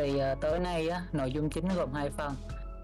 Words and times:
Thì 0.00 0.18
ờ, 0.18 0.34
tối 0.40 0.58
nay 0.58 0.88
á, 0.88 1.02
nội 1.12 1.32
dung 1.32 1.50
chính 1.50 1.68
gồm 1.76 1.92
hai 1.92 2.10
phần. 2.10 2.34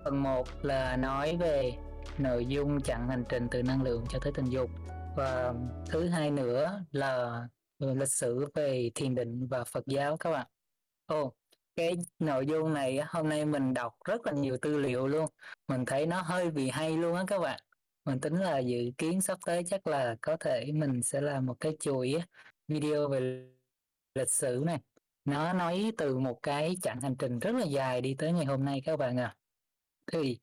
Phần 0.04 0.22
1 0.22 0.48
là 0.64 0.96
nói 0.96 1.36
về 1.40 1.72
nội 2.18 2.46
dung 2.46 2.80
chặn 2.80 3.08
hành 3.08 3.24
trình 3.28 3.48
từ 3.50 3.62
năng 3.62 3.82
lượng 3.82 4.04
cho 4.08 4.18
tới 4.18 4.32
tình 4.36 4.46
dục 4.46 4.70
và 5.16 5.54
thứ 5.88 6.08
hai 6.08 6.30
nữa 6.30 6.84
là 6.92 7.14
ờ, 7.78 7.94
lịch 7.94 8.08
sử 8.08 8.46
về 8.54 8.90
thiền 8.94 9.14
định 9.14 9.46
và 9.46 9.64
Phật 9.64 9.86
giáo 9.86 10.16
các 10.16 10.30
bạn. 10.30 10.46
Ồ, 11.06 11.32
cái 11.76 11.96
nội 12.18 12.46
dung 12.46 12.74
này 12.74 13.00
hôm 13.06 13.28
nay 13.28 13.44
mình 13.44 13.74
đọc 13.74 13.94
rất 14.04 14.26
là 14.26 14.32
nhiều 14.32 14.56
tư 14.62 14.78
liệu 14.78 15.06
luôn. 15.06 15.26
Mình 15.68 15.84
thấy 15.84 16.06
nó 16.06 16.22
hơi 16.22 16.50
bị 16.50 16.70
hay 16.70 16.96
luôn 16.96 17.16
á 17.16 17.24
các 17.26 17.38
bạn. 17.38 17.60
Mình 18.04 18.20
tính 18.20 18.34
là 18.34 18.58
dự 18.58 18.90
kiến 18.98 19.20
sắp 19.20 19.38
tới 19.46 19.62
chắc 19.66 19.86
là 19.86 20.16
có 20.22 20.36
thể 20.40 20.72
mình 20.74 21.02
sẽ 21.02 21.20
làm 21.20 21.46
một 21.46 21.56
cái 21.60 21.76
chuỗi 21.80 22.22
video 22.68 23.08
về 23.08 23.48
lịch 24.14 24.30
sử 24.30 24.62
này 24.66 24.78
nó 25.24 25.52
nói 25.52 25.92
từ 25.98 26.18
một 26.18 26.38
cái 26.42 26.76
chặng 26.82 27.00
hành 27.00 27.16
trình 27.18 27.38
rất 27.38 27.54
là 27.54 27.64
dài 27.64 28.00
đi 28.00 28.14
tới 28.18 28.32
ngày 28.32 28.44
hôm 28.44 28.64
nay 28.64 28.82
các 28.84 28.96
bạn 28.96 29.16
à 29.16 29.36
thì 30.12 30.38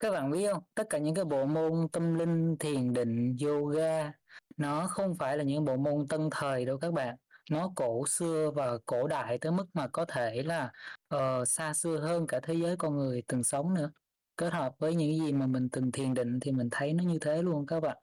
các 0.00 0.10
bạn 0.10 0.30
biết 0.30 0.52
không? 0.52 0.62
Tất 0.74 0.84
cả 0.90 0.98
những 0.98 1.14
cái 1.14 1.24
bộ 1.24 1.46
môn 1.46 1.88
tâm 1.92 2.14
linh 2.14 2.56
thiền 2.58 2.92
định 2.92 3.36
yoga 3.44 4.12
nó 4.56 4.86
không 4.86 5.14
phải 5.18 5.36
là 5.36 5.44
những 5.44 5.64
bộ 5.64 5.76
môn 5.76 6.08
tân 6.08 6.28
thời 6.30 6.64
đâu 6.64 6.78
các 6.78 6.92
bạn. 6.92 7.16
Nó 7.50 7.72
cổ 7.76 8.06
xưa 8.06 8.50
và 8.54 8.78
cổ 8.86 9.06
đại 9.06 9.38
tới 9.38 9.52
mức 9.52 9.66
mà 9.74 9.88
có 9.88 10.04
thể 10.04 10.42
là 10.42 10.72
uh, 11.14 11.48
xa 11.48 11.74
xưa 11.74 11.96
hơn 12.00 12.26
cả 12.26 12.40
thế 12.42 12.54
giới 12.54 12.76
con 12.76 12.96
người 12.96 13.22
từng 13.28 13.44
sống 13.44 13.74
nữa. 13.74 13.90
Kết 14.36 14.52
hợp 14.52 14.74
với 14.78 14.94
những 14.94 15.14
gì 15.14 15.32
mà 15.32 15.46
mình 15.46 15.68
từng 15.72 15.92
thiền 15.92 16.14
định 16.14 16.40
thì 16.40 16.52
mình 16.52 16.68
thấy 16.70 16.92
nó 16.92 17.04
như 17.04 17.18
thế 17.20 17.42
luôn 17.42 17.66
các 17.66 17.80
bạn. 17.80 17.96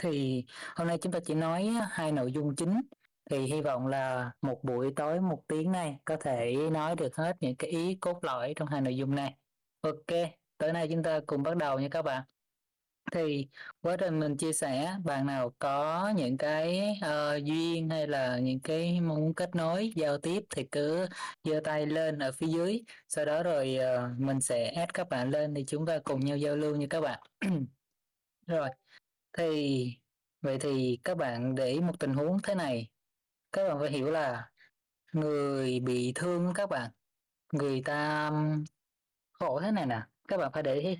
Thì 0.00 0.44
hôm 0.76 0.88
nay 0.88 0.98
chúng 0.98 1.12
ta 1.12 1.18
chỉ 1.24 1.34
nói 1.34 1.70
hai 1.90 2.12
nội 2.12 2.32
dung 2.32 2.56
chính 2.56 2.80
thì 3.30 3.38
hy 3.38 3.60
vọng 3.60 3.86
là 3.86 4.30
một 4.42 4.60
buổi 4.62 4.92
tối 4.96 5.20
một 5.20 5.42
tiếng 5.48 5.72
này 5.72 5.96
có 6.04 6.16
thể 6.20 6.56
nói 6.72 6.96
được 6.96 7.16
hết 7.16 7.36
những 7.40 7.56
cái 7.56 7.70
ý 7.70 7.98
cốt 8.00 8.24
lõi 8.24 8.52
trong 8.56 8.68
hai 8.68 8.80
nội 8.80 8.96
dung 8.96 9.14
này. 9.14 9.34
Ok 9.80 10.06
tới 10.58 10.72
nay 10.72 10.88
chúng 10.90 11.02
ta 11.02 11.20
cùng 11.26 11.42
bắt 11.42 11.56
đầu 11.56 11.78
nha 11.78 11.88
các 11.90 12.02
bạn. 12.02 12.22
Thì 13.12 13.46
quá 13.80 13.96
trình 13.96 14.20
mình 14.20 14.36
chia 14.36 14.52
sẻ 14.52 14.96
bạn 15.04 15.26
nào 15.26 15.52
có 15.58 16.08
những 16.16 16.38
cái 16.38 16.98
uh, 17.04 17.44
duyên 17.44 17.90
hay 17.90 18.06
là 18.06 18.38
những 18.38 18.60
cái 18.60 19.00
muốn 19.00 19.34
kết 19.34 19.54
nối 19.54 19.92
giao 19.96 20.18
tiếp 20.18 20.44
thì 20.50 20.64
cứ 20.72 21.06
giơ 21.44 21.60
tay 21.64 21.86
lên 21.86 22.18
ở 22.18 22.32
phía 22.32 22.46
dưới. 22.46 22.84
Sau 23.08 23.24
đó 23.24 23.42
rồi 23.42 23.78
uh, 23.78 24.20
mình 24.20 24.40
sẽ 24.40 24.66
add 24.66 24.90
các 24.94 25.08
bạn 25.08 25.30
lên 25.30 25.54
thì 25.54 25.64
chúng 25.66 25.86
ta 25.86 25.98
cùng 26.04 26.20
nhau 26.20 26.36
giao 26.36 26.56
lưu 26.56 26.76
như 26.76 26.86
các 26.90 27.00
bạn. 27.00 27.20
Rồi 28.46 28.68
thì 29.38 29.86
vậy 30.40 30.58
thì 30.60 30.98
các 31.04 31.16
bạn 31.16 31.54
để 31.54 31.66
ý 31.66 31.80
một 31.80 31.98
tình 31.98 32.14
huống 32.14 32.38
thế 32.42 32.54
này 32.54 32.88
các 33.52 33.68
bạn 33.68 33.78
phải 33.80 33.90
hiểu 33.90 34.10
là 34.10 34.50
người 35.12 35.80
bị 35.80 36.12
thương 36.14 36.52
các 36.54 36.70
bạn 36.70 36.90
người 37.52 37.82
ta 37.84 38.30
khổ 39.32 39.60
thế 39.60 39.70
này 39.70 39.86
nè 39.86 40.02
các 40.28 40.36
bạn 40.36 40.52
phải 40.52 40.62
để 40.62 40.96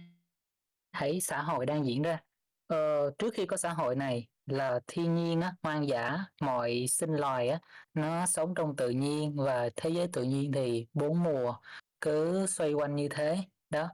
thấy 0.92 1.20
xã 1.20 1.42
hội 1.42 1.66
đang 1.66 1.86
diễn 1.86 2.02
ra. 2.02 2.18
Ờ, 2.66 3.10
trước 3.18 3.34
khi 3.34 3.46
có 3.46 3.56
xã 3.56 3.72
hội 3.72 3.96
này 3.96 4.28
là 4.46 4.80
thiên 4.86 5.14
nhiên 5.14 5.40
á, 5.40 5.54
hoang 5.62 5.88
dã 5.88 6.24
mọi 6.40 6.86
sinh 6.88 7.10
loài 7.10 7.48
á, 7.48 7.60
nó 7.94 8.26
sống 8.26 8.54
trong 8.54 8.76
tự 8.76 8.90
nhiên 8.90 9.36
và 9.36 9.68
thế 9.76 9.90
giới 9.90 10.08
tự 10.12 10.22
nhiên 10.22 10.52
thì 10.52 10.86
bốn 10.94 11.22
mùa 11.22 11.54
cứ 12.00 12.46
xoay 12.46 12.72
quanh 12.72 12.94
như 12.94 13.08
thế 13.08 13.38
đó. 13.70 13.88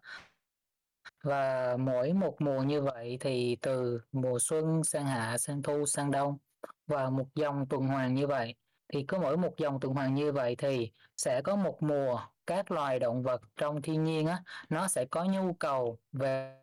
Và 1.24 1.76
mỗi 1.76 2.12
một 2.12 2.36
mùa 2.38 2.62
như 2.62 2.82
vậy 2.82 3.16
thì 3.20 3.56
từ 3.62 4.00
mùa 4.12 4.38
xuân 4.38 4.84
sang 4.84 5.06
hạ 5.06 5.38
sang 5.38 5.62
thu 5.62 5.86
sang 5.86 6.10
đông 6.10 6.38
và 6.86 7.10
một 7.10 7.26
dòng 7.34 7.66
tuần 7.68 7.86
hoàn 7.86 8.14
như 8.14 8.26
vậy. 8.26 8.54
Thì 8.92 9.04
có 9.04 9.18
mỗi 9.18 9.36
một 9.36 9.54
dòng 9.56 9.80
tuần 9.80 9.94
hoàn 9.94 10.14
như 10.14 10.32
vậy 10.32 10.56
thì 10.56 10.92
sẽ 11.16 11.42
có 11.42 11.56
một 11.56 11.82
mùa 11.82 12.20
các 12.46 12.70
loài 12.70 12.98
động 12.98 13.22
vật 13.22 13.42
trong 13.56 13.82
thiên 13.82 14.04
nhiên 14.04 14.26
á 14.26 14.42
nó 14.68 14.88
sẽ 14.88 15.04
có 15.04 15.24
nhu 15.24 15.52
cầu 15.52 15.98
về, 16.12 16.58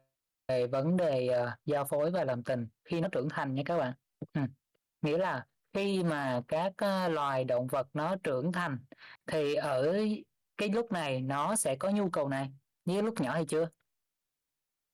về 0.47 0.67
vấn 0.67 0.97
đề 0.97 1.29
uh, 1.43 1.49
giao 1.65 1.85
phối 1.85 2.11
và 2.11 2.23
làm 2.23 2.43
tình 2.43 2.67
khi 2.83 3.01
nó 3.01 3.07
trưởng 3.11 3.29
thành 3.29 3.53
nha 3.53 3.63
các 3.65 3.77
bạn. 3.77 3.93
Ừ. 4.33 4.41
nghĩa 5.01 5.17
là 5.17 5.45
khi 5.73 6.03
mà 6.03 6.41
các 6.47 6.67
uh, 6.67 7.11
loài 7.11 7.43
động 7.43 7.67
vật 7.67 7.87
nó 7.93 8.15
trưởng 8.23 8.51
thành 8.51 8.79
thì 9.27 9.55
ở 9.55 9.97
cái 10.57 10.69
lúc 10.69 10.91
này 10.91 11.21
nó 11.21 11.55
sẽ 11.55 11.75
có 11.75 11.89
nhu 11.89 12.09
cầu 12.09 12.29
này. 12.29 12.51
Như 12.85 13.01
lúc 13.01 13.21
nhỏ 13.21 13.31
hay 13.31 13.45
chưa? 13.45 13.69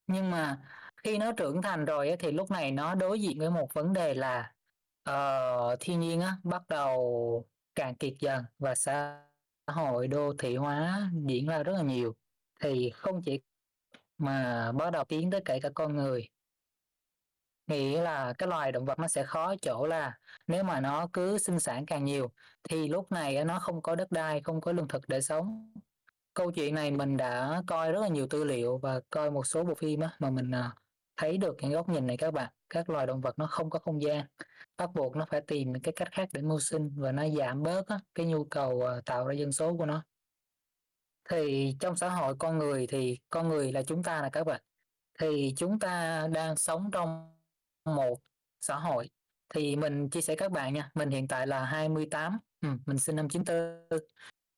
Nhưng 0.08 0.32
mà 0.32 0.62
khi 0.98 1.18
nó 1.18 1.32
trưởng 1.32 1.62
thành 1.62 1.86
rồi 1.86 2.16
thì 2.20 2.32
lúc 2.32 2.52
này 2.52 2.72
nó 2.72 2.96
đối 2.96 3.22
diện 3.22 3.40
với 3.40 3.52
một 3.52 3.74
vấn 3.74 3.94
đề 3.94 4.14
là 4.14 4.55
Ờ, 5.06 5.76
thiên 5.80 6.00
nhiên 6.00 6.22
á, 6.22 6.38
bắt 6.44 6.62
đầu 6.68 7.46
cạn 7.76 7.96
kiệt 7.96 8.14
dần 8.20 8.44
và 8.60 8.76
xã 8.76 9.22
hội 9.68 10.08
đô 10.08 10.34
thị 10.40 10.56
hóa 10.56 11.10
diễn 11.28 11.48
ra 11.48 11.64
rất 11.64 11.74
là 11.74 11.82
nhiều. 11.82 12.16
Thì 12.60 12.90
không 12.90 13.22
chỉ 13.24 13.42
mà 14.18 14.72
bắt 14.72 14.90
đầu 14.92 15.04
tiến 15.04 15.32
tới 15.32 15.42
kể 15.46 15.60
cả 15.60 15.70
con 15.76 15.96
người. 15.96 16.28
Nghĩa 17.68 18.02
là 18.02 18.34
cái 18.38 18.50
loài 18.50 18.72
động 18.72 18.86
vật 18.86 19.00
nó 19.00 19.08
sẽ 19.08 19.24
khó 19.24 19.56
chỗ 19.62 19.86
là 19.88 20.18
nếu 20.48 20.64
mà 20.64 20.80
nó 20.82 21.08
cứ 21.14 21.38
sinh 21.38 21.60
sản 21.60 21.86
càng 21.86 22.06
nhiều 22.06 22.32
thì 22.70 22.88
lúc 22.88 23.12
này 23.12 23.46
nó 23.46 23.60
không 23.60 23.82
có 23.82 23.96
đất 23.96 24.12
đai 24.12 24.42
không 24.42 24.62
có 24.62 24.72
lương 24.72 24.88
thực 24.88 25.08
để 25.08 25.22
sống. 25.22 25.74
Câu 26.34 26.52
chuyện 26.52 26.76
này 26.76 26.92
mình 26.92 27.18
đã 27.18 27.62
coi 27.68 27.92
rất 27.92 28.02
là 28.02 28.08
nhiều 28.08 28.28
tư 28.30 28.44
liệu 28.44 28.78
và 28.78 29.00
coi 29.10 29.32
một 29.32 29.48
số 29.48 29.64
bộ 29.64 29.76
phim 29.76 30.00
á, 30.00 30.10
mà 30.20 30.30
mình 30.30 30.52
à, 30.52 30.76
thấy 31.18 31.38
được 31.38 31.56
cái 31.58 31.72
góc 31.72 31.90
nhìn 31.90 32.08
này 32.08 32.18
các 32.18 32.34
bạn 32.34 32.54
các 32.70 32.90
loài 32.90 33.08
động 33.08 33.22
vật 33.22 33.40
nó 33.40 33.48
không 33.48 33.70
có 33.70 33.80
không 33.80 34.02
gian. 34.02 34.26
Bắt 34.78 34.90
buộc 34.94 35.16
nó 35.16 35.26
phải 35.30 35.42
tìm 35.42 35.74
cái 35.84 35.94
cách 35.96 36.08
khác 36.12 36.30
để 36.34 36.42
mưu 36.42 36.60
sinh 36.60 36.92
và 36.96 37.12
nó 37.12 37.24
giảm 37.30 37.64
bớt 37.64 37.88
á, 37.88 38.00
cái 38.16 38.26
nhu 38.26 38.46
cầu 38.46 38.82
ờ, 38.82 39.02
tạo 39.06 39.28
ra 39.28 39.34
dân 39.34 39.52
số 39.52 39.78
của 39.78 39.86
nó. 39.86 40.04
Thì 41.30 41.76
trong 41.80 41.96
xã 41.96 42.10
hội 42.10 42.36
con 42.40 42.58
người 42.58 42.88
thì 42.88 43.20
con 43.30 43.48
người 43.48 43.72
là 43.72 43.84
chúng 43.84 44.04
ta 44.04 44.22
là 44.22 44.30
các 44.30 44.44
bạn. 44.44 44.62
Thì 45.20 45.54
chúng 45.58 45.80
ta 45.80 46.28
đang 46.34 46.58
sống 46.58 46.90
trong 46.92 47.38
một 47.86 48.20
xã 48.62 48.76
hội. 48.76 49.10
Thì 49.50 49.76
mình 49.76 50.10
chia 50.10 50.22
sẻ 50.22 50.36
các 50.36 50.52
bạn 50.52 50.74
nha 50.74 50.90
mình 50.94 51.10
hiện 51.10 51.28
tại 51.28 51.48
là 51.48 51.66
28 51.66 52.38
ừ, 52.62 52.70
mình 52.86 53.00
sinh 53.00 53.16
năm 53.16 53.30
94 53.30 54.00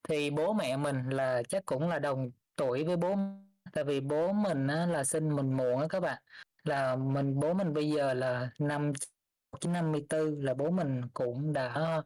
thì 0.08 0.30
bố 0.30 0.52
mẹ 0.52 0.76
mình 0.76 1.08
là 1.08 1.42
chắc 1.48 1.66
cũng 1.66 1.88
là 1.88 1.98
đồng 1.98 2.30
tuổi 2.56 2.84
với 2.84 2.96
bố 2.96 3.16
tại 3.72 3.84
vì 3.84 4.00
bố 4.00 4.32
mình 4.32 4.66
á, 4.66 4.86
là 4.86 5.04
sinh 5.04 5.36
mình 5.36 5.56
muộn 5.56 5.80
á 5.80 5.86
các 5.90 6.00
bạn 6.00 6.22
là 6.68 6.96
mình 6.96 7.40
bố 7.40 7.54
mình 7.54 7.74
bây 7.74 7.90
giờ 7.90 8.14
là 8.14 8.50
năm 8.58 8.92
1954 9.52 10.40
là 10.40 10.54
bố 10.54 10.70
mình 10.70 11.02
cũng 11.14 11.52
đã 11.52 12.02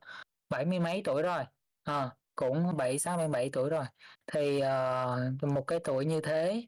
bảy 0.51 0.65
mươi 0.65 0.81
mấy 0.81 1.03
tuổi 1.05 1.23
rồi. 1.23 1.45
À, 1.83 2.11
cũng 2.35 2.77
bảy 2.77 2.99
sáu 2.99 3.17
mươi 3.17 3.29
bảy 3.29 3.51
tuổi 3.53 3.71
rồi. 3.71 3.85
Thì 4.27 4.63
uh, 4.63 5.51
một 5.53 5.65
cái 5.67 5.79
tuổi 5.85 6.05
như 6.05 6.21
thế 6.21 6.67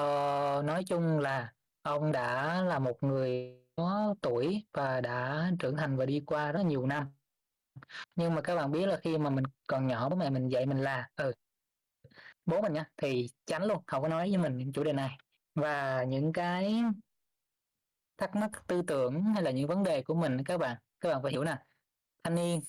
uh, 0.00 0.64
nói 0.64 0.84
chung 0.86 1.18
là 1.18 1.52
ông 1.82 2.12
đã 2.12 2.62
là 2.62 2.78
một 2.78 3.02
người 3.02 3.60
có 3.76 4.14
tuổi 4.20 4.64
và 4.72 5.00
đã 5.00 5.50
trưởng 5.58 5.76
thành 5.76 5.96
và 5.96 6.06
đi 6.06 6.22
qua 6.26 6.52
rất 6.52 6.62
nhiều 6.66 6.86
năm. 6.86 7.12
Nhưng 8.16 8.34
mà 8.34 8.40
các 8.40 8.56
bạn 8.56 8.72
biết 8.72 8.86
là 8.86 8.96
khi 8.96 9.18
mà 9.18 9.30
mình 9.30 9.44
còn 9.68 9.86
nhỏ 9.86 10.08
bố 10.08 10.16
mẹ 10.16 10.30
mình 10.30 10.48
dạy 10.48 10.66
mình 10.66 10.78
là 10.78 11.08
ừ 11.16 11.32
bố 12.46 12.62
mình 12.62 12.72
nha 12.72 12.84
thì 12.96 13.28
tránh 13.46 13.64
luôn 13.64 13.82
không 13.86 14.02
có 14.02 14.08
nói 14.08 14.30
với 14.30 14.38
mình 14.38 14.72
chủ 14.72 14.84
đề 14.84 14.92
này 14.92 15.18
và 15.54 16.04
những 16.08 16.32
cái 16.32 16.82
thắc 18.18 18.36
mắc 18.36 18.50
tư 18.66 18.82
tưởng 18.86 19.22
hay 19.22 19.42
là 19.42 19.50
những 19.50 19.68
vấn 19.68 19.82
đề 19.82 20.02
của 20.02 20.14
mình 20.14 20.44
các 20.44 20.58
bạn 20.58 20.76
các 21.00 21.08
bạn 21.08 21.22
phải 21.22 21.32
hiểu 21.32 21.44
nè 21.44 21.58
thanh 22.22 22.34
niên 22.34 22.60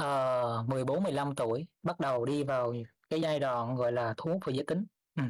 uh, 0.00 0.68
14 0.68 1.02
15 1.02 1.34
tuổi 1.34 1.66
bắt 1.82 2.00
đầu 2.00 2.24
đi 2.24 2.44
vào 2.44 2.74
cái 3.10 3.20
giai 3.20 3.40
đoạn 3.40 3.76
gọi 3.76 3.92
là 3.92 4.14
thu 4.16 4.30
hút 4.32 4.42
về 4.46 4.52
giới 4.54 4.64
tính 4.66 4.84
ừ. 5.16 5.22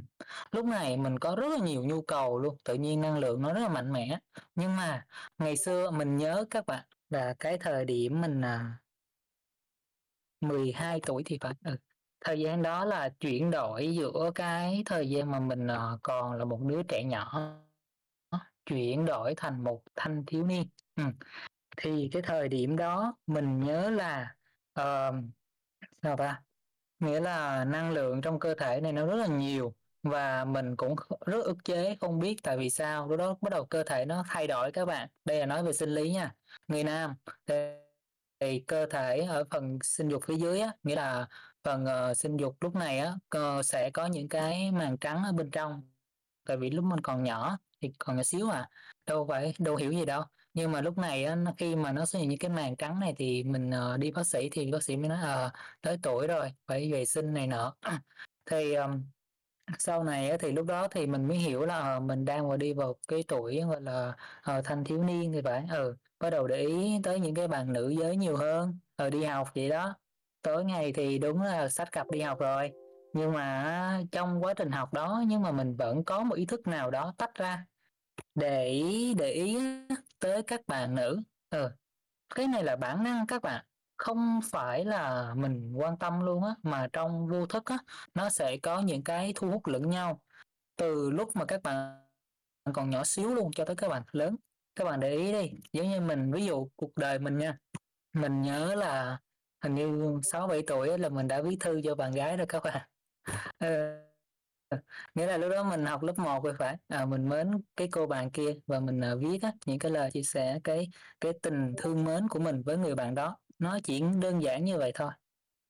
lúc 0.52 0.66
này 0.66 0.96
mình 0.96 1.18
có 1.18 1.36
rất 1.36 1.48
là 1.58 1.58
nhiều 1.66 1.84
nhu 1.84 2.02
cầu 2.02 2.38
luôn 2.38 2.56
tự 2.64 2.74
nhiên 2.74 3.00
năng 3.00 3.18
lượng 3.18 3.42
nó 3.42 3.52
rất 3.52 3.60
là 3.60 3.68
mạnh 3.68 3.92
mẽ 3.92 4.18
nhưng 4.54 4.76
mà 4.76 5.06
ngày 5.38 5.56
xưa 5.56 5.90
mình 5.90 6.16
nhớ 6.16 6.44
các 6.50 6.66
bạn 6.66 6.86
là 7.08 7.34
cái 7.38 7.58
thời 7.58 7.84
điểm 7.84 8.20
mình 8.20 8.40
à, 8.44 8.78
uh, 10.46 10.50
12 10.50 11.00
tuổi 11.06 11.22
thì 11.26 11.38
phải 11.40 11.54
ừ 11.64 11.76
thời 12.20 12.40
gian 12.40 12.62
đó 12.62 12.84
là 12.84 13.08
chuyển 13.20 13.50
đổi 13.50 13.94
giữa 13.96 14.30
cái 14.34 14.82
thời 14.86 15.10
gian 15.10 15.30
mà 15.30 15.40
mình 15.40 15.66
ờ, 15.66 15.98
còn 16.02 16.32
là 16.32 16.44
một 16.44 16.60
đứa 16.62 16.82
trẻ 16.82 17.04
nhỏ 17.04 17.56
chuyển 18.66 19.04
đổi 19.04 19.34
thành 19.36 19.64
một 19.64 19.82
thanh 19.96 20.24
thiếu 20.26 20.44
niên. 20.44 20.68
Ừ. 20.96 21.04
thì 21.76 22.08
cái 22.12 22.22
thời 22.22 22.48
điểm 22.48 22.76
đó 22.76 23.16
mình 23.26 23.60
nhớ 23.60 23.90
là 23.90 24.34
uh, 24.80 25.14
sao 26.02 26.16
ta? 26.16 26.42
Nghĩa 26.98 27.20
là 27.20 27.64
năng 27.64 27.90
lượng 27.90 28.20
trong 28.20 28.38
cơ 28.40 28.54
thể 28.54 28.80
này 28.80 28.92
nó 28.92 29.06
rất 29.06 29.16
là 29.16 29.26
nhiều 29.26 29.74
và 30.02 30.44
mình 30.44 30.76
cũng 30.76 30.96
rất 31.26 31.44
ức 31.44 31.56
chế 31.64 31.96
không 32.00 32.18
biết 32.18 32.36
tại 32.42 32.58
vì 32.58 32.70
sao 32.70 33.08
lúc 33.08 33.18
đó 33.18 33.36
bắt 33.40 33.50
đầu 33.50 33.66
cơ 33.66 33.82
thể 33.82 34.04
nó 34.04 34.24
thay 34.28 34.46
đổi 34.46 34.72
các 34.72 34.84
bạn. 34.84 35.08
Đây 35.24 35.38
là 35.38 35.46
nói 35.46 35.62
về 35.62 35.72
sinh 35.72 35.90
lý 35.90 36.10
nha. 36.10 36.34
Người 36.68 36.84
nam 36.84 37.14
thì, 37.46 37.54
thì 38.40 38.60
cơ 38.60 38.86
thể 38.86 39.20
ở 39.20 39.44
phần 39.50 39.78
sinh 39.82 40.08
dục 40.08 40.24
phía 40.26 40.36
dưới 40.36 40.60
á 40.60 40.72
nghĩa 40.82 40.96
là 40.96 41.28
phần 41.64 41.82
uh, 41.82 41.88
ờ, 41.88 42.14
sinh 42.14 42.36
dục 42.36 42.56
lúc 42.60 42.74
này 42.74 42.98
á 42.98 43.12
uh, 43.38 43.64
sẽ 43.64 43.90
có 43.90 44.06
những 44.06 44.28
cái 44.28 44.72
màng 44.72 44.98
trắng 44.98 45.22
ở 45.24 45.32
bên 45.32 45.50
trong. 45.50 45.82
Tại 46.46 46.56
vì 46.56 46.70
lúc 46.70 46.84
mình 46.84 47.00
còn 47.00 47.24
nhỏ 47.24 47.58
thì 47.80 47.92
còn 47.98 48.16
nhỏ 48.16 48.22
xíu 48.22 48.50
à 48.50 48.68
đâu 49.06 49.26
phải 49.28 49.54
đâu 49.58 49.76
hiểu 49.76 49.92
gì 49.92 50.04
đâu. 50.04 50.22
Nhưng 50.54 50.72
mà 50.72 50.80
lúc 50.80 50.98
này 50.98 51.24
á, 51.24 51.34
nó 51.34 51.52
khi 51.58 51.76
mà 51.76 51.92
nó 51.92 52.06
xuất 52.06 52.18
hiện 52.18 52.28
những 52.28 52.38
cái 52.38 52.50
màng 52.50 52.76
trắng 52.76 53.00
này 53.00 53.14
thì 53.16 53.44
mình 53.44 53.70
uh, 53.70 54.00
đi 54.00 54.10
bác 54.10 54.26
sĩ 54.26 54.48
thì 54.52 54.70
bác 54.72 54.82
sĩ 54.82 54.96
mới 54.96 55.08
nói 55.08 55.18
ờ 55.22 55.50
tới 55.82 55.98
tuổi 56.02 56.26
rồi 56.26 56.52
phải 56.66 56.92
vệ 56.92 57.04
sinh 57.04 57.34
này 57.34 57.46
nọ. 57.46 57.76
Thì 58.46 58.74
um, 58.74 59.02
sau 59.78 60.04
này 60.04 60.30
á, 60.30 60.36
thì 60.40 60.52
lúc 60.52 60.66
đó 60.66 60.88
thì 60.88 61.06
mình 61.06 61.28
mới 61.28 61.38
hiểu 61.38 61.66
là 61.66 61.78
ờ, 61.80 62.00
mình 62.00 62.24
đang 62.24 62.48
vào 62.48 62.56
đi 62.56 62.72
vào 62.72 62.96
cái 63.08 63.24
tuổi 63.28 63.60
gọi 63.62 63.80
là 63.80 64.14
uh, 64.58 64.64
thanh 64.64 64.84
thiếu 64.84 65.04
niên 65.04 65.32
thì 65.32 65.42
phải. 65.42 65.66
Ừ 65.70 65.96
bắt 66.20 66.30
đầu 66.30 66.46
để 66.48 66.56
ý 66.60 67.00
tới 67.02 67.20
những 67.20 67.34
cái 67.34 67.48
bạn 67.48 67.72
nữ 67.72 67.88
giới 67.88 68.16
nhiều 68.16 68.36
hơn 68.36 68.78
ờ 68.96 69.10
đi 69.10 69.24
học 69.24 69.48
vậy 69.54 69.68
đó 69.68 69.94
tối 70.42 70.64
ngày 70.64 70.92
thì 70.92 71.18
đúng 71.18 71.42
là 71.42 71.68
sách 71.68 71.92
cặp 71.92 72.10
đi 72.10 72.20
học 72.20 72.38
rồi. 72.38 72.70
Nhưng 73.12 73.32
mà 73.32 74.02
trong 74.12 74.44
quá 74.44 74.54
trình 74.54 74.70
học 74.70 74.92
đó, 74.92 75.22
nhưng 75.26 75.42
mà 75.42 75.52
mình 75.52 75.76
vẫn 75.76 76.04
có 76.04 76.22
một 76.22 76.34
ý 76.34 76.46
thức 76.46 76.66
nào 76.66 76.90
đó 76.90 77.14
tách 77.18 77.34
ra 77.34 77.66
để 78.34 78.84
để 79.18 79.30
ý 79.30 79.58
tới 80.18 80.42
các 80.42 80.60
bạn 80.66 80.94
nữ. 80.94 81.20
Ừ 81.50 81.70
cái 82.34 82.46
này 82.46 82.64
là 82.64 82.76
bản 82.76 83.04
năng 83.04 83.26
các 83.26 83.42
bạn. 83.42 83.64
Không 83.96 84.40
phải 84.50 84.84
là 84.84 85.34
mình 85.34 85.72
quan 85.76 85.98
tâm 85.98 86.20
luôn 86.20 86.44
á, 86.44 86.54
mà 86.62 86.88
trong 86.92 87.26
vô 87.28 87.46
thức 87.46 87.64
á, 87.64 87.78
nó 88.14 88.30
sẽ 88.30 88.56
có 88.56 88.80
những 88.80 89.04
cái 89.04 89.32
thu 89.36 89.50
hút 89.50 89.66
lẫn 89.66 89.90
nhau. 89.90 90.20
Từ 90.76 91.10
lúc 91.10 91.36
mà 91.36 91.44
các 91.44 91.62
bạn 91.62 92.06
còn 92.74 92.90
nhỏ 92.90 93.04
xíu 93.04 93.34
luôn 93.34 93.50
cho 93.56 93.64
tới 93.64 93.76
các 93.76 93.88
bạn 93.88 94.02
lớn. 94.12 94.36
Các 94.76 94.84
bạn 94.84 95.00
để 95.00 95.16
ý 95.16 95.32
đi, 95.32 95.50
giống 95.72 95.90
như 95.90 96.00
mình, 96.00 96.32
ví 96.32 96.46
dụ 96.46 96.68
cuộc 96.76 96.96
đời 96.96 97.18
mình 97.18 97.38
nha. 97.38 97.58
Mình 98.12 98.42
nhớ 98.42 98.74
là 98.74 99.18
hình 99.62 99.74
như 99.74 100.20
sáu 100.32 100.46
bảy 100.46 100.62
tuổi 100.66 100.98
là 100.98 101.08
mình 101.08 101.28
đã 101.28 101.42
viết 101.42 101.56
thư 101.60 101.80
cho 101.84 101.94
bạn 101.94 102.12
gái 102.12 102.36
rồi 102.36 102.46
các 102.46 102.62
bạn. 102.64 102.88
Ờ, 103.58 103.68
nghĩa 105.14 105.26
là 105.26 105.36
lúc 105.36 105.50
đó 105.50 105.64
mình 105.64 105.86
học 105.86 106.02
lớp 106.02 106.18
1 106.18 106.44
rồi 106.44 106.54
phải. 106.58 106.76
À, 106.88 107.04
mình 107.06 107.28
mến 107.28 107.50
cái 107.76 107.88
cô 107.92 108.06
bạn 108.06 108.30
kia 108.30 108.54
và 108.66 108.80
mình 108.80 109.00
à, 109.04 109.14
viết 109.14 109.42
á, 109.42 109.52
những 109.66 109.78
cái 109.78 109.92
lời 109.92 110.10
chia 110.10 110.22
sẻ 110.22 110.58
cái 110.64 110.88
cái 111.20 111.32
tình 111.42 111.74
thương 111.76 112.04
mến 112.04 112.28
của 112.28 112.38
mình 112.38 112.62
với 112.62 112.76
người 112.76 112.94
bạn 112.94 113.14
đó. 113.14 113.36
Nó 113.58 113.78
chỉ 113.84 114.02
đơn 114.22 114.42
giản 114.42 114.64
như 114.64 114.78
vậy 114.78 114.92
thôi. 114.94 115.12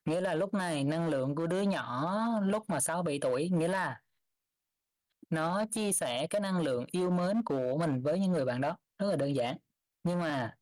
Nghĩa 0.05 0.21
là 0.21 0.35
lúc 0.35 0.55
này 0.55 0.85
năng 0.85 1.09
lượng 1.09 1.35
của 1.35 1.47
đứa 1.47 1.63
nhỏ 1.63 2.17
lúc 2.45 2.65
mà 2.69 2.81
6 2.81 3.03
7 3.03 3.19
tuổi 3.21 3.49
nghĩa 3.49 3.69
là 3.69 4.01
nó 5.31 5.65
chia 5.73 5.93
sẻ 5.93 6.27
cái 6.31 6.41
năng 6.41 6.61
lượng 6.61 6.85
yêu 6.91 7.11
mến 7.11 7.43
của 7.43 7.79
mình 7.79 8.03
với 8.03 8.19
những 8.21 8.33
người 8.33 8.45
bạn 8.45 8.61
đó. 8.61 8.77
Rất 8.99 9.07
là 9.11 9.17
đơn 9.17 9.37
giản. 9.37 9.57
Nhưng 10.05 10.21
mà 10.21 10.55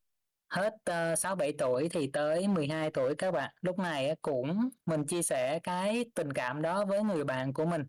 hết 0.50 0.74
uh, 0.90 1.18
6 1.18 1.36
7 1.36 1.52
tuổi 1.58 1.88
thì 1.88 2.10
tới 2.12 2.48
12 2.48 2.90
tuổi 2.90 3.14
các 3.14 3.30
bạn. 3.30 3.54
Lúc 3.60 3.78
này 3.78 4.16
cũng 4.22 4.70
mình 4.86 5.06
chia 5.06 5.22
sẻ 5.22 5.58
cái 5.58 6.04
tình 6.14 6.32
cảm 6.32 6.62
đó 6.62 6.84
với 6.84 7.02
người 7.02 7.24
bạn 7.24 7.52
của 7.52 7.64
mình. 7.64 7.84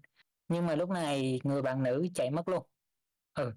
Nhưng 0.48 0.68
mà 0.68 0.76
lúc 0.76 0.90
này 0.90 1.40
người 1.44 1.62
bạn 1.62 1.84
nữ 1.84 2.08
chạy 2.16 2.32
mất 2.32 2.48
luôn. 2.48 2.66
Ừ. 3.34 3.54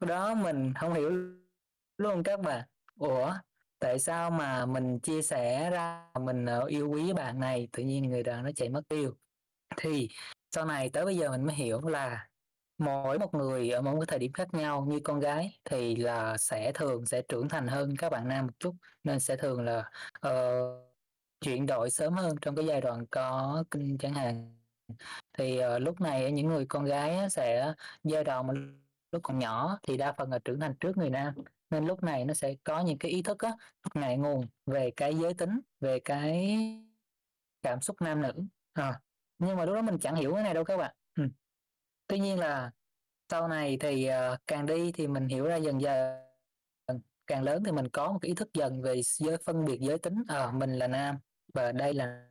Đó 0.00 0.34
mình 0.34 0.72
không 0.74 0.94
hiểu 0.94 1.10
luôn 1.98 2.22
các 2.22 2.40
bạn. 2.40 2.64
Ủa 2.98 3.32
tại 3.78 3.98
sao 3.98 4.30
mà 4.30 4.66
mình 4.66 5.00
chia 5.00 5.22
sẻ 5.22 5.70
ra 5.70 6.10
mình 6.20 6.46
ờ, 6.46 6.66
yêu 6.66 6.88
quý 6.90 7.12
bạn 7.12 7.40
này 7.40 7.68
tự 7.72 7.82
nhiên 7.82 8.10
người 8.10 8.22
đàn 8.22 8.44
nó 8.44 8.50
chạy 8.56 8.68
mất 8.68 8.88
tiêu? 8.88 9.16
Thì 9.76 10.08
sau 10.50 10.64
này 10.66 10.90
tới 10.90 11.04
bây 11.04 11.16
giờ 11.16 11.30
mình 11.30 11.44
mới 11.46 11.54
hiểu 11.54 11.80
là 11.80 12.29
mỗi 12.80 13.18
một 13.18 13.34
người 13.34 13.70
ở 13.70 13.82
một 13.82 13.92
cái 14.00 14.06
thời 14.08 14.18
điểm 14.18 14.32
khác 14.32 14.54
nhau 14.54 14.84
như 14.88 15.00
con 15.04 15.20
gái 15.20 15.58
thì 15.64 15.96
là 15.96 16.36
sẽ 16.38 16.72
thường 16.72 17.06
sẽ 17.06 17.22
trưởng 17.22 17.48
thành 17.48 17.68
hơn 17.68 17.96
các 17.98 18.10
bạn 18.10 18.28
nam 18.28 18.46
một 18.46 18.52
chút 18.58 18.74
nên 19.04 19.20
sẽ 19.20 19.36
thường 19.36 19.64
là 19.64 19.90
uh, 20.26 20.32
chuyển 21.40 21.66
đổi 21.66 21.90
sớm 21.90 22.12
hơn 22.12 22.36
trong 22.40 22.56
cái 22.56 22.66
giai 22.66 22.80
đoạn 22.80 23.06
có 23.06 23.64
kinh 23.70 23.98
chẳng 23.98 24.14
hạn 24.14 24.56
thì 25.38 25.60
uh, 25.76 25.82
lúc 25.82 26.00
này 26.00 26.32
những 26.32 26.46
người 26.46 26.66
con 26.68 26.84
gái 26.84 27.30
sẽ 27.30 27.74
giai 28.04 28.24
đoạn 28.24 28.46
mà 28.46 28.54
lúc 29.12 29.22
còn 29.22 29.38
nhỏ 29.38 29.78
thì 29.82 29.96
đa 29.96 30.12
phần 30.12 30.30
là 30.30 30.38
trưởng 30.38 30.60
thành 30.60 30.74
trước 30.80 30.96
người 30.96 31.10
nam 31.10 31.34
nên 31.70 31.86
lúc 31.86 32.02
này 32.02 32.24
nó 32.24 32.34
sẽ 32.34 32.54
có 32.64 32.80
những 32.80 32.98
cái 32.98 33.10
ý 33.10 33.22
thức 33.22 33.38
á, 33.38 33.52
ngại 33.94 34.18
ngùng 34.18 34.46
về 34.66 34.90
cái 34.96 35.14
giới 35.14 35.34
tính 35.34 35.60
về 35.80 36.00
cái 36.00 36.58
cảm 37.62 37.80
xúc 37.80 37.96
nam 38.02 38.22
nữ 38.22 38.32
à, 38.72 39.00
nhưng 39.38 39.56
mà 39.56 39.64
lúc 39.64 39.74
đó 39.74 39.82
mình 39.82 39.98
chẳng 39.98 40.14
hiểu 40.14 40.34
cái 40.34 40.42
này 40.42 40.54
đâu 40.54 40.64
các 40.64 40.76
bạn 40.76 40.94
tuy 42.10 42.18
nhiên 42.18 42.38
là 42.38 42.70
sau 43.28 43.48
này 43.48 43.76
thì 43.80 44.08
uh, 44.08 44.38
càng 44.46 44.66
đi 44.66 44.92
thì 44.92 45.08
mình 45.08 45.28
hiểu 45.28 45.44
ra 45.44 45.56
dần 45.56 45.80
dần 45.80 46.18
càng 47.26 47.42
lớn 47.42 47.64
thì 47.64 47.72
mình 47.72 47.88
có 47.88 48.12
một 48.12 48.18
cái 48.22 48.28
ý 48.28 48.34
thức 48.34 48.48
dần 48.54 48.82
về 48.82 49.00
giới 49.02 49.36
phân 49.36 49.64
biệt 49.64 49.78
giới 49.80 49.98
tính 49.98 50.22
ờ 50.28 50.50
mình 50.52 50.72
là 50.78 50.86
nam 50.86 51.18
và 51.54 51.72
đây 51.72 51.94
là 51.94 52.28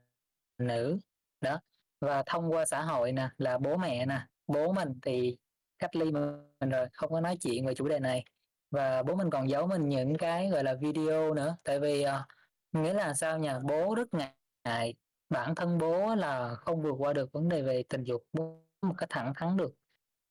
nữ. 0.57 0.99
Đó 1.41 1.59
và 2.01 2.23
thông 2.25 2.51
qua 2.51 2.65
xã 2.65 2.81
hội 2.81 3.11
nè 3.11 3.29
là 3.37 3.57
bố 3.57 3.77
mẹ 3.77 4.05
nè 4.05 4.21
bố 4.47 4.71
mình 4.71 4.99
thì 5.01 5.37
cách 5.79 5.95
ly 5.95 6.11
mình 6.11 6.69
rồi 6.69 6.87
không 6.93 7.11
có 7.11 7.21
nói 7.21 7.37
chuyện 7.41 7.65
về 7.65 7.75
chủ 7.75 7.87
đề 7.87 7.99
này. 7.99 8.23
Và 8.71 9.03
bố 9.03 9.15
mình 9.15 9.29
còn 9.29 9.49
giấu 9.49 9.67
mình 9.67 9.89
những 9.89 10.17
cái 10.17 10.49
gọi 10.49 10.63
là 10.63 10.73
video 10.73 11.33
nữa 11.33 11.57
tại 11.63 11.79
vì 11.79 12.05
uh, 12.05 12.11
nghĩa 12.71 12.93
là 12.93 13.13
sao 13.13 13.39
nhà 13.39 13.59
bố 13.59 13.95
rất 13.95 14.07
ngại 14.13 14.93
bản 15.29 15.55
thân 15.55 15.77
bố 15.77 16.15
là 16.15 16.55
không 16.55 16.81
vượt 16.81 16.95
qua 16.97 17.13
được 17.13 17.31
vấn 17.31 17.49
đề 17.49 17.61
về 17.61 17.83
tình 17.89 18.03
dục 18.03 18.23
bố 18.33 18.68
một 18.81 18.93
cái 18.97 19.07
thẳng 19.09 19.33
thắn 19.35 19.57
được. 19.57 19.75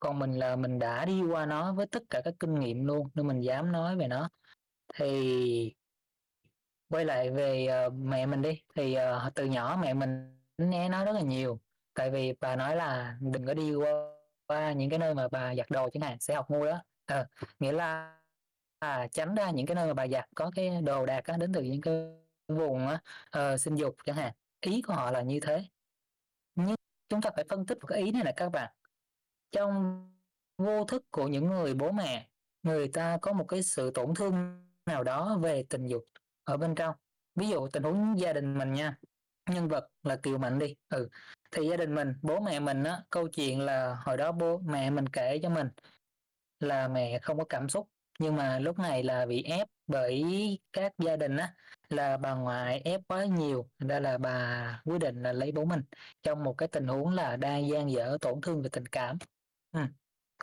Còn 0.01 0.19
mình 0.19 0.33
là 0.33 0.57
mình 0.57 0.79
đã 0.79 1.05
đi 1.05 1.23
qua 1.23 1.47
nó 1.47 1.73
với 1.73 1.87
tất 1.87 2.03
cả 2.11 2.21
các 2.25 2.35
kinh 2.41 2.55
nghiệm 2.55 2.87
luôn 2.87 3.09
nên 3.15 3.27
mình 3.27 3.41
dám 3.41 3.73
nói 3.73 3.97
về 3.97 4.09
nó. 4.09 4.29
Thì 4.95 5.75
quay 6.89 7.05
lại 7.05 7.31
về 7.31 7.69
uh, 7.87 7.93
mẹ 7.93 8.27
mình 8.27 8.43
đi. 8.43 8.63
Thì 8.75 8.97
uh, 8.97 9.35
từ 9.35 9.45
nhỏ 9.45 9.79
mẹ 9.83 9.95
mình 9.95 10.41
nghe 10.59 10.89
nói 10.89 11.05
rất 11.05 11.13
là 11.13 11.21
nhiều. 11.21 11.61
Tại 11.95 12.11
vì 12.11 12.35
bà 12.41 12.57
nói 12.57 12.77
là 12.77 13.17
đừng 13.21 13.47
có 13.47 13.55
đi 13.55 13.75
qua, 13.75 13.91
qua 14.47 14.73
những 14.73 14.91
cái 14.91 14.99
nơi 14.99 15.15
mà 15.15 15.29
bà 15.29 15.55
giặt 15.55 15.71
đồ 15.71 15.91
chẳng 15.93 16.03
hạn 16.03 16.17
sẽ 16.21 16.35
học 16.35 16.51
ngu 16.51 16.65
đó. 16.65 16.83
À, 17.07 17.27
nghĩa 17.59 17.73
là 17.73 18.19
à, 18.79 19.07
tránh 19.13 19.35
ra 19.35 19.51
những 19.51 19.67
cái 19.67 19.75
nơi 19.75 19.87
mà 19.87 19.95
bà 19.95 20.07
giặt 20.07 20.25
có 20.35 20.51
cái 20.55 20.83
đồ 20.83 21.07
đạc 21.07 21.25
á, 21.25 21.37
đến 21.37 21.53
từ 21.53 21.63
những 21.63 21.81
cái 21.81 21.93
vùng 22.49 22.89
á, 22.89 23.01
uh, 23.39 23.61
sinh 23.61 23.75
dục 23.75 23.97
chẳng 24.05 24.17
hạn. 24.17 24.33
Ý 24.61 24.83
của 24.83 24.93
họ 24.93 25.11
là 25.11 25.23
như 25.23 25.41
thế 25.41 25.65
chúng 27.09 27.21
ta 27.21 27.31
phải 27.37 27.45
phân 27.49 27.67
tích 27.67 27.79
cái 27.87 27.99
ý 27.99 28.11
này 28.11 28.25
là 28.25 28.33
các 28.37 28.49
bạn. 28.49 28.73
Trong 29.53 30.05
vô 30.59 30.85
thức 30.85 31.05
của 31.11 31.29
những 31.29 31.47
người 31.47 31.75
bố 31.75 31.93
mẹ, 31.93 32.29
người 32.63 32.89
ta 32.89 33.19
có 33.23 33.33
một 33.33 33.45
cái 33.49 33.63
sự 33.63 33.91
tổn 33.91 34.15
thương 34.15 34.65
nào 34.87 35.05
đó 35.05 35.39
về 35.43 35.65
tình 35.69 35.87
dục 35.87 36.05
ở 36.45 36.57
bên 36.57 36.75
trong. 36.75 36.95
Ví 37.35 37.49
dụ 37.49 37.69
tình 37.69 37.83
huống 37.83 38.19
gia 38.19 38.33
đình 38.33 38.59
mình 38.59 38.73
nha, 38.73 38.97
nhân 39.51 39.69
vật 39.69 39.89
là 40.03 40.17
Kiều 40.17 40.39
Mạnh 40.39 40.59
đi. 40.59 40.77
Ừ 40.89 41.09
thì 41.51 41.69
gia 41.69 41.77
đình 41.77 41.95
mình, 41.95 42.15
bố 42.23 42.41
mẹ 42.41 42.61
mình 42.61 42.85
á, 42.85 43.03
câu 43.11 43.29
chuyện 43.29 43.61
là 43.61 43.97
hồi 44.05 44.17
đó 44.17 44.33
bố 44.33 44.59
mẹ 44.59 44.91
mình 44.91 45.07
kể 45.07 45.39
cho 45.43 45.49
mình 45.51 45.69
là 46.61 46.89
mẹ 46.89 47.19
không 47.19 47.39
có 47.39 47.45
cảm 47.49 47.69
xúc, 47.69 47.89
nhưng 48.19 48.37
mà 48.37 48.59
lúc 48.59 48.79
này 48.79 49.03
là 49.03 49.27
bị 49.27 49.43
ép 49.43 49.69
bởi 49.87 50.25
các 50.73 50.93
gia 50.99 51.17
đình 51.17 51.37
á 51.37 51.55
là 51.91 52.17
bà 52.17 52.35
ngoại 52.35 52.81
ép 52.85 53.01
quá 53.09 53.25
nhiều 53.25 53.71
nên 53.79 54.03
là 54.03 54.19
bà 54.19 54.83
quyết 54.85 54.99
định 54.99 55.23
là 55.23 55.33
lấy 55.33 55.53
bố 55.53 55.65
mình. 55.65 55.83
Trong 56.23 56.45
một 56.45 56.55
cái 56.59 56.69
tình 56.69 56.87
huống 56.87 57.11
là 57.11 57.37
đang 57.37 57.69
gian 57.69 57.91
dở, 57.91 58.19
tổn 58.21 58.41
thương 58.41 58.63
về 58.63 58.69
tình 58.73 58.87
cảm. 58.87 59.19
Ừ. 59.73 59.81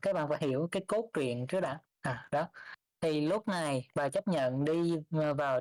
các 0.02 0.14
bạn 0.14 0.30
phải 0.30 0.38
hiểu 0.42 0.68
cái 0.72 0.84
cốt 0.88 1.10
truyện 1.14 1.48
trước 1.48 1.60
đã. 1.60 1.80
À 2.02 2.28
đó. 2.32 2.48
Thì 3.02 3.22
lúc 3.22 3.48
này 3.48 3.88
bà 3.96 4.10
chấp 4.10 4.28
nhận 4.28 4.66
đi 4.66 4.96
ờ, 5.12 5.34
vào 5.34 5.60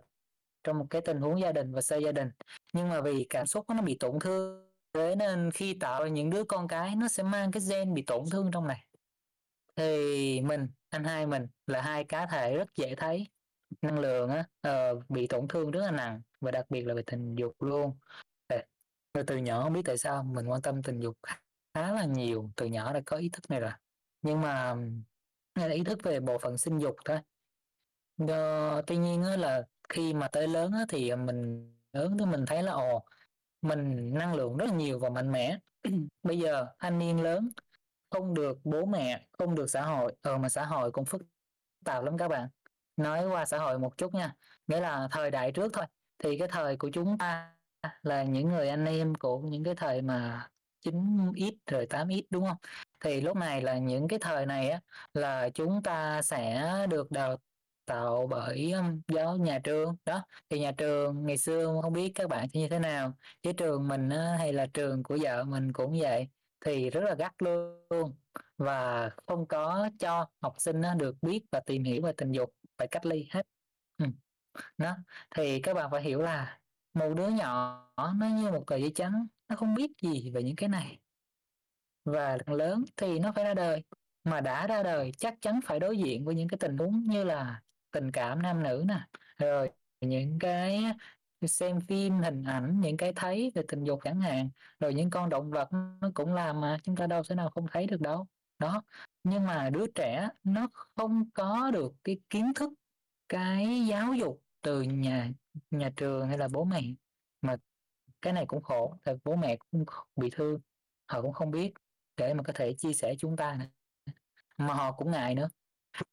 trong 0.65 0.79
một 0.79 0.87
cái 0.91 1.01
tình 1.01 1.21
huống 1.21 1.41
gia 1.41 1.53
đình 1.53 1.73
và 1.73 1.81
xây 1.81 2.03
gia 2.03 2.13
đình. 2.13 2.31
Nhưng 2.73 2.89
mà 2.89 3.01
vì 3.01 3.27
cảm 3.31 3.47
xúc 3.47 3.65
nó 3.71 3.83
bị 3.83 3.97
tổn 4.01 4.19
thương, 4.21 4.71
thế 4.95 5.17
nên 5.17 5.51
khi 5.51 5.75
tạo 5.75 6.07
những 6.07 6.31
đứa 6.31 6.45
con 6.45 6.69
cái, 6.69 6.97
nó 6.97 7.09
sẽ 7.09 7.23
mang 7.23 7.53
cái 7.53 7.63
gen 7.71 7.95
bị 7.95 8.03
tổn 8.03 8.25
thương 8.31 8.51
trong 8.53 8.67
này. 8.67 8.87
Thì 9.77 10.41
mình, 10.41 10.69
anh 10.91 11.05
hai 11.05 11.27
mình 11.27 11.47
là 11.67 11.83
hai 11.83 12.05
cá 12.05 12.27
thể 12.27 12.57
rất 12.57 12.69
dễ 12.77 12.95
thấy 12.95 13.27
năng 13.83 13.99
lượng 13.99 14.31
á 14.31 14.45
uh, 14.69 15.11
bị 15.11 15.27
tổn 15.27 15.49
thương 15.49 15.71
rất 15.71 15.81
là 15.81 15.91
nặng 15.91 16.23
và 16.41 16.51
đặc 16.51 16.67
biệt 16.69 16.87
là 16.87 16.95
về 16.95 17.03
tình 17.07 17.35
dục 17.35 17.63
luôn. 17.63 17.97
Và 19.15 19.23
từ 19.27 19.37
nhỏ 19.37 19.63
không 19.63 19.73
biết 19.73 19.83
tại 19.85 19.99
sao 19.99 20.23
mình 20.23 20.47
quan 20.47 20.63
tâm 20.63 20.83
tình 20.83 21.01
dục 21.01 21.19
khá 21.75 21.93
là 21.93 22.05
nhiều 22.05 22.51
từ 22.57 22.67
nhỏ 22.67 22.93
đã 22.93 23.01
có 23.07 23.17
ý 23.17 23.29
thức 23.29 23.51
này 23.51 23.61
rồi. 23.61 23.71
Nhưng 24.23 24.41
mà 24.41 24.77
đây 25.55 25.69
là 25.69 25.75
ý 25.75 25.85
thức 25.85 25.99
về 26.03 26.21
bộ 26.21 26.39
phận 26.39 26.59
sinh 26.59 26.79
dục 26.79 26.97
thôi. 27.05 27.19
Ờ, 28.29 28.83
tuy 28.87 28.97
nhiên 28.97 29.23
á, 29.23 29.37
là 29.37 29.63
khi 29.89 30.15
mà 30.15 30.29
tới 30.29 30.49
lớn 30.49 30.73
á, 30.73 30.85
thì 30.89 31.17
mình 31.17 31.71
lớn 31.93 32.17
thì 32.19 32.27
mình 32.27 32.45
thấy 32.47 32.63
là 32.63 32.73
ồ 32.73 33.05
mình 33.63 34.15
năng 34.15 34.35
lượng 34.35 34.57
rất 34.57 34.67
là 34.67 34.75
nhiều 34.75 34.99
và 34.99 35.11
mạnh 35.11 35.33
mẽ. 35.33 35.59
Bây 36.23 36.39
giờ 36.39 36.67
thanh 36.79 36.99
niên 36.99 37.23
lớn 37.23 37.49
không 38.11 38.35
được 38.35 38.59
bố 38.65 38.85
mẹ 38.85 39.27
không 39.33 39.55
được 39.55 39.67
xã 39.71 39.83
hội 39.87 40.15
ờ 40.23 40.39
mà 40.39 40.49
xã 40.49 40.65
hội 40.65 40.93
cũng 40.93 41.05
phức 41.05 41.23
tạp 41.85 42.05
lắm 42.05 42.19
các 42.19 42.29
bạn 42.29 42.49
nói 42.97 43.27
qua 43.29 43.45
xã 43.45 43.59
hội 43.59 43.79
một 43.79 43.99
chút 43.99 44.15
nha. 44.15 44.35
Nghĩa 44.67 44.81
là 44.81 45.09
thời 45.11 45.31
đại 45.31 45.53
trước 45.53 45.73
thôi. 45.73 45.85
Thì 46.19 46.39
cái 46.39 46.49
thời 46.49 46.77
của 46.77 46.91
chúng 46.93 47.19
ta 47.19 47.55
là 48.03 48.23
những 48.23 48.49
người 48.49 48.69
anh 48.69 48.85
em 48.85 49.15
của 49.15 49.39
những 49.39 49.65
cái 49.65 49.75
thời 49.75 50.03
mà 50.03 50.49
9x 50.85 51.53
rồi 51.67 51.87
8x 51.91 52.23
đúng 52.31 52.47
không? 52.47 52.57
Thì 53.01 53.21
lúc 53.21 53.37
này 53.37 53.63
là 53.63 53.79
những 53.79 54.09
cái 54.09 54.19
thời 54.23 54.47
này 54.47 54.71
á 54.71 54.81
là 55.15 55.51
chúng 55.55 55.83
ta 55.83 56.23
sẽ 56.23 56.71
được 56.91 57.11
đào 57.11 57.37
tạo 57.87 58.27
bởi 58.31 58.73
um, 58.73 59.01
giáo 59.09 59.37
nhà 59.37 59.59
trường. 59.65 59.97
Đó 60.05 60.25
thì 60.51 60.61
nhà 60.61 60.73
trường 60.77 61.27
ngày 61.27 61.39
xưa 61.39 61.81
không 61.83 61.93
biết 61.93 62.13
các 62.15 62.29
bạn 62.29 62.49
như 62.53 62.69
thế 62.69 62.79
nào. 62.79 63.13
Chứ 63.43 63.53
trường 63.53 63.89
mình 63.89 64.09
á, 64.09 64.37
hay 64.39 64.53
là 64.53 64.67
trường 64.75 65.03
của 65.03 65.19
vợ 65.23 65.45
mình 65.45 65.73
cũng 65.73 65.99
vậy. 66.01 66.29
Thì 66.65 66.91
rất 66.91 67.01
là 67.05 67.15
gắt 67.15 67.33
luôn. 67.39 68.15
Và 68.59 69.11
không 69.27 69.47
có 69.47 69.89
cho 69.99 70.27
học 70.41 70.55
sinh 70.59 70.83
á, 70.83 70.95
được 70.99 71.17
biết 71.23 71.43
và 71.53 71.61
tìm 71.61 71.85
hiểu 71.85 72.03
về 72.03 72.13
tình 72.17 72.33
dục 72.33 72.51
phải 72.79 72.89
cách 72.89 73.07
ly 73.07 73.29
hết. 73.31 73.47
Ừ. 73.99 74.07
Đó, 74.79 74.97
thì 75.31 75.61
các 75.61 75.75
bạn 75.75 75.91
phải 75.91 76.03
hiểu 76.03 76.23
là 76.23 76.59
một 76.95 77.15
đứa 77.17 77.29
nhỏ 77.29 77.81
nó 77.97 78.27
như 78.27 78.51
một 78.51 78.65
tờ 78.67 78.77
giấy 78.77 78.93
trắng, 78.95 79.27
nó 79.49 79.57
không 79.57 79.75
biết 79.75 79.93
gì 80.03 80.31
về 80.31 80.43
những 80.43 80.57
cái 80.57 80.69
này. 80.69 80.99
Và 82.05 82.39
lớn 82.47 82.85
thì 82.97 83.19
nó 83.19 83.33
phải 83.33 83.45
ra 83.45 83.55
đời, 83.55 83.83
mà 84.25 84.41
đã 84.41 84.67
ra 84.67 84.83
đời 84.83 85.13
chắc 85.19 85.35
chắn 85.41 85.61
phải 85.65 85.81
đối 85.81 85.99
diện 85.99 86.25
với 86.25 86.35
những 86.35 86.49
cái 86.49 86.59
tình 86.59 86.79
huống 86.79 87.03
như 87.03 87.25
là 87.25 87.63
tình 87.91 88.11
cảm 88.13 88.43
nam 88.43 88.63
nữ 88.63 88.85
nè, 88.89 89.01
rồi 89.39 89.71
những 90.01 90.39
cái 90.39 90.85
xem 91.47 91.81
phim, 91.81 92.19
hình 92.19 92.45
ảnh, 92.45 92.81
những 92.81 92.97
cái 92.97 93.13
thấy 93.17 93.53
về 93.55 93.63
tình 93.69 93.85
dục 93.85 94.01
chẳng 94.05 94.21
hạn, 94.21 94.51
rồi 94.81 94.95
những 94.95 95.11
con 95.11 95.29
động 95.29 95.51
vật 95.51 95.69
nó 95.73 96.11
cũng 96.15 96.35
làm 96.35 96.61
mà, 96.61 96.79
chúng 96.83 96.97
ta 96.97 97.07
đâu 97.07 97.25
sẽ 97.25 97.35
nào 97.35 97.51
không 97.51 97.67
thấy 97.73 97.87
được 97.87 98.01
đâu. 98.01 98.27
Đó, 98.59 98.83
nhưng 99.25 99.47
mà 99.47 99.71
đứa 99.71 99.87
trẻ 99.95 100.29
nó 100.45 100.69
không 100.97 101.31
có 101.31 101.71
được 101.71 101.93
cái 102.05 102.21
kiến 102.31 102.53
thức, 102.55 102.73
cái 103.29 103.87
giáo 103.87 104.15
dục 104.15 104.43
từ 104.63 104.83
nhà 104.83 105.31
nhà 105.71 105.91
trường 105.97 106.29
hay 106.29 106.39
là 106.39 106.49
bố 106.53 106.65
mẹ, 106.65 106.83
mà 107.41 107.57
cái 108.23 108.33
này 108.33 108.47
cũng 108.47 108.63
khổ, 108.63 108.97
tại 109.05 109.15
bố 109.25 109.37
mẹ 109.37 109.57
cũng 109.57 109.85
bị 110.17 110.31
thương, 110.33 110.61
họ 111.09 111.23
cũng 111.23 111.33
không 111.33 111.51
biết 111.51 111.73
để 112.17 112.35
mà 112.35 112.43
có 112.43 112.53
thể 112.53 112.75
chia 112.79 112.93
sẻ 112.93 113.15
chúng 113.19 113.37
ta 113.37 113.55
nè, 113.55 113.69
mà 114.59 114.75
họ 114.75 114.93
cũng 114.93 115.11
ngại 115.11 115.35
nữa, 115.35 115.49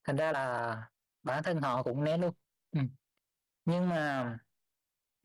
thành 0.04 0.16
ra 0.16 0.32
là 0.32 0.76
bản 1.22 1.42
thân 1.42 1.62
họ 1.62 1.82
cũng 1.82 2.04
né 2.04 2.18
luôn. 2.18 2.34
ừ. 2.72 2.80
Nhưng 3.64 3.88
mà 3.88 4.38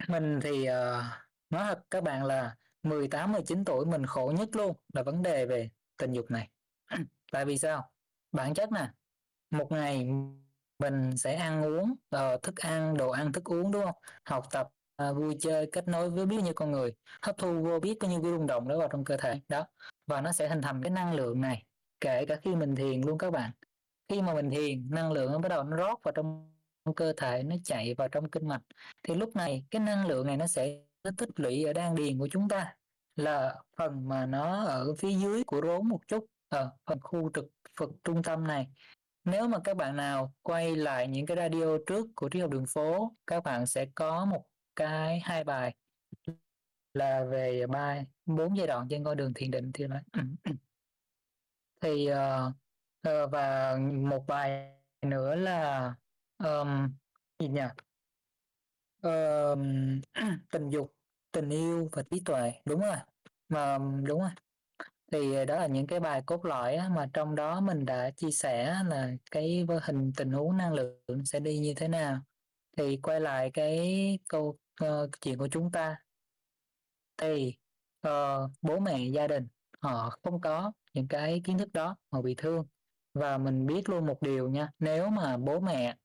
mình 0.08 0.40
thì, 0.44 0.62
uh, 0.62 1.04
nói 1.50 1.66
thật 1.68 1.84
các 1.92 2.04
bạn 2.04 2.24
là 2.24 2.56
18, 2.84 3.32
19 3.32 3.66
tuổi 3.66 3.86
mình 3.86 4.06
khổ 4.06 4.34
nhất 4.38 4.50
luôn 4.56 4.78
là 4.94 5.04
vấn 5.04 5.22
đề 5.22 5.46
về 5.46 5.70
tình 5.98 6.12
dục 6.12 6.32
này. 6.32 6.50
Tại 7.32 7.46
vì 7.46 7.58
sao? 7.58 7.90
Bản 8.32 8.54
chất 8.54 8.72
nè, 8.72 8.90
một 9.52 9.72
ngày 9.72 10.10
mình 10.80 11.18
sẽ 11.18 11.36
ăn 11.36 11.64
uống, 11.64 11.96
ờ, 12.10 12.38
thức 12.44 12.56
ăn, 12.56 12.98
đồ 12.98 13.10
ăn, 13.10 13.32
thức 13.32 13.44
uống, 13.44 13.72
đúng 13.72 13.84
không 13.86 13.96
Học 14.26 14.48
tập, 14.52 14.68
ờ, 14.96 15.14
vui 15.14 15.38
chơi, 15.40 15.70
kết 15.72 15.88
nối 15.88 16.10
với 16.10 16.26
biết 16.26 16.42
như 16.44 16.54
con 16.54 16.72
người, 16.72 16.94
hấp 17.22 17.38
thu 17.38 17.64
vô 17.64 17.80
biết 17.80 17.98
có 18.00 18.08
nhiêu 18.08 18.22
cái 18.22 18.32
rung 18.32 18.48
động 18.48 18.68
đó 18.68 18.78
vào 18.80 18.88
trong 18.88 19.04
cơ 19.04 19.18
thể, 19.18 19.42
đó, 19.50 19.68
và 20.08 20.22
nó 20.22 20.32
sẽ 20.32 20.48
hình 20.50 20.62
thành 20.62 20.84
cái 20.84 20.90
năng 20.92 21.14
lượng 21.14 21.42
này, 21.42 21.64
kể 22.02 22.26
cả 22.26 22.36
khi 22.44 22.56
mình 22.56 22.76
thiền 22.76 23.02
luôn 23.02 23.18
các 23.18 23.32
bạn. 23.32 23.52
Khi 24.10 24.22
mà 24.22 24.34
mình 24.34 24.50
thiền, 24.50 24.90
năng 24.90 25.12
lượng 25.12 25.32
nó 25.32 25.40
bắt 25.40 25.50
đầu 25.50 25.64
nó 25.64 25.78
rót 25.78 26.00
vào 26.04 26.12
trong 26.12 26.54
cơ 26.96 27.14
thể, 27.18 27.44
nó 27.44 27.56
chạy 27.64 27.94
vào 27.94 28.08
trong 28.08 28.30
kinh 28.30 28.48
mạch, 28.48 28.62
thì 29.04 29.16
lúc 29.16 29.36
này 29.36 29.66
cái 29.72 29.80
năng 29.80 30.08
lượng 30.08 30.28
này 30.28 30.38
nó 30.38 30.48
sẽ 30.48 30.84
nó 31.04 31.12
tích 31.18 31.30
lũy 31.36 31.64
ở 31.64 31.74
đan 31.74 31.96
điền 31.96 32.20
của 32.20 32.28
chúng 32.32 32.50
ta, 32.50 32.76
là 33.16 33.56
phần 33.78 34.10
mà 34.10 34.26
nó 34.26 34.64
ở 34.64 34.96
phía 34.96 35.12
dưới 35.12 35.44
của 35.44 35.62
rốn 35.62 35.88
một 35.88 36.00
chút, 36.08 36.26
Ờ, 36.50 36.60
ở 36.60 36.72
phần 36.86 37.00
khu 37.02 37.30
trực 37.34 37.46
vực 37.80 37.90
trung 38.04 38.24
tâm 38.24 38.48
này. 38.48 38.68
Nếu 39.24 39.48
mà 39.48 39.60
các 39.64 39.78
bạn 39.78 39.96
nào 39.96 40.34
quay 40.42 40.76
lại 40.76 41.08
những 41.08 41.26
cái 41.26 41.38
radio 41.38 41.78
trước 41.88 42.08
của 42.16 42.30
Triết 42.30 42.42
học 42.42 42.52
đường 42.52 42.66
phố, 42.74 43.16
các 43.28 43.44
bạn 43.44 43.66
sẽ 43.68 43.86
có 43.96 44.26
một 44.26 44.46
cái 44.76 45.20
hai 45.20 45.44
bài 45.44 45.76
là 46.94 47.26
về 47.26 47.68
ba 47.68 48.02
bốn 48.26 48.58
giai 48.58 48.68
đoạn 48.68 48.88
trên 48.90 49.04
con 49.04 49.18
đường 49.18 49.34
thiền 49.36 49.52
định 49.52 49.72
thì 49.74 49.88
nói. 49.88 50.02
Thì, 51.82 52.10
uh, 52.12 53.32
và 53.32 53.78
một 53.94 54.24
bài 54.28 54.74
nữa 55.02 55.36
là, 55.36 55.94
um, 56.44 56.90
gì 57.40 57.48
nhỉ? 57.48 57.62
um, 59.02 60.02
tình 60.52 60.70
dục, 60.70 60.96
tình 61.32 61.50
yêu 61.50 61.90
và 61.92 62.04
trí 62.12 62.22
tuệ, 62.26 62.54
đúng 62.66 62.80
rồi, 62.80 62.98
mà 63.50 63.78
đúng 64.04 64.20
rồi. 64.20 64.30
Thì 65.12 65.34
ờ, 65.34 65.46
đó 65.46 65.56
là 65.56 65.68
những 65.68 65.88
cái 65.88 66.00
bài 66.00 66.22
cốt 66.26 66.46
lõi 66.46 66.78
mà 66.90 67.10
trong 67.14 67.36
đó 67.36 67.62
mình 67.62 67.86
đã 67.86 68.12
chia 68.12 68.32
sẻ 68.32 68.76
là 68.88 69.12
cái 69.32 69.66
vô 69.68 69.80
hình 69.84 70.12
tình 70.18 70.32
huống 70.32 70.58
năng 70.58 70.74
lượng 70.74 71.26
sẽ 71.26 71.40
đi 71.40 71.60
như 71.60 71.74
thế 71.74 71.88
nào. 71.88 72.20
Thì 72.78 72.98
quay 73.04 73.20
lại 73.20 73.52
cái 73.54 74.20
câu, 74.30 74.58
uh, 74.84 75.10
chuyện 75.22 75.38
của 75.38 75.48
chúng 75.48 75.72
ta. 75.72 75.98
Thì, 77.18 77.56
uh, 78.08 78.52
bố 78.62 78.80
mẹ, 78.80 79.00
gia 79.08 79.28
đình 79.28 79.48
họ 79.82 80.18
không 80.24 80.42
có 80.42 80.72
những 80.94 81.08
cái 81.08 81.42
kiến 81.44 81.58
thức 81.58 81.74
đó, 81.74 81.96
họ 82.12 82.22
bị 82.22 82.36
thương. 82.38 82.66
Và 83.14 83.38
mình 83.38 83.66
biết 83.66 83.90
luôn 83.90 84.06
một 84.06 84.22
điều 84.22 84.50
nha, 84.50 84.70
nếu 84.80 85.10
mà 85.10 85.38
bố 85.38 85.60
mẹ 85.60 85.98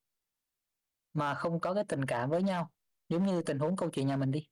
mà 1.15 1.35
không 1.35 1.61
có 1.61 1.75
cái 1.75 1.85
tình 1.89 2.05
cảm 2.05 2.31
với 2.31 2.43
nhau, 2.43 2.71
giống 3.09 3.27
như 3.27 3.43
tình 3.43 3.59
huống 3.59 3.77
câu 3.77 3.91
chuyện 3.91 4.07
nhà 4.07 4.17
mình 4.17 4.31
đi, 4.31 4.49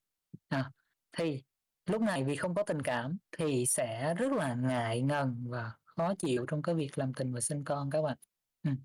à, 0.49 0.71
thì 1.13 1.43
lúc 1.91 2.03
này 2.03 2.25
vì 2.25 2.37
không 2.37 2.55
có 2.55 2.63
tình 2.63 2.83
cảm 2.83 3.17
thì 3.39 3.67
sẽ 3.67 4.15
rất 4.15 4.33
là 4.33 4.55
ngại 4.55 5.03
ngần 5.03 5.45
và 5.49 5.73
khó 5.87 6.15
chịu 6.19 6.45
trong 6.49 6.63
cái 6.63 6.75
việc 6.75 6.99
làm 6.99 7.15
tình 7.15 7.35
và 7.35 7.41
sinh 7.41 7.65
con 7.65 7.91
các 7.91 8.03
bạn. 8.03 8.17
Ừm. 8.63 8.77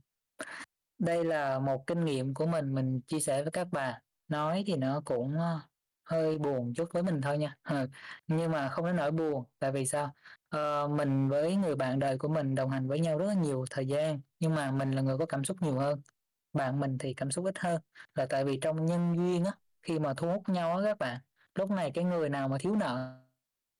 Đây 0.97 1.23
là 1.25 1.59
một 1.59 1.83
kinh 1.87 2.05
nghiệm 2.05 2.33
của 2.33 2.45
mình, 2.45 2.75
mình 2.75 3.01
chia 3.01 3.19
sẻ 3.19 3.41
với 3.41 3.51
các 3.51 3.67
bạn, 3.71 4.01
nói 4.27 4.63
thì 4.67 4.75
nó 4.75 5.01
cũng, 5.05 5.39
ơ, 5.39 5.59
hơi 6.03 6.37
buồn 6.37 6.73
chút 6.73 6.89
với 6.93 7.03
mình 7.03 7.21
thôi 7.21 7.37
nha, 7.37 7.55
ừ. 7.63 7.87
nhưng 8.27 8.51
mà 8.51 8.69
không 8.69 8.85
đến 8.85 8.95
nỗi 8.95 9.11
buồn, 9.11 9.43
tại 9.59 9.71
vì 9.71 9.85
sao? 9.85 10.13
Ờ, 10.49 10.87
mình 10.87 11.29
với 11.29 11.55
người 11.55 11.75
bạn 11.75 11.99
đời 11.99 12.17
của 12.17 12.27
mình 12.27 12.55
đồng 12.55 12.69
hành 12.69 12.87
với 12.87 12.99
nhau 12.99 13.17
rất 13.17 13.25
là 13.25 13.33
nhiều 13.33 13.65
thời 13.69 13.87
gian, 13.87 14.19
nhưng 14.39 14.55
mà 14.55 14.71
mình 14.71 14.91
là 14.91 15.01
người 15.01 15.17
có 15.17 15.25
cảm 15.25 15.43
xúc 15.43 15.57
nhiều 15.61 15.79
hơn, 15.79 16.01
bạn 16.53 16.79
mình 16.79 16.97
thì 16.97 17.13
cảm 17.13 17.31
xúc 17.31 17.45
ít 17.45 17.59
hơn, 17.59 17.81
là 18.15 18.25
tại 18.29 18.45
vì 18.45 18.59
trong 18.61 18.85
nhân 18.85 19.15
duyên 19.17 19.43
á, 19.45 19.51
khi 19.81 19.99
mà 19.99 20.13
thu 20.17 20.27
hút 20.27 20.49
nhau 20.49 20.77
á 20.77 20.83
các 20.83 20.97
bạn, 20.97 21.19
lúc 21.55 21.71
này 21.71 21.91
cái 21.93 22.03
người 22.03 22.29
nào 22.29 22.47
mà 22.47 22.57
thiếu 22.57 22.75
nợ 22.75 23.21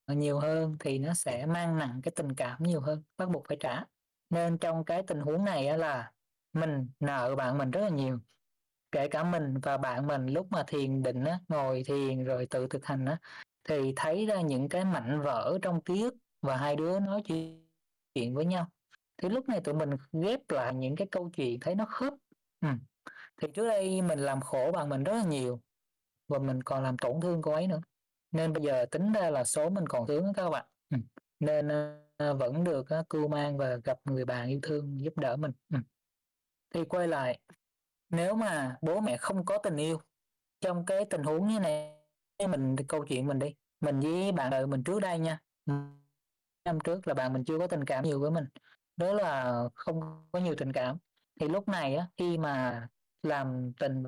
nhiều 0.07 0.39
hơn 0.39 0.77
thì 0.79 0.99
nó 0.99 1.13
sẽ 1.13 1.45
mang 1.45 1.77
nặng 1.77 2.01
cái 2.03 2.11
tình 2.15 2.35
cảm 2.35 2.63
nhiều 2.63 2.81
hơn, 2.81 3.03
bắt 3.17 3.29
buộc 3.29 3.47
phải 3.47 3.57
trả. 3.59 3.83
Nên 4.29 4.57
trong 4.57 4.85
cái 4.85 5.03
tình 5.07 5.19
huống 5.19 5.45
này 5.45 5.77
là 5.77 6.11
mình 6.53 6.89
nợ 6.99 7.35
bạn 7.35 7.57
mình 7.57 7.71
rất 7.71 7.81
là 7.81 7.89
nhiều, 7.89 8.19
kể 8.91 9.07
cả 9.07 9.23
mình 9.23 9.53
và 9.63 9.77
bạn 9.77 10.07
mình 10.07 10.25
lúc 10.25 10.47
mà 10.51 10.63
thiền 10.67 11.03
định 11.03 11.23
á, 11.23 11.39
ngồi 11.47 11.83
thiền 11.83 12.23
rồi 12.23 12.45
tự 12.45 12.67
thực 12.67 12.85
hành 12.85 13.05
á, 13.05 13.17
thì 13.69 13.93
thấy 13.95 14.25
ra 14.25 14.41
những 14.41 14.69
cái 14.69 14.85
mảnh 14.85 15.21
vỡ 15.21 15.57
trong 15.61 15.81
ký 15.81 16.01
ức 16.01 16.15
và 16.41 16.57
hai 16.57 16.75
đứa 16.75 16.99
nói 16.99 17.21
chuyện 18.15 18.35
với 18.35 18.45
nhau. 18.45 18.67
Thì 19.17 19.29
lúc 19.29 19.49
này 19.49 19.61
tụi 19.61 19.73
mình 19.73 19.89
ghép 20.13 20.39
lại 20.49 20.75
những 20.75 20.95
cái 20.95 21.07
câu 21.11 21.29
chuyện 21.35 21.59
thấy 21.59 21.75
nó 21.75 21.85
khớp. 21.85 22.13
ừ. 22.61 22.69
thì 23.41 23.47
trước 23.53 23.67
đây 23.67 24.01
mình 24.01 24.19
làm 24.19 24.41
khổ 24.41 24.71
bạn 24.73 24.89
mình 24.89 25.03
rất 25.03 25.13
là 25.13 25.23
nhiều 25.23 25.61
và 26.27 26.39
mình 26.39 26.63
còn 26.63 26.83
làm 26.83 26.97
tổn 26.97 27.21
thương 27.21 27.41
cô 27.41 27.51
ấy 27.51 27.67
nữa, 27.67 27.81
nên 28.31 28.53
bây 28.53 28.63
giờ 28.63 28.85
tính 28.91 29.13
ra 29.13 29.29
là 29.29 29.43
số 29.43 29.69
mình 29.69 29.87
còn 29.87 30.07
tướng 30.07 30.33
các 30.33 30.49
bạn. 30.49 30.65
Ừ. 30.89 30.97
Nên, 31.39 31.69
ờ, 32.17 32.33
vẫn 32.33 32.63
được 32.63 32.89
ờ, 32.89 33.03
cưu 33.09 33.27
mang 33.27 33.57
và 33.57 33.75
gặp 33.83 33.97
người 34.05 34.25
bạn 34.25 34.49
yêu 34.49 34.59
thương 34.63 35.01
giúp 35.01 35.17
đỡ 35.17 35.35
mình. 35.35 35.51
Ừ. 35.73 35.79
Thì 36.73 36.85
quay 36.85 37.07
lại, 37.07 37.39
nếu 38.09 38.35
mà 38.35 38.77
bố 38.81 38.99
mẹ 38.99 39.17
không 39.17 39.45
có 39.45 39.57
tình 39.57 39.77
yêu, 39.77 39.99
trong 40.61 40.85
cái 40.85 41.05
tình 41.09 41.23
huống 41.23 41.47
như 41.47 41.59
này 41.59 41.93
mình 42.47 42.75
câu 42.87 43.05
chuyện 43.05 43.27
mình 43.27 43.39
đi, 43.39 43.55
mình 43.81 43.99
với 43.99 44.31
bạn 44.31 44.49
đời 44.49 44.67
mình 44.67 44.83
trước 44.83 44.99
đây 44.99 45.19
nha, 45.19 45.39
năm 46.65 46.79
trước 46.83 47.07
là 47.07 47.13
bạn 47.13 47.33
mình 47.33 47.43
chưa 47.45 47.59
có 47.59 47.67
tình 47.67 47.85
cảm 47.85 48.03
nhiều 48.03 48.19
với 48.19 48.31
mình, 48.31 48.45
đó 48.95 49.13
là 49.13 49.63
không 49.75 50.27
có 50.31 50.39
nhiều 50.39 50.55
tình 50.57 50.73
cảm. 50.73 50.97
Thì 51.39 51.47
lúc 51.47 51.67
này 51.67 51.95
á, 51.95 52.07
khi 52.17 52.37
mà 52.37 52.87
làm 53.23 53.73
tình 53.79 54.03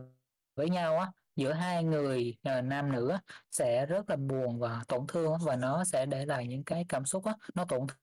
với 0.55 0.69
nhau 0.69 0.97
á, 0.97 1.11
giữa 1.37 1.53
hai 1.53 1.83
người, 1.83 2.37
uh, 2.49 2.63
nam 2.63 2.91
nữ 2.91 3.09
á, 3.09 3.19
sẽ 3.51 3.85
rất 3.85 4.09
là 4.09 4.15
buồn 4.15 4.59
và 4.59 4.83
tổn 4.87 5.07
thương 5.07 5.31
á, 5.33 5.39
và 5.45 5.55
nó 5.55 5.83
sẽ 5.85 6.05
để 6.05 6.25
lại 6.25 6.47
những 6.47 6.63
cái 6.63 6.85
cảm 6.89 7.05
xúc 7.05 7.25
á, 7.25 7.35
nó 7.55 7.65
tổn 7.65 7.87
thương 7.87 7.97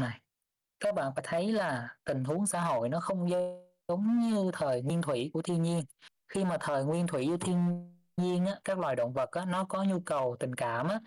này. 0.00 0.20
Các 0.80 0.94
bạn 0.94 1.12
phải 1.14 1.24
thấy 1.28 1.52
là 1.52 1.96
tình 2.04 2.24
huống 2.24 2.46
xã 2.46 2.60
hội 2.60 2.88
nó 2.88 3.00
không 3.00 3.30
giống 3.30 4.20
như 4.20 4.50
thời 4.52 4.82
nguyên 4.82 5.02
thủy 5.02 5.30
của 5.32 5.42
thiên 5.42 5.62
nhiên. 5.62 5.84
Khi 6.28 6.44
mà 6.44 6.56
thời 6.60 6.84
nguyên 6.84 7.06
thủy 7.06 7.26
của 7.26 7.36
thiên 7.36 7.90
nhiên 8.16 8.46
á, 8.46 8.56
các 8.64 8.78
loài 8.78 8.96
động 8.96 9.12
vật 9.12 9.30
á, 9.30 9.44
nó 9.44 9.64
có 9.64 9.84
nhu 9.84 10.00
cầu 10.00 10.36
tình 10.40 10.54
cảm 10.54 10.88
á, 10.88 11.00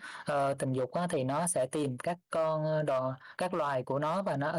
uh, 0.50 0.58
tình 0.58 0.72
dục 0.72 0.92
á, 0.92 1.06
thì 1.10 1.24
nó 1.24 1.46
sẽ 1.46 1.66
tìm 1.66 1.98
các 1.98 2.18
con, 2.30 2.64
ờ, 2.64 2.82
đò 2.82 3.16
các 3.38 3.54
loài 3.54 3.82
của 3.82 3.98
nó 3.98 4.22
và 4.22 4.36
nó 4.36 4.58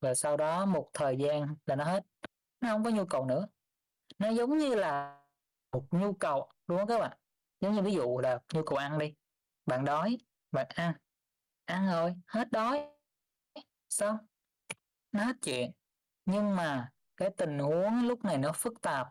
và 0.00 0.14
sau 0.14 0.36
đó 0.36 0.66
một 0.66 0.90
thời 0.94 1.16
gian 1.16 1.54
là 1.66 1.76
nó 1.76 1.84
hết, 1.84 2.04
nó 2.60 2.68
không 2.68 2.84
có 2.84 2.90
nhu 2.90 3.04
cầu 3.04 3.24
nữa. 3.26 3.46
Nó 4.18 4.28
giống 4.28 4.58
như 4.58 4.74
là 4.74 5.21
một 5.72 5.86
nhu 5.90 6.12
cầu 6.12 6.50
đúng 6.66 6.78
không 6.78 6.88
các 6.88 6.98
bạn, 6.98 7.18
giống 7.60 7.74
như 7.74 7.82
ví 7.82 7.92
dụ 7.92 8.18
là 8.18 8.38
nhu 8.54 8.62
cầu 8.62 8.78
ăn 8.78 8.98
đi, 8.98 9.14
bạn 9.66 9.84
đói, 9.84 10.18
bạn 10.52 10.66
ăn, 10.68 10.94
ăn 11.64 11.86
rồi, 11.86 12.14
hết 12.26 12.50
đói, 12.50 12.88
xong, 13.88 14.16
nó 15.12 15.24
hết 15.24 15.36
chuyện. 15.42 15.72
Nhưng 16.24 16.56
mà 16.56 16.92
cái 17.16 17.30
tình 17.36 17.58
huống 17.58 18.06
lúc 18.06 18.24
này 18.24 18.38
nó 18.38 18.52
phức 18.52 18.80
tạp 18.80 19.08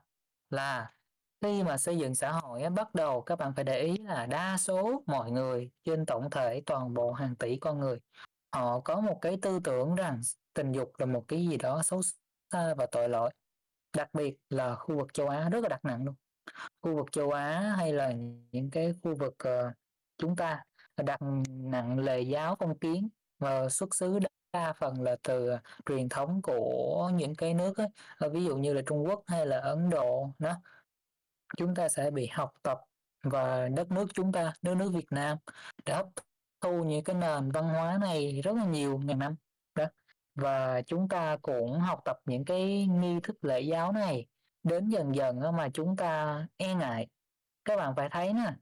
là 0.49 0.93
khi 1.41 1.63
mà 1.63 1.77
xây 1.77 1.97
dựng 1.97 2.15
xã 2.15 2.31
hội 2.31 2.69
bắt 2.69 2.95
đầu 2.95 3.21
các 3.21 3.35
bạn 3.35 3.53
phải 3.55 3.63
để 3.63 3.79
ý 3.79 3.97
là 3.97 4.25
đa 4.25 4.57
số 4.57 5.03
mọi 5.05 5.31
người 5.31 5.71
trên 5.83 6.05
tổng 6.05 6.29
thể 6.29 6.61
toàn 6.65 6.93
bộ 6.93 7.11
hàng 7.11 7.35
tỷ 7.35 7.57
con 7.57 7.79
người, 7.79 7.99
họ 8.53 8.79
có 8.79 9.01
một 9.01 9.17
cái 9.21 9.37
tư 9.41 9.59
tưởng 9.63 9.95
rằng 9.95 10.21
tình 10.53 10.71
dục 10.71 10.91
là 10.97 11.05
một 11.05 11.25
cái 11.27 11.47
gì 11.47 11.57
đó 11.57 11.83
xấu 11.83 12.01
xa 12.51 12.73
và 12.73 12.85
tội 12.91 13.09
lỗi, 13.09 13.31
đặc 13.97 14.09
biệt 14.13 14.37
là 14.49 14.75
khu 14.75 14.97
vực 14.97 15.13
châu 15.13 15.29
Á 15.29 15.49
rất 15.49 15.63
là 15.63 15.69
đặc 15.69 15.85
nặng 15.85 16.05
luôn. 16.05 16.15
Khu 16.81 16.95
vực 16.95 17.11
châu 17.11 17.31
Á 17.31 17.73
hay 17.77 17.93
là 17.93 18.13
những 18.51 18.69
cái 18.71 18.93
khu 19.03 19.15
vực, 19.15 19.35
ờ, 19.37 19.71
chúng 20.17 20.35
ta 20.35 20.63
đặt 20.97 21.19
nặng 21.49 21.99
lề 21.99 22.21
giáo 22.21 22.55
phong 22.59 22.77
kiến 22.79 23.09
và 23.39 23.69
xuất 23.69 23.95
xứ 23.95 24.19
đa 24.53 24.73
phần 24.73 25.01
là 25.01 25.15
từ 25.23 25.57
truyền 25.85 26.09
thống 26.09 26.41
của 26.41 27.11
những 27.15 27.35
cái 27.35 27.53
nước 27.53 27.77
á, 27.77 27.85
ờ, 28.17 28.29
ví 28.29 28.45
dụ 28.45 28.57
như 28.57 28.73
là 28.73 28.81
Trung 28.85 29.05
Quốc 29.07 29.23
hay 29.27 29.45
là 29.45 29.59
Ấn 29.59 29.89
Độ 29.89 30.29
đó. 30.39 30.53
Chúng 31.57 31.75
ta 31.75 31.89
sẽ 31.89 32.11
bị 32.11 32.27
học 32.27 32.51
tập 32.63 32.79
và 33.23 33.69
đất 33.69 33.91
nước 33.91 34.07
chúng 34.13 34.31
ta, 34.31 34.53
đất 34.61 34.75
nước 34.75 34.91
Việt 34.93 35.11
Nam 35.11 35.37
đã 35.85 35.95
hấp 35.97 36.07
thu 36.61 36.83
những 36.83 37.03
cái 37.03 37.15
nền 37.15 37.51
văn 37.51 37.69
hóa 37.69 37.97
này 38.01 38.41
rất 38.43 38.55
là 38.55 38.65
nhiều 38.65 38.99
ngàn 39.03 39.19
năm 39.19 39.35
đó. 39.75 39.85
Và 40.35 40.81
chúng 40.81 41.09
ta 41.09 41.37
cũng 41.41 41.79
học 41.79 41.99
tập 42.05 42.17
những 42.25 42.45
cái 42.45 42.87
nghi 42.87 43.19
thức 43.23 43.45
lễ 43.45 43.61
giáo 43.61 43.91
này 43.91 44.27
đến 44.63 44.89
dần 44.89 45.15
dần 45.15 45.39
mà 45.57 45.69
chúng 45.73 45.95
ta 45.95 46.47
e 46.57 46.75
ngại. 46.75 47.07
Các 47.65 47.77
bạn 47.77 47.93
phải 47.95 48.09
thấy 48.11 48.33
nè, 48.33 48.53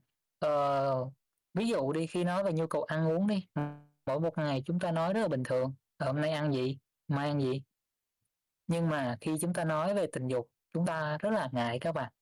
uh, 0.46 1.12
ví 1.54 1.68
dụ 1.68 1.92
đi 1.92 2.06
khi 2.06 2.24
nói 2.24 2.44
về 2.44 2.52
nhu 2.52 2.66
cầu 2.66 2.82
ăn 2.82 3.08
uống 3.08 3.26
đi, 3.26 3.48
mỗi 4.06 4.20
một 4.20 4.38
ngày 4.38 4.62
chúng 4.66 4.78
ta 4.78 4.90
nói 4.90 5.12
rất 5.12 5.20
là 5.20 5.28
bình 5.28 5.42
thường, 5.42 5.74
ờ, 5.96 6.06
hôm 6.06 6.20
nay 6.20 6.30
ăn 6.30 6.52
gì, 6.52 6.78
mai 7.08 7.28
ăn 7.28 7.40
gì. 7.40 7.62
Nhưng 8.66 8.88
mà 8.88 9.16
khi 9.20 9.36
chúng 9.40 9.52
ta 9.52 9.64
nói 9.64 9.94
về 9.94 10.06
tình 10.12 10.28
dục, 10.28 10.50
chúng 10.72 10.86
ta 10.86 11.18
rất 11.20 11.30
là 11.30 11.48
ngại 11.52 11.78
các 11.80 11.92
bạn. 11.92 12.12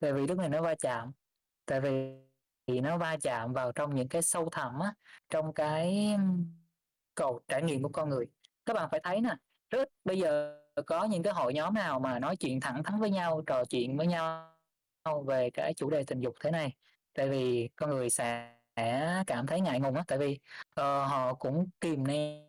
Tại 0.00 0.12
vì 0.12 0.26
lúc 0.26 0.38
này 0.38 0.48
nó 0.48 0.62
va 0.62 0.74
chạm, 0.74 1.12
tại 1.66 1.80
vì 1.80 2.16
thì 2.66 2.80
nó 2.80 2.98
va 2.98 3.16
chạm 3.22 3.52
vào 3.52 3.72
trong 3.72 3.94
những 3.94 4.08
cái 4.08 4.22
sâu 4.22 4.48
thẳm 4.52 4.80
á, 4.80 4.94
trong 5.28 5.52
cái 5.52 6.16
cầu 7.14 7.40
trải 7.48 7.62
nghiệm 7.62 7.82
của 7.82 7.88
con 7.88 8.08
người. 8.08 8.26
Các 8.66 8.74
bạn 8.74 8.88
phải 8.90 9.00
thấy 9.02 9.20
nè, 9.20 9.36
rất 9.70 9.88
bây 10.04 10.18
giờ 10.18 10.60
có 10.86 11.04
những 11.04 11.22
cái 11.22 11.32
hội 11.32 11.54
nhóm 11.54 11.74
nào 11.74 12.00
mà 12.00 12.18
nói 12.18 12.36
chuyện 12.36 12.60
thẳng 12.60 12.82
thắn 12.82 13.00
với 13.00 13.10
nhau, 13.10 13.42
trò 13.46 13.64
chuyện 13.64 13.96
với 13.96 14.06
nhau 14.06 14.52
về 15.26 15.50
cái 15.50 15.74
chủ 15.74 15.90
đề 15.90 16.04
tình 16.06 16.20
dục 16.20 16.34
thế 16.40 16.50
này. 16.50 16.76
Tại 17.14 17.28
vì 17.28 17.68
con 17.76 17.90
người 17.90 18.10
sẽ 18.10 18.56
cảm 19.26 19.46
thấy 19.46 19.60
ngại 19.60 19.80
ngùng 19.80 19.94
á, 19.94 20.04
tại 20.06 20.18
vì, 20.18 20.38
uh, 20.80 20.84
họ 21.10 21.34
cũng 21.34 21.68
kìm 21.80 22.06
nén 22.06 22.46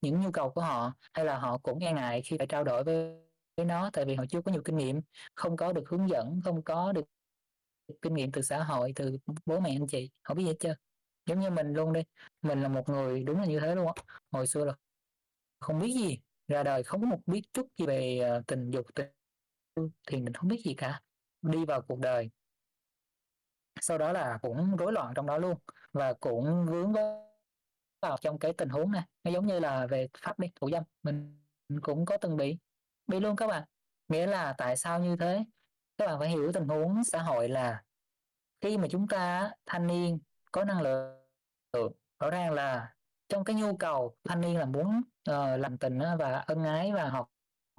những 0.00 0.20
nhu 0.20 0.30
cầu 0.30 0.50
của 0.50 0.60
họ, 0.60 0.92
hay 1.14 1.24
là 1.24 1.38
họ 1.38 1.58
cũng 1.58 1.78
e 1.78 1.92
ngại 1.92 2.22
khi 2.22 2.38
phải 2.38 2.46
trao 2.46 2.64
đổi 2.64 2.84
với 2.84 3.22
với 3.56 3.66
nó, 3.66 3.90
tại 3.92 4.04
vì 4.04 4.14
họ 4.14 4.24
chưa 4.30 4.42
có 4.42 4.52
nhiều 4.52 4.62
kinh 4.64 4.76
nghiệm, 4.76 5.00
không 5.34 5.56
có 5.56 5.72
được 5.72 5.88
hướng 5.88 6.08
dẫn, 6.08 6.40
không 6.44 6.62
có 6.62 6.92
được 6.92 7.04
kinh 8.02 8.14
nghiệm 8.14 8.32
từ 8.32 8.42
xã 8.42 8.62
hội, 8.62 8.92
từ 8.96 9.18
bố 9.46 9.60
mẹ 9.60 9.70
anh 9.70 9.86
chị, 9.86 10.10
họ 10.22 10.34
biết 10.34 10.42
gì 10.44 10.48
hết 10.48 10.56
chưa 10.60 10.74
Giống 11.26 11.40
như 11.40 11.50
mình 11.50 11.72
luôn 11.72 11.92
đi, 11.92 12.00
mình 12.42 12.62
là 12.62 12.68
một 12.68 12.88
người 12.88 13.24
đúng 13.24 13.40
là 13.40 13.46
như 13.46 13.60
thế 13.60 13.74
luôn 13.74 13.86
á, 13.86 13.92
hồi 14.32 14.46
xưa 14.46 14.64
là 14.64 14.74
không 15.60 15.78
biết 15.78 15.92
gì, 15.94 16.18
ra 16.52 16.62
đời 16.62 16.82
không 16.82 17.00
có 17.00 17.06
một 17.06 17.18
biết 17.26 17.42
chút 17.52 17.66
gì 17.78 17.86
về, 17.86 18.18
ờ, 18.18 18.42
tình 18.46 18.70
dục, 18.70 18.86
tình 18.94 19.08
thì 20.06 20.20
mình 20.20 20.34
không 20.34 20.48
biết 20.48 20.62
gì 20.64 20.74
cả, 20.74 21.02
đi 21.42 21.64
vào 21.64 21.82
cuộc 21.82 21.98
đời. 21.98 22.30
Sau 23.80 23.98
đó 23.98 24.12
là 24.12 24.38
cũng 24.42 24.76
rối 24.76 24.92
loạn 24.92 25.12
trong 25.14 25.26
đó 25.26 25.38
luôn, 25.38 25.58
và 25.92 26.12
cũng 26.12 26.66
vướng 26.66 26.92
vào 28.02 28.16
trong 28.20 28.38
cái 28.38 28.52
tình 28.52 28.68
huống 28.68 28.92
này, 28.92 29.02
nó 29.24 29.30
giống 29.30 29.46
như 29.46 29.60
là 29.60 29.86
về 29.86 30.08
Pháp 30.22 30.38
đi, 30.38 30.48
thủ 30.60 30.70
dâm, 30.70 30.84
mình 31.02 31.42
cũng 31.82 32.04
có 32.04 32.16
từng 32.16 32.36
bị, 32.36 32.58
bị 33.06 33.20
luôn 33.20 33.36
các 33.36 33.46
bạn. 33.46 33.64
Nghĩa 34.08 34.26
là 34.26 34.54
tại 34.58 34.76
sao 34.76 35.00
như 35.00 35.16
thế? 35.16 35.44
Các 35.98 36.06
bạn 36.06 36.18
phải 36.18 36.28
hiểu 36.28 36.52
tình 36.52 36.68
huống 36.68 37.04
xã 37.04 37.22
hội 37.22 37.48
là 37.48 37.82
khi 38.60 38.78
mà 38.78 38.88
chúng 38.90 39.08
ta 39.08 39.50
thanh 39.66 39.86
niên 39.86 40.18
có 40.52 40.64
năng 40.64 40.82
lượng, 40.82 41.92
rõ 42.18 42.30
ràng 42.30 42.52
là 42.52 42.94
trong 43.28 43.44
cái 43.44 43.56
nhu 43.56 43.76
cầu 43.76 44.16
thanh 44.24 44.40
niên 44.40 44.58
là 44.58 44.64
muốn, 44.64 45.02
Ờ, 45.24 45.56
lành 45.56 45.78
tình 45.78 45.98
và 46.18 46.38
ân 46.46 46.64
ái 46.64 46.92
và 46.92 47.08
học 47.08 47.30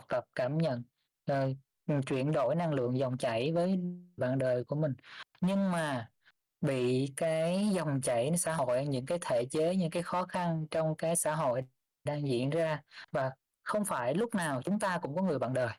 tập, 0.07 0.25
cảm 0.35 0.57
nhận, 0.57 0.83
rồi, 1.27 1.57
chuyển 2.05 2.31
đổi 2.31 2.55
năng 2.55 2.73
lượng 2.73 2.97
dòng 2.97 3.17
chảy 3.17 3.51
với 3.51 3.79
bạn 4.17 4.37
đời 4.37 4.63
của 4.63 4.75
mình. 4.75 4.93
Nhưng 5.41 5.71
mà 5.71 6.09
bị 6.61 7.13
cái 7.17 7.69
dòng 7.73 8.01
chảy 8.01 8.37
xã 8.37 8.53
hội, 8.53 8.85
những 8.87 9.05
cái 9.05 9.17
thể 9.21 9.45
chế, 9.51 9.75
những 9.75 9.91
cái 9.91 10.03
khó 10.03 10.25
khăn 10.25 10.67
trong 10.71 10.95
cái 10.95 11.15
xã 11.15 11.35
hội 11.35 11.63
đang 12.03 12.27
diễn 12.27 12.49
ra 12.49 12.81
và 13.11 13.31
không 13.63 13.85
phải 13.85 14.13
lúc 14.13 14.35
nào 14.35 14.61
chúng 14.61 14.79
ta 14.79 14.99
cũng 15.01 15.15
có 15.15 15.21
người 15.21 15.39
bạn 15.39 15.53
đời, 15.53 15.73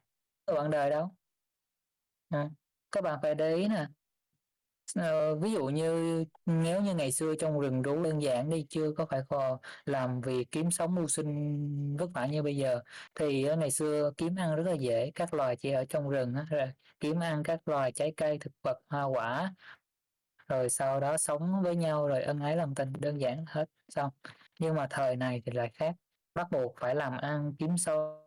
có 0.47 0.55
bạn 0.55 0.71
đời 0.71 0.91
đâu. 0.91 1.11
à, 2.31 2.49
các 2.93 3.05
bạn 3.05 3.19
phải 3.23 3.35
để 3.35 3.55
ý 3.55 3.69
nè. 3.69 3.87
Ờ, 4.95 5.35
ví 5.35 5.53
dụ 5.53 5.65
như 5.67 6.25
nếu 6.47 6.83
như 6.83 6.95
ngày 6.95 7.13
xưa 7.13 7.35
trong 7.39 7.61
rừng 7.61 7.83
rú 7.83 8.03
đơn 8.03 8.23
giản 8.23 8.51
đi, 8.51 8.67
chưa 8.69 8.93
có 8.97 9.07
phải 9.07 9.21
khò 9.29 9.59
làm 9.85 10.21
việc 10.21 10.49
kiếm 10.51 10.71
sống 10.71 10.95
mưu 10.95 11.09
sinh 11.09 11.97
vất 11.97 12.11
vả 12.15 12.27
như 12.27 12.43
bây 12.43 12.57
giờ, 12.57 12.81
thì 13.15 13.45
á 13.47 13.55
ngày 13.57 13.71
xưa 13.71 14.11
kiếm 14.17 14.37
ăn 14.37 14.57
rất 14.57 14.63
là 14.67 14.73
dễ, 14.73 15.11
các 15.15 15.35
loài 15.35 15.57
chỉ 15.57 15.71
ở 15.71 15.85
trong 15.85 16.09
rừng 16.11 16.35
á, 16.35 16.45
rồi 16.51 16.69
kiếm 17.01 17.21
ăn 17.21 17.43
các 17.43 17.69
loài 17.69 17.93
trái 17.93 18.13
cây, 18.17 18.39
thực 18.39 18.53
vật, 18.63 18.79
hoa 18.89 19.05
quả, 19.05 19.55
rồi 20.49 20.69
sau 20.69 21.01
đó 21.01 21.17
sống 21.17 21.63
với 21.63 21.77
nhau 21.77 22.07
rồi 22.07 22.23
ân 22.23 22.41
ái 22.41 22.57
làm 22.57 22.75
tình, 22.75 22.93
đơn 22.99 23.21
giản 23.21 23.45
hết, 23.49 23.65
xong. 23.89 24.11
Nhưng 24.59 24.75
mà 24.75 24.87
thời 24.91 25.17
này 25.17 25.43
thì 25.47 25.53
lại 25.53 25.71
khác, 25.75 25.95
bắt 26.35 26.47
buộc 26.51 26.75
phải 26.81 26.95
làm 26.95 27.19
ăn, 27.19 27.53
kiếm 27.59 27.77
sống, 27.79 28.21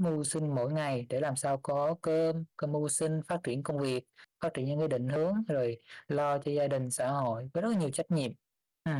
mưu 0.00 0.24
sinh 0.24 0.54
mỗi 0.54 0.72
ngày 0.72 1.06
để 1.08 1.20
làm 1.20 1.36
sao 1.36 1.60
có 1.62 1.94
cơm, 2.02 2.44
cơm 2.56 2.72
mưu 2.72 2.88
sinh, 2.88 3.20
phát 3.28 3.40
triển 3.42 3.62
công 3.62 3.78
việc, 3.78 4.04
phát 4.42 4.54
triển 4.54 4.66
những 4.66 4.78
cái 4.78 4.88
định 4.88 5.08
hướng, 5.08 5.44
rồi 5.48 5.78
lo 6.08 6.38
cho 6.38 6.52
gia 6.52 6.68
đình, 6.68 6.90
xã 6.90 7.08
hội 7.10 7.50
với 7.54 7.62
rất 7.62 7.68
là 7.68 7.78
nhiều 7.78 7.90
trách 7.90 8.10
nhiệm. 8.10 8.32
ừ. 8.84 8.92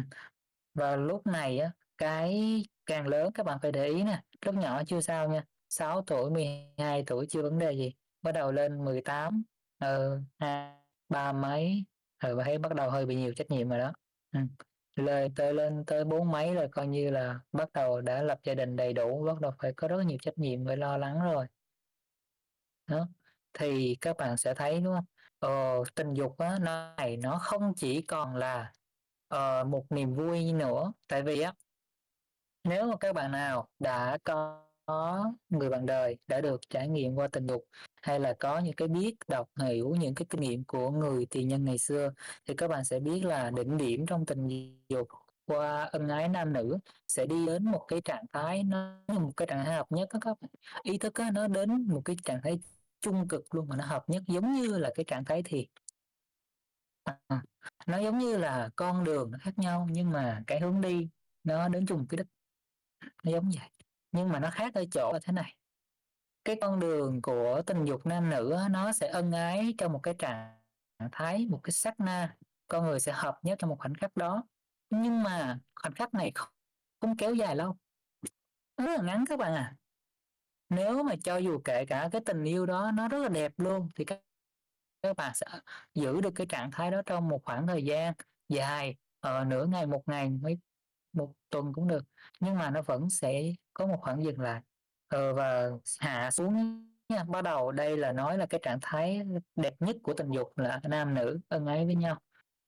và 0.74 0.96
lúc 0.96 1.26
này 1.26 1.58
á, 1.58 1.70
cái 1.98 2.62
càng 2.86 3.06
lớn 3.08 3.32
các 3.34 3.46
bạn 3.46 3.58
phải 3.62 3.72
để 3.72 3.86
ý 3.86 4.02
nè, 4.04 4.22
lúc 4.44 4.54
nhỏ 4.54 4.82
chưa 4.86 5.00
sao 5.00 5.28
nha, 5.28 5.44
6 5.68 6.02
tuổi, 6.02 6.30
12 6.30 7.04
tuổi 7.06 7.26
chưa 7.28 7.42
vấn 7.42 7.58
đề 7.58 7.72
gì, 7.72 7.94
bắt 8.22 8.32
đầu 8.32 8.52
lên 8.52 8.84
18, 8.84 9.42
ừ, 9.78 10.20
ờ, 10.38 10.72
ba 11.08 11.32
mấy, 11.32 11.84
ừ, 12.22 12.40
thấy 12.44 12.58
bắt 12.58 12.74
đầu 12.74 12.90
hơi 12.90 13.06
bị 13.06 13.16
nhiều 13.16 13.34
trách 13.34 13.50
nhiệm 13.50 13.68
rồi 13.68 13.78
đó. 13.78 13.92
ừ. 14.32 14.40
lên 14.96 15.34
tới 15.34 15.54
lên 15.54 15.84
tới 15.86 16.04
bốn 16.04 16.30
mấy 16.30 16.54
rồi 16.54 16.68
coi 16.72 16.86
như 16.86 17.10
là 17.10 17.40
bắt 17.52 17.72
đầu 17.72 18.00
đã 18.00 18.22
lập 18.22 18.38
gia 18.44 18.54
đình 18.54 18.76
đầy 18.76 18.92
đủ, 18.92 19.24
bắt 19.26 19.40
đầu 19.40 19.52
phải 19.58 19.72
có 19.72 19.88
rất 19.88 20.02
nhiều 20.06 20.18
trách 20.22 20.38
nhiệm 20.38 20.66
phải 20.66 20.76
lo 20.76 20.96
lắng 20.96 21.20
rồi. 21.20 21.46
Đó, 22.86 23.08
thì 23.54 23.96
các 24.00 24.16
bạn 24.16 24.36
sẽ 24.36 24.54
thấy, 24.54 24.80
đúng 24.80 24.94
không 24.94 25.04
Ờ, 25.42 25.84
tình 25.94 26.14
dục 26.14 26.38
á, 26.38 26.58
nó 26.60 26.94
này 26.96 27.16
nó 27.16 27.38
không 27.38 27.72
chỉ 27.76 28.02
còn 28.02 28.36
là, 28.36 28.72
ờ, 29.28 29.64
một 29.64 29.84
niềm 29.90 30.14
vui 30.14 30.52
nữa, 30.52 30.92
tại 31.08 31.22
vì 31.22 31.40
á 31.40 31.52
nếu 32.64 32.86
mà 32.86 32.96
các 33.00 33.12
bạn 33.12 33.32
nào 33.32 33.68
đã 33.78 34.18
có 34.24 34.62
người 35.48 35.70
bạn 35.70 35.86
đời, 35.86 36.16
đã 36.26 36.40
được 36.40 36.60
trải 36.70 36.88
nghiệm 36.88 37.14
qua 37.14 37.28
tình 37.32 37.46
dục, 37.46 37.64
hay 38.02 38.20
là 38.20 38.34
có 38.40 38.58
những 38.58 38.74
cái 38.74 38.88
biết, 38.88 39.14
đọc, 39.28 39.48
hiểu 39.60 39.94
những 40.00 40.14
cái 40.14 40.26
kinh 40.30 40.40
nghiệm 40.40 40.64
của 40.64 40.90
người 40.90 41.26
tiền 41.26 41.48
nhân 41.48 41.64
ngày 41.64 41.78
xưa, 41.78 42.12
thì 42.46 42.54
các 42.54 42.68
bạn 42.68 42.84
sẽ 42.84 43.00
biết 43.00 43.24
là 43.24 43.50
đỉnh 43.50 43.76
điểm 43.76 44.06
trong 44.06 44.26
tình 44.26 44.48
dục 44.88 45.08
qua 45.46 45.82
ân 45.84 46.08
ái 46.08 46.28
nam 46.28 46.52
nữ 46.52 46.78
sẽ 47.08 47.26
đi 47.26 47.46
đến 47.46 47.64
một 47.64 47.84
cái 47.88 48.00
trạng 48.00 48.24
thái 48.32 48.62
nó 48.64 48.98
một 49.08 49.30
cái 49.36 49.46
trạng 49.46 49.64
thái 49.64 49.74
hợp 49.74 49.86
nhất 49.92 50.08
các 50.10 50.20
bạn. 50.40 50.50
Ý 50.82 50.98
thức 50.98 51.14
á, 51.14 51.30
nó 51.34 51.48
đến 51.48 51.86
một 51.88 52.02
cái 52.04 52.16
trạng 52.24 52.40
thái 52.42 52.58
trung 53.02 53.28
cực 53.28 53.54
luôn 53.54 53.68
mà 53.68 53.76
nó 53.76 53.84
hợp 53.84 54.04
nhất 54.08 54.22
giống 54.26 54.52
như 54.52 54.78
là 54.78 54.90
cái 54.94 55.04
trạng 55.04 55.24
thái 55.24 55.42
thiền. 55.42 55.64
À, 57.04 57.42
nó 57.86 57.98
giống 57.98 58.18
như 58.18 58.36
là 58.36 58.70
con 58.76 59.04
đường 59.04 59.30
nó 59.30 59.38
khác 59.40 59.58
nhau 59.58 59.88
nhưng 59.90 60.10
mà 60.10 60.42
cái 60.46 60.60
hướng 60.60 60.80
đi 60.80 61.08
nó 61.44 61.68
đến 61.68 61.86
chung 61.86 62.06
cái 62.08 62.16
đích. 62.16 62.26
Nó 63.24 63.32
giống 63.32 63.50
vậy, 63.58 63.70
nhưng 64.12 64.28
mà 64.28 64.38
nó 64.40 64.50
khác 64.50 64.74
ở 64.74 64.84
chỗ 64.90 65.12
là 65.12 65.18
thế 65.22 65.32
này, 65.32 65.56
cái 66.44 66.56
con 66.60 66.80
đường 66.80 67.22
của 67.22 67.62
tình 67.66 67.84
dục 67.84 68.06
nam 68.06 68.30
nữ 68.30 68.58
nó 68.70 68.92
sẽ 68.92 69.08
ân 69.08 69.32
ái 69.32 69.74
trong 69.78 69.92
một 69.92 70.00
cái 70.02 70.14
trạng 70.18 70.60
thái, 71.12 71.46
một 71.46 71.60
cái 71.62 71.72
sát 71.72 72.00
na, 72.00 72.36
con 72.68 72.84
người 72.84 73.00
sẽ 73.00 73.12
hợp 73.12 73.38
nhất 73.42 73.58
trong 73.58 73.70
một 73.70 73.76
khoảnh 73.78 73.94
khắc 73.94 74.16
đó. 74.16 74.44
Nhưng 74.90 75.22
mà 75.22 75.58
khoảnh 75.74 75.94
khắc 75.94 76.14
này 76.14 76.32
không 76.34 76.48
không 77.00 77.16
kéo 77.16 77.34
dài 77.34 77.56
lâu, 77.56 77.76
nó 78.76 78.86
rất 78.86 78.96
là 78.96 79.02
ngắn 79.02 79.24
các 79.28 79.38
bạn 79.38 79.54
à. 79.54 79.76
Nếu 80.76 81.02
mà 81.02 81.14
cho 81.24 81.36
dù 81.36 81.60
kể 81.64 81.84
cả 81.84 82.08
cái 82.12 82.20
tình 82.26 82.44
yêu 82.44 82.66
đó 82.66 82.90
nó 82.94 83.08
rất 83.08 83.18
là 83.18 83.28
đẹp 83.28 83.52
luôn 83.56 83.88
thì 83.96 84.04
các 84.04 84.20
các 85.02 85.16
bạn 85.16 85.32
sẽ 85.34 85.46
giữ 85.94 86.20
được 86.20 86.30
cái 86.34 86.46
trạng 86.46 86.70
thái 86.70 86.90
đó 86.90 87.02
trong 87.06 87.28
một 87.28 87.40
khoảng 87.44 87.66
thời 87.66 87.84
gian 87.84 88.14
dài, 88.48 88.96
ở 89.20 89.44
nửa 89.44 89.66
ngày, 89.66 89.86
một 89.86 90.02
ngày, 90.06 90.30
mấy 90.30 90.58
một 91.12 91.32
tuần 91.50 91.72
cũng 91.72 91.88
được, 91.88 92.04
nhưng 92.40 92.58
mà 92.58 92.70
nó 92.70 92.82
vẫn 92.82 93.10
sẽ 93.10 93.42
có 93.74 93.86
một 93.86 93.98
khoảng 94.00 94.24
dừng 94.24 94.40
lại, 94.40 94.60
ờ, 95.08 95.34
và 95.34 95.70
hạ 95.98 96.30
xuống 96.30 96.54
nha. 97.08 97.24
Bắt 97.24 97.42
đầu 97.42 97.72
đây 97.72 97.96
là 97.96 98.12
nói 98.12 98.38
là 98.38 98.46
cái 98.46 98.60
trạng 98.62 98.78
thái 98.82 99.22
đẹp 99.56 99.74
nhất 99.80 99.96
của 100.02 100.14
tình 100.14 100.30
dục 100.30 100.58
là 100.58 100.80
nam 100.82 101.14
nữ 101.14 101.40
ân 101.48 101.66
ái 101.66 101.84
với 101.86 101.94
nhau. 101.94 102.20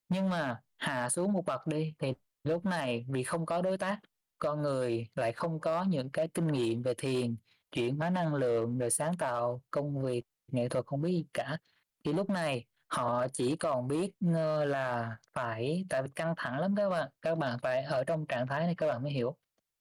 Nhưng 0.09 0.29
mà 0.29 0.61
hạ 0.79 1.09
xuống 1.11 1.33
một 1.33 1.45
bậc 1.47 1.67
đi 1.67 1.95
thì 1.99 2.15
lúc 2.45 2.65
này 2.65 3.07
vì 3.09 3.23
không 3.23 3.47
có 3.47 3.63
đối 3.63 3.79
tác, 3.79 4.01
con 4.39 4.63
người 4.63 5.09
lại 5.15 5.33
không 5.33 5.61
có 5.61 5.85
những 5.85 6.11
cái 6.11 6.29
kinh 6.29 6.47
nghiệm 6.47 6.83
về 6.83 6.95
thiền, 6.95 7.37
chuyển 7.75 7.99
hóa 7.99 8.11
năng 8.11 8.35
lượng, 8.35 8.79
rồi 8.79 8.91
sáng 8.91 9.17
tạo, 9.17 9.63
công 9.71 10.03
việc, 10.03 10.25
nghệ 10.53 10.69
thuật, 10.69 10.87
không 10.87 11.03
biết 11.03 11.13
gì 11.13 11.27
cả. 11.35 11.59
Thì 12.05 12.13
lúc 12.13 12.31
này 12.31 12.67
họ 12.87 13.27
chỉ 13.33 13.57
còn 13.57 13.89
biết, 13.89 14.11
ờ, 14.35 14.65
là 14.65 15.17
phải 15.33 15.87
tại 15.89 16.03
vì 16.03 16.09
căng 16.15 16.35
thẳng 16.37 16.59
lắm 16.61 16.75
các 16.77 16.89
bạn, 16.91 17.11
các 17.23 17.39
bạn 17.39 17.59
phải 17.63 17.83
ở 17.83 18.05
trong 18.05 18.27
trạng 18.27 18.47
thái 18.47 18.67
này 18.67 18.75
các 18.75 18.87
bạn 18.87 19.03
mới 19.03 19.13
hiểu. 19.13 19.37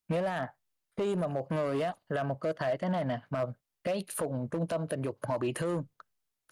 Nghĩa 0.07 0.21
là 0.21 0.53
khi 0.97 1.15
mà 1.15 1.27
một 1.27 1.47
người 1.51 1.81
á 1.81 1.95
là 2.09 2.23
một 2.23 2.37
cơ 2.41 2.53
thể 2.53 2.77
thế 2.77 2.89
này 2.89 3.03
nè, 3.03 3.21
mà 3.29 3.45
cái 3.83 4.05
vùng 4.17 4.49
trung 4.51 4.67
tâm 4.67 4.87
tình 4.87 5.01
dục 5.01 5.17
họ 5.27 5.37
bị 5.37 5.53
thương, 5.53 5.85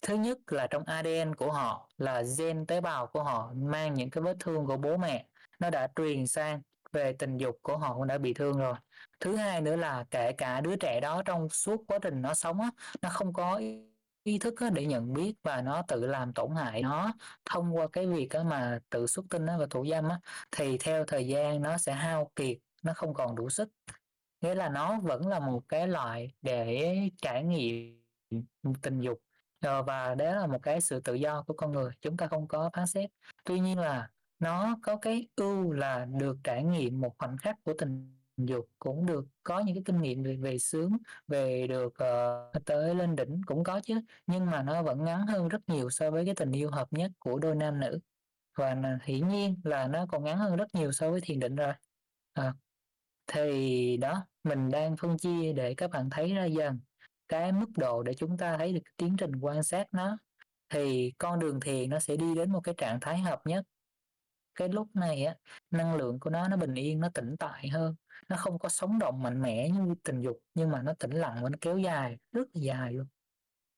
thứ 0.01 0.15
nhất 0.15 0.38
là 0.47 0.67
trong 0.67 0.84
ADN 0.84 1.36
của 1.36 1.51
họ 1.51 1.89
là 1.97 2.23
gen 2.38 2.65
tế 2.65 2.82
bào 2.82 3.08
của 3.08 3.23
họ 3.23 3.54
mang 3.56 3.93
những 3.93 4.10
cái 4.10 4.23
vết 4.23 4.38
thương 4.39 4.65
của 4.65 4.77
bố 4.77 4.97
mẹ, 4.97 5.25
nó 5.60 5.69
đã 5.69 5.88
truyền 5.95 6.27
sang 6.27 6.62
về 6.91 7.13
tình 7.13 7.38
dục 7.38 7.60
của 7.62 7.77
họ 7.77 7.93
cũng 7.93 8.08
đã 8.08 8.17
bị 8.17 8.34
thương 8.34 8.58
rồi. 8.58 8.75
Thứ 9.19 9.36
hai 9.36 9.62
nữa 9.62 9.75
là 9.75 10.06
kể 10.12 10.32
cả 10.32 10.62
đứa 10.62 10.75
trẻ 10.75 10.99
đó 11.01 11.21
trong 11.25 11.49
suốt 11.49 11.84
quá 11.88 11.99
trình 12.01 12.21
nó 12.21 12.34
sống 12.34 12.62
á, 12.62 12.71
nó 13.01 13.10
không 13.10 13.34
có 13.34 13.62
ý 14.23 14.39
thức 14.39 14.56
để 14.73 14.86
nhận 14.86 15.13
biết 15.13 15.34
và 15.43 15.62
nó 15.62 15.82
tự 15.88 16.08
làm 16.08 16.34
tổn 16.34 16.56
hại 16.56 16.82
nó 16.82 17.13
thông 17.45 17.75
qua 17.75 17.88
cái 17.88 18.08
việc 18.08 18.30
mà 18.45 18.80
tự 18.89 19.08
xuất 19.08 19.25
tinh 19.30 19.45
và 19.45 19.65
thủ 19.69 19.86
dâm 19.86 20.10
á, 20.10 20.19
thì 20.51 20.77
theo 20.77 21.06
thời 21.06 21.27
gian 21.27 21.62
nó 21.62 21.77
sẽ 21.77 21.93
hao 21.93 22.32
kiệt, 22.36 22.58
nó 22.84 22.93
không 22.93 23.13
còn 23.13 23.36
đủ 23.36 23.49
sức. 23.49 23.69
Nghĩa 24.41 24.56
là 24.56 24.69
nó 24.69 24.99
vẫn 24.99 25.27
là 25.27 25.39
một 25.39 25.69
cái 25.69 25.88
loại 25.88 26.32
để 26.41 26.95
trải 27.21 27.43
nghiệm 27.43 28.04
tình 28.82 28.99
dục 28.99 29.21
ờ, 29.62 29.84
và 29.84 30.15
đó 30.15 30.36
là 30.36 30.47
một 30.47 30.60
cái 30.63 30.82
sự 30.82 30.99
tự 30.99 31.13
do 31.13 31.43
của 31.43 31.54
con 31.54 31.71
người, 31.71 31.91
chúng 32.01 32.17
ta 32.17 32.27
không 32.27 32.47
có 32.47 32.69
phán 32.73 32.88
xét. 32.88 33.10
Tuy 33.43 33.60
nhiên 33.60 33.80
là 33.80 34.10
nó 34.41 34.77
có 34.84 34.97
cái 34.97 35.27
ưu 35.36 35.71
là 35.71 36.06
được 36.19 36.38
trải 36.43 36.63
nghiệm 36.63 37.01
một 37.01 37.17
khoảnh 37.17 37.38
khắc 37.38 37.63
của 37.63 37.73
tình 37.77 38.17
dục 38.38 38.69
cũng 38.80 39.06
được 39.06 39.25
có 39.43 39.60
những 39.60 39.75
cái 39.75 39.84
kinh 39.86 40.01
nghiệm 40.01 40.23
về 40.23 40.36
về 40.36 40.58
sướng 40.58 40.97
về 41.27 41.67
được 41.67 41.93
uh, 41.93 42.65
tới 42.65 42.95
lên 42.95 43.15
đỉnh 43.15 43.41
cũng 43.45 43.63
có 43.63 43.82
chứ. 43.84 44.01
Nhưng 44.27 44.45
mà 44.45 44.63
nó 44.63 44.84
vẫn 44.84 45.04
ngắn 45.06 45.27
hơn 45.27 45.47
rất 45.47 45.62
nhiều 45.69 45.89
so 45.89 46.12
với 46.12 46.25
cái 46.25 46.36
tình 46.36 46.51
yêu 46.51 46.71
hợp 46.71 46.88
nhất 46.93 47.12
của 47.19 47.39
đôi 47.39 47.56
nam 47.56 47.80
nữ. 47.80 47.99
Và 48.56 48.75
hiển 49.04 49.27
nhiên 49.27 49.56
là 49.63 49.88
nó 49.88 50.06
còn 50.06 50.23
ngắn 50.23 50.38
hơn 50.38 50.56
rất 50.56 50.75
nhiều 50.75 50.91
so 50.91 51.12
với 51.12 51.21
thiền 51.21 51.39
định 51.39 51.56
rồi. 51.56 51.73
À, 52.34 52.54
thì 53.27 53.97
đó 53.97 54.25
mình 54.43 54.71
đang 54.71 54.97
phân 54.97 55.17
chia 55.17 55.54
để 55.54 55.73
các 55.75 55.91
bạn 55.91 56.10
thấy 56.10 56.34
ra 56.34 56.45
dần 56.45 56.80
cái 57.27 57.51
mức 57.51 57.69
độ 57.77 58.04
để 58.04 58.13
chúng 58.13 58.38
ta 58.38 58.58
thấy 58.58 58.73
được 58.73 58.82
tiến 58.97 59.15
trình 59.17 59.32
quan 59.41 59.63
sát 59.63 59.88
nó 59.91 60.17
thì 60.69 61.13
con 61.17 61.39
đường 61.39 61.60
thiền 61.60 61.89
nó 61.89 61.99
sẽ 61.99 62.15
đi 62.17 62.36
đến 62.36 62.51
một 62.51 62.62
cái 62.62 62.75
trạng 62.77 62.99
thái 62.99 63.19
hợp 63.19 63.41
nhất 63.45 63.65
cái 64.56 64.70
lúc 64.70 64.96
này 64.96 65.26
á 65.26 65.36
năng 65.72 65.96
lượng 65.96 66.20
của 66.20 66.30
nó 66.30 66.48
nó 66.48 66.58
bình 66.58 66.74
yên 66.76 67.00
nó 67.00 67.10
tĩnh 67.14 67.36
tại 67.40 67.70
hơn. 67.70 67.96
Nó 68.30 68.38
không 68.38 68.60
có 68.60 68.70
sống 68.70 69.00
động 69.00 69.24
mạnh 69.24 69.42
mẽ 69.42 69.70
như 69.70 69.96
tình 70.04 70.22
dục 70.22 70.40
nhưng 70.54 70.70
mà 70.72 70.82
nó 70.82 70.94
tĩnh 71.00 71.12
lặng 71.12 71.40
và 71.44 71.50
nó 71.50 71.58
kéo 71.62 71.78
dài 71.78 72.18
rất 72.32 72.48
là 72.54 72.62
dài 72.62 72.94
luôn. 72.94 73.08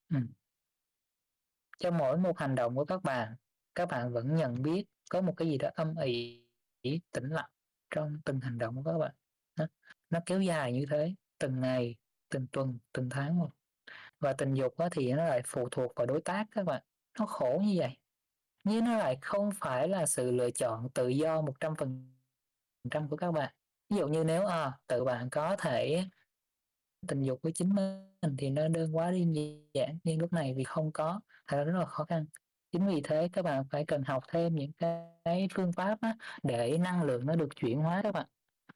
Ừ. 0.10 0.18
cho 1.80 1.92
mỗi 1.92 2.18
một 2.18 2.38
hành 2.40 2.56
động 2.56 2.76
của 2.76 2.86
các 2.86 3.04
bạn 3.04 3.36
các 3.76 3.86
bạn 3.86 4.14
vẫn 4.14 4.36
nhận 4.36 4.62
biết 4.62 4.86
có 5.10 5.22
một 5.22 5.34
cái 5.38 5.48
gì 5.48 5.58
đó 5.58 5.70
âm 5.76 5.96
ỉ 5.96 6.44
tĩnh 7.12 7.30
lặng 7.30 7.50
trong 7.90 8.20
từng 8.26 8.40
hành 8.40 8.58
động 8.58 8.76
của 8.84 8.92
các 8.92 8.98
bạn. 8.98 9.16
Nó, 9.56 9.66
nó 10.10 10.20
kéo 10.26 10.42
dài 10.42 10.74
như 10.74 10.86
thế 10.90 11.16
từng 11.40 11.62
ngày 11.62 11.96
từng 12.30 12.48
tuần 12.52 12.80
từng 12.94 13.10
tháng 13.10 13.38
một. 13.40 13.50
Và 14.20 14.34
tình 14.34 14.54
dục 14.54 14.78
á 14.78 14.90
thì 14.92 15.14
nó 15.14 15.26
lại 15.26 15.42
phụ 15.46 15.70
thuộc 15.72 15.92
vào 15.96 16.06
đối 16.08 16.22
tác 16.22 16.48
các 16.52 16.66
bạn. 16.66 16.84
Nó 17.20 17.26
khổ 17.26 17.62
như 17.66 17.76
vậy 17.78 17.98
nhưng 18.64 18.86
nó 18.86 18.98
lại 18.98 19.18
không 19.22 19.50
phải 19.60 19.88
là 19.88 20.06
sự 20.06 20.32
lựa 20.32 20.52
chọn 20.52 20.90
tự 20.90 21.08
do 21.08 21.42
một 21.42 21.60
trăm 21.60 21.76
phần 21.76 22.14
trăm 22.92 23.10
của 23.10 23.18
các 23.18 23.32
bạn. 23.32 23.54
Ví 23.90 23.98
dụ 23.98 24.08
như 24.08 24.24
nếu 24.24 24.46
à, 24.46 24.78
tự 24.88 25.04
bạn 25.04 25.30
có 25.30 25.56
thể 25.56 26.06
tình 27.08 27.22
dục 27.22 27.40
với 27.42 27.52
chính 27.52 27.76
mình 27.76 28.36
thì 28.38 28.50
nó 28.50 28.68
đơn 28.68 28.96
quá 28.96 29.12
đơn 29.12 29.34
giản 29.74 29.98
nhưng 30.04 30.20
lúc 30.22 30.34
này 30.34 30.54
vì 30.58 30.64
không 30.64 30.92
có 30.92 31.20
thật 31.48 31.58
là 31.58 31.64
rất 31.64 31.80
là 31.80 31.86
khó 31.86 32.04
khăn. 32.06 32.26
Chính 32.72 32.88
vì 32.88 33.02
thế 33.02 33.30
các 33.34 33.42
bạn 33.42 33.64
phải 33.72 33.86
cần 33.86 34.04
học 34.04 34.24
thêm 34.28 34.56
những 34.56 34.72
cái 35.26 35.48
phương 35.54 35.72
pháp 35.72 36.02
á, 36.02 36.16
để 36.44 36.78
năng 36.78 37.04
lượng 37.04 37.26
nó 37.26 37.36
được 37.36 37.50
chuyển 37.56 37.80
hóa 37.80 38.02
các 38.04 38.12
bạn. 38.12 38.26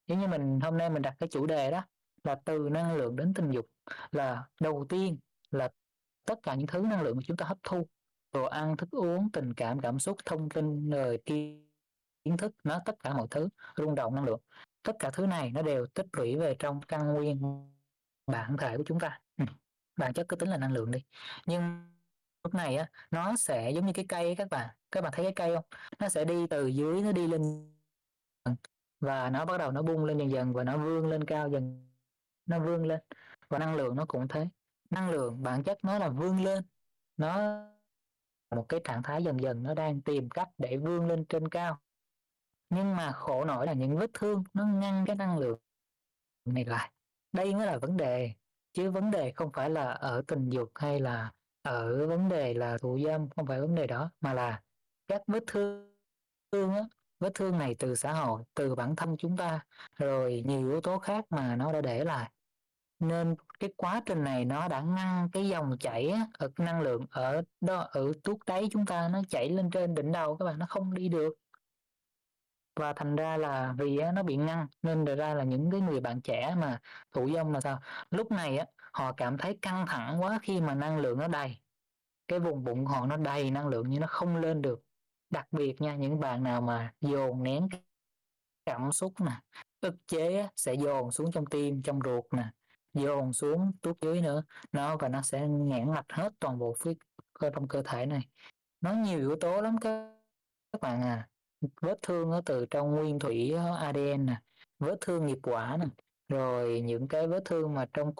Giống 0.08 0.20
như 0.20 0.28
mình 0.28 0.60
hôm 0.60 0.78
nay 0.78 0.90
mình 0.90 1.02
đặt 1.02 1.16
cái 1.20 1.30
chủ 1.30 1.46
đề 1.46 1.72
đó 1.72 1.86
là 2.24 2.36
từ 2.46 2.70
năng 2.72 2.96
lượng 2.96 3.16
đến 3.16 3.34
tình 3.34 3.52
dục 3.52 3.66
là 4.12 4.48
đầu 4.60 4.86
tiên 4.90 5.18
là 5.52 5.70
tất 6.26 6.40
cả 6.44 6.56
những 6.56 6.68
thứ 6.68 6.82
năng 6.82 7.02
lượng 7.02 7.16
mà 7.18 7.22
chúng 7.26 7.38
ta 7.38 7.46
hấp 7.46 7.58
thu 7.64 7.88
đồ 8.38 8.46
ăn, 8.46 8.78
thức 8.78 8.90
uống, 8.92 9.30
tình 9.32 9.54
cảm 9.54 9.80
cảm 9.80 10.00
xúc, 10.00 10.18
thông 10.26 10.50
tin, 10.50 10.90
lời 10.90 11.18
kiến 11.26 12.38
thức, 12.38 12.56
nó 12.64 12.80
tất 12.86 12.96
cả 13.00 13.14
mọi 13.14 13.28
thứ, 13.32 13.50
rung 13.78 13.96
động 13.96 14.16
năng 14.16 14.26
lượng. 14.26 14.42
Tất 14.84 14.96
cả 15.00 15.10
thứ 15.14 15.26
này 15.28 15.52
nó 15.52 15.62
đều 15.62 15.86
tích 15.88 16.06
lũy 16.14 16.36
về 16.36 16.56
trong 16.60 16.82
căn 16.82 17.14
nguyên 17.14 17.70
bản 18.28 18.58
thể 18.58 18.78
của 18.78 18.84
chúng 18.86 19.00
ta. 19.00 19.20
Ừ. 19.38 19.46
bản 19.98 20.14
chất 20.14 20.26
cứ 20.30 20.36
tính 20.36 20.50
là 20.50 20.58
năng 20.58 20.74
lượng 20.74 20.92
đi. 20.92 21.04
Nhưng 21.46 21.92
lúc 22.44 22.54
này 22.54 22.78
á, 22.78 22.90
nó 23.12 23.36
sẽ 23.36 23.72
giống 23.72 23.86
như 23.86 23.94
cái 23.94 24.06
cây 24.10 24.36
các 24.36 24.50
bạn. 24.50 24.70
Các 24.92 25.02
bạn 25.02 25.14
thấy 25.16 25.26
cái 25.26 25.34
cây 25.34 25.56
không? 25.56 25.66
Nó 26.00 26.10
sẽ 26.10 26.26
đi 26.26 26.48
từ 26.48 26.68
dưới, 26.68 27.02
nó 27.02 27.12
đi 27.12 27.28
lên 27.28 27.72
và 29.00 29.30
nó 29.30 29.46
bắt 29.46 29.58
đầu 29.58 29.72
nó 29.72 29.82
bung 29.82 30.06
lên 30.06 30.18
dần 30.18 30.32
dần, 30.32 30.54
và 30.54 30.64
nó 30.64 30.78
vươn 30.78 31.08
lên 31.08 31.24
cao 31.24 31.50
dần, 31.50 31.90
nó 32.46 32.60
vươn 32.60 32.86
lên, 32.86 33.00
và 33.50 33.60
năng 33.60 33.76
lượng 33.76 33.96
nó 33.96 34.06
cũng 34.08 34.28
thế. 34.28 34.48
Năng 34.90 35.10
lượng 35.10 35.44
bản 35.44 35.64
chất 35.64 35.78
nó 35.84 36.00
là 36.00 36.10
vươn 36.10 36.44
lên, 36.44 36.64
nó 37.18 37.64
một 38.56 38.66
cái 38.70 38.80
trạng 38.84 39.04
thái 39.04 39.24
dần 39.24 39.40
dần 39.42 39.64
nó 39.64 39.74
đang 39.74 40.02
tìm 40.02 40.30
cách 40.30 40.50
để 40.58 40.78
vươn 40.78 41.08
lên 41.08 41.26
trên 41.26 41.48
cao. 41.48 41.80
Nhưng 42.70 42.96
mà 42.96 43.12
khổ 43.12 43.46
nổi 43.46 43.66
là 43.66 43.74
những 43.74 43.98
vết 43.98 44.10
thương 44.14 44.44
nó 44.54 44.66
ngăn 44.66 45.06
cái 45.06 45.16
năng 45.16 45.38
lượng 45.38 45.60
này 46.46 46.66
lại. 46.66 46.92
Đây 47.32 47.56
mới 47.56 47.66
là 47.68 47.78
vấn 47.78 47.98
đề, 47.98 48.32
chứ 48.74 48.92
vấn 48.92 49.12
đề 49.12 49.32
không 49.32 49.52
phải 49.52 49.70
là 49.70 49.92
ở 49.92 50.22
tình 50.28 50.50
dục 50.50 50.72
hay 50.76 51.00
là 51.00 51.32
ở 51.62 52.08
vấn 52.08 52.30
đề 52.30 52.54
là 52.54 52.78
thụ 52.78 53.00
dâm, 53.06 53.30
không 53.30 53.48
phải 53.48 53.62
vấn 53.62 53.76
đề 53.76 53.88
đó, 53.88 54.12
mà 54.22 54.34
là 54.34 54.62
các 55.08 55.22
vết 55.28 55.44
thương 55.48 55.98
thương 56.52 56.74
á, 56.74 56.84
vết 57.20 57.32
thương 57.34 57.58
này 57.58 57.76
từ 57.80 57.96
xã 57.96 58.14
hội, 58.14 58.44
từ 58.54 58.76
bản 58.76 58.96
thân 58.96 59.18
chúng 59.18 59.38
ta, 59.38 59.66
rồi 59.96 60.44
nhiều 60.46 60.70
yếu 60.70 60.82
tố 60.82 61.00
khác 61.00 61.26
mà 61.30 61.56
nó 61.56 61.72
đã 61.72 61.82
để 61.82 62.04
lại. 62.04 62.32
Nên 63.00 63.36
cái 63.60 63.70
quá 63.78 64.02
trình 64.06 64.24
này 64.24 64.46
nó 64.46 64.68
đã 64.68 64.82
ngăn 64.82 65.30
cái 65.32 65.50
dòng 65.50 65.78
chảy 65.80 66.14
ở 66.34 66.50
năng 66.58 66.82
lượng 66.82 67.06
ở 67.10 67.42
đó, 67.62 67.88
ở 67.92 68.12
tuốt 68.24 68.38
đáy 68.46 68.68
chúng 68.72 68.86
ta 68.86 69.10
nó 69.10 69.22
chảy 69.30 69.50
lên 69.50 69.70
trên 69.72 69.96
đỉnh 69.96 70.12
đầu 70.12 70.38
các 70.38 70.46
bạn, 70.46 70.60
nó 70.60 70.66
không 70.70 70.94
đi 70.94 71.10
được. 71.10 71.34
Và 72.76 72.94
thành 72.94 73.16
ra 73.16 73.38
là 73.38 73.74
vì 73.78 74.00
nó 74.14 74.24
bị 74.24 74.36
ngăn, 74.36 74.68
nên 74.82 75.06
ra 75.06 75.34
là 75.34 75.44
những 75.44 75.72
cái 75.72 75.82
người 75.82 76.00
bạn 76.00 76.22
trẻ 76.22 76.56
mà 76.58 76.80
thụ 77.12 77.30
dông 77.34 77.54
là 77.54 77.62
sao? 77.62 77.80
Lúc 78.12 78.32
này 78.32 78.58
á, 78.58 78.66
họ 78.94 79.14
cảm 79.18 79.38
thấy 79.38 79.58
căng 79.62 79.86
thẳng 79.88 80.22
quá 80.22 80.40
khi 80.44 80.62
mà 80.62 80.76
năng 80.76 80.98
lượng 80.98 81.20
nó 81.20 81.28
đầy. 81.28 81.58
Cái 82.28 82.40
vùng 82.40 82.64
bụng 82.64 82.86
họ 82.86 83.06
nó 83.06 83.18
đầy 83.18 83.52
năng 83.52 83.68
lượng 83.68 83.86
nhưng 83.90 84.02
nó 84.02 84.08
không 84.08 84.38
lên 84.38 84.62
được. 84.62 84.80
Đặc 85.30 85.48
biệt 85.52 85.82
nha, 85.82 85.96
những 85.96 86.20
bạn 86.20 86.44
nào 86.44 86.62
mà 86.62 86.94
dồn 87.02 87.44
nén 87.44 87.68
cảm 88.66 88.92
xúc 88.92 89.14
nè, 89.22 89.32
ức 89.82 89.96
chế 90.08 90.48
sẽ 90.56 90.74
dồn 90.74 91.12
xuống 91.12 91.32
trong 91.32 91.46
tim, 91.46 91.82
trong 91.82 92.00
ruột 92.06 92.26
nè 92.32 92.44
dồn 92.98 93.34
xuống 93.34 93.72
tuốt 93.82 94.02
dưới 94.02 94.22
nữa. 94.22 94.44
Nó 94.72 94.98
và 94.98 95.10
nó 95.10 95.22
sẽ 95.22 95.48
nghẽn 95.48 95.92
mạch 95.92 96.06
hết 96.10 96.34
toàn 96.40 96.60
bộ 96.60 96.76
phía 96.80 96.94
cơ 97.34 97.50
trong 97.50 97.68
cơ 97.68 97.82
thể 97.86 98.06
này. 98.06 98.28
Nó 98.82 98.94
nhiều 98.94 99.20
yếu 99.20 99.36
tố 99.36 99.62
lắm 99.62 99.78
các 99.82 100.18
các 100.72 100.82
bạn 100.82 101.02
à. 101.02 101.28
Vết 101.82 102.00
thương 102.02 102.32
ở 102.32 102.42
từ 102.46 102.66
trong 102.72 102.92
nguyên 102.92 103.20
thủy 103.20 103.52
ờ, 103.52 103.76
ADN 103.76 104.26
nè. 104.26 104.42
Vết 104.80 104.98
thương 105.02 105.26
nghiệp 105.26 105.38
quả 105.44 105.78
nè. 105.80 105.86
Rồi 106.30 106.82
những 106.82 107.08
cái 107.08 107.28
vết 107.28 107.42
thương 107.46 107.74
mà 107.74 107.86
trong 107.94 108.14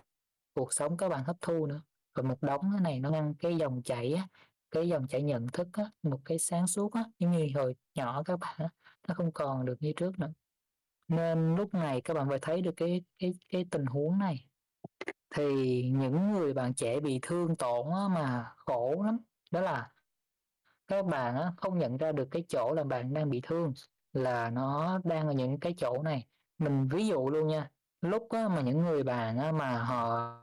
cuộc 0.54 0.74
sống 0.74 0.98
các 0.98 1.10
bạn 1.10 1.24
hấp 1.24 1.36
thu 1.42 1.66
nữa. 1.66 1.82
Rồi 2.16 2.24
một 2.24 2.38
đống 2.42 2.62
cái 2.72 2.82
này 2.82 3.00
nó 3.00 3.10
ngăn 3.10 3.34
cái 3.36 3.56
dòng 3.56 3.84
chảy 3.84 4.14
á, 4.14 4.28
cái 4.72 4.88
dòng 4.88 5.08
chảy 5.08 5.24
nhận 5.24 5.48
thức 5.48 5.68
á, 5.74 5.84
một 6.04 6.20
cái 6.26 6.40
sáng 6.40 6.68
suốt 6.68 6.94
á, 6.94 7.04
giống 7.20 7.32
như 7.32 7.48
hồi 7.56 7.76
nhỏ 7.96 8.24
các 8.24 8.40
bạn 8.40 8.56
á, 8.58 8.70
nó 9.08 9.16
không 9.16 9.32
còn 9.32 9.66
được 9.66 9.76
như 9.80 9.94
trước 9.96 10.20
nữa. 10.20 10.32
Nên 11.08 11.56
lúc 11.56 11.74
này 11.74 12.02
các 12.02 12.14
bạn 12.14 12.30
phải 12.30 12.40
thấy 12.42 12.62
được 12.62 12.74
cái 12.78 13.02
cái 13.20 13.32
cái 13.50 13.66
tình 13.72 13.86
huống 13.86 14.20
này 14.20 14.46
thì 15.36 15.84
những 15.96 16.32
người 16.32 16.54
bạn 16.54 16.74
trẻ 16.74 17.00
bị 17.00 17.20
thương 17.22 17.56
tổn 17.56 17.86
á, 17.92 18.08
mà 18.08 18.52
khổ 18.56 19.04
lắm. 19.06 19.18
Đó 19.52 19.62
là 19.62 19.92
các 20.88 21.06
bạn 21.06 21.36
á, 21.36 21.52
không 21.58 21.78
nhận 21.78 21.98
ra 21.98 22.12
được 22.12 22.28
cái 22.32 22.44
chỗ 22.48 22.74
là 22.74 22.84
bạn 22.84 23.14
đang 23.14 23.30
bị 23.30 23.42
thương 23.44 23.74
là 24.14 24.50
nó 24.50 25.00
đang 25.04 25.28
ở 25.28 25.34
những 25.34 25.60
cái 25.60 25.74
chỗ 25.78 26.04
này. 26.04 26.28
Mình 26.58 26.88
ví 26.88 27.08
dụ 27.08 27.30
luôn 27.30 27.48
nha 27.48 27.70
lúc 28.02 28.30
á, 28.30 28.48
mà 28.48 28.62
những 28.62 28.82
người 28.82 29.04
bạn 29.04 29.38
á, 29.38 29.52
mà 29.52 29.78
họ 29.84 30.34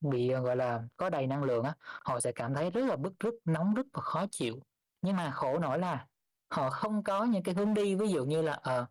bị 0.00 0.32
gọi 0.32 0.56
là 0.56 0.82
có 0.96 1.10
đầy 1.10 1.26
năng 1.26 1.44
lượng 1.44 1.64
á 1.64 1.74
họ 1.80 2.20
sẽ 2.20 2.32
cảm 2.32 2.54
thấy 2.54 2.70
rất 2.70 2.86
là 2.86 2.96
bức 2.96 3.12
rứt 3.20 3.34
nóng 3.44 3.74
rứt 3.74 3.86
và 3.92 4.02
khó 4.02 4.26
chịu. 4.30 4.60
Nhưng 5.02 5.16
mà 5.16 5.30
khổ 5.30 5.58
nổi 5.58 5.78
là 5.78 6.06
họ 6.50 6.70
không 6.70 7.02
có 7.02 7.24
những 7.24 7.42
cái 7.42 7.54
hướng 7.54 7.74
đi 7.74 7.94
ví 7.94 8.08
dụ 8.08 8.24
như 8.24 8.42
là 8.42 8.52
uh, 8.52 8.88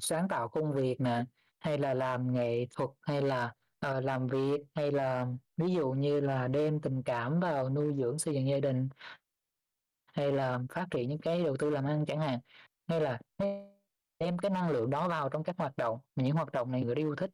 sáng 0.00 0.28
tạo 0.28 0.48
công 0.48 0.72
việc 0.72 1.00
nè 1.00 1.24
hay 1.58 1.78
là 1.78 1.94
làm 1.94 2.32
nghệ 2.32 2.66
thuật 2.76 2.90
hay 3.00 3.22
là 3.22 3.54
uh, 3.86 4.04
làm 4.04 4.26
việc 4.26 4.60
hay 4.74 4.92
là 4.92 5.26
ví 5.56 5.74
dụ 5.74 5.90
như 5.90 6.20
là 6.20 6.48
đem 6.48 6.80
tình 6.80 7.02
cảm 7.02 7.40
vào 7.40 7.70
nuôi 7.70 7.94
dưỡng 7.96 8.18
xây 8.18 8.34
dựng 8.34 8.48
gia 8.48 8.60
đình 8.60 8.88
hay 10.12 10.32
là 10.32 10.60
phát 10.70 10.86
triển 10.90 11.08
những 11.08 11.18
cái 11.18 11.44
đầu 11.44 11.56
tư 11.56 11.70
làm 11.70 11.84
ăn 11.84 12.06
chẳng 12.06 12.20
hạn 12.20 12.40
hay 12.86 13.00
là 13.00 13.18
đem 14.18 14.38
cái 14.38 14.50
năng 14.50 14.70
lượng 14.70 14.90
đó 14.90 15.08
vào 15.08 15.28
trong 15.28 15.44
các 15.44 15.56
hoạt 15.58 15.76
động 15.76 15.98
những 16.16 16.36
hoạt 16.36 16.52
động 16.52 16.70
này 16.70 16.82
người 16.82 16.94
đó 16.94 17.00
yêu 17.00 17.16
thích 17.16 17.30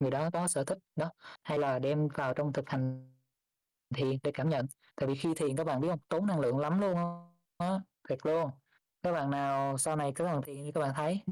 người 0.00 0.10
đó 0.10 0.30
có 0.32 0.48
sở 0.48 0.64
thích 0.64 0.78
đó 0.96 1.10
hay 1.44 1.58
là 1.58 1.78
đem 1.78 2.08
vào 2.08 2.34
trong 2.34 2.52
thực 2.52 2.68
hành 2.68 3.12
thiền 3.94 4.18
để 4.22 4.32
cảm 4.34 4.48
nhận. 4.48 4.66
Tại 4.96 5.08
vì 5.08 5.14
khi 5.14 5.34
thiền 5.34 5.56
các 5.56 5.64
bạn 5.64 5.80
biết 5.80 5.88
không 5.88 5.98
tốn 6.08 6.26
năng 6.26 6.40
lượng 6.40 6.58
lắm 6.58 6.80
luôn 6.80 6.94
đó 7.58 7.80
thiệt 8.08 8.18
luôn. 8.22 8.50
Các 9.02 9.12
bạn 9.12 9.30
nào 9.30 9.78
sau 9.78 9.96
này 9.96 10.12
các 10.14 10.24
bạn 10.24 10.42
thiền 10.42 10.56
thì 10.56 10.72
các 10.72 10.80
bạn 10.80 10.92
thấy 10.94 11.22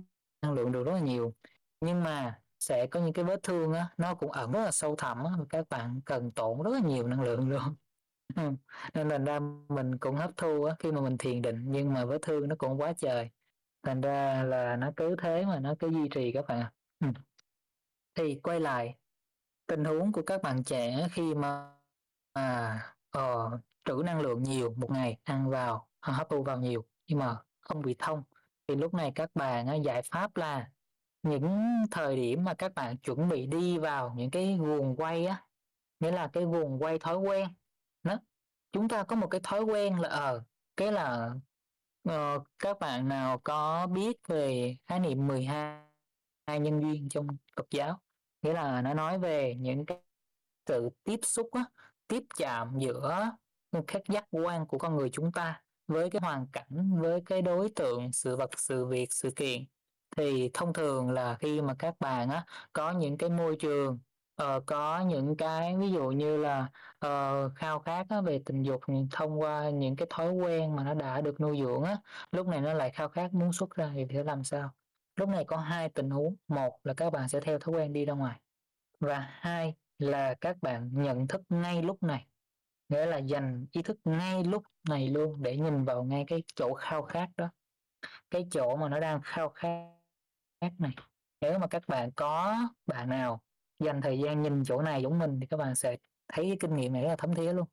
năng 0.43 0.53
lượng 0.53 0.73
được 0.73 0.85
rất 0.85 0.93
là 0.93 1.01
nhiều. 1.01 1.33
Nhưng 1.81 2.05
mà 2.05 2.41
sẽ 2.65 2.87
có 2.87 3.01
những 3.01 3.13
cái 3.13 3.25
vết 3.25 3.43
thương 3.43 3.73
á 3.73 3.89
nó 3.97 4.15
cũng 4.15 4.33
ẩn 4.33 4.53
rất 4.53 4.65
là 4.65 4.71
sâu 4.71 4.97
thẳm 4.97 5.25
á 5.25 5.31
các 5.51 5.69
bạn 5.69 6.01
cần 6.05 6.31
tổn 6.31 6.63
rất 6.63 6.71
là 6.71 6.81
nhiều 6.81 7.07
năng 7.07 7.23
lượng 7.23 7.51
luôn. 7.51 7.75
Nên 8.95 9.09
thành 9.09 9.25
ra 9.25 9.41
mình 9.69 9.99
cũng 9.99 10.17
hấp 10.17 10.31
thu 10.37 10.65
á 10.65 10.75
khi 10.79 10.93
mà 10.93 11.01
mình 11.01 11.19
thiền 11.19 11.43
định 11.43 11.65
nhưng 11.67 11.95
mà 11.95 12.05
vết 12.05 12.19
thương 12.23 12.49
nó 12.49 12.57
cũng 12.59 12.81
quá 12.81 12.93
trời. 12.97 13.31
Thành 13.83 14.01
ra 14.01 14.43
là 14.43 14.77
nó 14.77 14.91
cứ 14.97 15.17
thế 15.23 15.45
mà 15.47 15.61
nó 15.61 15.75
cứ 15.79 15.89
duy 15.89 16.09
trì 16.09 16.33
các 16.33 16.47
bạn 16.49 16.61
ạ. 16.61 16.73
Thì 18.15 18.41
quay 18.43 18.61
lại 18.61 18.97
tình 19.67 19.85
huống 19.85 20.13
của 20.13 20.23
các 20.23 20.43
bạn 20.43 20.65
trẻ 20.65 21.09
khi 21.13 21.35
mà 21.35 21.75
à, 22.33 22.79
ờ, 23.11 23.51
trữ 23.85 24.03
năng 24.05 24.21
lượng 24.21 24.43
nhiều 24.43 24.75
một 24.77 24.91
ngày 24.91 25.19
ăn 25.25 25.51
vào 25.51 25.89
hấp 26.03 26.29
thu 26.31 26.43
vào 26.43 26.59
nhiều 26.59 26.85
nhưng 27.07 27.19
mà 27.19 27.37
không 27.61 27.83
bị 27.83 27.97
thông 27.99 28.23
thì 28.69 28.75
lúc 28.77 28.95
này 28.95 29.13
các 29.15 29.31
bạn 29.35 29.85
giải 29.85 30.03
pháp 30.03 30.37
là 30.37 30.71
những 31.25 31.85
thời 31.91 32.17
điểm 32.17 32.45
mà 32.45 32.55
các 32.55 32.75
bạn 32.75 32.97
chuẩn 32.97 33.29
bị 33.29 33.47
đi 33.47 33.79
vào 33.79 34.15
những 34.17 34.31
cái 34.31 34.57
guồng 34.61 34.97
quay 34.97 35.27
á 35.27 35.45
nghĩa 36.01 36.11
là 36.11 36.31
cái 36.33 36.45
guồng 36.45 36.83
quay 36.83 36.99
thói 36.99 37.17
quen 37.19 37.49
đó 38.03 38.19
chúng 38.73 38.89
ta 38.89 39.03
có 39.05 39.17
một 39.17 39.27
cái 39.27 39.41
thói 39.45 39.63
quen 39.63 40.01
là 40.01 40.09
ờ 40.09 40.43
cái 40.77 40.93
là 40.93 41.35
uh, 42.09 42.43
các 42.59 42.79
bạn 42.79 43.09
nào 43.09 43.41
có 43.45 43.87
biết 43.87 44.17
về 44.29 44.77
khái 44.87 45.01
niệm 45.01 45.27
12 45.27 45.81
nhân 46.47 46.81
duyên 46.83 47.09
trong 47.09 47.27
Phật 47.57 47.67
giáo 47.71 48.01
nghĩa 48.43 48.53
là 48.53 48.83
nó 48.83 48.95
nói 48.95 49.19
về 49.19 49.55
những 49.55 49.87
cái 49.87 49.99
sự 50.67 50.91
tiếp 51.05 51.21
xúc 51.23 51.49
á, 51.53 51.65
tiếp 52.09 52.23
chạm 52.37 52.79
giữa 52.79 53.31
các 53.87 54.03
giác 54.09 54.25
quan 54.31 54.67
của 54.67 54.79
con 54.79 54.97
người 54.97 55.11
chúng 55.13 55.33
ta 55.33 55.63
với 55.87 56.11
cái 56.11 56.23
hoàn 56.23 56.47
cảnh 56.53 57.01
với 57.01 57.21
cái 57.27 57.43
đối 57.43 57.71
tượng 57.71 58.13
sự 58.13 58.37
vật 58.37 58.51
sự 58.57 58.87
việc 58.87 59.13
sự 59.13 59.31
kiện 59.37 59.65
thì 60.17 60.51
thông 60.55 60.73
thường 60.73 61.11
là 61.11 61.37
khi 61.41 61.61
mà 61.61 61.75
các 61.79 61.95
bạn 62.01 62.31
á 62.31 62.45
có 62.73 62.91
những 62.91 63.19
cái 63.19 63.31
môi 63.31 63.57
trường 63.57 63.99
uh, 64.43 64.67
có 64.67 65.01
những 65.01 65.37
cái 65.37 65.77
ví 65.77 65.91
dụ 65.91 66.11
như 66.11 66.37
là 66.37 66.69
uh, 67.07 67.53
khao 67.55 67.79
khát 67.79 68.07
á, 68.09 68.21
về 68.21 68.43
tình 68.47 68.63
dục 68.63 68.81
thông 69.11 69.41
qua 69.41 69.71
những 69.71 69.97
cái 69.97 70.07
thói 70.11 70.33
quen 70.33 70.77
mà 70.77 70.85
nó 70.85 70.95
đã 70.95 71.21
được 71.21 71.41
nuôi 71.41 71.59
dưỡng 71.61 71.83
á 71.83 71.97
lúc 72.33 72.47
này 72.49 72.61
nó 72.61 72.75
lại 72.75 72.91
khao 72.91 73.09
khát 73.09 73.35
muốn 73.35 73.53
xuất 73.53 73.71
ra 73.71 73.91
thì 73.95 74.05
phải 74.09 74.25
làm 74.25 74.45
sao? 74.45 74.71
Lúc 75.17 75.29
này 75.29 75.45
có 75.45 75.57
hai 75.57 75.89
tình 75.89 76.11
huống. 76.11 76.37
Một 76.49 76.79
là 76.85 76.95
các 76.95 77.11
bạn 77.11 77.29
sẽ 77.29 77.41
theo 77.41 77.59
thói 77.59 77.75
quen 77.75 77.93
đi 77.93 78.05
ra 78.05 78.15
ngoài 78.15 78.41
và 79.01 79.29
hai 79.31 79.75
là 79.99 80.35
các 80.35 80.57
bạn 80.63 80.91
nhận 80.93 81.27
thức 81.27 81.43
ngay 81.49 81.83
lúc 81.83 82.03
này 82.03 82.27
nghĩa 82.89 83.07
là 83.07 83.19
dành 83.19 83.67
ý 83.73 83.83
thức 83.83 83.97
ngay 84.05 84.45
lúc 84.45 84.63
này 84.89 85.09
luôn 85.09 85.43
để 85.43 85.57
nhìn 85.57 85.85
vào 85.85 86.05
ngay 86.05 86.25
cái 86.27 86.43
chỗ 86.55 86.75
khao 86.75 87.03
khát 87.03 87.29
đó 87.37 87.49
cái 88.31 88.47
chỗ 88.51 88.77
mà 88.77 88.89
nó 88.89 89.01
đang 89.01 89.21
khao 89.23 89.49
khát 89.49 90.04
này 90.79 90.95
nếu 91.41 91.59
mà 91.59 91.67
các 91.67 91.83
bạn 91.89 92.13
có 92.13 92.57
bạn 92.87 93.09
nào 93.09 93.41
dành 93.79 94.01
thời 94.01 94.19
gian 94.19 94.43
nhìn 94.43 94.65
chỗ 94.65 94.83
này 94.83 95.03
giống 95.03 95.19
mình 95.19 95.39
thì 95.41 95.47
các 95.47 95.57
bạn 95.57 95.75
sẽ 95.75 95.97
thấy 96.29 96.45
cái 96.45 96.57
kinh 96.61 96.77
nghiệm 96.77 96.93
này 96.93 97.03
rất 97.03 97.09
là 97.09 97.17
thấm 97.17 97.35
thía 97.35 97.53
luôn. 97.53 97.69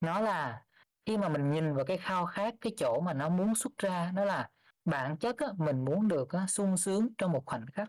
Nó 0.00 0.20
là 0.20 0.64
khi 1.06 1.16
mà 1.16 1.28
mình 1.28 1.50
nhìn 1.50 1.74
vào 1.74 1.84
cái 1.84 1.96
khao 1.98 2.26
khát 2.26 2.54
cái 2.60 2.72
chỗ 2.76 3.00
mà 3.00 3.12
nó 3.12 3.28
muốn 3.28 3.54
xuất 3.54 3.78
ra 3.78 4.12
đó 4.14 4.24
là 4.24 4.50
bản 4.84 5.16
chất 5.16 5.36
á, 5.38 5.46
mình 5.58 5.84
muốn 5.84 6.08
được 6.08 6.32
á, 6.32 6.46
sung 6.46 6.76
sướng 6.76 7.08
trong 7.18 7.32
một 7.32 7.42
khoảnh 7.46 7.66
khắc. 7.72 7.88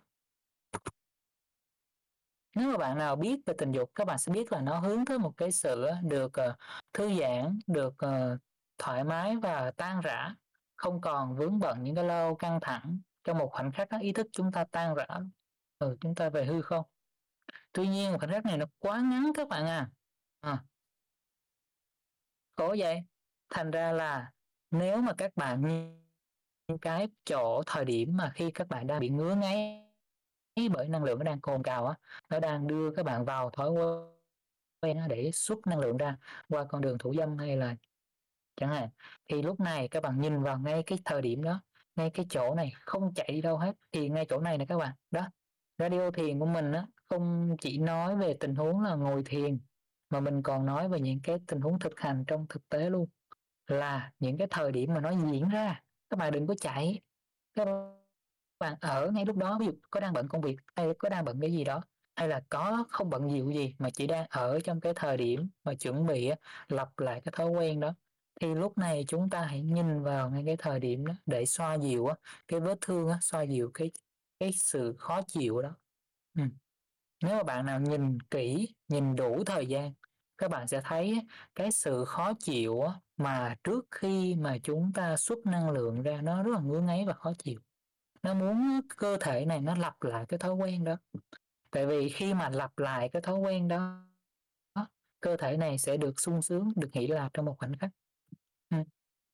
Nếu 2.56 2.72
mà 2.72 2.78
bạn 2.78 2.98
nào 2.98 3.16
biết 3.16 3.40
về 3.46 3.54
tình 3.58 3.72
dục 3.72 3.92
các 3.96 4.08
bạn 4.08 4.18
sẽ 4.18 4.32
biết 4.32 4.52
là 4.52 4.62
nó 4.62 4.80
hướng 4.80 5.06
tới 5.06 5.20
một 5.20 5.34
cái 5.38 5.52
sự 5.52 5.88
được 6.04 6.32
uh, 6.50 6.56
thư 6.94 7.20
giãn 7.20 7.60
được 7.68 7.94
uh, 8.06 8.40
thoải 8.78 9.04
mái 9.04 9.36
và 9.36 9.72
tan 9.72 10.02
rã 10.02 10.36
không 10.76 11.02
còn 11.02 11.36
vướng 11.36 11.60
bận 11.60 11.84
những 11.84 11.96
cái 11.96 12.04
lâu 12.04 12.36
căng 12.36 12.60
thẳng 12.62 13.00
trong 13.28 13.38
một 13.38 13.50
khoảnh 13.52 13.72
khắc 13.72 13.90
ý 14.02 14.14
thức 14.14 14.28
chúng 14.32 14.52
ta 14.52 14.66
tan 14.72 14.96
rã. 14.96 15.08
Ừ, 15.80 15.98
chúng 16.02 16.16
ta 16.16 16.30
về 16.30 16.46
hư 16.46 16.62
không? 16.62 16.86
Tuy 17.72 17.88
nhiên 17.88 18.18
khoảnh 18.18 18.32
khắc 18.32 18.46
này 18.46 18.58
nó 18.58 18.66
quá 18.80 19.02
ngắn 19.02 19.32
các 19.36 19.48
bạn 19.48 19.66
à, 19.66 19.90
à. 20.40 20.64
Khổ 22.56 22.76
vậy. 22.78 23.04
Thành 23.50 23.72
ra 23.72 23.92
là 23.92 24.32
nếu 24.72 24.98
mà 24.98 25.14
các 25.18 25.36
bạn 25.36 25.62
những 26.68 26.80
cái 26.82 27.10
chỗ 27.26 27.64
thời 27.66 27.86
điểm 27.86 28.18
mà 28.18 28.32
khi 28.36 28.52
các 28.52 28.68
bạn 28.68 28.88
đang 28.88 29.00
bị 29.00 29.10
ngứa 29.10 29.36
ngáy 29.36 29.84
bởi 30.72 30.90
năng 30.90 31.04
lượng 31.04 31.20
nó 31.20 31.24
đang 31.24 31.42
cồn 31.42 31.64
cào 31.64 31.88
á 31.88 31.96
nó 32.30 32.40
đang 32.40 32.68
đưa 32.68 32.92
các 32.96 33.06
bạn 33.06 33.26
vào 33.26 33.50
thói 33.50 33.72
quen 34.82 35.02
để 35.10 35.32
xuất 35.34 35.68
năng 35.68 35.80
lượng 35.80 35.98
ra 35.98 36.18
qua 36.50 36.66
con 36.70 36.82
đường 36.82 36.98
thủ 36.98 37.14
dâm 37.14 37.38
hay 37.38 37.58
là 37.58 37.76
chẳng 38.56 38.70
hạn. 38.70 38.90
Thì 39.28 39.42
lúc 39.42 39.60
này 39.60 39.88
các 39.88 40.04
bạn 40.04 40.22
nhìn 40.22 40.44
vào 40.44 40.60
ngay 40.60 40.84
cái 40.84 41.00
thời 41.06 41.22
điểm 41.22 41.44
đó 41.44 41.62
ngay 41.98 42.10
cái 42.10 42.26
chỗ 42.30 42.56
này, 42.56 42.74
không 42.80 43.14
chạy 43.14 43.28
đi 43.28 43.42
đâu 43.42 43.58
hết. 43.58 43.76
Thì 43.92 44.10
ngay 44.10 44.26
chỗ 44.30 44.40
này 44.40 44.58
nè 44.58 44.66
các 44.66 44.78
bạn. 44.78 44.94
Đó, 45.12 45.30
radio 45.78 46.12
thiền 46.12 46.40
của 46.40 46.46
mình 46.46 46.72
á, 46.72 46.86
không 47.10 47.56
chỉ 47.62 47.78
nói 47.78 48.16
về 48.16 48.34
tình 48.40 48.56
huống 48.56 48.82
là 48.82 48.96
ngồi 48.96 49.24
thiền, 49.26 49.60
mà 50.10 50.20
mình 50.20 50.44
còn 50.44 50.66
nói 50.66 50.90
về 50.90 51.00
những 51.00 51.20
cái 51.24 51.38
tình 51.48 51.62
huống 51.62 51.80
thực 51.80 52.00
hành 52.00 52.24
trong 52.28 52.46
thực 52.50 52.70
tế 52.70 52.90
luôn. 52.90 53.10
Là 53.68 54.12
những 54.20 54.38
cái 54.38 54.48
thời 54.50 54.72
điểm 54.72 54.94
mà 54.94 55.00
nó 55.00 55.10
diễn 55.10 55.50
ra, 55.50 55.82
các 56.10 56.20
bạn 56.20 56.32
đừng 56.32 56.48
có 56.48 56.56
chạy. 56.62 57.02
Các 57.56 57.68
bạn 58.60 58.76
ở 58.82 59.12
ngay 59.12 59.26
lúc 59.26 59.38
đó, 59.38 59.58
ví 59.60 59.66
dụ 59.66 59.72
có 59.92 60.00
đang 60.00 60.14
bận 60.14 60.28
công 60.28 60.42
việc 60.42 60.58
hay 60.76 60.88
có 61.00 61.10
đang 61.10 61.26
bận 61.26 61.42
cái 61.42 61.52
gì 61.52 61.64
đó, 61.64 61.82
hay 62.16 62.28
là 62.28 62.42
có 62.50 62.86
không 62.90 63.10
bận 63.10 63.30
gì 63.30 63.44
gì 63.54 63.76
mà 63.80 63.90
chỉ 63.90 64.08
đang 64.08 64.26
ở 64.30 64.60
trong 64.60 64.80
cái 64.80 64.94
thời 64.96 65.18
điểm 65.18 65.50
mà 65.64 65.74
chuẩn 65.74 66.08
bị 66.08 66.32
lập 66.68 66.90
lại 66.98 67.22
cái 67.22 67.32
thói 67.38 67.50
quen 67.50 67.80
đó 67.80 67.94
thì 68.42 68.56
lúc 68.56 68.78
này 68.78 69.06
chúng 69.08 69.30
ta 69.30 69.42
hãy 69.42 69.62
nhìn 69.62 70.04
vào 70.04 70.30
ngay 70.30 70.44
cái 70.46 70.58
thời 70.58 70.80
điểm 70.80 71.06
đó 71.06 71.14
để 71.26 71.46
xoa 71.46 71.78
dịu 71.78 72.08
á, 72.08 72.16
cái 72.48 72.60
vết 72.60 72.78
thương 72.82 73.10
á, 73.10 73.18
xoa 73.22 73.42
dịu 73.42 73.72
cái 73.74 73.92
cái 74.40 74.52
sự 74.54 74.96
khó 74.98 75.22
chịu 75.28 75.62
đó. 75.62 75.76
Ừ. 76.36 76.44
nếu 77.24 77.38
mà 77.38 77.44
bạn 77.44 77.66
nào 77.66 77.80
nhìn 77.80 78.20
kỹ 78.20 78.76
nhìn 78.88 79.16
đủ 79.16 79.44
thời 79.46 79.66
gian 79.66 79.94
các 80.38 80.52
bạn 80.52 80.68
sẽ 80.68 80.82
thấy 80.84 81.22
cái 81.56 81.72
sự 81.72 82.06
khó 82.06 82.34
chịu 82.40 82.82
á, 82.82 82.94
mà 83.18 83.56
trước 83.64 83.88
khi 83.92 84.36
mà 84.36 84.58
chúng 84.64 84.92
ta 84.94 85.18
xuất 85.18 85.46
năng 85.46 85.70
lượng 85.70 86.04
ra 86.04 86.22
nó 86.22 86.44
rất 86.44 86.52
là 86.54 86.60
ngứa 86.60 86.82
ngáy 86.82 87.06
và 87.08 87.14
khó 87.14 87.34
chịu. 87.40 87.60
Nó 88.24 88.34
muốn 88.34 88.82
cơ 88.98 89.18
thể 89.22 89.46
này 89.46 89.62
nó 89.62 89.76
lặp 89.76 90.04
lại 90.04 90.26
cái 90.30 90.38
thói 90.40 90.54
quen 90.54 90.84
đó. 90.84 90.96
Tại 91.72 91.86
vì 91.86 92.10
khi 92.10 92.34
mà 92.34 92.50
lặp 92.50 92.78
lại 92.78 93.10
cái 93.14 93.22
thói 93.22 93.38
quen 93.38 93.68
đó 93.68 94.04
cơ 95.20 95.38
thể 95.38 95.58
này 95.58 95.78
sẽ 95.78 95.98
được 95.98 96.20
sung 96.20 96.42
sướng 96.42 96.70
được 96.76 96.90
nghỉ 96.94 97.08
lạc 97.08 97.30
trong 97.34 97.46
một 97.46 97.56
khoảnh 97.60 97.76
khắc. 97.78 97.90
Ừ. 98.70 98.78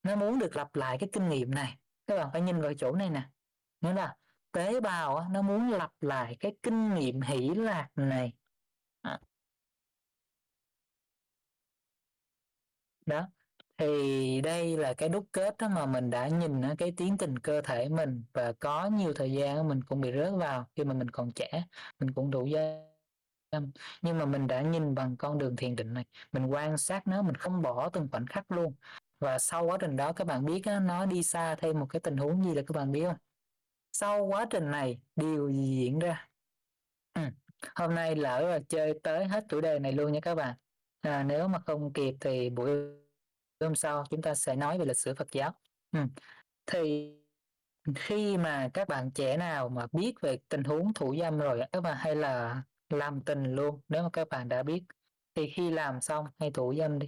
nó 0.04 0.16
muốn 0.16 0.40
được 0.40 0.56
lặp 0.56 0.76
lại 0.76 0.98
cái 1.00 1.10
kinh 1.14 1.30
nghiệm 1.30 1.52
này. 1.52 1.78
Các 2.08 2.16
bạn 2.18 2.30
phải 2.34 2.42
nhìn 2.42 2.62
vào 2.62 2.74
chỗ 2.74 2.96
này 2.96 3.10
nè. 3.10 3.30
Nghĩa 3.82 3.94
là 3.94 4.16
tế 4.52 4.80
bào 4.80 5.30
nó 5.30 5.42
muốn 5.42 5.70
lặp 5.72 5.92
lại 6.02 6.38
cái 6.40 6.56
kinh 6.64 6.96
nghiệm 6.96 7.22
hỷ 7.22 7.50
lạc 7.50 7.90
này. 7.96 8.34
À. 9.02 9.20
Đó. 13.06 13.28
Thì 13.78 14.42
đây 14.42 14.78
là 14.78 14.94
cái 14.94 15.10
đúc 15.10 15.28
kết 15.32 15.58
đó 15.58 15.68
mà 15.68 15.86
mình 15.86 16.10
đã 16.10 16.28
nhìn 16.28 16.62
cái 16.78 16.94
tiến 16.98 17.18
trình 17.18 17.40
cơ 17.40 17.62
thể 17.62 17.90
mình 17.90 18.24
và 18.34 18.54
có 18.60 18.86
nhiều 18.88 19.14
thời 19.14 19.32
gian 19.32 19.68
mình 19.68 19.84
cũng 19.84 20.02
bị 20.02 20.12
rớt 20.12 20.34
vào 20.34 20.68
khi 20.76 20.84
mà 20.84 20.94
mình 20.94 21.10
còn 21.10 21.32
trẻ, 21.32 21.64
mình 22.00 22.14
cũng 22.14 22.32
đủ 22.32 22.48
dâm 23.52 23.72
nhưng 24.02 24.18
mà 24.18 24.26
mình 24.26 24.48
đã 24.48 24.62
nhìn 24.62 24.96
bằng 24.96 25.18
con 25.18 25.38
đường 25.38 25.56
thiền 25.56 25.76
định 25.76 25.94
này, 25.94 26.06
mình 26.32 26.46
quan 26.46 26.78
sát 26.78 27.08
nó, 27.08 27.22
mình 27.22 27.36
không 27.36 27.62
bỏ 27.62 27.90
từng 27.90 28.08
khoảnh 28.12 28.28
khắc 28.28 28.52
luôn 28.52 28.74
và 29.24 29.40
sau 29.40 29.66
quá 29.66 29.78
trình 29.82 29.96
đó 29.96 30.14
các 30.14 30.28
bạn 30.28 30.46
biết 30.46 30.62
nó 30.82 31.06
đi 31.06 31.24
xa 31.24 31.56
thêm 31.56 31.80
một 31.80 31.86
cái 31.90 32.00
tình 32.00 32.18
huống 32.18 32.44
gì 32.44 32.54
là 32.54 32.62
các 32.68 32.76
bạn 32.76 32.92
biết 32.92 33.06
không 33.06 33.18
sau 33.92 34.26
quá 34.26 34.46
trình 34.50 34.72
này 34.72 35.00
điều 35.16 35.52
gì 35.52 35.78
diễn 35.78 36.00
ra 36.00 36.28
ừ. 37.14 37.22
hôm 37.76 37.96
nay 37.96 38.16
lỡ 38.16 38.42
là 38.42 38.60
chơi 38.70 39.00
tới 39.04 39.26
hết 39.26 39.46
chủ 39.50 39.62
đề 39.62 39.80
này 39.80 39.92
luôn 39.92 40.12
nha 40.12 40.20
các 40.22 40.36
bạn 40.36 40.58
à, 41.02 41.24
nếu 41.24 41.48
mà 41.48 41.60
không 41.60 41.94
kịp 41.94 42.16
thì 42.20 42.50
buổi 42.50 42.70
hôm 43.60 43.76
sau 43.76 44.04
chúng 44.10 44.22
ta 44.22 44.36
sẽ 44.36 44.56
nói 44.56 44.80
về 44.80 44.86
lịch 44.86 44.98
sử 44.98 45.14
Phật 45.16 45.32
giáo 45.32 45.52
ừ. 45.92 46.00
thì 46.66 47.14
khi 47.96 48.38
mà 48.38 48.70
các 48.74 48.88
bạn 48.88 49.12
trẻ 49.12 49.38
nào 49.38 49.70
mà 49.70 49.88
biết 49.92 50.14
về 50.22 50.38
tình 50.50 50.64
huống 50.64 50.94
thủ 50.94 51.16
dâm 51.20 51.38
rồi 51.38 51.62
các 51.72 51.82
bạn 51.82 51.98
hay 51.98 52.16
là 52.16 52.64
làm 52.90 53.22
tình 53.22 53.44
luôn 53.56 53.82
nếu 53.90 54.04
mà 54.04 54.10
các 54.14 54.30
bạn 54.30 54.50
đã 54.50 54.64
biết 54.64 54.84
thì 55.36 55.50
khi 55.56 55.72
làm 55.72 56.02
xong 56.02 56.26
hay 56.40 56.52
thủ 56.52 56.74
dâm 56.78 57.00
đi 57.00 57.08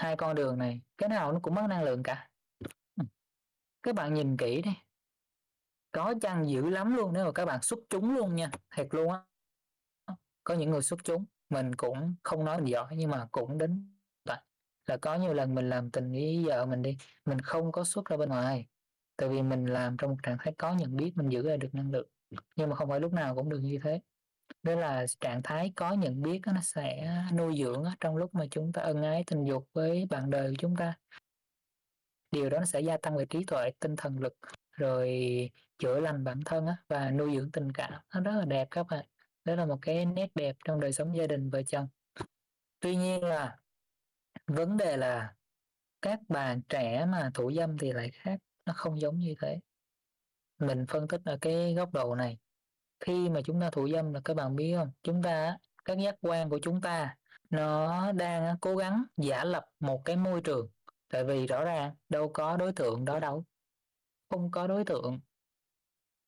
hai 0.00 0.16
con 0.16 0.34
đường 0.34 0.58
này, 0.58 0.80
cái 0.98 1.08
nào 1.08 1.32
nó 1.32 1.38
cũng 1.42 1.54
mất 1.54 1.66
năng 1.68 1.82
lượng 1.82 2.02
cả. 2.02 2.28
Ừ. 3.00 3.04
Các 3.82 3.94
bạn 3.94 4.14
nhìn 4.14 4.36
kỹ 4.36 4.62
đi. 4.62 4.70
Có 5.92 6.14
chăng 6.20 6.50
dữ 6.50 6.70
lắm 6.70 6.96
luôn 6.96 7.12
nếu 7.12 7.24
mà 7.24 7.32
các 7.32 7.44
bạn 7.44 7.62
xuất 7.62 7.78
chúng 7.90 8.14
luôn 8.14 8.34
nha. 8.34 8.50
Thiệt 8.76 8.86
luôn 8.90 9.12
á. 9.12 9.20
Có 10.44 10.54
những 10.54 10.70
người 10.70 10.82
xuất 10.82 11.00
chúng, 11.04 11.24
mình 11.50 11.74
cũng 11.74 12.14
không 12.22 12.44
nói 12.44 12.58
mình 12.58 12.68
giỏi, 12.68 12.96
nhưng 12.96 13.10
mà 13.10 13.28
cũng 13.32 13.58
đến 13.58 13.96
là 14.86 14.96
có 14.96 15.14
nhiều 15.14 15.34
lần 15.34 15.54
mình 15.54 15.68
làm 15.68 15.90
tình 15.90 16.12
với 16.12 16.44
vợ 16.46 16.66
mình 16.66 16.82
đi, 16.82 16.96
mình 17.24 17.38
không 17.40 17.72
có 17.72 17.84
xuất 17.84 18.04
ra 18.04 18.16
bên 18.16 18.28
ngoài. 18.28 18.66
Tại 19.16 19.28
vì 19.28 19.42
mình 19.42 19.66
làm 19.66 19.96
trong 19.96 20.10
một 20.10 20.16
trạng 20.22 20.36
thái 20.40 20.54
có 20.58 20.74
nhận 20.74 20.96
biết, 20.96 21.12
mình 21.16 21.28
giữ 21.28 21.48
ra 21.48 21.56
được 21.56 21.68
năng 21.72 21.90
lượng. 21.90 22.08
Nhưng 22.56 22.70
mà 22.70 22.76
không 22.76 22.88
phải 22.88 23.00
lúc 23.00 23.12
nào 23.12 23.34
cũng 23.34 23.48
được 23.48 23.58
như 23.58 23.78
thế 23.82 24.00
đó 24.62 24.74
là 24.74 25.06
trạng 25.20 25.42
thái 25.44 25.72
có 25.76 25.92
nhận 25.92 26.22
biết 26.22 26.40
nó 26.46 26.60
sẽ 26.62 27.16
nuôi 27.34 27.56
dưỡng 27.58 27.84
trong 28.00 28.16
lúc 28.16 28.34
mà 28.34 28.44
chúng 28.50 28.72
ta 28.72 28.82
ân 28.82 29.02
ái 29.02 29.24
tình 29.26 29.44
dục 29.44 29.68
với 29.72 30.06
bạn 30.10 30.30
đời 30.30 30.50
của 30.50 30.56
chúng 30.58 30.76
ta. 30.76 30.94
Điều 32.30 32.50
đó 32.50 32.58
nó 32.58 32.64
sẽ 32.64 32.80
gia 32.80 32.96
tăng 32.96 33.16
về 33.16 33.26
trí 33.26 33.44
tuệ, 33.44 33.70
tinh 33.80 33.96
thần 33.96 34.18
lực, 34.18 34.36
rồi 34.72 35.50
chữa 35.78 36.00
lành 36.00 36.24
bản 36.24 36.40
thân 36.44 36.66
và 36.88 37.10
nuôi 37.10 37.36
dưỡng 37.36 37.50
tình 37.50 37.72
cảm. 37.72 37.92
Nó 38.14 38.20
rất 38.20 38.32
là 38.38 38.44
đẹp 38.44 38.68
các 38.70 38.86
bạn. 38.90 39.04
Đó 39.44 39.54
là 39.54 39.66
một 39.66 39.78
cái 39.82 40.06
nét 40.06 40.30
đẹp 40.34 40.56
trong 40.64 40.80
đời 40.80 40.92
sống 40.92 41.16
gia 41.16 41.26
đình 41.26 41.50
vợ 41.50 41.62
chồng. 41.62 41.88
Tuy 42.80 42.96
nhiên 42.96 43.24
là 43.24 43.56
vấn 44.46 44.76
đề 44.76 44.96
là 44.96 45.34
các 46.02 46.20
bạn 46.28 46.62
trẻ 46.68 47.06
mà 47.06 47.30
thủ 47.34 47.52
dâm 47.52 47.78
thì 47.78 47.92
lại 47.92 48.10
khác. 48.10 48.38
Nó 48.66 48.72
không 48.76 49.00
giống 49.00 49.18
như 49.18 49.34
thế. 49.40 49.60
Mình 50.58 50.86
phân 50.88 51.08
tích 51.08 51.20
ở 51.24 51.38
cái 51.40 51.74
góc 51.74 51.92
độ 51.92 52.14
này 52.14 52.38
khi 53.00 53.28
mà 53.28 53.40
chúng 53.44 53.60
ta 53.60 53.70
thủ 53.70 53.88
dâm 53.88 54.12
là 54.12 54.20
các 54.24 54.34
bạn 54.34 54.56
biết 54.56 54.74
không? 54.76 54.90
Chúng 55.02 55.22
ta 55.22 55.56
các 55.84 55.98
giác 55.98 56.14
quan 56.20 56.50
của 56.50 56.58
chúng 56.62 56.80
ta, 56.80 57.16
nó 57.50 58.12
đang 58.12 58.58
cố 58.60 58.76
gắng 58.76 59.04
giả 59.16 59.44
lập 59.44 59.64
một 59.80 60.02
cái 60.04 60.16
môi 60.16 60.40
trường. 60.40 60.68
Tại 61.08 61.24
vì 61.24 61.46
rõ 61.46 61.64
ràng, 61.64 61.94
đâu 62.08 62.30
có 62.34 62.56
đối 62.56 62.72
tượng 62.72 63.04
đó 63.04 63.20
đâu. 63.20 63.44
Không 64.30 64.50
có 64.50 64.66
đối 64.66 64.84
tượng 64.84 65.20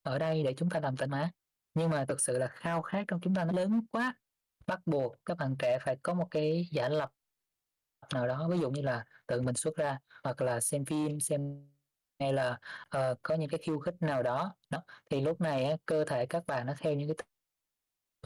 ở 0.01 0.19
đây 0.19 0.43
để 0.43 0.53
chúng 0.57 0.69
ta 0.69 0.79
làm 0.79 0.97
tình 0.97 1.09
mà 1.09 1.31
nhưng 1.73 1.89
mà 1.89 2.05
thực 2.05 2.21
sự 2.21 2.37
là 2.37 2.47
khao 2.47 2.81
khát 2.81 3.03
trong 3.07 3.21
chúng 3.21 3.35
ta 3.35 3.45
nó 3.45 3.53
lớn 3.53 3.81
quá. 3.91 4.13
Bắt 4.67 4.79
buộc 4.85 5.15
các 5.25 5.37
bạn 5.37 5.55
trẻ 5.59 5.79
phải 5.79 5.97
có 6.03 6.13
một 6.13 6.27
cái 6.31 6.67
giả 6.71 6.89
lập 6.89 7.11
nào 8.13 8.27
đó. 8.27 8.47
Ví 8.51 8.59
dụ 8.59 8.71
như 8.71 8.81
là 8.81 9.05
tự 9.27 9.41
mình 9.41 9.55
xuất 9.55 9.75
ra, 9.75 9.99
hoặc 10.23 10.41
là 10.41 10.61
xem 10.61 10.85
phim, 10.85 11.19
xem 11.19 11.72
hay 12.23 12.33
là 12.33 12.59
uh, 12.97 13.19
có 13.23 13.35
những 13.35 13.49
cái 13.49 13.59
khiêu 13.63 13.79
khích 13.79 13.95
nào 14.01 14.23
đó. 14.23 14.55
Đó 14.69 14.83
thì 15.09 15.21
lúc 15.21 15.41
này 15.41 15.65
á, 15.65 15.77
cơ 15.85 16.05
thể 16.05 16.25
các 16.25 16.47
bạn 16.47 16.65
nó 16.65 16.73
theo 16.79 16.93
những 16.93 17.07
cái 17.07 17.25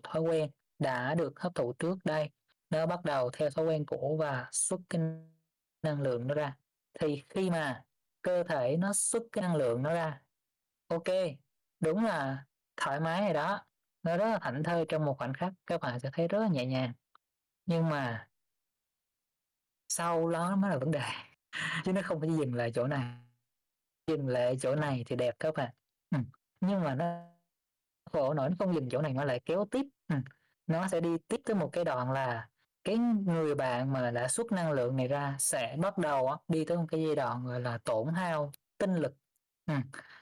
thói 0.03 0.21
quen 0.21 0.49
đã 0.79 1.15
được 1.15 1.39
hấp 1.39 1.55
thụ 1.55 1.73
trước 1.73 1.97
đây. 2.05 2.29
Nó 2.69 2.85
bắt 2.85 3.05
đầu 3.05 3.29
theo 3.33 3.49
thói 3.49 3.65
quen 3.65 3.85
cũ 3.85 4.17
và 4.19 4.49
xuất 4.51 4.79
cái 4.89 5.01
năng 5.83 6.01
lượng 6.01 6.27
nó 6.27 6.35
ra. 6.35 6.57
Thì 6.99 7.23
khi 7.29 7.49
mà 7.49 7.83
cơ 8.21 8.43
thể 8.43 8.77
nó 8.77 8.93
xuất 8.93 9.23
cái 9.31 9.41
năng 9.41 9.55
lượng 9.55 9.83
nó 9.83 9.93
ra 9.93 10.21
ok 10.87 11.03
đúng 11.79 12.05
là 12.05 12.45
thoải 12.77 12.99
mái 12.99 13.21
rồi 13.21 13.33
đó. 13.33 13.65
Nó 14.03 14.17
rất 14.17 14.25
là 14.25 14.39
thảnh 14.39 14.63
thơi 14.63 14.85
trong 14.89 15.05
một 15.05 15.17
khoảnh 15.17 15.33
khắc 15.33 15.53
các 15.67 15.81
bạn 15.81 15.99
sẽ 15.99 16.09
thấy 16.13 16.27
rất 16.27 16.39
là 16.39 16.47
nhẹ 16.47 16.65
nhàng. 16.65 16.93
Nhưng 17.65 17.89
mà 17.89 18.29
sau 19.89 20.29
đó 20.29 20.55
mới 20.55 20.71
là 20.71 20.77
vấn 20.77 20.91
đề 20.91 21.01
chứ 21.85 21.93
nó 21.93 22.01
không 22.03 22.19
phải 22.19 22.29
dừng 22.29 22.53
lại 22.55 22.71
chỗ 22.75 22.87
này 22.87 23.26
dừng 24.07 24.27
lại 24.27 24.57
chỗ 24.59 24.75
này 24.75 25.03
thì 25.07 25.15
đẹp 25.15 25.35
các 25.39 25.53
bạn 25.55 25.73
ừ. 26.11 26.17
nhưng 26.59 26.83
mà 26.83 26.95
nó 26.95 27.21
khổ 28.13 28.33
nổi, 28.33 28.49
nó 28.49 28.55
không 28.59 28.75
dừng 28.75 28.89
chỗ 28.89 29.01
này, 29.01 29.13
nó 29.13 29.23
lại 29.23 29.41
kéo 29.45 29.65
tiếp 29.71 29.85
ừ. 30.07 30.15
nó 30.67 30.87
sẽ 30.87 30.99
đi 30.99 31.17
tiếp 31.27 31.41
tới 31.45 31.55
một 31.55 31.69
cái 31.71 31.83
đoạn 31.83 32.11
là 32.11 32.47
cái 32.83 32.97
người 32.97 33.55
bạn 33.55 33.93
mà 33.93 34.11
đã 34.11 34.27
xuất 34.27 34.51
năng 34.51 34.71
lượng 34.71 34.95
này 34.97 35.07
ra 35.07 35.35
sẽ 35.39 35.75
bắt 35.79 35.97
đầu 35.97 36.29
đi 36.47 36.65
tới 36.65 36.77
một 36.77 36.85
cái 36.89 37.03
giai 37.03 37.15
đoạn 37.15 37.45
gọi 37.45 37.61
là 37.61 37.77
tổn 37.77 38.13
hao 38.13 38.51
tinh 38.77 38.95
lực 38.95 39.13
ừ. 39.65 39.73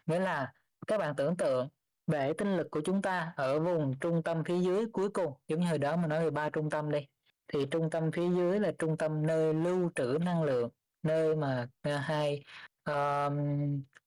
nghĩa 0.05 0.19
là 0.19 0.53
các 0.87 0.97
bạn 0.97 1.15
tưởng 1.15 1.37
tượng 1.37 1.69
bể 2.07 2.33
tinh 2.33 2.57
lực 2.57 2.67
của 2.71 2.81
chúng 2.85 3.01
ta 3.01 3.33
ở 3.35 3.59
vùng 3.59 3.99
trung 3.99 4.23
tâm 4.23 4.43
phía 4.43 4.59
dưới 4.59 4.85
cuối 4.93 5.09
cùng, 5.09 5.33
giống 5.47 5.59
như 5.59 5.67
hồi 5.67 5.77
đó 5.77 5.95
mình 5.95 6.09
nói 6.09 6.23
về 6.23 6.29
ba 6.29 6.49
trung 6.49 6.69
tâm 6.69 6.91
đi, 6.91 7.07
thì 7.47 7.65
trung 7.71 7.89
tâm 7.89 8.11
phía 8.11 8.29
dưới 8.29 8.59
là 8.59 8.71
trung 8.79 8.97
tâm 8.97 9.27
nơi 9.27 9.53
lưu 9.53 9.91
trữ 9.95 10.17
năng 10.21 10.43
lượng, 10.43 10.69
nơi 11.03 11.35
mà 11.35 11.67
à, 11.81 11.97
hai 11.97 12.43
uh, 12.91 13.33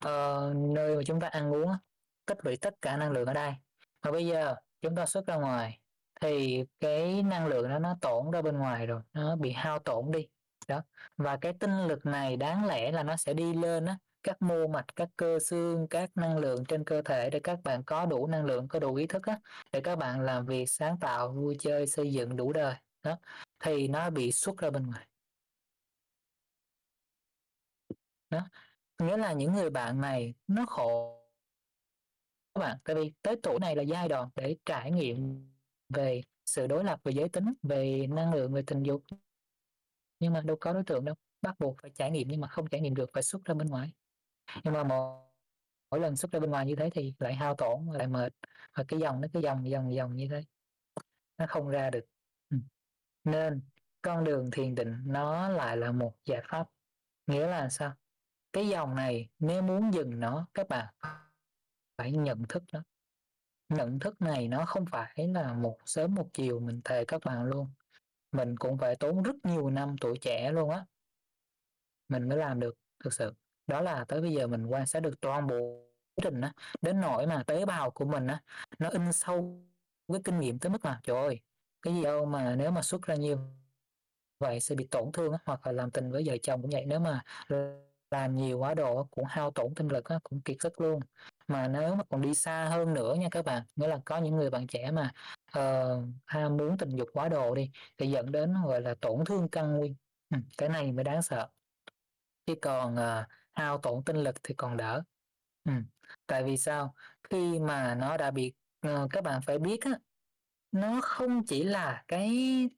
uh, 0.07 0.57
nơi 0.57 0.97
mà 0.97 1.03
chúng 1.07 1.21
ta 1.21 1.29
ăn 1.29 1.53
uống 1.55 1.73
tích 2.27 2.39
lũy 2.43 2.57
tất 2.57 2.75
cả 2.83 2.97
năng 2.97 3.11
lượng 3.11 3.27
ở 3.27 3.35
đây. 3.35 3.53
Và 4.03 4.11
bây 4.11 4.27
giờ 4.27 4.55
chúng 4.83 4.97
ta 4.97 5.07
xuất 5.07 5.27
ra 5.27 5.37
ngoài 5.37 5.81
thì 6.21 6.65
cái 6.81 7.23
năng 7.23 7.47
lượng 7.47 7.69
đó 7.69 7.79
nó 7.79 7.97
tổn 8.01 8.31
ra 8.31 8.43
bên 8.43 8.59
ngoài 8.59 8.87
rồi 8.87 9.03
nó 9.13 9.37
bị 9.37 9.51
hao 9.53 9.79
tổn 9.79 10.11
đi. 10.11 10.29
Đó. 10.69 10.83
Và 11.17 11.37
cái 11.37 11.53
tinh 11.61 11.87
lực 11.87 12.07
này 12.07 12.37
đáng 12.37 12.67
lẽ 12.67 12.93
là 12.93 13.03
nó 13.03 13.17
sẽ 13.17 13.35
đi 13.35 13.55
lên 13.55 13.85
á 13.85 13.99
các 14.23 14.43
mô 14.43 14.67
mạch 14.67 14.97
các 14.97 15.09
cơ 15.17 15.39
xương 15.39 15.89
các 15.89 16.11
năng 16.17 16.39
lượng 16.39 16.65
trên 16.69 16.85
cơ 16.85 17.03
thể 17.03 17.31
để 17.31 17.41
các 17.41 17.59
bạn 17.65 17.85
có 17.85 18.07
đủ 18.07 18.27
năng 18.27 18.45
lượng 18.45 18.69
có 18.69 18.79
đủ 18.79 18.95
ý 18.95 19.07
thức 19.07 19.27
á 19.27 19.41
để 19.73 19.81
các 19.81 19.97
bạn 19.97 20.21
làm 20.21 20.47
việc 20.47 20.67
sáng 20.67 20.99
tạo 20.99 21.33
vui 21.33 21.57
chơi 21.61 21.87
xây 21.87 22.13
dựng 22.13 22.37
đủ 22.37 22.53
đời. 22.53 22.75
Đó. 23.03 23.17
Thì 23.61 23.89
nó 23.89 24.11
bị 24.11 24.33
xuất 24.33 24.59
ra 24.59 24.71
bên 24.71 24.87
ngoài. 24.87 25.07
Đó 28.31 28.41
nghĩa 28.99 29.17
là 29.17 29.33
những 29.33 29.53
người 29.53 29.71
bạn 29.71 30.01
này 30.01 30.35
nó 30.47 30.67
khổ 30.67 31.19
các 32.55 32.61
bạn. 32.61 32.79
Tại 32.85 32.97
vì 32.97 33.13
tới 33.23 33.37
tuổi 33.43 33.59
này 33.61 33.77
là 33.77 33.83
giai 33.83 34.09
đoạn 34.09 34.29
để 34.37 34.57
trải 34.67 34.91
nghiệm 34.91 35.49
về 35.89 36.23
sự 36.47 36.67
đối 36.67 36.85
lập 36.85 37.01
về 37.05 37.13
giới 37.13 37.29
tính 37.29 37.53
về 37.63 38.07
năng 38.07 38.35
lượng 38.35 38.53
về 38.53 38.63
tình 38.67 38.83
dục. 38.83 39.05
Nhưng 40.21 40.33
mà 40.33 40.41
đâu 40.41 40.57
có 40.61 40.73
đối 40.73 40.85
tượng 40.85 41.05
đâu. 41.05 41.15
Bắt 41.43 41.57
buộc 41.59 41.77
phải 41.83 41.91
trải 41.95 42.11
nghiệm 42.11 42.29
nhưng 42.29 42.41
mà 42.41 42.49
không 42.49 42.67
trải 42.67 42.81
nghiệm 42.81 42.95
được 42.95 43.11
phải 43.13 43.23
xuất 43.23 43.45
ra 43.45 43.55
bên 43.55 43.69
ngoài. 43.69 43.93
Nhưng 44.65 44.75
mà 44.75 44.85
mỗi, 44.85 45.25
mỗi 45.91 46.01
lần 46.01 46.17
xuất 46.17 46.33
ra 46.33 46.41
bên 46.41 46.51
ngoài 46.51 46.67
như 46.67 46.77
thế 46.77 46.91
thì 46.93 47.15
lại 47.19 47.35
hao 47.35 47.55
tổn 47.55 47.87
lại 47.93 48.07
mệt. 48.07 48.33
Và 48.77 48.85
cái 48.89 49.01
dòng 49.01 49.21
nó 49.21 49.29
cứ 49.33 49.41
dòng 49.41 49.71
dòng 49.71 49.95
dòng 49.95 50.17
như 50.17 50.29
thế. 50.31 50.45
Nó 51.39 51.47
không 51.49 51.69
ra 51.69 51.91
được. 51.91 52.05
Ừ. 52.51 52.57
Nên 53.25 53.61
con 54.03 54.25
đường 54.25 54.51
thiền 54.51 54.75
định 54.75 55.03
nó 55.05 55.49
lại 55.49 55.77
là 55.77 55.93
một 55.93 56.17
giải 56.25 56.43
pháp. 56.49 56.69
Nghĩa 57.27 57.47
là 57.47 57.69
sao? 57.69 57.93
Cái 58.53 58.69
dòng 58.69 58.95
này 58.95 59.29
nếu 59.39 59.63
muốn 59.63 59.95
dừng 59.95 60.21
nó 60.21 60.47
các 60.55 60.69
bạn 60.69 60.95
phải 61.99 62.13
nhận 62.13 62.45
thức 62.49 62.63
nó. 62.73 62.83
Nhận 63.69 63.99
thức 63.99 64.21
này 64.23 64.49
nó 64.49 64.65
không 64.67 64.85
phải 64.87 65.29
là 65.29 65.53
một 65.53 65.79
sớm 65.85 66.15
một 66.15 66.29
chiều 66.33 66.61
mình 66.61 66.81
thề 66.85 67.05
các 67.05 67.21
bạn 67.25 67.45
luôn. 67.45 67.71
Mình 68.33 68.57
cũng 68.57 68.79
phải 68.79 68.97
tốn 68.97 69.23
rất 69.23 69.37
nhiều 69.45 69.71
năm 69.71 69.97
tuổi 70.01 70.19
trẻ 70.21 70.53
luôn 70.53 70.71
á. 70.71 70.85
Mình 72.09 72.29
mới 72.29 72.39
làm 72.39 72.61
được 72.61 72.79
thực 73.05 73.13
sự. 73.13 73.35
Đó 73.67 73.81
là 73.81 74.05
tới 74.09 74.21
bây 74.21 74.33
giờ 74.33 74.47
mình 74.47 74.67
quan 74.67 74.87
sát 74.87 75.01
được 75.01 75.21
toàn 75.21 75.47
bộ 75.47 75.85
quá 76.15 76.23
trình 76.23 76.41
á. 76.41 76.53
Đến 76.83 77.01
nỗi 77.01 77.27
mà 77.27 77.43
tế 77.47 77.67
bào 77.67 77.91
của 77.91 78.05
mình 78.05 78.27
á 78.27 78.43
nó 78.79 78.89
in 78.89 79.13
sâu 79.13 79.63
cái 80.13 80.21
kinh 80.25 80.41
nghiệm 80.41 80.59
tới 80.59 80.71
mức 80.71 80.85
mà 80.85 81.01
trời 81.03 81.17
ơi 81.17 81.41
cái 81.83 81.95
gì 81.95 82.03
đâu 82.03 82.25
mà 82.25 82.55
nếu 82.57 82.71
mà 82.71 82.83
xuất 82.83 83.03
ra 83.03 83.15
nhiều 83.15 83.39
vậy 84.39 84.61
sẽ 84.61 84.75
bị 84.75 84.87
tổn 84.91 85.13
thương 85.13 85.33
á, 85.33 85.39
hoặc 85.45 85.67
là 85.67 85.73
làm 85.73 85.91
tình 85.91 86.11
với 86.11 86.23
vợ 86.27 86.37
chồng 86.43 86.63
cũng 86.63 86.71
vậy. 86.71 86.85
Nếu 86.87 87.01
mà 87.01 87.23
làm 88.11 88.37
nhiều 88.37 88.59
quá 88.59 88.75
độ 88.75 89.09
cũng 89.11 89.25
hao 89.25 89.51
tổn 89.51 89.75
tinh 89.75 89.89
lực 89.89 90.05
á, 90.05 90.19
cũng 90.23 90.41
kiệt 90.41 90.57
sức 90.61 90.81
luôn. 90.81 91.01
Mà 91.49 91.69
nếu 91.69 91.95
mà 91.95 92.05
còn 92.11 92.23
đi 92.23 92.35
xa 92.35 92.65
hơn 92.65 92.95
nữa 92.95 93.15
nha 93.15 93.29
các 93.31 93.45
bạn 93.45 93.63
nghĩa 93.77 93.89
là 93.89 93.99
có 94.05 94.19
những 94.19 94.37
người 94.37 94.51
bạn 94.51 94.67
trẻ 94.67 94.91
mà 94.91 95.11
uh, 95.59 96.05
ham 96.27 96.57
muốn 96.57 96.79
tình 96.79 96.97
dục 96.97 97.09
quá 97.13 97.29
độ 97.29 97.55
đi 97.55 97.71
thì 97.99 98.11
dẫn 98.11 98.33
đến 98.33 98.55
gọi 98.65 98.81
là 98.81 98.95
tổn 99.01 99.25
thương 99.25 99.49
căn 99.49 99.77
nguyên. 99.77 99.95
Ừ, 100.31 100.39
cái 100.59 100.69
này 100.69 100.93
mới 100.93 101.05
đáng 101.05 101.23
sợ. 101.23 101.49
Chứ 102.47 102.55
còn 102.63 102.95
uh, 102.95 103.27
hao 103.55 103.79
tổn 103.79 104.05
tinh 104.05 104.17
lực 104.17 104.37
thì 104.43 104.55
còn 104.55 104.77
đỡ. 104.77 105.03
Ừ. 105.65 105.73
tại 106.27 106.45
vì 106.45 106.57
sao? 106.57 106.95
Khi 107.31 107.59
mà 107.59 107.95
nó 107.95 108.17
đã 108.17 108.31
bị 108.31 108.53
uh, 108.87 109.11
các 109.11 109.25
bạn 109.25 109.43
phải 109.43 109.59
biết 109.59 109.81
á 109.81 109.99
nó 110.73 111.01
không 111.03 111.45
chỉ 111.47 111.65
là 111.65 112.05
cái 112.09 112.31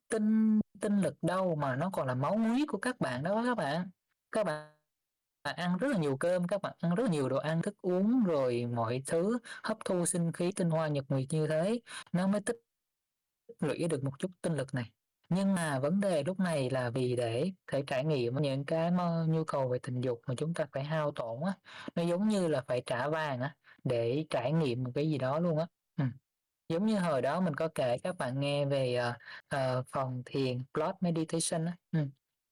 tinh 0.09 0.61
tinh 0.81 1.01
lực 1.01 1.17
đâu 1.23 1.55
mà 1.55 1.77
nó 1.77 1.91
còn 1.93 2.07
là 2.07 2.15
máu 2.15 2.39
huyết 2.39 2.69
của 2.69 2.79
các 2.79 3.01
bạn 3.01 3.23
đó 3.23 3.43
các 3.47 3.55
bạn. 3.55 3.91
Các 4.33 4.47
bạn 4.47 4.80
ăn 5.43 5.77
rất 5.77 5.89
là 5.93 5.99
nhiều 5.99 6.17
cơm 6.17 6.47
các 6.47 6.63
bạn 6.63 6.75
ăn 6.81 6.95
rất 6.95 7.05
là 7.05 7.11
nhiều 7.11 7.29
đồ 7.29 7.37
ăn 7.37 7.63
thức 7.63 7.75
uống 7.83 8.25
rồi 8.25 8.67
mọi 8.67 9.03
thứ 9.07 9.39
hấp 9.65 9.79
thu 9.85 10.07
sinh 10.07 10.33
khí 10.33 10.53
tinh 10.57 10.71
hoa 10.71 10.89
nhật 10.89 11.05
nguyệt 11.09 11.27
như 11.31 11.47
thế. 11.47 11.81
Nó 12.13 12.27
mới 12.27 12.41
tích 12.41 12.57
lũy 13.61 13.89
được 13.89 14.05
một 14.05 14.19
chút 14.19 14.31
tinh 14.43 14.55
lực 14.55 14.75
này. 14.75 14.91
Nhưng 15.29 15.55
mà 15.55 15.79
vấn 15.79 16.01
đề 16.01 16.23
lúc 16.23 16.41
này 16.41 16.71
là 16.71 16.91
vì 16.91 17.17
để 17.17 17.53
thể 17.67 17.83
trải 17.87 18.05
nghiệm 18.05 18.37
những 18.37 18.65
cái 18.65 18.91
nhu 19.29 19.45
cầu 19.45 19.69
về 19.69 19.79
tình 19.83 20.01
dục 20.01 20.21
mà 20.27 20.35
chúng 20.39 20.55
ta 20.55 20.67
phải 20.73 20.85
hao 20.85 21.13
tổn 21.13 21.43
á. 21.47 21.53
Nó 21.95 22.03
giống 22.03 22.29
như 22.29 22.49
là 22.49 22.63
phải 22.67 22.83
trả 22.87 23.09
vàng 23.09 23.41
á 23.41 23.57
để 23.85 24.25
trải 24.31 24.53
nghiệm 24.53 24.85
một 24.85 24.91
cái 24.95 25.11
gì 25.11 25.19
đó 25.19 25.39
luôn 25.39 25.59
á. 25.59 25.67
Ừ. 25.97 26.05
giống 26.69 26.87
như 26.87 26.99
hồi 26.99 27.23
đó 27.23 27.41
mình 27.41 27.55
có 27.55 27.69
kể 27.75 27.99
các 27.99 28.19
bạn 28.19 28.41
nghe 28.41 28.65
về 28.65 28.99
uh, 29.11 29.15
uh, 29.57 29.87
phòng 29.89 30.23
thiền 30.27 30.63
plot 30.75 30.95
meditation 31.01 31.65
á. 31.67 31.77
Ừ. 31.93 32.01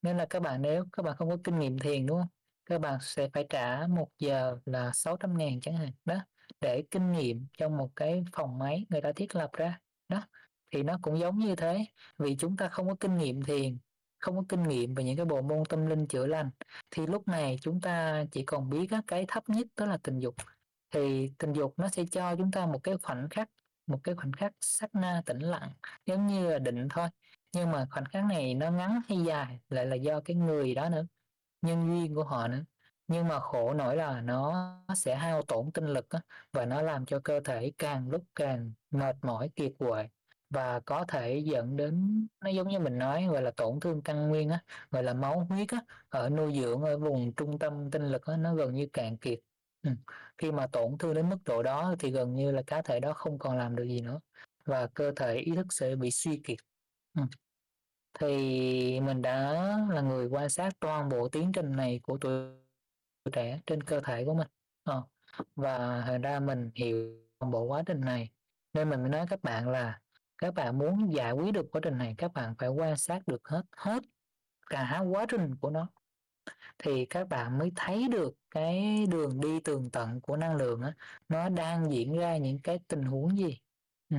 nên 0.03 0.17
là 0.17 0.27
các 0.31 0.43
bạn 0.43 0.63
nếu 0.63 0.85
các 0.93 1.03
bạn 1.03 1.17
không 1.17 1.31
có 1.31 1.37
kinh 1.45 1.59
nghiệm 1.59 1.79
thiền 1.79 2.07
đúng 2.07 2.19
không? 2.19 2.29
Các 2.69 2.81
bạn 2.81 2.99
sẽ 3.01 3.29
phải 3.33 3.47
trả 3.51 3.87
một 3.87 4.09
giờ 4.19 4.59
là 4.65 4.93
600 4.95 5.39
ngàn 5.39 5.61
chẳng 5.61 5.77
hạn, 5.77 5.93
đó, 6.05 6.17
để 6.61 6.85
kinh 6.91 7.13
nghiệm 7.13 7.47
trong 7.59 7.77
một 7.77 7.91
cái 7.97 8.25
phòng 8.33 8.59
máy 8.59 8.87
người 8.89 9.01
ta 9.01 9.13
thiết 9.17 9.37
lập 9.37 9.51
ra, 9.53 9.81
đó. 10.09 10.23
Thì 10.71 10.83
nó 10.83 10.99
cũng 11.03 11.19
giống 11.19 11.39
như 11.39 11.57
thế, 11.57 11.85
vì 12.19 12.37
chúng 12.39 12.57
ta 12.57 12.69
không 12.69 12.89
có 12.89 12.95
kinh 13.01 13.17
nghiệm 13.17 13.43
thiền, 13.43 13.79
không 14.19 14.37
có 14.37 14.43
kinh 14.49 14.63
nghiệm 14.63 14.95
về 14.95 15.05
những 15.05 15.17
cái 15.17 15.27
bộ 15.27 15.43
môn 15.43 15.63
tâm 15.69 15.87
linh 15.87 16.07
chữa 16.07 16.27
lành, 16.27 16.51
thì 16.91 17.07
lúc 17.07 17.29
này 17.29 17.59
chúng 17.61 17.81
ta 17.81 18.25
chỉ 18.33 18.45
còn 18.45 18.71
biết 18.71 18.87
cái 19.07 19.25
thấp 19.29 19.49
nhất 19.49 19.67
đó 19.77 19.87
là 19.87 19.99
tình 20.03 20.19
dục. 20.19 20.35
Thì 20.91 21.33
tình 21.39 21.53
dục 21.53 21.75
nó 21.77 21.89
sẽ 21.89 22.05
cho 22.11 22.37
chúng 22.37 22.51
ta 22.51 22.67
một 22.67 22.79
cái 22.83 22.95
khoảnh 23.03 23.29
khắc, 23.31 23.49
một 23.87 24.01
cái 24.05 24.15
khoảnh 24.15 24.33
khắc 24.33 24.53
sát 24.61 24.95
na 24.95 25.23
tĩnh 25.27 25.39
lặng, 25.39 25.73
giống 26.07 26.27
như 26.27 26.51
là 26.51 26.59
định 26.59 26.89
thôi. 26.91 27.09
Nhưng 27.53 27.71
mà 27.71 27.87
khoảnh 27.91 28.05
khắc 28.05 28.25
này 28.25 28.55
nó 28.55 28.71
ngắn 28.71 29.01
hay 29.09 29.19
dài 29.27 29.61
lại 29.69 29.87
là 29.87 29.97
do 29.97 30.21
cái 30.21 30.37
người 30.37 30.75
đó 30.75 30.89
nữa 30.89 31.07
nhân 31.63 31.87
duyên 31.89 32.15
của 32.15 32.25
họ 32.25 32.49
nữa. 32.49 32.65
Nhưng 33.09 33.29
mà 33.29 33.41
khổ 33.41 33.75
nổi 33.75 33.97
là 33.97 34.21
nó 34.21 34.75
sẽ 34.97 35.17
hao 35.17 35.43
tổn 35.43 35.73
tinh 35.73 35.87
lực 35.87 36.11
á, 36.11 36.21
và 36.53 36.65
nó 36.65 36.83
làm 36.83 37.07
cho 37.07 37.21
cơ 37.25 37.41
thể 37.41 37.73
càng 37.79 38.11
lúc 38.11 38.25
càng 38.35 38.73
mệt 38.91 39.17
mỏi 39.23 39.51
kiệt 39.57 39.73
quệ 39.79 40.09
và 40.51 40.81
có 40.81 41.05
thể 41.09 41.39
dẫn 41.39 41.77
đến 41.77 42.27
nó 42.41 42.51
giống 42.51 42.69
như 42.69 42.79
mình 42.79 42.99
nói 42.99 43.27
gọi 43.27 43.43
là 43.43 43.51
tổn 43.51 43.81
thương 43.81 44.03
căn 44.03 44.29
nguyên 44.29 44.49
á 44.49 44.63
gọi 44.91 45.03
là 45.03 45.15
máu 45.15 45.47
huyết 45.51 45.69
á 45.69 45.83
ở 46.09 46.29
nuôi 46.31 46.61
dưỡng 46.61 46.83
ở 46.83 46.99
vùng 46.99 47.35
trung 47.35 47.59
tâm 47.59 47.91
tinh 47.91 48.03
lực 48.03 48.23
á, 48.27 48.37
nó 48.37 48.55
gần 48.55 48.75
như 48.75 48.89
cạn 48.93 49.17
kiệt. 49.17 49.39
Ừ. 49.83 49.91
khi 50.39 50.53
mà 50.53 50.67
tổn 50.67 50.99
thương 50.99 51.15
đến 51.15 51.29
mức 51.29 51.39
độ 51.45 51.63
đó 51.63 51.95
thì 51.99 52.11
gần 52.11 52.35
như 52.35 52.51
là 52.51 52.63
cá 52.67 52.83
thể 52.83 53.01
đó 53.01 53.13
không 53.13 53.39
còn 53.39 53.59
làm 53.59 53.77
được 53.77 53.85
gì 53.85 54.01
nữa 54.01 54.21
và 54.65 54.87
cơ 54.95 55.13
thể 55.17 55.35
ý 55.37 55.53
thức 55.57 55.67
sẽ 55.71 55.97
bị 55.97 56.11
suy 56.11 56.41
kiệt. 56.45 56.59
Ừ 57.15 57.23
thì 58.21 59.01
mình 59.01 59.23
đã 59.23 59.53
là 59.91 60.01
người 60.01 60.27
quan 60.27 60.49
sát 60.49 60.81
toàn 60.81 61.09
bộ 61.09 61.29
tiến 61.29 61.53
trình 61.53 61.77
này 61.77 62.01
của 62.03 62.19
tuổi 62.21 62.53
trẻ 63.33 63.61
trên 63.67 63.83
cơ 63.83 64.01
thể 64.01 64.25
của 64.25 64.35
mình 64.35 64.49
ờ. 64.85 65.03
và 65.57 66.03
thành 66.07 66.23
ra 66.23 66.41
mình 66.41 66.71
hiểu 66.75 67.21
toàn 67.39 67.53
bộ 67.53 67.63
quá 67.63 67.83
trình 67.87 68.01
này 68.01 68.31
nên 68.75 68.91
mình 68.91 69.01
mới 69.01 69.11
nói 69.11 69.27
các 69.31 69.43
bạn 69.43 69.69
là 69.69 70.01
các 70.39 70.55
bạn 70.55 70.79
muốn 70.79 71.13
giải 71.13 71.33
quyết 71.33 71.53
được 71.53 71.67
quá 71.73 71.81
trình 71.85 71.99
này 71.99 72.15
các 72.19 72.33
bạn 72.33 72.55
phải 72.59 72.69
quan 72.69 72.97
sát 72.97 73.27
được 73.27 73.49
hết 73.49 73.63
hết 73.77 74.03
cả 74.71 75.03
quá 75.11 75.27
trình 75.29 75.57
của 75.57 75.71
nó 75.71 75.89
thì 76.79 77.07
các 77.07 77.29
bạn 77.29 77.59
mới 77.59 77.73
thấy 77.77 78.09
được 78.09 78.35
cái 78.51 79.07
đường 79.11 79.41
đi 79.41 79.61
tường 79.61 79.91
tận 79.91 80.21
của 80.21 80.37
năng 80.37 80.57
lượng 80.57 80.81
đó, 80.81 80.91
nó 81.29 81.49
đang 81.49 81.93
diễn 81.93 82.19
ra 82.19 82.37
những 82.37 82.59
cái 82.59 82.79
tình 82.89 83.03
huống 83.03 83.39
gì 83.39 83.59
ừ 84.11 84.17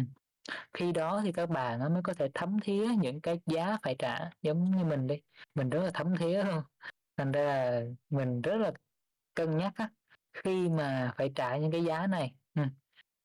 khi 0.73 0.91
đó 0.91 1.21
thì 1.23 1.31
các 1.31 1.49
bạn 1.49 1.93
mới 1.93 2.03
có 2.03 2.13
thể 2.13 2.29
thấm 2.33 2.59
thía 2.63 2.87
những 3.01 3.21
cái 3.21 3.39
giá 3.45 3.77
phải 3.83 3.95
trả, 3.99 4.29
giống 4.41 4.71
như 4.77 4.83
mình 4.85 5.07
đi. 5.07 5.21
Mình 5.55 5.69
rất 5.69 5.81
là 5.83 5.91
thấm 5.93 6.15
thía 6.17 6.43
luôn. 6.43 6.63
Thành 7.17 7.31
ra 7.31 7.43
là 7.43 7.81
mình 8.09 8.41
rất 8.41 8.57
là 8.57 8.71
cân 9.35 9.57
nhắc 9.57 9.73
á, 9.75 9.89
khi 10.33 10.69
mà 10.69 11.13
phải 11.17 11.31
trả 11.35 11.57
những 11.57 11.71
cái 11.71 11.83
giá 11.83 12.07
này. 12.07 12.33
Ừ. 12.55 12.63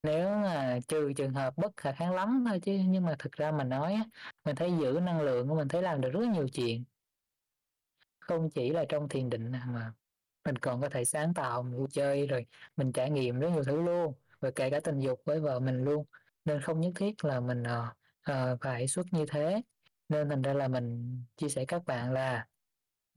nếu 0.03 0.29
mà 0.31 0.79
trừ 0.89 1.12
trường 1.16 1.35
hợp 1.35 1.57
bất 1.57 1.77
khả 1.77 1.93
kháng 1.93 2.14
lắm 2.14 2.45
thôi 2.49 2.61
chứ, 2.62 2.72
nhưng 2.89 3.05
mà 3.07 3.16
thực 3.18 3.33
ra 3.33 3.53
mình 3.53 3.68
nói 3.68 3.95
á, 3.95 4.05
mình 4.45 4.57
thấy 4.57 4.72
giữ 4.81 5.01
năng 5.03 5.20
lượng 5.20 5.49
của 5.49 5.55
mình 5.55 5.68
thấy 5.68 5.83
làm 5.83 6.01
được 6.01 6.11
rất 6.12 6.29
nhiều 6.29 6.49
chuyện. 6.49 6.85
Không 8.20 8.51
chỉ 8.51 8.70
là 8.70 8.85
trong 8.89 9.09
thiền 9.09 9.31
định 9.31 9.53
mà 9.53 9.93
mình 10.45 10.57
còn 10.57 10.81
có 10.81 10.89
thể 10.89 11.05
sáng 11.05 11.35
tạo 11.35 11.62
mình 11.62 11.77
vui 11.79 11.89
chơi, 11.93 12.27
rồi 12.27 12.47
mình 12.77 12.93
trải 12.93 13.11
nghiệm 13.11 13.41
rất 13.41 13.51
nhiều 13.51 13.64
thứ 13.64 13.83
luôn 13.83 14.14
và 14.41 14.51
kể 14.57 14.70
cả 14.70 14.81
tình 14.85 15.01
dục 15.01 15.22
với 15.25 15.41
vợ 15.41 15.61
mình 15.61 15.85
luôn 15.85 16.05
nên 16.45 16.61
không 16.61 16.80
nhất 16.80 16.92
thiết 16.97 17.24
là 17.24 17.40
mình 17.40 17.62
uh, 17.62 17.88
uh, 18.30 18.59
phải 18.61 18.88
xuất 18.88 19.07
như 19.12 19.26
thế. 19.30 19.62
Nên 20.09 20.28
thành 20.28 20.42
ra 20.42 20.53
là 20.53 20.68
mình 20.68 21.18
chia 21.36 21.49
sẻ 21.49 21.64
các 21.64 21.84
bạn 21.84 22.12
là 22.12 22.47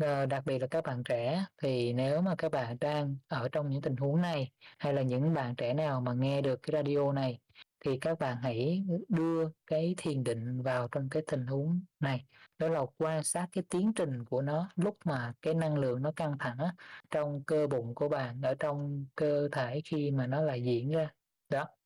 uh, 0.03 0.29
đặc 0.29 0.45
biệt 0.45 0.59
là 0.59 0.67
các 0.67 0.83
bạn 0.83 1.03
trẻ 1.03 1.45
thì 1.61 1.93
nếu 1.93 2.21
mà 2.21 2.35
các 2.37 2.51
bạn 2.51 2.77
đang 2.79 3.17
ở 3.27 3.49
trong 3.51 3.69
những 3.69 3.81
tình 3.81 3.95
huống 3.95 4.21
này 4.21 4.51
hay 4.79 4.93
là 4.93 5.01
những 5.01 5.33
bạn 5.33 5.55
trẻ 5.55 5.73
nào 5.73 6.01
mà 6.01 6.13
nghe 6.13 6.41
được 6.41 6.59
cái 6.63 6.83
radio 6.83 7.11
này 7.11 7.39
thì 7.85 7.97
các 7.99 8.19
bạn 8.19 8.37
hãy 8.41 8.83
đưa 9.07 9.49
cái 9.67 9.95
thiền 9.97 10.23
định 10.23 10.61
vào 10.61 10.87
trong 10.91 11.09
cái 11.09 11.23
tình 11.27 11.47
huống 11.47 11.81
này. 11.99 12.25
Đó 12.57 12.67
là 12.67 12.81
quan 12.97 13.23
sát 13.23 13.47
cái 13.51 13.63
tiến 13.69 13.93
trình 13.93 14.25
của 14.25 14.41
nó 14.41 14.69
lúc 14.75 14.97
mà 15.05 15.33
cái 15.41 15.53
năng 15.53 15.77
lượng 15.77 16.01
nó 16.01 16.11
căng 16.15 16.37
thẳng 16.39 16.57
á, 16.57 16.73
trong 17.11 17.43
cơ 17.43 17.67
bụng 17.67 17.95
của 17.95 18.09
bạn 18.09 18.41
ở 18.41 18.55
trong 18.59 19.05
cơ 19.15 19.49
thể 19.51 19.81
khi 19.85 20.11
mà 20.11 20.27
nó 20.27 20.41
lại 20.41 20.63
diễn 20.63 20.91
ra. 20.91 21.09
Đó 21.49 21.76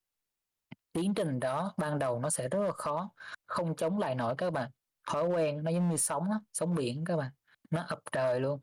tiến 0.92 1.14
trình 1.14 1.40
đó 1.40 1.74
ban 1.76 1.98
đầu 1.98 2.20
nó 2.20 2.30
sẽ 2.30 2.48
rất 2.48 2.60
là 2.62 2.72
khó 2.72 3.10
không 3.46 3.76
chống 3.76 3.98
lại 3.98 4.14
nổi 4.14 4.34
các 4.38 4.52
bạn. 4.52 4.70
Thói 5.10 5.26
quen 5.26 5.64
nó 5.64 5.70
giống 5.70 5.88
như 5.88 5.96
sóng 5.96 6.30
á, 6.30 6.38
sóng 6.52 6.74
biển 6.74 7.04
các 7.04 7.16
bạn. 7.16 7.30
Nó 7.70 7.82
ập 7.88 7.98
trời 8.12 8.40
luôn. 8.40 8.60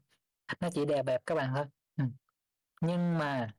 Nó 0.60 0.70
chỉ 0.74 0.86
đè 0.86 1.04
bẹp 1.04 1.26
các 1.26 1.36
bạn 1.36 1.54
thôi. 1.56 1.66
Ừ. 1.98 2.04
nhưng 2.82 3.18
mà 3.18 3.54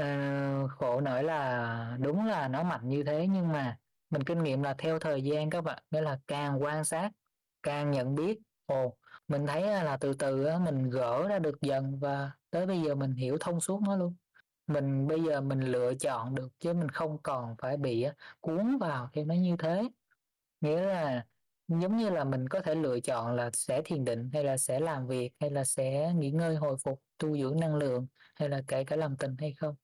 uh, 0.00 0.70
khổ 0.70 1.00
nổi 1.00 1.24
là 1.24 1.96
đúng 2.00 2.26
là 2.26 2.48
nó 2.48 2.62
mạnh 2.62 2.88
như 2.88 3.04
thế 3.04 3.26
nhưng 3.26 3.52
mà 3.52 3.78
mình 4.10 4.22
kinh 4.24 4.42
nghiệm 4.42 4.62
là 4.62 4.74
theo 4.78 4.98
thời 4.98 5.22
gian 5.22 5.50
các 5.50 5.60
bạn. 5.60 5.82
Nghĩa 5.90 6.00
là 6.00 6.18
càng 6.26 6.62
quan 6.62 6.84
sát 6.84 7.10
càng 7.62 7.90
nhận 7.90 8.14
biết 8.14 8.38
ồ 8.66 8.96
mình 9.28 9.46
thấy 9.46 9.62
là 9.62 9.96
từ 9.96 10.12
từ 10.14 10.58
mình 10.58 10.90
gỡ 10.90 11.28
ra 11.28 11.38
được 11.38 11.60
dần 11.60 11.98
và 12.00 12.30
tới 12.50 12.66
bây 12.66 12.82
giờ 12.82 12.94
mình 12.94 13.12
hiểu 13.14 13.36
thông 13.40 13.60
suốt 13.60 13.82
nó 13.82 13.96
luôn 13.96 14.14
mình 14.66 15.06
bây 15.06 15.22
giờ 15.22 15.40
mình 15.40 15.60
lựa 15.60 15.94
chọn 15.94 16.34
được 16.34 16.48
chứ 16.60 16.72
mình 16.72 16.88
không 16.88 17.18
còn 17.22 17.56
phải 17.58 17.76
bị 17.76 18.06
cuốn 18.40 18.78
vào 18.78 19.08
thì 19.12 19.24
nó 19.24 19.34
như 19.34 19.56
thế. 19.58 19.88
Nghĩa 20.60 20.80
là 20.80 21.26
giống 21.68 21.96
như 21.96 22.10
là 22.10 22.24
mình 22.24 22.48
có 22.48 22.60
thể 22.60 22.74
lựa 22.74 23.00
chọn 23.00 23.36
là 23.36 23.50
sẽ 23.52 23.82
thiền 23.84 24.04
định 24.04 24.30
hay 24.32 24.44
là 24.44 24.56
sẽ 24.56 24.80
làm 24.80 25.06
việc 25.06 25.32
hay 25.40 25.50
là 25.50 25.64
sẽ 25.64 26.12
nghỉ 26.16 26.30
ngơi 26.30 26.56
hồi 26.56 26.76
phục, 26.84 27.02
tu 27.18 27.38
dưỡng 27.38 27.60
năng 27.60 27.74
lượng 27.74 28.06
hay 28.34 28.48
là 28.48 28.62
kể 28.66 28.84
cả 28.84 28.96
làm 28.96 29.16
tình 29.16 29.36
hay 29.38 29.52
không. 29.52 29.74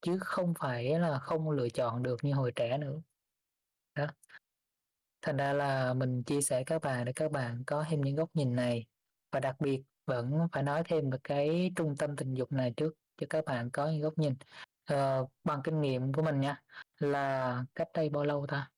Chứ 0.00 0.18
không 0.20 0.54
phải 0.58 0.98
là 0.98 1.18
không 1.18 1.50
lựa 1.50 1.68
chọn 1.68 2.02
được 2.02 2.24
như 2.24 2.34
hồi 2.34 2.52
trẻ 2.52 2.78
nữa. 2.78 3.00
Đó. 3.94 4.06
Thành 5.22 5.36
ra 5.36 5.52
là 5.52 5.94
mình 5.94 6.22
chia 6.22 6.40
sẻ 6.42 6.64
các 6.64 6.82
bạn 6.82 7.04
để 7.04 7.12
các 7.12 7.32
bạn 7.32 7.62
có 7.66 7.84
thêm 7.88 8.00
những 8.00 8.16
góc 8.16 8.30
nhìn 8.34 8.56
này. 8.56 8.86
Và 9.32 9.40
đặc 9.40 9.56
biệt 9.60 9.82
vẫn 10.06 10.32
phải 10.52 10.62
nói 10.62 10.82
thêm 10.86 11.10
về 11.10 11.18
cái 11.24 11.72
trung 11.76 11.96
tâm 11.96 12.16
tình 12.16 12.34
dục 12.34 12.52
này 12.52 12.72
trước 12.76 12.94
cho 13.18 13.26
các 13.30 13.44
bạn 13.44 13.70
có 13.70 13.88
những 13.88 14.00
góc 14.02 14.18
nhìn 14.18 14.34
uh, 14.92 15.30
bằng 15.44 15.60
kinh 15.64 15.80
nghiệm 15.80 16.12
của 16.12 16.22
mình 16.22 16.40
nha. 16.40 16.62
Là 16.98 17.64
cách 17.74 17.88
đây 17.94 18.08
bao 18.08 18.24
lâu 18.24 18.46
ta? 18.48 18.70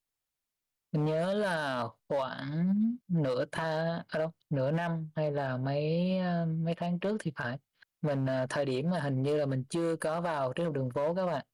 Mình 0.92 1.04
nhớ 1.04 1.34
là 1.34 1.84
khoảng 2.08 2.74
nửa 3.08 3.44
tháng 3.52 4.02
à 4.08 4.18
đâu 4.18 4.30
nửa 4.50 4.70
năm 4.70 5.10
hay 5.16 5.32
là 5.32 5.56
mấy 5.56 6.18
ờ, 6.18 6.46
mấy 6.46 6.74
tháng 6.74 6.98
trước 6.98 7.16
thì 7.20 7.32
phải. 7.36 7.58
Mình 8.02 8.26
ờ, 8.26 8.46
thời 8.50 8.64
điểm 8.64 8.90
mà 8.90 9.00
hình 9.00 9.22
như 9.22 9.36
là 9.36 9.46
mình 9.46 9.64
chưa 9.68 9.96
có 9.96 10.20
vào 10.20 10.52
trên 10.52 10.72
đường 10.72 10.90
phố 10.90 11.14
các 11.14 11.26
bạn. 11.26 11.44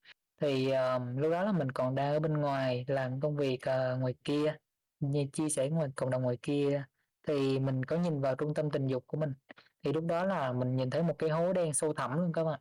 Thì 0.40 0.70
um, 0.70 1.16
lúc 1.16 1.32
đó 1.32 1.42
là 1.42 1.52
mình 1.52 1.72
còn 1.72 1.94
đang 1.94 2.12
ở 2.12 2.20
bên 2.20 2.34
ngoài 2.34 2.84
làm 2.88 3.20
công 3.20 3.36
việc 3.36 3.58
uh, 3.94 4.00
ngoài 4.00 4.14
kia 4.24 4.54
như 5.00 5.26
chia 5.32 5.48
sẻ 5.48 5.68
ngoài 5.68 5.88
cộng 5.96 6.10
đồng 6.10 6.22
ngoài 6.22 6.38
kia. 6.42 6.84
Thì 7.28 7.58
mình 7.58 7.84
có 7.84 7.96
nhìn 7.96 8.20
vào 8.20 8.34
trung 8.34 8.54
tâm 8.54 8.70
tình 8.70 8.86
dục 8.86 9.04
của 9.06 9.16
mình. 9.16 9.34
Thì 9.84 9.92
lúc 9.92 10.04
đó 10.06 10.24
là 10.24 10.52
mình 10.52 10.76
nhìn 10.76 10.90
thấy 10.90 11.02
một 11.02 11.14
cái 11.18 11.30
hố 11.30 11.52
đen 11.52 11.74
sâu 11.74 11.94
thẳm 11.94 12.12
luôn 12.16 12.32
các 12.32 12.44
bạn 12.44 12.60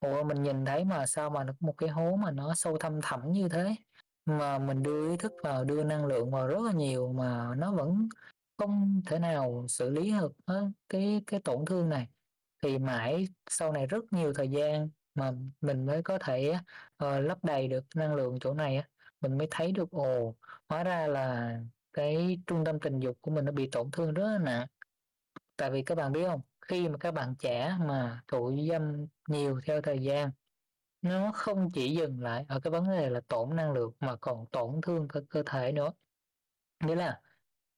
ủa 0.00 0.22
mình 0.24 0.42
nhìn 0.42 0.64
thấy 0.64 0.84
mà 0.84 1.06
sao 1.06 1.30
mà 1.30 1.46
một 1.60 1.74
cái 1.78 1.88
hố 1.88 2.16
mà 2.16 2.30
nó 2.30 2.54
sâu 2.54 2.76
thăm 2.78 3.00
thẳm 3.02 3.32
như 3.32 3.48
thế? 3.48 3.74
Mà 4.26 4.58
mình 4.58 4.82
đưa 4.82 5.10
ý 5.10 5.16
thức 5.16 5.32
vào 5.42 5.64
đưa 5.64 5.84
năng 5.84 6.06
lượng 6.06 6.30
vào 6.30 6.46
rất 6.46 6.60
là 6.60 6.72
nhiều 6.72 7.12
mà 7.12 7.54
nó 7.56 7.72
vẫn 7.72 8.08
không 8.58 9.02
thể 9.06 9.18
nào 9.18 9.66
xử 9.68 9.90
lý 9.90 10.12
được 10.12 10.32
cái 10.88 11.22
cái 11.26 11.40
tổn 11.40 11.64
thương 11.66 11.88
này. 11.88 12.08
Thì 12.62 12.78
mãi 12.78 13.28
sau 13.50 13.72
này 13.72 13.86
rất 13.86 14.12
nhiều 14.12 14.32
thời 14.34 14.48
gian 14.50 14.88
mà 15.14 15.32
mình 15.60 15.86
mới 15.86 16.02
có 16.02 16.18
thể 16.18 16.54
uh, 17.04 17.24
lấp 17.24 17.38
đầy 17.44 17.68
được 17.68 17.84
năng 17.94 18.14
lượng 18.14 18.38
chỗ 18.40 18.54
này 18.54 18.76
á 18.76 18.88
mình 19.20 19.38
mới 19.38 19.48
thấy 19.50 19.72
được 19.72 19.90
ồ 19.90 20.34
hóa 20.68 20.84
ra 20.84 21.06
là 21.06 21.58
cái 21.92 22.40
trung 22.46 22.64
tâm 22.64 22.80
tình 22.80 23.00
dục 23.00 23.18
của 23.20 23.30
mình 23.30 23.44
nó 23.44 23.52
bị 23.52 23.68
tổn 23.72 23.90
thương 23.90 24.14
rất 24.14 24.24
là 24.32 24.38
nặng. 24.38 24.66
Tại 25.56 25.70
vì 25.70 25.82
các 25.82 25.94
bạn 25.94 26.12
biết 26.12 26.26
không 26.28 26.40
khi 26.68 26.88
mà 26.88 26.98
các 26.98 27.14
bạn 27.14 27.34
trẻ 27.38 27.76
mà 27.80 28.20
thụ 28.28 28.56
dâm 28.70 29.06
nhiều 29.28 29.60
theo 29.66 29.82
thời 29.82 29.98
gian 29.98 30.30
nó 31.02 31.32
không 31.34 31.70
chỉ 31.70 31.94
dừng 31.94 32.20
lại 32.20 32.44
ở 32.48 32.60
cái 32.60 32.70
vấn 32.70 32.90
đề 32.90 33.10
là 33.10 33.20
tổn 33.28 33.56
năng 33.56 33.72
lượng 33.72 33.92
mà 34.00 34.16
còn 34.16 34.46
tổn 34.46 34.80
thương 34.82 35.08
cơ, 35.08 35.20
cơ 35.30 35.42
thể 35.46 35.72
nữa 35.72 35.92
nghĩa 36.84 36.94
là 36.94 37.20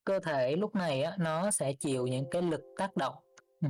cơ 0.05 0.21
thể 0.21 0.57
lúc 0.57 0.75
này 0.75 1.03
á, 1.03 1.17
nó 1.19 1.51
sẽ 1.51 1.73
chịu 1.73 2.07
những 2.07 2.31
cái 2.31 2.43
lực 2.43 2.61
tác 2.77 2.97
động 2.97 3.15
ừ. 3.61 3.69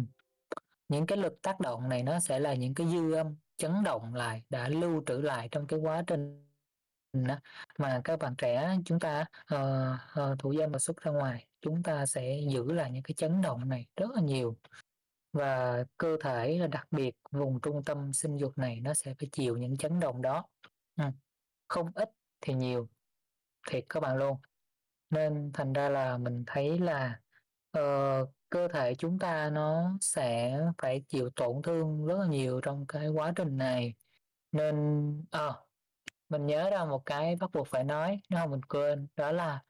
những 0.89 1.07
cái 1.07 1.19
lực 1.19 1.43
tác 1.43 1.61
động 1.61 1.89
này 1.89 2.03
nó 2.03 2.21
sẽ 2.21 2.41
là 2.41 2.55
những 2.55 2.75
cái 2.75 2.89
dư 2.89 3.13
âm 3.13 3.37
chấn 3.57 3.83
động 3.85 4.15
lại 4.15 4.43
đã 4.51 4.69
lưu 4.69 5.03
trữ 5.07 5.17
lại 5.17 5.49
trong 5.51 5.67
cái 5.67 5.79
quá 5.79 6.03
trình 6.07 6.47
đó. 7.13 7.39
mà 7.79 8.01
các 8.05 8.19
bạn 8.19 8.35
trẻ 8.39 8.77
chúng 8.85 9.01
ta 9.01 9.25
ờ, 9.47 9.97
ờ, 10.15 10.25
uh, 10.25 10.33
uh, 10.33 10.39
thủ 10.39 10.55
dâm 10.59 10.73
và 10.73 10.79
xuất 10.79 10.97
ra 10.97 11.13
ngoài 11.13 11.47
chúng 11.61 11.83
ta 11.83 12.07
sẽ 12.07 12.41
giữ 12.49 12.73
lại 12.73 12.91
những 12.91 13.03
cái 13.03 13.15
chấn 13.15 13.43
động 13.43 13.69
này 13.69 13.87
rất 13.97 14.11
là 14.15 14.21
nhiều 14.21 14.57
và 15.33 15.85
cơ 15.99 16.17
thể 16.21 16.59
là 16.59 16.67
đặc 16.67 16.87
biệt 16.91 17.15
vùng 17.31 17.61
trung 17.61 17.85
tâm 17.85 18.13
sinh 18.13 18.37
dục 18.37 18.59
này 18.59 18.81
nó 18.81 18.95
sẽ 18.95 19.15
phải 19.19 19.29
chịu 19.33 19.57
những 19.57 19.77
chấn 19.77 20.01
động 20.01 20.23
đó. 20.23 20.45
Ừ, 20.97 21.05
không 21.69 21.91
ít 21.95 22.11
thì 22.41 22.55
nhiều 22.55 22.89
thiệt 23.69 23.85
các 23.89 24.01
bạn 24.01 24.17
luôn. 24.17 24.37
Nên 25.11 25.51
thành 25.55 25.73
ra 25.73 25.89
là 25.89 26.19
mình 26.19 26.45
thấy 26.47 26.79
là 26.79 27.21
uh, 27.79 28.29
cơ 28.51 28.69
thể 28.69 28.95
chúng 28.95 29.19
ta 29.19 29.51
nó 29.51 29.99
sẽ 30.01 30.61
phải 30.79 31.05
chịu 31.09 31.31
tổn 31.31 31.63
thương 31.63 32.07
rất 32.07 32.19
là 32.19 32.27
nhiều 32.27 32.61
trong 32.61 32.87
cái 32.87 33.09
quá 33.09 33.33
trình 33.37 33.57
này. 33.57 33.95
Nên 34.53 35.25
à, 35.31 35.53
mình 36.29 36.47
nhớ 36.47 36.71
ra 36.71 36.85
một 36.85 37.03
cái 37.07 37.37
bắt 37.37 37.51
buộc 37.53 37.69
phải 37.69 37.85
nói 37.85 38.21
nếu 38.29 38.41
không 38.41 38.51
mình 38.51 38.63
quên 38.63 39.07
đó 39.17 39.33
là 39.33 39.63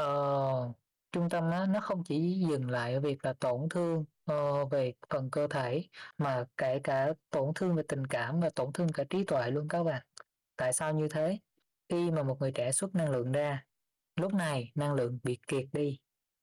uh, 0.00 0.76
trung 1.12 1.28
tâm 1.30 1.50
á, 1.50 1.66
nó 1.66 1.80
không 1.80 2.04
chỉ 2.04 2.44
dừng 2.50 2.70
lại 2.70 2.94
ở 2.94 3.00
việc 3.00 3.24
là 3.24 3.32
tổn 3.32 3.68
thương 3.70 4.04
Ờ, 4.28 4.64
về 4.64 4.92
phần 5.10 5.30
cơ 5.30 5.46
thể 5.46 5.84
mà 6.18 6.44
kể 6.56 6.80
cả 6.84 7.12
tổn 7.30 7.52
thương 7.54 7.74
về 7.74 7.82
tình 7.88 8.06
cảm 8.06 8.40
và 8.40 8.50
tổn 8.50 8.72
thương 8.72 8.88
cả 8.92 9.04
trí 9.10 9.24
tuệ 9.24 9.50
luôn 9.50 9.68
các 9.68 9.82
bạn. 9.84 10.02
Tại 10.56 10.72
sao 10.72 10.94
như 10.94 11.08
thế? 11.08 11.38
Khi 11.88 12.10
mà 12.10 12.22
một 12.22 12.40
người 12.40 12.52
trẻ 12.52 12.72
xuất 12.72 12.94
năng 12.94 13.10
lượng 13.10 13.32
ra 13.32 13.64
lúc 14.16 14.34
này 14.34 14.72
năng 14.74 14.94
lượng 14.94 15.18
bị 15.22 15.38
kiệt 15.46 15.64
đi 15.72 15.98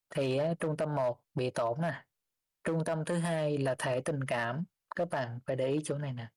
thì 0.09 0.39
trung 0.59 0.77
tâm 0.77 0.95
một 0.95 1.19
bị 1.33 1.49
tổn 1.49 1.81
nè. 1.81 2.03
Trung 2.63 2.83
tâm 2.85 3.05
thứ 3.05 3.17
hai 3.17 3.57
là 3.57 3.75
thể 3.77 4.01
tình 4.01 4.23
cảm. 4.23 4.63
Các 4.95 5.09
bạn 5.09 5.39
phải 5.45 5.55
để 5.55 5.67
ý 5.67 5.79
chỗ 5.83 5.97
này 5.97 6.13
nè. 6.13 6.27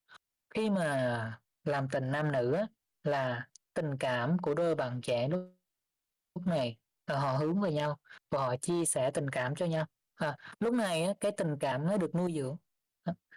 Khi 0.54 0.70
mà 0.70 1.40
làm 1.64 1.88
tình 1.88 2.10
nam 2.10 2.32
nữ 2.32 2.52
á, 2.52 2.66
là 3.04 3.48
tình 3.74 3.96
cảm 3.98 4.38
của 4.38 4.54
đôi 4.54 4.74
bạn 4.74 5.00
trẻ 5.00 5.28
lúc, 5.28 5.40
lúc 6.34 6.46
này 6.46 6.76
ờ, 7.04 7.18
họ 7.18 7.32
hướng 7.32 7.60
về 7.60 7.72
nhau 7.72 7.98
và 8.30 8.46
họ 8.46 8.56
chia 8.56 8.84
sẻ 8.84 9.10
tình 9.10 9.30
cảm 9.30 9.54
cho 9.54 9.66
nhau 9.66 9.86
à, 10.18 10.36
lúc 10.60 10.74
này 10.74 11.14
cái 11.20 11.32
tình 11.32 11.56
cảm 11.60 11.86
nó 11.86 11.96
được 11.96 12.14
nuôi 12.14 12.32
dưỡng. 12.36 12.56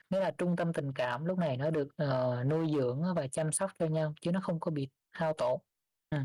Nghĩa 0.09 0.19
là 0.19 0.31
trung 0.37 0.55
tâm 0.55 0.73
tình 0.73 0.93
cảm 0.93 1.25
lúc 1.25 1.37
này 1.37 1.57
nó 1.57 1.69
được 1.69 1.87
uh, 2.03 2.45
nuôi 2.45 2.67
dưỡng 2.75 3.03
và 3.15 3.27
chăm 3.27 3.51
sóc 3.51 3.71
cho 3.79 3.85
nhau 3.85 4.13
chứ 4.21 4.31
nó 4.31 4.39
không 4.43 4.59
có 4.59 4.71
bị 4.71 4.89
hao 5.11 5.33
tổn. 5.33 5.59
Ừ. 6.09 6.17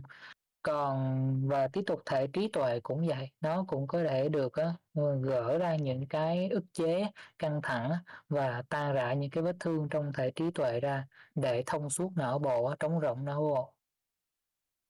còn 0.63 1.49
và 1.49 1.69
tiếp 1.69 1.83
tục 1.87 2.03
thể 2.07 2.27
trí 2.33 2.49
tuệ 2.49 2.81
cũng 2.81 3.07
vậy 3.07 3.31
nó 3.41 3.65
cũng 3.69 3.87
có 3.87 4.03
thể 4.05 4.29
được 4.29 4.53
uh, 5.01 5.23
gỡ 5.23 5.59
ra 5.59 5.77
những 5.77 6.07
cái 6.09 6.49
ức 6.49 6.65
chế 6.73 7.07
căng 7.39 7.61
thẳng 7.63 7.93
và 8.29 8.63
tan 8.69 8.95
rã 8.95 9.13
những 9.13 9.31
cái 9.31 9.43
vết 9.43 9.57
thương 9.61 9.89
trong 9.91 10.13
thể 10.13 10.31
trí 10.31 10.51
tuệ 10.51 10.81
ra 10.81 11.07
để 11.35 11.63
thông 11.67 11.91
suốt 11.91 12.13
não 12.17 12.39
bộ 12.39 12.75
trống 12.81 12.99
rộng 12.99 13.25
não 13.25 13.41
bộ. 13.41 13.73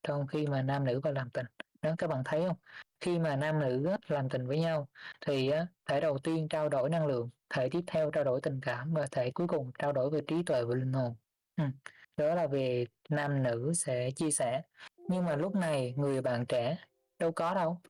Trong 0.02 0.26
khi 0.26 0.46
mà 0.46 0.62
nam 0.62 0.84
nữ 0.84 1.00
vào 1.00 1.12
làm 1.12 1.30
tình. 1.30 1.46
Đó 1.82 1.94
các 1.98 2.06
bạn 2.06 2.22
thấy 2.24 2.44
không? 2.48 2.56
Khi 3.00 3.18
mà 3.18 3.36
nam 3.36 3.60
nữ 3.60 3.96
làm 4.06 4.28
tình 4.28 4.46
với 4.46 4.60
nhau 4.60 4.88
thì 5.20 5.50
thể 5.86 6.00
đầu 6.00 6.18
tiên 6.18 6.48
trao 6.48 6.68
đổi 6.68 6.90
năng 6.90 7.06
lượng, 7.06 7.30
thể 7.50 7.68
tiếp 7.68 7.80
theo 7.86 8.10
trao 8.10 8.24
đổi 8.24 8.40
tình 8.40 8.60
cảm 8.62 8.94
và 8.94 9.06
thể 9.10 9.30
cuối 9.30 9.46
cùng 9.48 9.70
trao 9.78 9.92
đổi 9.92 10.10
về 10.10 10.20
trí 10.28 10.42
tuệ 10.42 10.64
và 10.64 10.74
linh 10.74 10.92
hồn 10.92 11.14
ừ. 11.56 11.64
đó 12.16 12.34
là 12.34 12.46
về 12.46 12.86
nam 13.08 13.42
nữ 13.42 13.72
sẽ 13.74 14.10
chia 14.10 14.30
sẻ 14.30 14.62
nhưng 15.08 15.24
mà 15.24 15.36
lúc 15.36 15.54
này 15.54 15.94
người 15.96 16.22
bạn 16.22 16.46
trẻ 16.46 16.78
đâu 17.18 17.32
có 17.32 17.54
đâu 17.54 17.80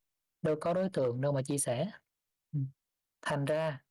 đâu 0.43 0.57
có 0.61 0.75
đối 0.75 0.91
tượng 0.91 1.21
đâu 1.21 1.33
mà 1.33 1.43
chia 1.43 1.59
sẻ 1.59 1.91
ừ. 2.53 2.61
thành 3.23 3.45
ra 3.45 3.83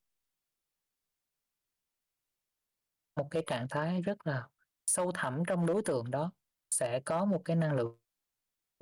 một 3.16 3.28
cái 3.32 3.43
trạng 3.47 3.68
thái 3.70 4.01
rất 4.01 4.28
là 4.28 4.47
sâu 4.86 5.11
thẳm 5.11 5.43
trong 5.47 5.66
đối 5.66 5.82
tượng 5.82 6.11
đó 6.11 6.32
sẽ 6.72 6.99
có 7.05 7.26
một 7.26 7.41
cái 7.45 7.55
năng 7.55 7.76
lượng 7.76 7.97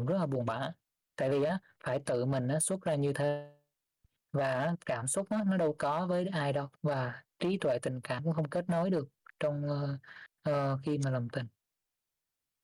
rất 0.08 0.18
là 0.18 0.26
buồn 0.26 0.46
bã 0.46 0.72
tại 1.16 1.30
vì 1.30 1.44
á 1.44 1.60
phải 1.84 2.00
tự 2.06 2.26
mình 2.26 2.48
á, 2.48 2.60
xuất 2.60 2.82
ra 2.82 2.96
như 2.96 3.14
thế. 3.14 3.54
Và 4.32 4.76
cảm 4.86 5.08
xúc 5.08 5.28
á, 5.30 5.44
nó 5.46 5.58
đâu 5.58 5.76
có 5.80 6.08
với 6.08 6.28
ai 6.28 6.54
đâu. 6.54 6.68
Và 6.82 7.24
trí 7.40 7.58
tuệ 7.58 7.80
tình 7.80 8.02
cảm 8.02 8.24
cũng 8.24 8.34
không 8.34 8.50
kết 8.50 8.70
nối 8.70 8.90
được 8.90 9.10
trong 9.40 9.66
uh, 9.66 10.00
uh, 10.50 10.80
khi 10.84 10.98
mà 10.98 11.10
làm 11.10 11.30
tình. 11.30 11.48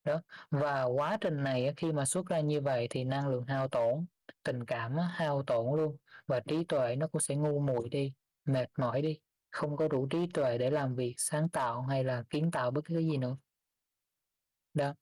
Đó. 0.04 0.22
Và 0.52 0.84
quá 0.84 1.18
trình 1.22 1.43
này 1.43 1.74
khi 1.78 1.91
mà 1.91 2.06
xuất 2.06 2.26
ra 2.26 2.39
như 2.39 2.62
vậy 2.62 2.88
thì 2.89 3.04
năng 3.04 3.28
lượng 3.28 3.45
hao 3.45 3.68
tổn 3.68 4.06
tình 4.43 4.66
cảm 4.66 4.97
hao 4.97 5.43
tổn 5.43 5.78
luôn. 5.78 5.97
Và 6.28 6.39
trí 6.39 6.64
tuệ 6.64 6.95
nó 6.95 7.08
cũng 7.08 7.22
sẽ 7.22 7.36
ngu 7.36 7.60
muội 7.60 7.89
đi 7.89 8.14
mệt 8.45 8.70
mỏi 8.78 9.02
đi. 9.02 9.20
Không 9.52 9.78
có 9.78 9.88
đủ 9.88 10.08
trí 10.08 10.28
tuệ 10.34 10.58
để 10.58 10.70
làm 10.70 10.95
việc 10.95 11.16
sáng 11.18 11.50
tạo 11.50 11.82
hay 11.82 12.04
là 12.04 12.24
kiến 12.30 12.52
tạo 12.52 12.72
bất 12.72 12.82
cứ 12.86 12.93
cái 12.93 13.06
gì 13.06 13.18
nữa. 13.18 13.38
Đó. 14.74 14.93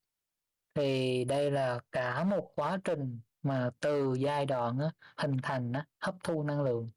Thì 0.75 1.25
đây 1.25 1.51
là 1.51 1.79
cả 1.91 2.23
một 2.23 2.51
quá 2.55 2.77
trình 2.83 3.19
mà 3.47 3.69
từ 3.79 4.13
giai 4.19 4.45
đoạn 4.45 4.79
á, 4.79 4.91
hình 5.17 5.37
thành 5.43 5.73
á, 5.73 5.85
hấp 6.01 6.15
thu 6.23 6.43
năng 6.43 6.61
lượng 6.61 6.89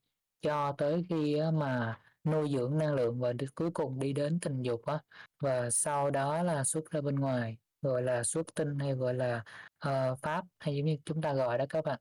cho 0.42 0.72
tới 0.78 1.06
khi 1.08 1.38
á, 1.38 1.50
mà 1.50 2.00
nuôi 2.24 2.48
dưỡng 2.52 2.78
năng 2.78 2.94
lượng 2.94 3.20
và 3.20 3.32
cuối 3.54 3.70
cùng 3.70 3.98
đi 3.98 4.12
đến 4.12 4.38
tình 4.40 4.62
dục 4.62 4.84
á. 4.84 4.98
Và 5.40 5.70
sau 5.70 6.10
đó 6.10 6.42
là 6.42 6.64
xuất 6.64 6.90
ra 6.90 7.00
bên 7.00 7.14
ngoài 7.14 7.58
gọi 7.82 8.02
là 8.02 8.22
xuất 8.24 8.54
tinh 8.54 8.78
hay 8.78 8.94
gọi 8.94 9.14
là 9.14 9.44
uh, 9.88 10.18
pháp 10.18 10.44
hay 10.58 10.76
giống 10.76 10.86
như 10.86 10.96
chúng 11.04 11.22
ta 11.22 11.32
gọi 11.32 11.58
đó 11.58 11.64
các 11.68 11.84
bạn. 11.84 12.00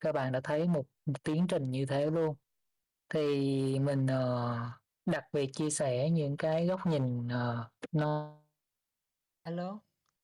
Các 0.00 0.12
bạn 0.12 0.32
đã 0.32 0.40
thấy 0.44 0.68
một 0.68 0.84
tiến 1.22 1.46
trình 1.48 1.70
như 1.70 1.86
thế 1.86 2.10
luôn. 2.10 2.36
Thì 3.08 3.78
mình 3.78 4.06
uh, 4.06 4.58
đặc 5.06 5.24
biệt 5.32 5.50
chia 5.52 5.70
sẻ 5.70 6.10
những 6.10 6.36
cái 6.36 6.66
góc 6.66 6.86
nhìn 6.86 7.26
uh, 7.26 7.66
nó 7.92 8.38
alo 9.42 9.78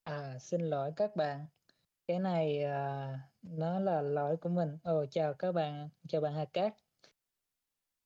à 0.04 0.38
xin 0.38 0.61
lỗi 0.61 0.92
các 0.96 1.16
bạn 1.16 1.46
cái 2.11 2.18
này 2.18 2.64
uh, 2.64 3.18
nó 3.42 3.78
là 3.78 4.00
lỗi 4.02 4.36
của 4.36 4.48
mình. 4.48 4.78
Ồ 4.82 5.06
chào 5.11 5.34
các 5.34 5.52
bạn 5.52 5.88
chào 6.08 6.20
bạn 6.20 6.34
Hà 6.34 6.44
Cát. 6.44 6.74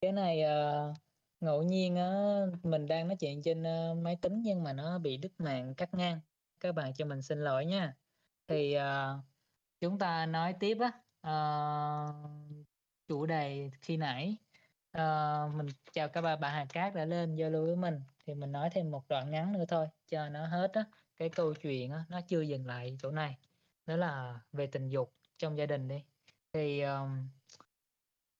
Cái 0.00 0.12
này 0.12 0.42
uh, 0.42 0.96
ngẫu 1.40 1.62
nhiên 1.62 1.96
á 1.96 2.40
mình 2.62 2.86
đang 2.86 3.08
nói 3.08 3.16
chuyện 3.20 3.42
trên 3.42 3.62
uh, 3.62 3.98
máy 3.98 4.16
tính 4.16 4.42
nhưng 4.42 4.62
mà 4.62 4.72
nó 4.72 4.98
bị 4.98 5.16
đứt 5.16 5.32
mạng 5.38 5.74
cắt 5.74 5.94
ngang. 5.94 6.20
Các 6.60 6.74
bạn 6.74 6.94
cho 6.94 7.04
mình 7.04 7.22
xin 7.22 7.38
lỗi 7.38 7.64
nha. 7.66 7.94
Thì 8.48 8.76
uh, 8.78 9.24
chúng 9.80 9.98
ta 9.98 10.26
nói 10.26 10.54
tiếp 10.60 10.78
á 10.80 10.90
uh, 11.30 12.14
chủ 13.08 13.26
đề 13.26 13.70
khi 13.82 13.96
nãy. 13.96 14.36
Uh, 14.98 15.54
mình 15.54 15.66
chào 15.92 16.08
các 16.08 16.20
bạn 16.20 16.40
bạn 16.40 16.52
Hà 16.52 16.66
Cát 16.68 16.94
đã 16.94 17.04
lên 17.04 17.36
giao 17.36 17.50
lưu 17.50 17.66
với 17.66 17.76
mình. 17.76 18.00
Thì 18.26 18.34
mình 18.34 18.52
nói 18.52 18.70
thêm 18.72 18.90
một 18.90 19.08
đoạn 19.08 19.30
ngắn 19.30 19.52
nữa 19.52 19.64
thôi 19.68 19.88
cho 20.08 20.28
nó 20.28 20.46
hết 20.46 20.72
á. 20.72 20.84
Cái 21.16 21.28
câu 21.28 21.54
chuyện 21.54 21.90
á 21.92 22.04
nó 22.08 22.20
chưa 22.20 22.40
dừng 22.40 22.66
lại 22.66 22.96
chỗ 23.02 23.10
này 23.10 23.36
đó 23.86 23.96
là 23.96 24.40
về 24.52 24.66
tình 24.66 24.88
dục 24.88 25.14
trong 25.38 25.58
gia 25.58 25.66
đình 25.66 25.88
đi. 25.88 26.04
Thì 26.52 26.80
um, 26.80 27.28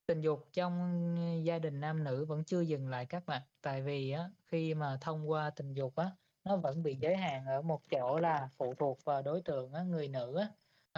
tình 0.07 0.21
dục 0.21 0.49
trong 0.53 1.17
gia 1.45 1.59
đình 1.59 1.81
nam 1.81 2.05
nữ 2.05 2.25
vẫn 2.25 2.45
chưa 2.45 2.61
dừng 2.61 2.89
lại 2.89 3.07
các 3.07 3.27
bạn. 3.27 3.43
Tại 3.61 3.83
vì 3.83 4.11
á 4.11 4.31
khi 4.47 4.75
mà 4.75 4.99
thông 5.01 5.31
qua 5.31 5.51
tình 5.51 5.75
dục 5.75 5.97
á 5.97 6.11
nó 6.45 6.57
vẫn 6.57 6.83
bị 6.83 6.97
giới 6.97 7.17
hạn 7.17 7.47
ở 7.47 7.63
một 7.63 7.83
chỗ 7.91 8.19
là 8.19 8.49
phụ 8.57 8.75
thuộc 8.75 9.05
vào 9.05 9.23
đối 9.23 9.43
tượng 9.43 9.73
á, 9.73 9.83
người 9.83 10.09
nữ 10.09 10.37
á, 10.37 10.49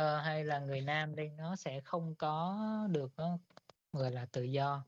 uh, 0.02 0.24
hay 0.24 0.44
là 0.44 0.58
người 0.58 0.80
nam 0.80 1.16
đi 1.16 1.28
nó 1.28 1.56
sẽ 1.56 1.80
không 1.80 2.14
có 2.14 2.58
được 2.90 3.12
nó 3.16 3.38
gọi 3.92 4.10
là 4.10 4.26
tự 4.32 4.42
do. 4.42 4.84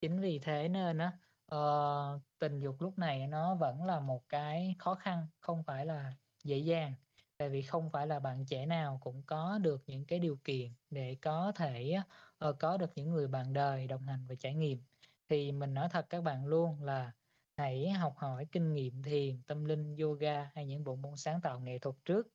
Chính 0.00 0.20
vì 0.20 0.38
thế 0.38 0.68
nên 0.68 0.98
á 0.98 1.12
uh, 1.54 2.20
tình 2.38 2.60
dục 2.60 2.82
lúc 2.82 2.98
này 2.98 3.26
nó 3.26 3.54
vẫn 3.54 3.84
là 3.84 4.00
một 4.00 4.28
cái 4.28 4.74
khó 4.78 4.94
khăn 4.94 5.26
không 5.40 5.62
phải 5.62 5.86
là 5.86 6.12
dễ 6.44 6.58
dàng 6.58 6.94
tại 7.38 7.48
vì 7.48 7.62
không 7.62 7.90
phải 7.90 8.06
là 8.06 8.20
bạn 8.20 8.44
trẻ 8.46 8.66
nào 8.66 8.98
cũng 9.02 9.22
có 9.22 9.58
được 9.58 9.82
những 9.86 10.04
cái 10.04 10.18
điều 10.18 10.36
kiện 10.44 10.72
để 10.90 11.16
có 11.22 11.52
thể 11.56 11.96
uh, 12.48 12.56
có 12.58 12.76
được 12.76 12.92
những 12.94 13.10
người 13.10 13.28
bạn 13.28 13.52
đời 13.52 13.86
đồng 13.86 14.06
hành 14.06 14.26
và 14.28 14.34
trải 14.34 14.54
nghiệm. 14.54 14.82
Thì 15.28 15.52
mình 15.52 15.74
nói 15.74 15.88
thật 15.90 16.06
các 16.10 16.22
bạn 16.22 16.46
luôn 16.46 16.82
là 16.82 17.12
hãy 17.56 17.90
học 17.90 18.14
hỏi 18.16 18.46
kinh 18.52 18.74
nghiệm 18.74 19.02
thiền 19.02 19.42
tâm 19.42 19.64
linh 19.64 19.96
yoga 19.96 20.50
hay 20.54 20.66
những 20.66 20.84
bộ 20.84 20.96
môn 20.96 21.16
sáng 21.16 21.40
tạo 21.40 21.60
nghệ 21.60 21.78
thuật 21.78 21.96
trước. 22.04 22.28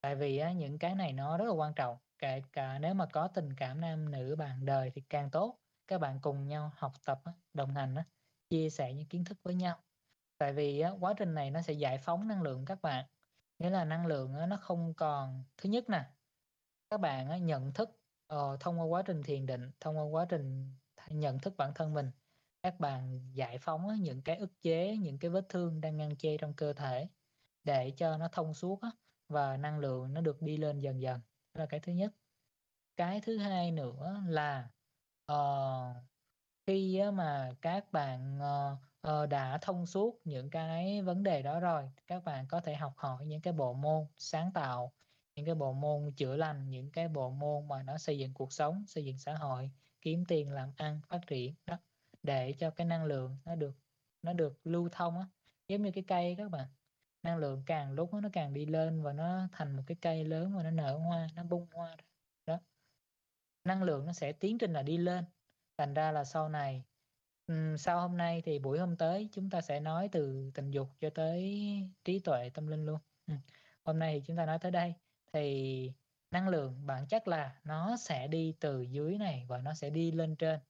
Tại 0.00 0.16
vì 0.16 0.42
uh, 0.50 0.56
những 0.56 0.78
cái 0.78 0.94
này 0.94 1.12
nó 1.12 1.38
rất 1.38 1.44
là 1.44 1.52
quan 1.52 1.74
trọng 1.74 1.96
kể 2.18 2.42
cả 2.52 2.78
nếu 2.78 2.94
mà 2.94 3.06
có 3.06 3.28
tình 3.28 3.54
cảm 3.56 3.80
nam 3.80 4.10
nữ 4.10 4.36
bạn 4.38 4.64
đời 4.64 4.90
thì 4.94 5.02
càng 5.08 5.30
tốt. 5.30 5.58
Các 5.86 5.98
bạn 6.00 6.18
cùng 6.22 6.48
nhau 6.48 6.72
học 6.76 6.92
tập 7.04 7.20
đồng 7.54 7.74
hành 7.74 7.94
chia 8.50 8.70
sẻ 8.70 8.94
những 8.94 9.06
kiến 9.06 9.24
thức 9.24 9.38
với 9.42 9.54
nhau. 9.54 9.78
Tại 10.38 10.52
vì 10.52 10.84
quá 11.00 11.14
trình 11.16 11.34
này 11.34 11.50
nó 11.50 11.62
sẽ 11.62 11.72
giải 11.72 11.98
phóng 11.98 12.28
năng 12.28 12.42
lượng 12.42 12.64
các 12.64 12.82
bạn 12.82 13.04
nghĩa 13.62 13.70
là 13.70 13.84
năng 13.84 14.06
lượng 14.06 14.48
nó 14.48 14.56
không 14.56 14.94
còn. 14.94 15.44
Thứ 15.56 15.68
nhất 15.68 15.88
nè 15.88 16.04
các 16.90 17.00
bạn 17.00 17.46
nhận 17.46 17.72
thức 17.72 17.90
uh, 18.34 18.60
thông 18.60 18.80
qua 18.80 18.84
quá 18.84 19.02
trình 19.06 19.22
thiền 19.22 19.46
định 19.46 19.70
thông 19.80 19.98
qua 19.98 20.04
quá 20.04 20.26
trình 20.28 20.74
nhận 21.08 21.38
thức 21.38 21.54
bản 21.56 21.72
thân 21.74 21.94
mình 21.94 22.10
các 22.62 22.80
bạn 22.80 23.30
giải 23.32 23.58
phóng 23.58 24.00
những 24.00 24.22
cái 24.22 24.36
ức 24.36 24.60
chế 24.62 24.96
những 24.96 25.18
cái 25.18 25.30
vết 25.30 25.48
thương 25.48 25.80
đang 25.80 25.96
ngăn 25.96 26.16
che 26.16 26.36
trong 26.36 26.54
cơ 26.54 26.72
thể 26.72 27.08
để 27.64 27.90
cho 27.96 28.18
nó 28.18 28.28
thông 28.32 28.54
suốt 28.54 28.80
và 29.28 29.56
năng 29.56 29.78
lượng 29.78 30.14
nó 30.14 30.20
được 30.20 30.42
đi 30.42 30.56
lên 30.56 30.80
dần 30.80 31.00
dần. 31.00 31.20
Đó 31.54 31.60
là 31.60 31.66
cái 31.66 31.80
thứ 31.80 31.92
nhất. 31.92 32.12
Cái 32.96 33.20
thứ 33.20 33.38
hai 33.38 33.70
nữa 33.70 34.22
là 34.26 34.70
uh, 35.32 35.96
khi 36.66 37.02
mà 37.12 37.52
các 37.62 37.92
bạn 37.92 38.38
uh, 38.38 38.78
uh, 39.08 39.28
đã 39.28 39.58
thông 39.62 39.86
suốt 39.86 40.20
những 40.24 40.50
cái 40.50 41.02
vấn 41.02 41.22
đề 41.22 41.42
đó 41.42 41.60
rồi. 41.60 41.90
Các 42.06 42.24
bạn 42.24 42.46
có 42.48 42.60
thể 42.60 42.74
học 42.74 42.92
hỏi 42.96 43.26
những 43.26 43.40
cái 43.40 43.52
bộ 43.52 43.74
môn 43.74 44.06
sáng 44.16 44.52
tạo 44.52 44.92
những 45.34 45.46
cái 45.46 45.54
bộ 45.54 45.72
môn 45.72 46.12
chữa 46.16 46.36
lành 46.36 46.70
những 46.70 46.90
cái 46.90 47.08
bộ 47.08 47.30
môn 47.30 47.68
mà 47.68 47.82
nó 47.82 47.98
xây 47.98 48.18
dựng 48.18 48.34
cuộc 48.34 48.52
sống 48.52 48.84
xây 48.86 49.04
dựng 49.04 49.18
xã 49.18 49.34
hội 49.34 49.70
kiếm 50.00 50.24
tiền 50.24 50.50
làm 50.50 50.72
ăn 50.76 51.00
phát 51.08 51.20
triển 51.26 51.54
đó 51.66 51.78
để 52.22 52.54
cho 52.58 52.70
cái 52.70 52.86
năng 52.86 53.04
lượng 53.04 53.38
nó 53.44 53.54
được 53.54 53.74
nó 54.22 54.32
được 54.32 54.58
lưu 54.64 54.88
thông 54.92 55.18
á. 55.18 55.26
Giống 55.68 55.82
như 55.82 55.90
cái 55.90 56.04
cây 56.06 56.34
các 56.38 56.50
bạn 56.50 56.68
năng 57.22 57.36
lượng 57.36 57.62
càng 57.66 57.92
lúc 57.92 58.14
nó 58.14 58.28
càng 58.32 58.54
đi 58.54 58.66
lên 58.66 59.02
và 59.02 59.12
nó 59.12 59.48
thành 59.52 59.76
một 59.76 59.82
cái 59.86 59.96
cây 60.00 60.24
lớn 60.24 60.56
và 60.56 60.62
nó 60.62 60.70
nở 60.70 60.98
hoa 60.98 61.28
nó 61.34 61.44
bung 61.44 61.66
hoa 61.72 61.96
đó. 62.46 62.60
Năng 63.64 63.82
lượng 63.82 64.06
nó 64.06 64.12
sẽ 64.12 64.32
tiến 64.32 64.58
trình 64.58 64.72
là 64.72 64.82
đi 64.82 64.96
lên. 64.96 65.24
Thành 65.78 65.94
ra 65.94 66.12
là 66.12 66.24
sau 66.24 66.48
này 66.48 66.84
sau 67.78 68.00
hôm 68.00 68.16
nay 68.16 68.42
thì 68.44 68.58
buổi 68.58 68.78
hôm 68.78 68.96
tới 68.96 69.28
chúng 69.32 69.50
ta 69.50 69.60
sẽ 69.60 69.80
nói 69.80 70.08
từ 70.12 70.50
tình 70.54 70.70
dục 70.70 70.88
cho 71.00 71.10
tới 71.10 71.62
trí 72.04 72.18
tuệ 72.18 72.50
tâm 72.54 72.66
linh 72.66 72.86
luôn. 72.86 72.98
Hôm 73.84 73.98
nay 73.98 74.14
thì 74.14 74.24
chúng 74.26 74.36
ta 74.36 74.46
nói 74.46 74.58
tới 74.58 74.70
đây. 74.70 74.94
Thì 75.32 75.92
năng 76.30 76.48
lượng 76.48 76.86
bản 76.86 77.06
chất 77.06 77.28
là 77.28 77.60
nó 77.64 77.96
sẽ 77.96 78.28
đi 78.28 78.54
từ 78.60 78.82
dưới 78.82 79.18
này 79.18 79.46
và 79.48 79.58
nó 79.58 79.74
sẽ 79.74 79.90
đi 79.90 80.10
lên 80.10 80.36
trên 80.36 80.60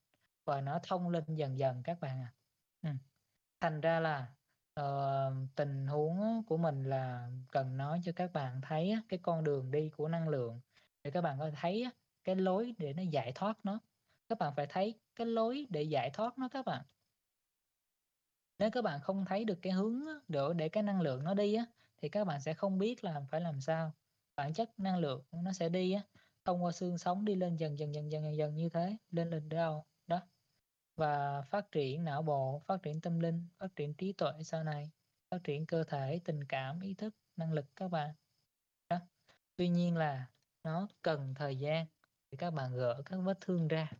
và 0.44 0.60
nó 0.60 0.80
thông 0.82 1.08
lên 1.08 1.24
dần 1.34 1.58
dần 1.58 1.82
các 1.82 2.00
bạn 2.00 2.20
à 2.20 2.32
ừ. 2.82 2.88
thành 3.60 3.80
ra 3.80 4.00
là 4.00 4.26
uh, 4.80 5.34
tình 5.56 5.86
huống 5.86 6.42
của 6.46 6.56
mình 6.56 6.84
là 6.84 7.30
cần 7.52 7.76
nói 7.76 8.00
cho 8.04 8.12
các 8.16 8.32
bạn 8.32 8.60
thấy 8.60 8.94
cái 9.08 9.18
con 9.22 9.44
đường 9.44 9.70
đi 9.70 9.90
của 9.90 10.08
năng 10.08 10.28
lượng 10.28 10.60
để 11.04 11.10
các 11.10 11.20
bạn 11.20 11.38
có 11.38 11.50
thể 11.50 11.56
thấy 11.60 11.86
cái 12.24 12.36
lối 12.36 12.74
để 12.78 12.92
nó 12.92 13.02
giải 13.02 13.32
thoát 13.34 13.58
nó. 13.64 13.78
Các 14.28 14.38
bạn 14.38 14.52
phải 14.56 14.66
thấy 14.66 15.00
cái 15.16 15.26
lối 15.26 15.66
để 15.70 15.82
giải 15.82 16.10
thoát 16.10 16.38
nó 16.38 16.48
các 16.48 16.64
bạn. 16.66 16.84
Nếu 18.58 18.70
các 18.70 18.82
bạn 18.82 19.00
không 19.00 19.24
thấy 19.24 19.44
được 19.44 19.58
cái 19.62 19.72
hướng 19.72 20.00
để 20.28 20.40
để 20.56 20.68
cái 20.68 20.82
năng 20.82 21.00
lượng 21.00 21.24
nó 21.24 21.34
đi 21.34 21.54
á 21.54 21.66
thì 22.02 22.08
các 22.08 22.24
bạn 22.24 22.40
sẽ 22.40 22.54
không 22.54 22.78
biết 22.78 23.04
là 23.04 23.22
phải 23.30 23.40
làm 23.40 23.60
sao. 23.60 23.92
Bản 24.36 24.52
chất 24.52 24.78
năng 24.78 24.98
lượng 24.98 25.24
nó 25.32 25.52
sẽ 25.52 25.68
đi 25.68 25.92
á 25.92 26.02
thông 26.44 26.64
qua 26.64 26.72
xương 26.72 26.98
sống 26.98 27.24
đi 27.24 27.34
lên 27.34 27.56
dần 27.56 27.78
dần 27.78 27.94
dần 27.94 28.12
dần 28.12 28.24
dần, 28.24 28.36
dần 28.36 28.54
như 28.54 28.68
thế 28.68 28.96
lên 29.10 29.30
lên 29.30 29.48
đâu 29.48 29.84
đó. 30.06 30.20
Và 30.96 31.42
phát 31.42 31.70
triển 31.72 32.04
não 32.04 32.22
bộ 32.22 32.62
phát 32.66 32.82
triển 32.82 33.00
tâm 33.00 33.20
linh 33.20 33.48
phát 33.58 33.76
triển 33.76 33.94
trí 33.94 34.12
tuệ 34.12 34.32
sau 34.44 34.64
này 34.64 34.90
phát 35.30 35.38
triển 35.44 35.66
cơ 35.66 35.84
thể 35.84 36.20
tình 36.24 36.44
cảm 36.44 36.80
ý 36.80 36.94
thức 36.94 37.14
năng 37.36 37.52
lực 37.52 37.66
các 37.76 37.88
bạn 37.88 38.14
đó. 38.88 38.98
Tuy 39.56 39.68
nhiên 39.68 39.96
là 39.96 40.30
nó 40.64 40.88
cần 41.02 41.34
thời 41.34 41.56
gian 41.56 41.86
để 42.30 42.36
các 42.38 42.50
bạn 42.50 42.74
gỡ 42.74 43.02
các 43.04 43.16
vết 43.16 43.38
thương 43.40 43.68
ra 43.68 43.90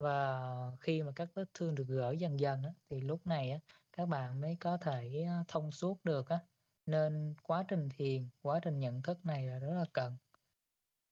và 0.00 0.40
khi 0.80 1.02
mà 1.02 1.12
các 1.16 1.28
vết 1.34 1.44
thương 1.54 1.74
được 1.74 1.86
gỡ 1.88 2.10
dần 2.10 2.40
dần 2.40 2.62
á, 2.62 2.70
thì 2.90 3.00
lúc 3.00 3.26
này 3.26 3.50
á, 3.50 3.58
các 3.92 4.06
bạn 4.06 4.40
mới 4.40 4.56
có 4.60 4.76
thể 4.76 5.26
thông 5.48 5.72
suốt 5.72 6.04
được 6.04 6.28
á. 6.28 6.38
nên 6.86 7.34
quá 7.42 7.64
trình 7.68 7.88
thiền 7.88 8.28
quá 8.42 8.60
trình 8.62 8.78
nhận 8.80 9.02
thức 9.02 9.26
này 9.26 9.46
là 9.46 9.58
rất 9.58 9.72
là 9.74 9.84
cần. 9.92 10.16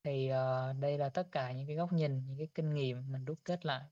Thì 0.04 0.32
uh, 0.32 0.80
đây 0.80 0.98
là 0.98 1.08
tất 1.08 1.28
cả 1.32 1.52
những 1.52 1.66
cái 1.66 1.76
góc 1.76 1.92
nhìn 1.92 2.26
những 2.26 2.38
cái 2.38 2.48
kinh 2.54 2.74
nghiệm 2.74 3.12
mình 3.12 3.24
đúc 3.24 3.38
kết 3.44 3.66
lại 3.66 3.84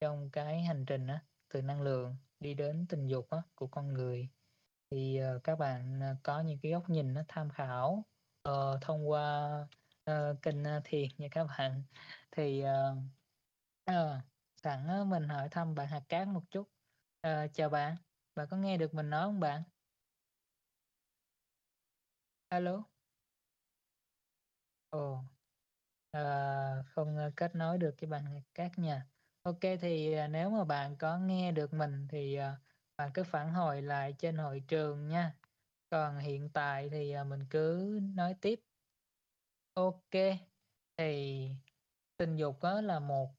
trong 0.00 0.30
cái 0.30 0.62
hành 0.62 0.84
trình 0.86 1.06
á, 1.06 1.24
từ 1.54 1.62
năng 1.62 1.82
lượng 1.82 2.16
đi 2.40 2.54
đến 2.54 2.86
tình 2.88 3.06
dục 3.06 3.30
á, 3.30 3.42
của 3.54 3.66
con 3.66 3.94
người. 3.94 4.28
Thì 4.90 5.20
uh, 5.36 5.44
các 5.44 5.58
bạn 5.58 6.00
ờ, 6.00 6.16
có 6.22 6.40
những 6.40 6.58
cái 6.62 6.72
góc 6.72 6.90
nhìn 6.90 7.14
nó 7.14 7.22
tham 7.28 7.50
khảo 7.50 8.04
uh, 8.48 8.80
thông 8.80 9.10
qua 9.10 9.60
uh, 10.10 10.42
kênh 10.42 10.56
thiền 10.84 11.08
nha 11.18 11.28
các 11.30 11.44
bạn. 11.44 11.82
Thì 12.30 12.64
uh, 12.64 12.98
ờ, 13.84 14.20
sẵn 14.56 15.08
mình 15.10 15.28
hỏi 15.28 15.48
thăm 15.50 15.74
bạn 15.74 15.88
hạt 15.88 16.02
cát 16.08 16.28
một 16.28 16.42
chút. 16.50 16.68
Ờ, 17.20 17.46
chào 17.54 17.68
bạn. 17.68 17.96
Bạn 18.34 18.46
có 18.50 18.56
nghe 18.56 18.76
được 18.76 18.94
mình 18.94 19.10
nói 19.10 19.26
không 19.26 19.40
bạn? 19.40 19.62
Alo? 22.50 22.92
Ồ 24.90 25.24
ờ, 26.10 26.82
không 26.86 27.16
ờ, 27.16 27.30
kết 27.36 27.54
nối 27.54 27.78
được 27.78 27.94
cái 27.98 28.10
bạn 28.10 28.24
hạt 28.24 28.40
cát 28.54 28.78
nha. 28.78 29.06
Ok 29.42 29.58
thì 29.80 30.12
ờ, 30.12 30.28
nếu 30.28 30.50
mà 30.50 30.64
bạn 30.64 30.96
có 30.98 31.18
nghe 31.18 31.52
được 31.52 31.72
mình 31.74 32.08
thì 32.10 32.34
ờ, 32.36 32.54
bạn 32.96 33.10
cứ 33.14 33.24
phản 33.24 33.54
hồi 33.54 33.82
lại 33.82 34.14
trên 34.18 34.36
hội 34.38 34.64
trường 34.68 35.08
nha. 35.08 35.36
Còn 35.90 36.18
hiện 36.18 36.50
tại 36.54 36.88
thì 36.90 37.14
mình 37.28 37.40
cứ 37.50 37.98
nói 38.16 38.34
tiếp. 38.40 38.60
Ok 39.74 40.10
thì 40.96 41.48
tình 42.16 42.36
dục 42.36 42.58
đó 42.62 42.80
là 42.80 43.00
một 43.00 43.34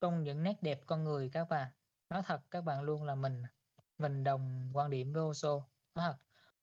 trong 0.00 0.22
những 0.22 0.42
nét 0.42 0.62
đẹp 0.62 0.80
con 0.86 1.04
người 1.04 1.30
các 1.30 1.48
bạn. 1.48 1.72
Nói 2.10 2.22
thật, 2.26 2.40
các 2.50 2.64
bạn 2.64 2.82
luôn 2.82 3.04
là 3.04 3.14
mình. 3.14 3.42
Mình 3.98 4.24
đồng 4.24 4.70
quan 4.74 4.90
điểm 4.90 5.12
với 5.12 5.22
Oso. 5.22 5.66
Nói 5.94 6.08
thật, 6.08 6.16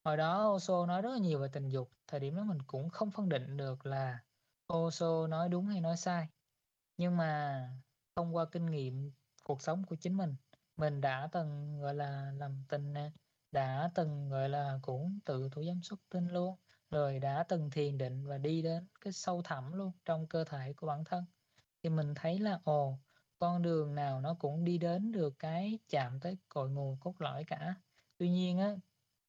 hồi 0.04 0.18
đó 0.18 0.50
Oso 0.50 0.86
nói 0.86 1.02
rất 1.02 1.12
là 1.12 1.18
nhiều 1.18 1.40
về 1.40 1.48
tình 1.54 1.70
dục. 1.70 1.92
Thời 2.08 2.20
điểm 2.20 2.36
đó 2.36 2.44
mình 2.44 2.62
cũng 2.68 2.90
không 2.90 3.12
phân 3.12 3.30
định 3.30 3.58
được 3.58 3.86
là 3.86 4.24
Oso 4.74 5.28
nói 5.28 5.50
đúng 5.50 5.66
hay 5.66 5.82
nói 5.82 5.98
sai. 5.98 6.28
Nhưng 6.98 7.18
mà 7.18 7.70
thông 8.16 8.36
qua 8.36 8.46
kinh 8.52 8.66
nghiệm 8.66 9.12
cuộc 9.44 9.62
sống 9.62 9.84
của 9.86 9.96
chính 9.96 10.18
mình 10.18 10.36
mình 10.78 11.02
đã 11.02 11.30
từng, 11.32 11.80
gọi 11.82 11.96
là, 11.96 12.32
làm 12.38 12.64
tình 12.70 12.94
nè, 12.94 13.12
đã 13.52 13.92
từng, 13.96 14.30
gọi 14.30 14.50
là, 14.50 14.80
cũng 14.82 15.20
tự 15.26 15.50
thủ 15.52 15.64
dâm 15.64 15.82
xuất 15.84 16.00
tinh 16.10 16.28
luôn, 16.28 16.58
rồi 16.92 17.20
đã 17.20 17.44
từng 17.50 17.70
thiền 17.70 17.98
định 17.98 18.26
và 18.28 18.38
đi 18.38 18.62
đến 18.62 18.88
cái 19.02 19.14
sâu 19.14 19.42
thẳm 19.42 19.74
luôn 19.74 19.92
trong 20.06 20.28
cơ 20.28 20.44
thể 20.44 20.74
của 20.74 20.88
bản 20.88 21.04
thân. 21.04 21.26
Thì 21.84 21.90
mình 21.90 22.14
thấy 22.16 22.40
là, 22.40 22.60
ồ 22.64 23.00
con 23.44 23.62
đường 23.62 23.96
nào 23.96 24.22
nó 24.22 24.34
cũng 24.34 24.64
đi 24.64 24.78
đến 24.78 25.12
được 25.12 25.40
cái 25.40 25.80
chạm 25.90 26.20
tới 26.20 26.38
cội 26.50 26.70
nguồn 26.70 26.98
cốt 27.00 27.22
lõi 27.22 27.44
cả. 27.44 27.76
Tuy 28.18 28.30
nhiên 28.30 28.58
á 28.58 28.76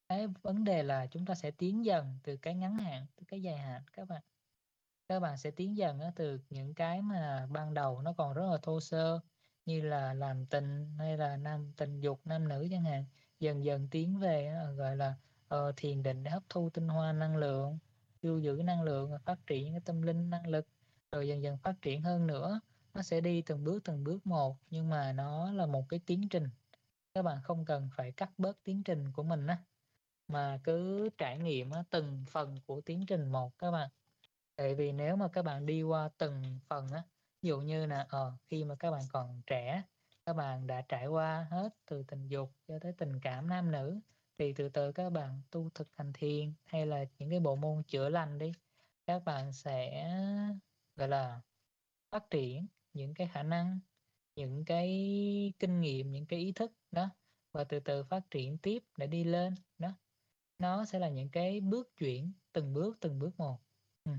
cái 0.09 0.27
vấn 0.41 0.63
đề 0.63 0.83
là 0.83 1.07
chúng 1.07 1.25
ta 1.25 1.35
sẽ 1.35 1.51
tiến 1.51 1.85
dần 1.85 2.19
từ 2.23 2.37
cái 2.37 2.55
ngắn 2.55 2.77
hạn 2.77 3.05
tới 3.15 3.25
cái 3.27 3.41
dài 3.41 3.57
hạn 3.57 3.81
các 3.93 4.07
bạn. 4.07 4.21
Các 5.09 5.19
bạn 5.19 5.37
sẽ 5.37 5.51
tiến 5.51 5.77
dần 5.77 5.99
á, 5.99 6.11
từ 6.15 6.39
những 6.49 6.73
cái 6.73 7.01
mà 7.01 7.47
ban 7.51 7.73
đầu 7.73 8.01
nó 8.01 8.13
còn 8.13 8.33
rất 8.33 8.51
là 8.51 8.57
thô 8.61 8.79
sơ 8.79 9.19
như 9.65 9.81
là 9.81 10.13
làm 10.13 10.45
tình 10.45 10.95
hay 10.99 11.17
là 11.17 11.37
nam 11.37 11.71
tình 11.77 11.99
dục 12.01 12.21
nam 12.25 12.47
nữ 12.47 12.67
chẳng 12.71 12.83
hạn 12.83 13.05
dần 13.39 13.63
dần 13.65 13.87
tiến 13.91 14.19
về 14.19 14.47
á, 14.47 14.71
gọi 14.71 14.97
là 14.97 15.15
uh, 15.55 15.75
thiền 15.75 16.03
định 16.03 16.23
để 16.23 16.31
hấp 16.31 16.43
thu 16.49 16.69
tinh 16.69 16.87
hoa 16.87 17.11
năng 17.11 17.37
lượng 17.37 17.79
lưu 18.21 18.39
giữ 18.39 18.61
năng 18.63 18.81
lượng 18.83 19.11
phát 19.25 19.47
triển 19.47 19.73
cái 19.73 19.81
tâm 19.85 20.01
linh 20.01 20.29
năng 20.29 20.47
lực 20.47 20.67
rồi 21.11 21.27
dần 21.27 21.43
dần 21.43 21.57
phát 21.57 21.75
triển 21.81 22.01
hơn 22.01 22.27
nữa 22.27 22.59
nó 22.95 23.01
sẽ 23.01 23.21
đi 23.21 23.41
từng 23.41 23.63
bước 23.63 23.83
từng 23.83 24.03
bước 24.03 24.27
một 24.27 24.57
nhưng 24.69 24.89
mà 24.89 25.11
nó 25.11 25.51
là 25.51 25.65
một 25.65 25.85
cái 25.89 25.99
tiến 26.05 26.29
trình. 26.29 26.49
Các 27.13 27.21
bạn 27.21 27.37
không 27.43 27.65
cần 27.65 27.89
phải 27.95 28.11
cắt 28.11 28.31
bớt 28.37 28.63
tiến 28.63 28.83
trình 28.83 29.11
của 29.13 29.23
mình 29.23 29.47
á 29.47 29.57
mà 30.27 30.59
cứ 30.63 31.09
trải 31.17 31.39
nghiệm 31.39 31.71
á, 31.71 31.83
từng 31.89 32.25
phần 32.29 32.55
của 32.67 32.81
tiến 32.81 33.05
trình 33.05 33.29
một 33.31 33.57
các 33.59 33.71
bạn. 33.71 33.89
Tại 34.55 34.75
vì 34.75 34.91
nếu 34.91 35.15
mà 35.15 35.27
các 35.27 35.41
bạn 35.41 35.65
đi 35.65 35.83
qua 35.83 36.09
từng 36.17 36.59
phần 36.69 36.91
á 36.91 37.03
ví 37.41 37.49
dụ 37.49 37.59
như 37.61 37.85
là 37.85 38.05
ờ 38.09 38.33
khi 38.49 38.63
mà 38.63 38.75
các 38.75 38.91
bạn 38.91 39.03
còn 39.11 39.41
trẻ 39.47 39.83
các 40.25 40.33
bạn 40.33 40.67
đã 40.67 40.81
trải 40.81 41.07
qua 41.07 41.47
hết 41.51 41.69
từ 41.85 42.03
tình 42.03 42.27
dục 42.27 42.51
cho 42.67 42.79
tới 42.79 42.93
tình 42.97 43.19
cảm 43.19 43.49
nam 43.49 43.71
nữ 43.71 43.99
thì 44.37 44.53
từ 44.53 44.69
từ 44.69 44.91
các 44.91 45.09
bạn 45.09 45.41
tu 45.51 45.69
thực 45.75 45.87
hành 45.95 46.13
thiền 46.13 46.53
hay 46.65 46.85
là 46.85 47.05
những 47.19 47.29
cái 47.29 47.39
bộ 47.39 47.55
môn 47.55 47.83
chữa 47.83 48.09
lành 48.09 48.37
đi 48.39 48.51
các 49.07 49.25
bạn 49.25 49.53
sẽ 49.53 50.03
gọi 50.95 51.07
là 51.07 51.41
phát 52.11 52.29
triển 52.29 52.67
những 52.95 53.13
cái 53.13 53.27
khả 53.27 53.43
năng, 53.43 53.79
những 54.35 54.65
cái 54.65 54.89
kinh 55.59 55.81
nghiệm, 55.81 56.11
những 56.11 56.25
cái 56.25 56.39
ý 56.39 56.51
thức 56.51 56.71
đó, 56.91 57.09
và 57.53 57.63
từ 57.63 57.79
từ 57.79 58.03
phát 58.03 58.31
triển 58.31 58.57
tiếp 58.57 58.83
để 58.97 59.07
đi 59.07 59.23
lên 59.23 59.55
đó 59.77 59.89
nó 60.59 60.85
sẽ 60.85 60.99
là 60.99 61.09
những 61.09 61.29
cái 61.29 61.61
bước 61.61 61.89
chuyển, 61.97 62.33
từng 62.53 62.73
bước 62.73 62.97
từng 63.01 63.19
bước 63.19 63.39
một 63.39 63.59
ừ. 64.05 64.11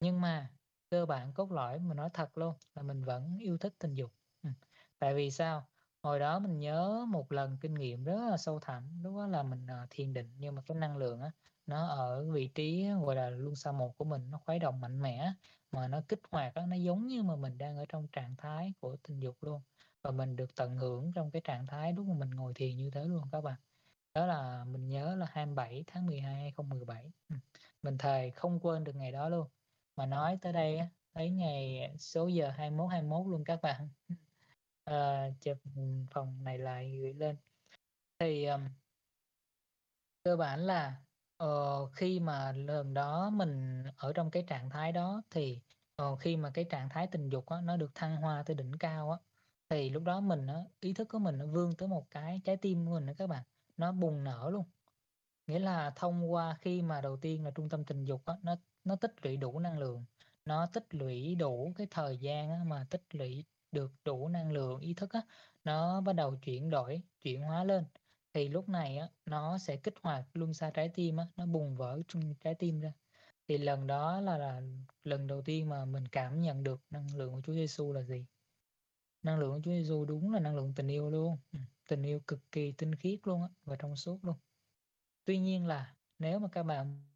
nhưng 0.00 0.20
mà 0.20 0.54
cơ 0.90 1.06
bản 1.06 1.34
cốt 1.34 1.52
lõi 1.52 1.78
mà 1.78 1.94
nói 1.94 2.10
thật 2.14 2.38
luôn 2.38 2.54
là 2.74 2.82
mình 2.82 3.04
vẫn 3.04 3.38
yêu 3.38 3.58
thích 3.58 3.74
tình 3.78 3.94
dục 3.94 4.12
ừ. 4.42 4.50
tại 4.98 5.14
vì 5.14 5.30
sao 5.30 5.68
hồi 6.02 6.18
đó 6.18 6.38
mình 6.38 6.58
nhớ 6.58 7.06
một 7.08 7.32
lần 7.32 7.58
kinh 7.60 7.74
nghiệm 7.74 8.04
rất 8.04 8.30
là 8.30 8.36
sâu 8.36 8.60
thẳm, 8.60 9.02
lúc 9.02 9.16
đó 9.16 9.26
là 9.26 9.42
mình 9.42 9.66
ờ, 9.66 9.86
thiền 9.90 10.12
định, 10.12 10.34
nhưng 10.38 10.54
mà 10.54 10.62
cái 10.66 10.76
năng 10.76 10.96
lượng 10.96 11.20
á, 11.20 11.30
nó 11.66 11.86
ở 11.86 12.30
vị 12.32 12.48
trí 12.54 12.88
gọi 13.04 13.16
là 13.16 13.30
luân 13.30 13.56
xa 13.56 13.72
một 13.72 13.98
của 13.98 14.04
mình, 14.04 14.30
nó 14.30 14.38
khuấy 14.38 14.58
động 14.58 14.80
mạnh 14.80 15.02
mẽ 15.02 15.32
mà 15.72 15.88
nó 15.88 16.02
kích 16.08 16.20
hoạt 16.30 16.54
đó, 16.54 16.66
nó 16.66 16.76
giống 16.76 17.06
như 17.06 17.22
mà 17.22 17.36
mình 17.36 17.58
đang 17.58 17.76
ở 17.76 17.84
trong 17.88 18.08
trạng 18.12 18.36
thái 18.36 18.72
của 18.80 18.96
tình 19.02 19.20
dục 19.20 19.36
luôn. 19.40 19.62
Và 20.02 20.10
mình 20.10 20.36
được 20.36 20.54
tận 20.54 20.76
hưởng 20.76 21.12
trong 21.12 21.30
cái 21.30 21.42
trạng 21.44 21.66
thái 21.66 21.92
lúc 21.92 22.06
mà 22.06 22.14
mình 22.14 22.30
ngồi 22.30 22.54
thiền 22.54 22.76
như 22.76 22.90
thế 22.90 23.04
luôn 23.04 23.22
các 23.32 23.40
bạn. 23.40 23.56
Đó 24.14 24.26
là 24.26 24.64
mình 24.64 24.88
nhớ 24.88 25.14
là 25.16 25.26
27 25.30 25.84
tháng 25.86 26.06
12 26.06 26.34
2017 26.34 27.12
ừ, 27.28 27.36
mình 27.82 27.98
thề 27.98 28.30
không 28.30 28.60
quên 28.60 28.84
được 28.84 28.96
ngày 28.96 29.12
đó 29.12 29.28
luôn. 29.28 29.48
Mà 29.96 30.06
nói 30.06 30.38
tới 30.42 30.52
đây 30.52 30.78
tới 30.78 30.88
thấy 31.14 31.30
ngày 31.30 31.94
số 31.98 32.26
giờ 32.28 32.50
21 32.50 32.90
21 32.90 33.26
luôn 33.26 33.44
các 33.44 33.62
bạn. 33.62 33.88
À, 34.84 35.28
chụp 35.40 35.58
phòng 36.10 36.44
này 36.44 36.58
lại 36.58 36.98
gửi 37.02 37.14
lên. 37.14 37.36
Thì 38.18 38.44
um, 38.46 38.60
cơ 40.22 40.36
bản 40.36 40.60
là 40.60 41.02
Ờ, 41.40 41.86
khi 41.92 42.20
mà 42.20 42.52
lần 42.52 42.94
đó 42.94 43.30
mình 43.30 43.82
ở 43.96 44.12
trong 44.12 44.30
cái 44.30 44.44
trạng 44.46 44.70
thái 44.70 44.92
đó 44.92 45.22
thì 45.30 45.60
ờ, 45.96 46.16
khi 46.16 46.36
mà 46.36 46.50
cái 46.54 46.64
trạng 46.70 46.88
thái 46.88 47.06
tình 47.06 47.28
dục 47.28 47.46
á, 47.46 47.60
nó 47.60 47.76
được 47.76 47.90
thăng 47.94 48.16
hoa 48.16 48.42
tới 48.46 48.54
đỉnh 48.56 48.72
cao 48.78 49.10
á 49.10 49.18
thì 49.70 49.90
lúc 49.90 50.02
đó 50.02 50.20
mình 50.20 50.46
á, 50.46 50.54
ý 50.80 50.92
thức 50.92 51.08
của 51.10 51.18
mình 51.18 51.38
nó 51.38 51.46
vươn 51.46 51.72
tới 51.78 51.88
một 51.88 52.06
cái 52.10 52.40
trái 52.44 52.56
tim 52.56 52.86
của 52.86 52.92
mình 52.92 53.06
đó 53.06 53.12
các 53.18 53.26
bạn 53.26 53.42
nó 53.76 53.92
bùng 53.92 54.24
nở 54.24 54.50
luôn. 54.52 54.64
Nghĩa 55.46 55.58
là 55.58 55.92
thông 55.96 56.32
qua 56.32 56.56
khi 56.60 56.82
mà 56.82 57.00
đầu 57.00 57.18
tiên 57.18 57.44
là 57.44 57.50
trung 57.50 57.68
tâm 57.68 57.84
tình 57.84 58.04
dục 58.04 58.22
á, 58.26 58.34
nó 58.42 58.56
nó 58.84 58.96
tích 58.96 59.14
lũy 59.26 59.36
đủ 59.36 59.58
năng 59.60 59.78
lượng 59.78 60.06
nó 60.44 60.66
tích 60.66 60.94
lũy 60.94 61.34
đủ 61.34 61.72
cái 61.76 61.86
thời 61.90 62.18
gian 62.18 62.50
á, 62.50 62.64
mà 62.66 62.86
tích 62.90 63.04
lũy 63.16 63.46
được 63.72 63.92
đủ 64.04 64.28
năng 64.28 64.52
lượng 64.52 64.80
ý 64.80 64.94
thức 64.94 65.10
á, 65.12 65.22
nó 65.64 66.00
bắt 66.00 66.12
đầu 66.12 66.36
chuyển 66.42 66.70
đổi 66.70 67.02
chuyển 67.24 67.42
hóa 67.42 67.64
lên 67.64 67.84
thì 68.34 68.48
lúc 68.48 68.68
này 68.68 68.96
á 68.98 69.08
nó 69.26 69.58
sẽ 69.58 69.76
kích 69.76 69.94
hoạt 70.02 70.24
luân 70.34 70.54
xa 70.54 70.70
trái 70.70 70.90
tim 70.94 71.16
á 71.16 71.26
nó 71.36 71.46
bùng 71.46 71.76
vỡ 71.76 72.00
trong 72.08 72.34
trái 72.40 72.54
tim 72.54 72.80
ra. 72.80 72.92
Thì 73.48 73.58
lần 73.58 73.86
đó 73.86 74.20
là, 74.20 74.38
là 74.38 74.62
lần 75.04 75.26
đầu 75.26 75.42
tiên 75.42 75.68
mà 75.68 75.84
mình 75.84 76.08
cảm 76.08 76.40
nhận 76.42 76.62
được 76.62 76.80
năng 76.90 77.16
lượng 77.16 77.32
của 77.32 77.40
Chúa 77.44 77.54
Giêsu 77.54 77.92
là 77.92 78.02
gì? 78.02 78.26
Năng 79.22 79.38
lượng 79.38 79.52
của 79.52 79.60
Chúa 79.64 79.70
Giêsu 79.70 80.04
đúng 80.04 80.32
là 80.32 80.40
năng 80.40 80.56
lượng 80.56 80.72
tình 80.76 80.88
yêu 80.88 81.10
luôn. 81.10 81.38
Ừ, 81.52 81.58
tình 81.88 82.02
yêu 82.02 82.20
cực 82.26 82.40
kỳ 82.52 82.72
tinh 82.72 82.94
khiết 82.94 83.20
luôn 83.24 83.42
á 83.42 83.48
và 83.64 83.76
trong 83.76 83.96
suốt 83.96 84.24
luôn. 84.24 84.36
Tuy 85.24 85.38
nhiên 85.38 85.66
là 85.66 85.96
nếu 86.18 86.38
mà 86.38 86.48
các 86.52 86.62
bạn 86.62 87.06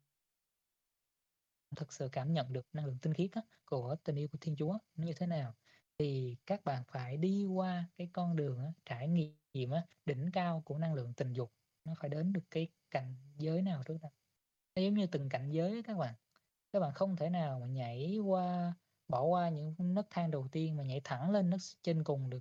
thực 1.76 1.92
sự 1.92 2.08
cảm 2.12 2.32
nhận 2.32 2.52
được 2.52 2.66
năng 2.72 2.86
lượng 2.86 2.98
tinh 3.02 3.14
khiết 3.14 3.30
á, 3.32 3.42
của 3.64 3.96
tình 4.04 4.16
yêu 4.16 4.28
của 4.32 4.38
Thiên 4.40 4.56
Chúa 4.56 4.78
nó 4.96 5.04
như 5.06 5.12
thế 5.16 5.26
nào? 5.26 5.54
Thì 5.98 6.36
các 6.46 6.64
bạn 6.64 6.82
phải 6.88 7.16
đi 7.16 7.44
qua 7.44 7.88
cái 7.98 8.10
con 8.12 8.36
đường 8.36 8.58
á, 8.64 8.72
trải 8.84 9.08
nghiệm 9.08 9.70
á, 9.70 9.86
đỉnh 10.06 10.30
cao 10.32 10.62
của 10.64 10.78
năng 10.78 10.94
lượng 10.94 11.14
tình 11.14 11.32
dục. 11.32 11.52
Nó 11.84 11.94
phải 12.00 12.10
đến 12.10 12.32
được 12.32 12.44
cái 12.50 12.68
cảnh 12.90 13.16
giới 13.38 13.62
nào 13.62 13.82
trước 13.86 13.98
đó 14.02 14.08
nó 14.76 14.82
giống 14.82 14.94
như 14.94 15.06
từng 15.06 15.28
cảnh 15.28 15.50
giới 15.50 15.82
các 15.82 15.98
bạn. 15.98 16.14
Các 16.72 16.80
bạn 16.80 16.94
không 16.94 17.16
thể 17.16 17.30
nào 17.30 17.60
mà 17.60 17.66
nhảy 17.66 18.18
qua 18.18 18.74
bỏ 19.08 19.22
qua 19.24 19.48
những 19.48 19.74
nấc 19.78 20.06
thang 20.10 20.30
đầu 20.30 20.48
tiên 20.52 20.76
mà 20.76 20.84
nhảy 20.84 21.00
thẳng 21.04 21.30
lên 21.30 21.50
nấc 21.50 21.60
trên 21.82 22.04
cùng 22.04 22.30
được. 22.30 22.40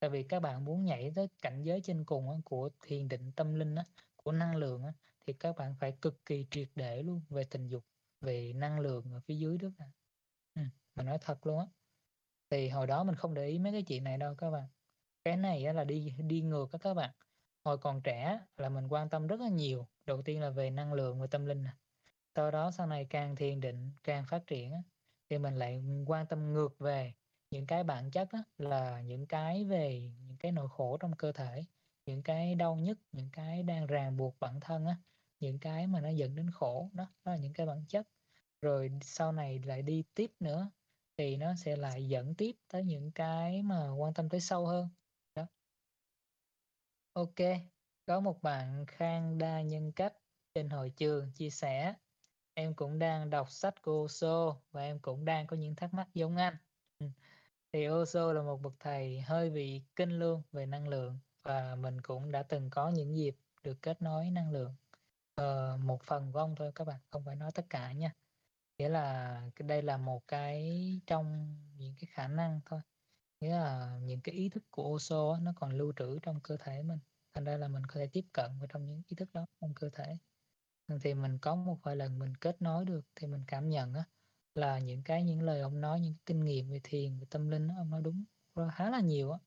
Tại 0.00 0.10
vì 0.10 0.22
các 0.22 0.40
bạn 0.40 0.64
muốn 0.64 0.84
nhảy 0.84 1.12
tới 1.16 1.28
cảnh 1.42 1.62
giới 1.62 1.80
trên 1.84 2.04
cùng 2.04 2.30
á, 2.30 2.36
của 2.44 2.70
thiền 2.86 3.08
định 3.08 3.32
tâm 3.36 3.54
linh 3.54 3.74
á, 3.74 3.84
của 4.16 4.32
năng 4.32 4.56
lượng 4.56 4.84
á, 4.84 4.92
thì 5.26 5.32
các 5.32 5.56
bạn 5.56 5.74
phải 5.80 5.92
cực 6.02 6.24
kỳ 6.26 6.46
triệt 6.50 6.68
để 6.74 7.02
luôn 7.02 7.22
về 7.30 7.44
tình 7.50 7.68
dục 7.68 7.84
về 8.20 8.52
năng 8.52 8.80
lượng 8.80 9.12
ở 9.12 9.20
phía 9.20 9.36
dưới 9.36 9.58
đó 9.58 9.68
ừ, 10.54 10.62
mà 10.94 11.02
nói 11.04 11.18
thật 11.20 11.46
luôn 11.46 11.58
á 11.58 11.66
thì 12.50 12.68
hồi 12.68 12.86
đó 12.86 13.04
mình 13.04 13.14
không 13.14 13.34
để 13.34 13.46
ý 13.46 13.58
mấy 13.58 13.72
cái 13.72 13.82
chuyện 13.82 14.04
này 14.04 14.18
đâu 14.18 14.34
các 14.34 14.50
bạn. 14.50 14.68
Cái 15.24 15.36
này 15.36 15.74
là 15.74 15.84
đi 15.84 16.14
đi 16.18 16.40
ngược 16.40 16.68
các 16.72 16.80
các 16.80 16.94
bạn. 16.94 17.10
Hồi 17.64 17.78
còn 17.78 18.02
trẻ 18.02 18.40
là 18.56 18.68
mình 18.68 18.88
quan 18.88 19.08
tâm 19.08 19.26
rất 19.26 19.40
là 19.40 19.48
nhiều. 19.48 19.86
Đầu 20.06 20.22
tiên 20.22 20.40
là 20.40 20.50
về 20.50 20.70
năng 20.70 20.92
lượng 20.92 21.20
và 21.20 21.26
tâm 21.26 21.46
linh 21.46 21.64
sau 22.36 22.50
đó 22.50 22.70
sau 22.70 22.86
này 22.86 23.06
càng 23.10 23.36
thiền 23.36 23.60
định 23.60 23.90
càng 24.04 24.24
phát 24.28 24.46
triển 24.46 24.72
thì 25.30 25.38
mình 25.38 25.56
lại 25.56 25.82
quan 26.06 26.26
tâm 26.26 26.52
ngược 26.52 26.78
về 26.78 27.12
những 27.50 27.66
cái 27.66 27.84
bản 27.84 28.10
chất 28.10 28.28
là 28.58 29.00
những 29.00 29.26
cái 29.26 29.64
về 29.64 30.10
những 30.28 30.36
cái 30.38 30.52
nỗi 30.52 30.68
khổ 30.70 30.96
trong 31.00 31.16
cơ 31.16 31.32
thể 31.32 31.64
những 32.06 32.22
cái 32.22 32.54
đau 32.54 32.76
nhức 32.76 32.98
những 33.12 33.28
cái 33.32 33.62
đang 33.62 33.86
ràng 33.86 34.16
buộc 34.16 34.40
bản 34.40 34.60
thân 34.60 34.86
á 34.86 34.96
những 35.40 35.58
cái 35.58 35.86
mà 35.86 36.00
nó 36.00 36.08
dẫn 36.08 36.34
đến 36.34 36.50
khổ 36.50 36.90
đó, 36.92 37.04
đó 37.24 37.32
là 37.32 37.38
những 37.38 37.52
cái 37.52 37.66
bản 37.66 37.84
chất. 37.88 38.06
Rồi 38.62 38.90
sau 39.02 39.32
này 39.32 39.58
lại 39.58 39.82
đi 39.82 40.04
tiếp 40.14 40.30
nữa 40.40 40.70
thì 41.16 41.36
nó 41.36 41.54
sẽ 41.54 41.76
lại 41.76 42.08
dẫn 42.08 42.34
tiếp 42.34 42.56
tới 42.68 42.84
những 42.84 43.12
cái 43.12 43.62
mà 43.62 43.90
quan 43.90 44.14
tâm 44.14 44.28
tới 44.28 44.40
sâu 44.40 44.66
hơn. 44.66 44.88
Đó. 45.34 45.46
Ok 47.12 47.34
có 48.06 48.20
một 48.20 48.42
bạn 48.42 48.86
khang 48.86 49.38
đa 49.38 49.62
nhân 49.62 49.92
cách 49.92 50.14
trên 50.54 50.70
hội 50.70 50.90
trường 50.96 51.32
chia 51.32 51.50
sẻ 51.50 51.94
em 52.54 52.74
cũng 52.74 52.98
đang 52.98 53.30
đọc 53.30 53.50
sách 53.50 53.82
của 53.82 53.92
Osho 53.92 54.56
và 54.72 54.82
em 54.82 54.98
cũng 54.98 55.24
đang 55.24 55.46
có 55.46 55.56
những 55.56 55.74
thắc 55.76 55.94
mắc 55.94 56.08
giống 56.14 56.36
anh. 56.36 56.56
Ừ. 56.98 57.06
Thì 57.72 57.88
Osho 57.88 58.32
là 58.32 58.42
một 58.42 58.62
bậc 58.62 58.74
thầy 58.80 59.20
hơi 59.20 59.50
bị 59.50 59.82
kinh 59.96 60.10
luôn 60.10 60.42
về 60.52 60.66
năng 60.66 60.88
lượng 60.88 61.18
và 61.42 61.74
mình 61.76 62.00
cũng 62.00 62.32
đã 62.32 62.42
từng 62.42 62.70
có 62.70 62.88
những 62.88 63.16
dịp 63.16 63.36
được 63.62 63.78
kết 63.82 64.02
nối 64.02 64.30
năng 64.30 64.50
lượng. 64.52 64.74
Ờ, 65.34 65.78
một 65.82 66.02
phần 66.02 66.32
của 66.32 66.38
ông 66.38 66.54
thôi 66.56 66.72
các 66.74 66.84
bạn 66.84 67.00
không 67.10 67.24
phải 67.24 67.36
nói 67.36 67.50
tất 67.54 67.66
cả 67.70 67.92
nha 67.92 68.12
nghĩa 68.78 68.88
là 68.88 69.42
đây 69.58 69.82
là 69.82 69.96
một 69.96 70.22
cái 70.28 71.00
trong 71.06 71.56
những 71.76 71.94
cái 72.00 72.08
khả 72.12 72.28
năng 72.28 72.60
thôi. 72.66 72.80
Nghĩa 73.40 73.50
là 73.50 73.98
những 74.02 74.20
cái 74.20 74.34
ý 74.34 74.48
thức 74.48 74.64
của 74.70 74.88
Oso 74.88 75.38
nó 75.42 75.52
còn 75.56 75.72
lưu 75.72 75.92
trữ 75.96 76.18
trong 76.22 76.40
cơ 76.40 76.56
thể 76.60 76.82
mình. 76.82 76.98
Thành 77.34 77.44
ra 77.44 77.56
là 77.56 77.68
mình 77.68 77.86
có 77.86 77.94
thể 78.00 78.08
tiếp 78.12 78.24
cận 78.32 78.58
vào 78.58 78.66
trong 78.66 78.86
những 78.86 79.02
ý 79.06 79.16
thức 79.16 79.28
đó 79.32 79.46
trong 79.60 79.74
cơ 79.74 79.90
thể. 79.92 80.16
Thì 81.02 81.14
mình 81.14 81.38
có 81.38 81.54
một 81.54 81.78
vài 81.82 81.96
lần 81.96 82.18
mình 82.18 82.34
kết 82.36 82.62
nối 82.62 82.84
được 82.84 83.04
thì 83.14 83.26
mình 83.26 83.44
cảm 83.46 83.68
nhận 83.68 83.94
á 83.94 84.04
là 84.54 84.78
những 84.78 85.02
cái 85.02 85.22
những 85.22 85.42
lời 85.42 85.60
ông 85.60 85.80
nói 85.80 86.00
những 86.00 86.14
kinh 86.26 86.40
nghiệm 86.44 86.70
về 86.70 86.80
thiền 86.84 87.18
về 87.18 87.26
tâm 87.30 87.48
linh 87.48 87.68
đó, 87.68 87.74
ông 87.78 87.90
nói 87.90 88.02
đúng 88.02 88.24
khá 88.72 88.90
là 88.90 89.00
nhiều 89.00 89.30
á. 89.30 89.38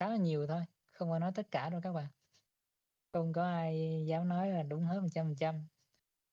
Khá 0.00 0.08
là 0.08 0.16
nhiều 0.16 0.46
thôi 0.46 0.64
không 0.92 1.10
có 1.10 1.18
nói 1.18 1.32
tất 1.34 1.46
cả 1.50 1.70
đâu 1.70 1.80
các 1.80 1.92
bạn. 1.92 2.06
Không 3.12 3.32
có 3.32 3.44
ai 3.44 4.04
dám 4.06 4.28
nói 4.28 4.50
là 4.50 4.62
đúng 4.62 4.84
hết 4.84 5.00
một 5.00 5.08
trăm 5.14 5.26
phần 5.26 5.36
trăm 5.36 5.66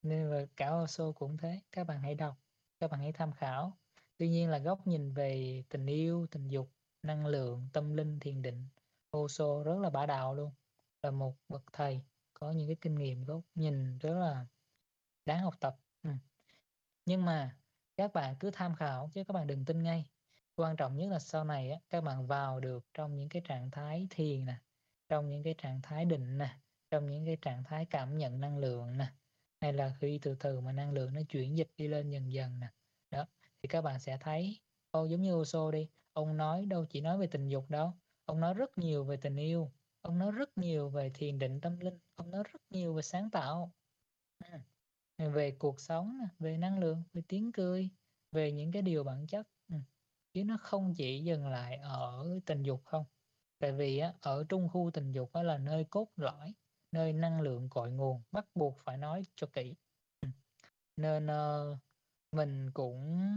nên 0.02 0.30
là 0.30 0.46
cả 0.56 0.70
Osho 0.70 1.12
cũng 1.12 1.36
thế 1.36 1.60
các 1.72 1.86
bạn 1.86 2.02
hãy 2.02 2.14
đọc 2.14 2.36
các 2.80 2.90
bạn 2.90 3.00
hãy 3.00 3.12
tham 3.12 3.32
khảo. 3.32 3.78
Tuy 4.16 4.28
nhiên 4.28 4.50
là 4.50 4.58
góc 4.58 4.86
nhìn 4.86 5.12
về 5.12 5.62
tình 5.68 5.86
yêu 5.86 6.26
tình 6.30 6.48
dục 6.48 6.70
năng 7.02 7.26
lượng 7.26 7.68
tâm 7.72 7.94
linh 7.94 8.20
thiền 8.20 8.42
định 8.42 8.68
Osho 9.16 9.62
rất 9.64 9.78
là 9.78 9.90
bá 9.90 10.06
đạo 10.06 10.34
luôn 10.34 10.52
là 11.02 11.10
một 11.10 11.36
bậc 11.48 11.62
thầy 11.72 12.02
có 12.34 12.50
những 12.50 12.68
cái 12.68 12.76
kinh 12.80 12.94
nghiệm 12.94 13.24
góc 13.24 13.40
nhìn 13.54 13.98
rất 13.98 14.14
là 14.14 14.46
đáng 15.26 15.40
học 15.40 15.54
tập. 15.60 15.76
Ừ. 16.02 16.10
nhưng 17.04 17.24
mà 17.24 17.56
các 17.96 18.12
bạn 18.12 18.36
cứ 18.40 18.50
tham 18.50 18.74
khảo 18.74 19.10
chứ 19.14 19.24
các 19.24 19.34
bạn 19.34 19.46
đừng 19.46 19.64
tin 19.64 19.82
ngay. 19.82 20.10
Quan 20.56 20.76
trọng 20.76 20.96
nhất 20.96 21.10
là 21.10 21.18
sau 21.18 21.44
này 21.44 21.70
á, 21.70 21.80
các 21.90 22.00
bạn 22.00 22.26
vào 22.26 22.60
được 22.60 22.86
trong 22.94 23.16
những 23.16 23.28
cái 23.28 23.42
trạng 23.44 23.70
thái 23.70 24.06
thiền 24.10 24.44
nè 24.44 24.54
trong 25.08 25.28
những 25.28 25.42
cái 25.42 25.54
trạng 25.58 25.82
thái 25.82 26.04
định 26.04 26.38
nè 26.38 26.58
trong 26.90 27.06
những 27.06 27.26
cái 27.26 27.38
trạng 27.42 27.64
thái 27.64 27.86
cảm 27.86 28.18
nhận 28.18 28.40
năng 28.40 28.58
lượng 28.58 28.98
nè 28.98 29.06
hay 29.60 29.72
là 29.72 29.94
khi 30.00 30.18
từ 30.22 30.34
từ 30.40 30.60
mà 30.60 30.72
năng 30.72 30.92
lượng 30.92 31.14
nó 31.14 31.20
chuyển 31.28 31.58
dịch 31.58 31.70
đi 31.76 31.88
lên 31.88 32.10
dần 32.10 32.32
dần 32.32 32.60
nè. 32.60 32.68
Đó 33.10 33.26
thì 33.62 33.68
các 33.68 33.82
bạn 33.82 34.00
sẽ 34.00 34.18
thấy 34.20 34.60
ô 34.90 35.04
giống 35.04 35.22
như 35.22 35.34
Oso 35.34 35.70
đi 35.70 35.88
ông 36.12 36.36
nói 36.36 36.66
đâu 36.66 36.86
chỉ 36.90 37.00
nói 37.00 37.18
về 37.18 37.26
tình 37.26 37.48
dục 37.48 37.70
đâu 37.70 37.92
ông 38.24 38.40
nói 38.40 38.54
rất 38.54 38.78
nhiều 38.78 39.04
về 39.04 39.16
tình 39.16 39.36
yêu 39.36 39.72
ông 40.00 40.18
nói 40.18 40.32
rất 40.32 40.58
nhiều 40.58 40.90
về 40.90 41.10
thiền 41.14 41.38
định 41.38 41.60
tâm 41.60 41.80
linh 41.80 41.98
ông 42.14 42.30
nói 42.30 42.44
rất 42.52 42.62
nhiều 42.70 42.94
về 42.94 43.02
sáng 43.02 43.30
tạo. 43.30 43.74
Ừ, 45.18 45.30
về 45.30 45.50
cuộc 45.58 45.80
sống 45.80 46.18
về 46.38 46.58
năng 46.58 46.78
lượng 46.78 47.02
về 47.12 47.22
tiếng 47.28 47.52
cười 47.52 47.90
về 48.32 48.52
những 48.52 48.72
cái 48.72 48.82
điều 48.82 49.04
bản 49.04 49.26
chất. 49.26 49.48
Ừ, 49.68 49.76
chứ 50.32 50.44
nó 50.44 50.56
không 50.60 50.94
chỉ 50.96 51.24
dừng 51.24 51.48
lại 51.48 51.76
ở 51.76 52.26
tình 52.46 52.62
dục 52.62 52.82
không. 52.84 53.04
Tại 53.58 53.72
vì 53.72 53.98
á, 53.98 54.14
ở 54.20 54.44
trung 54.48 54.68
khu 54.68 54.90
tình 54.94 55.12
dục 55.12 55.30
đó 55.34 55.42
là 55.42 55.58
nơi 55.58 55.84
cốt 55.90 56.08
lõi 56.16 56.54
nơi 56.92 57.12
năng 57.12 57.40
lượng 57.40 57.68
cội 57.68 57.90
nguồn 57.90 58.22
bắt 58.32 58.46
buộc 58.54 58.78
phải 58.78 58.96
nói 58.96 59.22
cho 59.36 59.46
kỹ. 59.46 59.74
Nên 60.96 61.26
uh, 61.26 61.78
mình 62.32 62.70
cũng 62.70 63.28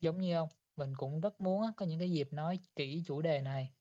giống 0.00 0.20
như 0.20 0.34
ông 0.34 0.48
mình 0.76 0.94
cũng 0.96 1.20
rất 1.20 1.40
muốn 1.40 1.62
có 1.76 1.86
những 1.86 1.98
cái 1.98 2.10
dịp 2.10 2.32
nói 2.32 2.58
kỹ 2.76 3.02
chủ 3.06 3.22
đề 3.22 3.40
này. 3.40 3.72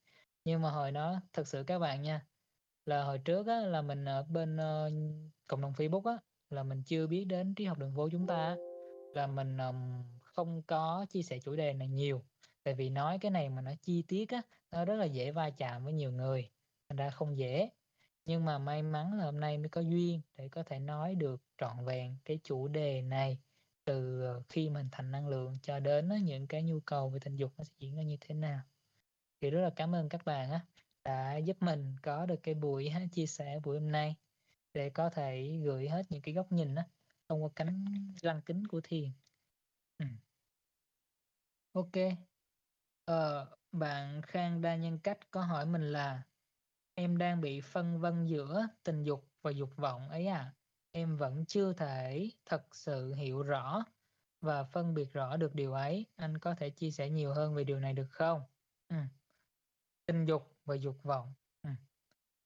Nhưng 0.45 0.61
mà 0.61 0.72
hồi 0.72 0.91
đó 0.91 1.22
thật 1.34 1.47
sự 1.47 1.64
các 1.64 1.80
bạn 1.80 2.01
nha 2.01 2.26
là 2.86 3.03
hồi 3.03 3.18
trước 3.18 3.47
á, 3.47 3.59
là 3.59 3.82
mình 3.82 4.05
ở 4.05 4.24
bên 4.24 4.55
uh, 4.55 4.93
cộng 5.47 5.61
đồng 5.61 5.74
Facebook 5.74 6.11
á 6.11 6.18
là 6.49 6.64
mình 6.64 6.84
chưa 6.84 7.07
biết 7.07 7.26
đến 7.26 7.55
trí 7.55 7.66
học 7.66 7.78
đường 7.78 7.93
phố 7.95 8.09
chúng 8.11 8.28
ta 8.28 8.55
là 9.16 9.28
mình 9.28 9.57
um, 9.57 10.03
không 10.22 10.61
có 10.61 11.05
chia 11.09 11.24
sẻ 11.24 11.39
chủ 11.39 11.55
đề 11.55 11.74
này 11.74 11.88
nhiều. 11.88 12.24
Tại 12.64 12.74
vì 12.74 12.89
nói 12.89 13.18
cái 13.22 13.32
này 13.32 13.49
mà 13.49 13.61
nó 13.61 13.72
chi 13.82 14.03
tiết 14.07 14.30
á 14.30 14.41
nó 14.72 14.86
rất 14.86 14.95
là 14.95 15.05
dễ 15.05 15.32
va 15.32 15.49
chạm 15.49 15.84
với 15.84 15.93
nhiều 15.93 16.11
người 16.11 16.49
thành 16.89 16.97
ra 16.97 17.09
không 17.09 17.38
dễ 17.38 17.70
nhưng 18.26 18.46
mà 18.46 18.58
may 18.58 18.84
mắn 18.84 19.14
là 19.20 19.26
hôm 19.26 19.40
nay 19.40 19.58
mới 19.58 19.70
có 19.70 19.82
duyên 19.82 20.22
để 20.38 20.50
có 20.50 20.64
thể 20.64 20.80
nói 20.80 21.16
được 21.16 21.42
trọn 21.58 21.86
vẹn 21.86 22.18
cái 22.26 22.40
chủ 22.44 22.68
đề 22.68 23.02
này. 23.02 23.40
Từ 23.86 24.22
ờ, 24.24 24.44
khi 24.50 24.70
mình 24.70 24.88
thành 24.92 25.12
năng 25.12 25.28
lượng 25.28 25.58
cho 25.62 25.80
đến 25.80 26.10
những 26.24 26.48
cái 26.48 26.64
nhu 26.64 26.80
cầu 26.80 27.10
về 27.10 27.20
tình 27.24 27.36
dục 27.36 27.54
nó 27.58 27.64
sẽ 27.64 27.74
diễn 27.80 27.96
ra 27.96 28.04
như 28.04 28.18
thế 28.22 28.36
nào. 28.36 28.62
Thì 29.42 29.50
rất 29.52 29.62
là 29.62 29.70
cảm 29.76 29.96
ơn 29.96 30.10
các 30.10 30.26
bạn 30.26 30.52
á 30.52 30.66
đã 31.04 31.38
giúp 31.38 31.58
mình 31.60 31.96
có 32.04 32.26
được 32.26 32.40
cái 32.44 32.56
buổi 32.56 32.92
chia 33.12 33.26
sẻ 33.26 33.60
buổi 33.64 33.80
hôm 33.80 33.92
nay 33.92 34.16
để 34.74 34.90
có 34.90 35.10
thể 35.10 35.60
gửi 35.64 35.90
hết 35.90 36.04
những 36.10 36.22
cái 36.22 36.34
góc 36.34 36.52
nhìn 36.52 36.76
á 36.76 36.88
thông 37.30 37.44
qua 37.44 37.50
cánh 37.56 37.86
lăng 38.22 38.42
kính 38.42 38.68
của 38.68 38.82
thiền. 38.84 39.12
Ừ. 40.00 40.06
ok. 41.74 41.98
Ờ, 43.06 43.46
bạn 43.72 44.22
khang 44.22 44.62
đa 44.62 44.76
nhân 44.76 45.00
cách 45.04 45.32
có 45.32 45.42
hỏi 45.42 45.66
mình 45.66 45.82
là 45.92 46.24
em 46.96 47.18
đang 47.18 47.41
bị 47.41 47.62
phân 47.62 48.00
vân 48.00 48.26
giữa 48.26 48.68
tình 48.84 49.04
dục 49.04 49.30
và 49.41 49.52
dục 49.52 49.70
vọng 49.78 50.10
ấy 50.10 50.28
à. 50.28 50.54
Em 50.91 51.18
vẫn 51.18 51.46
chưa 51.46 51.74
thể 51.74 52.30
thật 52.46 52.76
sự 52.76 53.14
hiểu 53.14 53.44
rõ 53.44 53.84
và 54.41 54.64
phân 54.64 54.94
biệt 54.94 55.14
rõ 55.14 55.38
được 55.38 55.56
điều 55.56 55.74
ấy. 55.74 56.06
Anh 56.16 56.38
có 56.38 56.56
thể 56.56 56.70
chia 56.70 56.91
sẻ 56.91 57.10
nhiều 57.10 57.34
hơn 57.34 57.56
về 57.56 57.64
điều 57.64 57.80
này 57.80 57.94
được 57.94 58.08
không? 58.10 58.41
Ừ. 58.89 58.96
tình 60.06 60.26
dục 60.26 60.58
và 60.66 60.76
dục 60.76 61.04
vọng. 61.04 61.34
Ừ. 61.64 61.70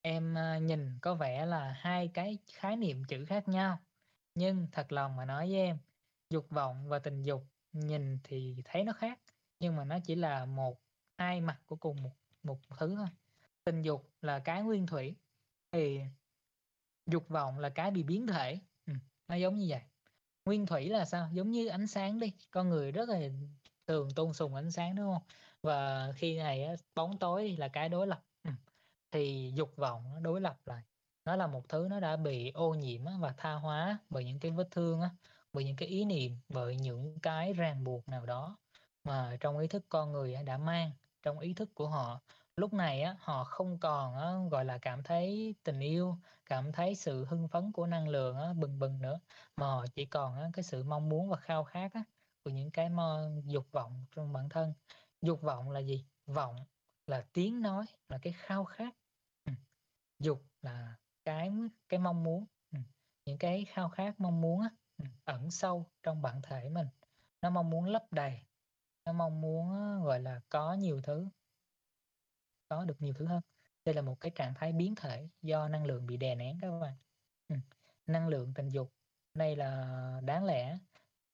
em 0.01 0.37
à, 0.37 0.57
nhìn 0.57 0.99
có 1.01 1.15
vẻ 1.15 1.45
là 1.45 1.73
hai 1.79 2.07
cái 2.13 2.37
khái 2.53 2.75
niệm 2.75 3.03
chữ 3.07 3.25
khác 3.25 3.47
nhau, 3.47 3.79
nhưng 4.35 4.67
thật 4.71 4.91
lòng 4.91 5.15
mà 5.15 5.25
nói 5.25 5.47
với 5.47 5.57
em, 5.57 5.77
dục 6.29 6.49
vọng 6.49 6.89
và 6.89 6.99
tình 6.99 7.23
dục 7.23 7.43
nhìn 7.71 8.19
thì 8.23 8.55
thấy 8.65 8.83
nó 8.83 8.93
khác, 8.93 9.19
nhưng 9.59 9.75
mà 9.75 9.85
nó 9.85 9.97
chỉ 10.05 10.15
là 10.15 10.45
một 10.45 10.81
hai 11.17 11.41
mặt 11.41 11.61
của 11.65 11.75
cùng 11.75 12.03
một 12.03 12.11
một 12.43 12.59
thứ 12.79 12.95
thôi 12.95 13.07
tình 13.67 13.81
dục 13.81 14.09
là 14.21 14.39
cái 14.39 14.63
nguyên 14.63 14.87
thủy 14.87 15.15
thì 15.71 16.01
dục 17.05 17.29
vọng 17.29 17.59
là 17.59 17.69
cái 17.69 17.91
bị 17.91 18.03
biến 18.03 18.27
thể. 18.27 18.59
Ừ, 18.85 18.93
nó 19.27 19.35
giống 19.35 19.57
như 19.57 19.65
vậy. 19.69 19.81
Nguyên 20.45 20.65
thủy 20.65 20.89
là 20.89 21.05
sao? 21.05 21.29
Giống 21.33 21.51
như 21.51 21.67
ánh 21.67 21.87
sáng 21.87 22.19
đi 22.19 22.31
con 22.51 22.69
người 22.69 22.91
rất 22.91 23.09
là 23.09 23.19
thường 23.87 24.09
tôn 24.15 24.33
sùng 24.33 24.55
ánh 24.55 24.71
sáng 24.71 24.95
đúng 24.95 25.13
không? 25.13 25.21
Và 25.61 26.07
khi 26.15 26.37
này 26.37 26.75
bóng 26.95 27.17
tối 27.17 27.55
là 27.59 27.67
cái 27.67 27.89
đối 27.89 28.07
lập. 28.07 28.23
Ừ. 28.43 28.51
thì 29.11 29.51
dục 29.55 29.75
vọng 29.75 30.03
nó 30.13 30.19
đối 30.19 30.41
lập 30.41 30.57
lại. 30.65 30.83
Nó 31.25 31.35
là 31.35 31.47
một 31.47 31.69
thứ 31.69 31.87
nó 31.89 31.99
đã 31.99 32.17
bị 32.17 32.51
ô 32.51 32.73
nhiễm 32.73 33.01
và 33.19 33.33
tha 33.37 33.53
hóa 33.53 33.99
bởi 34.09 34.23
những 34.25 34.39
cái 34.39 34.51
vết 34.51 34.67
thương 34.71 35.01
bởi 35.53 35.63
những 35.63 35.75
cái 35.75 35.89
ý 35.89 36.05
niệm 36.05 36.37
bởi 36.49 36.75
những 36.75 37.19
cái 37.19 37.53
ràng 37.53 37.83
buộc 37.83 38.09
nào 38.09 38.25
đó 38.25 38.57
mà 39.03 39.37
trong 39.39 39.57
ý 39.57 39.67
thức 39.67 39.85
con 39.89 40.11
người 40.11 40.37
đã 40.45 40.57
mang 40.57 40.91
trong 41.23 41.39
ý 41.39 41.53
thức 41.53 41.69
của 41.75 41.87
họ 41.87 42.21
lúc 42.57 42.73
này 42.73 43.01
á 43.01 43.15
họ 43.19 43.43
không 43.43 43.79
còn 43.79 44.15
á, 44.15 44.33
gọi 44.51 44.65
là 44.65 44.77
cảm 44.81 45.03
thấy 45.03 45.55
tình 45.63 45.79
yêu 45.79 46.17
cảm 46.45 46.71
thấy 46.71 46.95
sự 46.95 47.25
hưng 47.25 47.47
phấn 47.47 47.71
của 47.71 47.87
năng 47.87 48.07
lượng 48.07 48.37
á, 48.37 48.53
bừng 48.53 48.79
bừng 48.79 49.01
nữa 49.01 49.19
mà 49.55 49.67
họ 49.67 49.85
chỉ 49.95 50.05
còn 50.05 50.35
á, 50.35 50.49
cái 50.53 50.63
sự 50.63 50.83
mong 50.83 51.09
muốn 51.09 51.29
và 51.29 51.37
khao 51.37 51.63
khát 51.63 51.93
á, 51.93 52.03
của 52.43 52.49
những 52.49 52.71
cái 52.71 52.89
mơ 52.89 53.31
dục 53.45 53.67
vọng 53.71 54.05
trong 54.11 54.33
bản 54.33 54.49
thân 54.49 54.73
dục 55.21 55.41
vọng 55.41 55.69
là 55.71 55.79
gì 55.79 56.05
vọng 56.25 56.55
là 57.07 57.27
tiếng 57.33 57.61
nói 57.61 57.85
là 58.09 58.19
cái 58.21 58.33
khao 58.33 58.65
khát 58.65 58.93
ừ. 59.45 59.51
dục 60.19 60.43
là 60.61 60.97
cái 61.25 61.51
cái 61.89 61.99
mong 61.99 62.23
muốn 62.23 62.45
ừ. 62.71 62.79
những 63.25 63.37
cái 63.37 63.65
khao 63.65 63.89
khát 63.89 64.19
mong 64.19 64.41
muốn 64.41 64.61
á, 64.61 64.69
ừ. 64.97 65.05
ẩn 65.23 65.51
sâu 65.51 65.91
trong 66.03 66.21
bản 66.21 66.41
thể 66.43 66.69
mình 66.69 66.87
nó 67.41 67.49
mong 67.49 67.69
muốn 67.69 67.85
lấp 67.85 68.03
đầy 68.11 68.41
nó 69.05 69.13
mong 69.13 69.41
muốn 69.41 69.69
gọi 70.03 70.19
là 70.19 70.41
có 70.49 70.73
nhiều 70.73 71.01
thứ 71.03 71.29
có 72.69 72.85
được 72.85 73.01
nhiều 73.01 73.13
thứ 73.13 73.25
hơn. 73.25 73.41
Đây 73.85 73.95
là 73.95 74.01
một 74.01 74.19
cái 74.19 74.31
trạng 74.35 74.53
thái 74.53 74.73
biến 74.73 74.95
thể 74.95 75.29
do 75.41 75.67
năng 75.67 75.85
lượng 75.85 76.07
bị 76.07 76.17
đè 76.17 76.35
nén 76.35 76.57
các 76.61 76.79
bạn. 76.81 76.93
Ừ. 77.47 77.55
năng 78.05 78.27
lượng 78.27 78.53
tình 78.55 78.69
dục. 78.69 78.93
Đây 79.33 79.55
là 79.55 80.21
đáng 80.23 80.45
lẽ. 80.45 80.77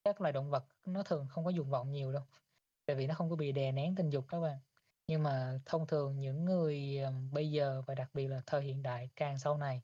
Các 0.03 0.21
loài 0.21 0.33
động 0.33 0.49
vật 0.49 0.65
nó 0.85 1.03
thường 1.03 1.27
không 1.29 1.45
có 1.45 1.49
dục 1.49 1.67
vọng 1.67 1.91
nhiều 1.91 2.11
đâu 2.11 2.23
tại 2.85 2.95
vì 2.95 3.07
nó 3.07 3.13
không 3.15 3.29
có 3.29 3.35
bị 3.35 3.51
đè 3.51 3.71
nén 3.71 3.95
tình 3.95 4.09
dục 4.09 4.25
các 4.27 4.39
bạn. 4.39 4.57
Nhưng 5.07 5.23
mà 5.23 5.59
thông 5.65 5.87
thường 5.87 6.19
những 6.19 6.45
người 6.45 6.99
bây 7.31 7.51
giờ 7.51 7.81
và 7.87 7.95
đặc 7.95 8.09
biệt 8.13 8.27
là 8.27 8.41
thời 8.45 8.61
hiện 8.61 8.83
đại 8.83 9.09
càng 9.15 9.39
sau 9.39 9.57
này 9.57 9.81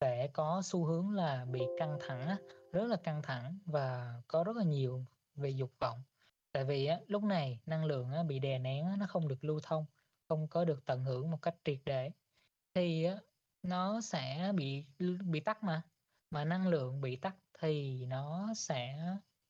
sẽ 0.00 0.28
có 0.32 0.62
xu 0.64 0.84
hướng 0.84 1.10
là 1.14 1.44
bị 1.44 1.60
căng 1.78 1.98
thẳng 2.00 2.36
rất 2.72 2.86
là 2.86 2.96
căng 2.96 3.22
thẳng 3.22 3.58
và 3.66 4.14
có 4.28 4.44
rất 4.44 4.56
là 4.56 4.64
nhiều 4.64 5.04
về 5.34 5.50
dục 5.50 5.70
vọng. 5.78 6.02
Tại 6.52 6.64
vì 6.64 6.86
á, 6.86 6.98
lúc 7.06 7.22
này 7.22 7.60
năng 7.66 7.84
lượng 7.84 8.10
á, 8.12 8.22
bị 8.22 8.38
đè 8.38 8.58
nén 8.58 8.86
á, 8.86 8.96
nó 8.98 9.06
không 9.06 9.28
được 9.28 9.44
lưu 9.44 9.60
thông, 9.62 9.86
không 10.28 10.48
có 10.48 10.64
được 10.64 10.84
tận 10.86 11.04
hưởng 11.04 11.30
một 11.30 11.42
cách 11.42 11.56
triệt 11.64 11.78
để 11.84 12.10
thì 12.74 13.06
nó 13.62 14.00
sẽ 14.00 14.52
bị 14.56 14.84
bị 15.26 15.40
tắt 15.40 15.62
mà. 15.62 15.82
Mà 16.30 16.44
năng 16.44 16.68
lượng 16.68 17.00
bị 17.00 17.16
tắt 17.16 17.36
thì 17.58 18.06
nó 18.06 18.54
sẽ 18.54 18.98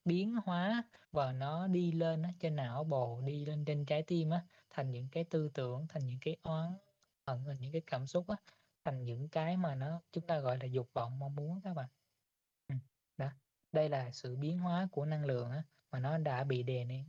biến 0.04 0.36
hóa 0.46 0.84
và 1.12 1.32
nó 1.32 1.66
đi 1.66 1.92
lên 1.92 2.22
á, 2.22 2.30
trên 2.40 2.56
não 2.56 2.84
bộ, 2.84 3.20
đi 3.24 3.44
lên 3.46 3.64
trên 3.64 3.86
trái 3.86 4.02
tim 4.02 4.30
á, 4.30 4.46
thành 4.70 4.90
những 4.90 5.08
cái 5.12 5.24
tư 5.24 5.50
tưởng, 5.54 5.86
thành 5.88 6.06
những 6.06 6.18
cái 6.20 6.36
oán 6.42 6.72
hận, 7.26 7.44
thành 7.46 7.56
những 7.60 7.72
cái 7.72 7.82
cảm 7.86 8.06
xúc 8.06 8.28
á, 8.28 8.36
thành 8.84 9.04
những 9.04 9.28
cái 9.28 9.56
mà 9.56 9.74
nó 9.74 10.02
chúng 10.12 10.26
ta 10.26 10.40
gọi 10.40 10.58
là 10.58 10.66
dục 10.66 10.90
vọng 10.94 11.18
mong 11.18 11.34
muốn 11.36 11.60
các 11.64 11.74
bạn. 11.74 11.88
Ừ, 12.68 12.74
đó, 13.16 13.30
đây 13.72 13.88
là 13.88 14.10
sự 14.12 14.36
biến 14.36 14.58
hóa 14.58 14.88
của 14.92 15.04
năng 15.04 15.24
lượng 15.26 15.50
á, 15.50 15.64
mà 15.90 15.98
nó 16.00 16.18
đã 16.18 16.44
bị 16.44 16.62
đè 16.62 16.84
nén. 16.84 17.08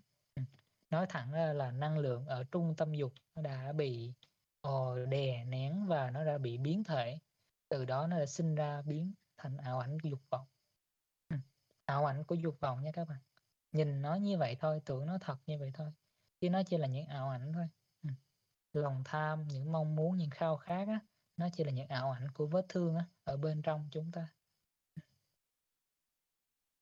Nói 0.89 1.05
thẳng 1.09 1.31
ra 1.31 1.53
là 1.53 1.71
năng 1.71 1.97
lượng 1.97 2.25
ở 2.25 2.43
trung 2.43 2.75
tâm 2.77 2.93
dục 2.93 3.13
nó 3.35 3.41
đã 3.41 3.73
bị 3.73 4.13
ờ, 4.61 5.05
đè 5.05 5.45
nén 5.45 5.85
và 5.87 6.11
nó 6.11 6.25
đã 6.25 6.37
bị 6.37 6.57
biến 6.57 6.83
thể. 6.83 7.19
Từ 7.69 7.85
đó 7.85 8.07
nó 8.07 8.19
đã 8.19 8.25
sinh 8.25 8.55
ra 8.55 8.81
biến 8.81 9.13
thành 9.37 9.57
ảo 9.57 9.79
ảnh 9.79 9.97
dục 10.03 10.19
vọng. 10.29 10.47
Ừ, 11.29 11.37
ảo 11.85 12.05
ảnh 12.05 12.23
của 12.23 12.35
dục 12.35 12.59
vọng 12.59 12.83
nha 12.83 12.91
các 12.93 13.07
bạn. 13.07 13.19
Nhìn 13.71 14.01
nó 14.01 14.15
như 14.15 14.37
vậy 14.37 14.57
thôi, 14.59 14.81
tưởng 14.85 15.05
nó 15.05 15.17
thật 15.21 15.37
như 15.45 15.59
vậy 15.59 15.71
thôi, 15.73 15.91
chứ 16.41 16.49
nó 16.49 16.63
chỉ 16.63 16.77
là 16.77 16.87
những 16.87 17.05
ảo 17.07 17.29
ảnh 17.29 17.51
thôi. 17.53 17.67
Ừ, 18.03 18.09
lòng 18.73 19.01
tham, 19.05 19.47
những 19.47 19.71
mong 19.71 19.95
muốn, 19.95 20.17
những 20.17 20.29
khao 20.29 20.57
khát 20.57 20.87
á, 20.87 20.99
nó 21.37 21.47
chỉ 21.53 21.63
là 21.63 21.71
những 21.71 21.87
ảo 21.87 22.11
ảnh 22.11 22.31
của 22.31 22.47
vết 22.47 22.65
thương 22.69 22.95
á, 22.95 23.05
ở 23.23 23.37
bên 23.37 23.61
trong 23.61 23.89
chúng 23.91 24.11
ta. 24.11 24.27
Ừ. 24.95 25.01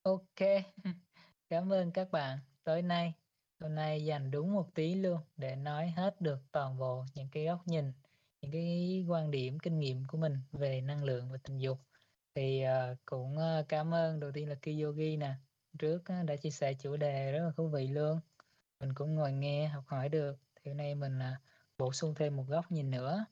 OK, 0.02 0.40
cảm 1.48 1.72
ơn 1.72 1.92
các 1.92 2.10
bạn. 2.10 2.38
tới 2.64 2.82
nay 2.82 3.14
hôm 3.60 3.74
nay 3.74 4.04
dành 4.04 4.30
đúng 4.30 4.52
một 4.52 4.74
tí 4.74 4.94
luôn 4.94 5.20
để 5.36 5.56
nói 5.56 5.90
hết 5.96 6.20
được 6.20 6.38
toàn 6.52 6.78
bộ 6.78 7.04
những 7.14 7.28
cái 7.32 7.44
góc 7.44 7.68
nhìn, 7.68 7.92
những 8.42 8.52
cái 8.52 9.04
quan 9.08 9.30
điểm, 9.30 9.58
kinh 9.58 9.78
nghiệm 9.78 10.04
của 10.08 10.18
mình 10.18 10.38
về 10.52 10.80
năng 10.80 11.04
lượng 11.04 11.32
và 11.32 11.38
tình 11.44 11.58
dục. 11.58 11.78
Thì, 12.34 12.64
uh, 12.64 12.98
cũng, 13.06 13.36
uh, 13.36 13.68
cảm 13.68 13.94
ơn 13.94 14.20
đầu 14.20 14.32
tiên 14.32 14.48
là 14.48 14.54
Kiyogi 14.54 15.16
nè, 15.18 15.34
trước 15.78 15.96
uh, 15.96 16.26
đã 16.26 16.36
chia 16.36 16.50
sẻ 16.50 16.74
chủ 16.74 16.96
đề 16.96 17.32
rất 17.32 17.44
là 17.44 17.50
thú 17.56 17.68
vị 17.68 17.86
luôn. 17.88 18.20
Mình 18.80 18.94
cũng 18.94 19.14
ngồi 19.14 19.32
nghe, 19.32 19.68
học 19.68 19.84
hỏi 19.86 20.08
được, 20.08 20.38
thì 20.54 20.70
hôm 20.70 20.76
nay 20.76 20.94
mình, 20.94 21.18
uh, 21.18 21.38
bổ 21.78 21.92
sung 21.92 22.14
thêm 22.14 22.36
một 22.36 22.44
góc 22.48 22.72
nhìn 22.72 22.90
nữa. 22.90 23.24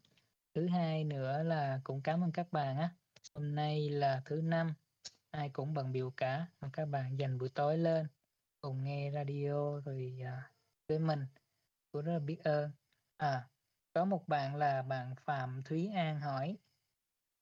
Thứ 0.55 0.69
hai 0.69 1.05
nữa 1.05 1.43
là 1.43 1.81
cũng 1.85 2.03
cảm 2.03 2.25
ơn 2.25 2.33
các 2.33 2.53
bạn 2.53 2.79
á, 2.79 2.91
hôm 3.35 3.55
nay 3.55 3.91
là 3.91 4.23
thứ 4.25 4.41
Năm, 4.43 4.75
ai 5.31 5.49
cũng 5.49 5.75
bận 5.75 5.93
biểu 5.93 6.11
cả, 6.17 6.47
mà 6.61 6.71
các 6.73 6.85
bạn 6.87 7.19
dành 7.19 7.39
buổi 7.39 7.49
tối 7.49 7.79
lên 7.79 8.07
cùng 8.67 8.85
nghe 8.85 9.11
radio 9.15 9.81
rồi, 9.81 10.19
à, 10.25 10.53
với 10.89 10.99
mình, 10.99 11.27
cũng 11.93 12.05
rất 12.05 12.13
là 12.13 12.19
biết 12.19 12.39
ơn. 12.45 12.71
À, 13.17 13.49
có 13.95 14.05
một 14.05 14.29
bạn 14.29 14.57
là 14.57 14.83
bạn 14.83 15.15
Phạm 15.21 15.63
Thúy 15.65 15.91
An 15.95 16.21
hỏi: 16.21 16.59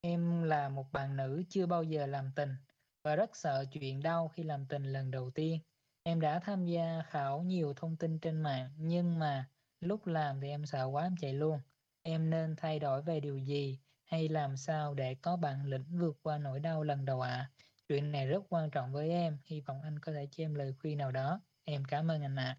"Em 0.01 0.43
là 0.43 0.69
một 0.69 0.93
bạn 0.93 1.17
nữ 1.17 1.43
chưa 1.49 1.67
bao 1.67 1.83
giờ 1.83 2.07
làm 2.07 2.31
tình 2.37 2.57
và 3.05 3.17
rất 3.17 3.37
sợ 3.37 3.65
chuyện 3.73 4.01
đau 4.01 4.29
khi 4.29 4.43
làm 4.43 4.67
tình 4.69 4.85
lần 4.85 5.11
đầu 5.11 5.31
tiên. 5.31 5.61
Em 6.03 6.21
đã 6.21 6.41
tham 6.41 6.67
gia 6.67 7.03
khảo 7.07 7.43
nhiều 7.43 7.75
thông 7.77 7.97
tin 7.97 8.19
trên 8.21 8.43
mạng 8.43 8.71
nhưng 8.79 9.19
mà 9.19 9.51
lúc 9.81 10.07
làm 10.07 10.41
thì 10.41 10.49
em 10.49 10.67
sợ 10.67 10.85
quá 10.85 11.03
em 11.03 11.17
chạy 11.21 11.35
luôn. 11.35 11.61
Em 12.03 12.31
nên 12.31 12.57
thay 12.57 12.79
đổi 12.79 13.03
về 13.03 13.21
điều 13.21 13.39
gì 13.39 13.79
hay 14.05 14.29
làm 14.29 14.57
sao 14.57 14.95
để 14.95 15.15
có 15.23 15.37
bản 15.37 15.67
lĩnh 15.67 15.99
vượt 15.99 16.17
qua 16.23 16.39
nỗi 16.39 16.61
đau 16.61 16.83
lần 16.83 17.05
đầu 17.05 17.21
ạ? 17.21 17.51
Chuyện 17.89 18.13
này 18.13 18.27
rất 18.27 18.43
quan 18.49 18.71
trọng 18.71 18.93
với 18.93 19.11
em, 19.11 19.39
hy 19.45 19.61
vọng 19.61 19.83
anh 19.83 19.99
có 19.99 20.13
thể 20.13 20.29
cho 20.31 20.45
em 20.45 20.55
lời 20.55 20.75
khuyên 20.81 20.99
nào 20.99 21.13
đó. 21.13 21.41
Em 21.65 21.85
cảm 21.85 22.11
ơn 22.11 22.23
anh 22.23 22.37
ạ." 22.37 22.59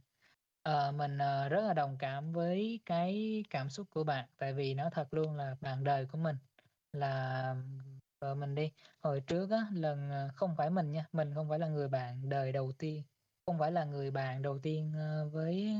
Ờ, 0.63 0.91
mình, 0.91 1.17
ờ, 1.17 1.49
rất 1.49 1.61
là 1.67 1.73
đồng 1.73 1.97
cảm 1.99 2.31
với 2.33 2.81
cái 2.85 3.43
cảm 3.49 3.69
xúc 3.69 3.87
của 3.89 4.03
bạn, 4.03 4.29
tại 4.37 4.53
vì 4.53 4.73
nó 4.73 4.89
thật 4.89 5.07
luôn 5.13 5.35
là 5.35 5.55
bạn 5.61 5.83
đời 5.83 6.05
của 6.05 6.17
mình 6.17 6.35
là 6.91 7.55
vợ 8.21 8.35
mình 8.35 8.55
đi, 8.55 8.71
hồi 9.01 9.21
trước 9.27 9.51
á, 9.51 9.67
lần 9.73 10.09
ờ, 10.11 10.29
không 10.35 10.55
phải 10.57 10.69
mình 10.69 10.91
nha, 10.91 11.05
mình 11.11 11.33
không 11.33 11.49
phải 11.49 11.59
là 11.59 11.67
người 11.67 11.89
bạn 11.89 12.29
đời 12.29 12.51
đầu 12.51 12.71
tiên, 12.79 13.03
không 13.45 13.59
phải 13.59 13.71
là 13.71 13.85
người 13.85 14.11
bạn 14.11 14.41
đầu 14.41 14.59
tiên, 14.59 14.93
ờ, 14.95 15.29
với 15.29 15.75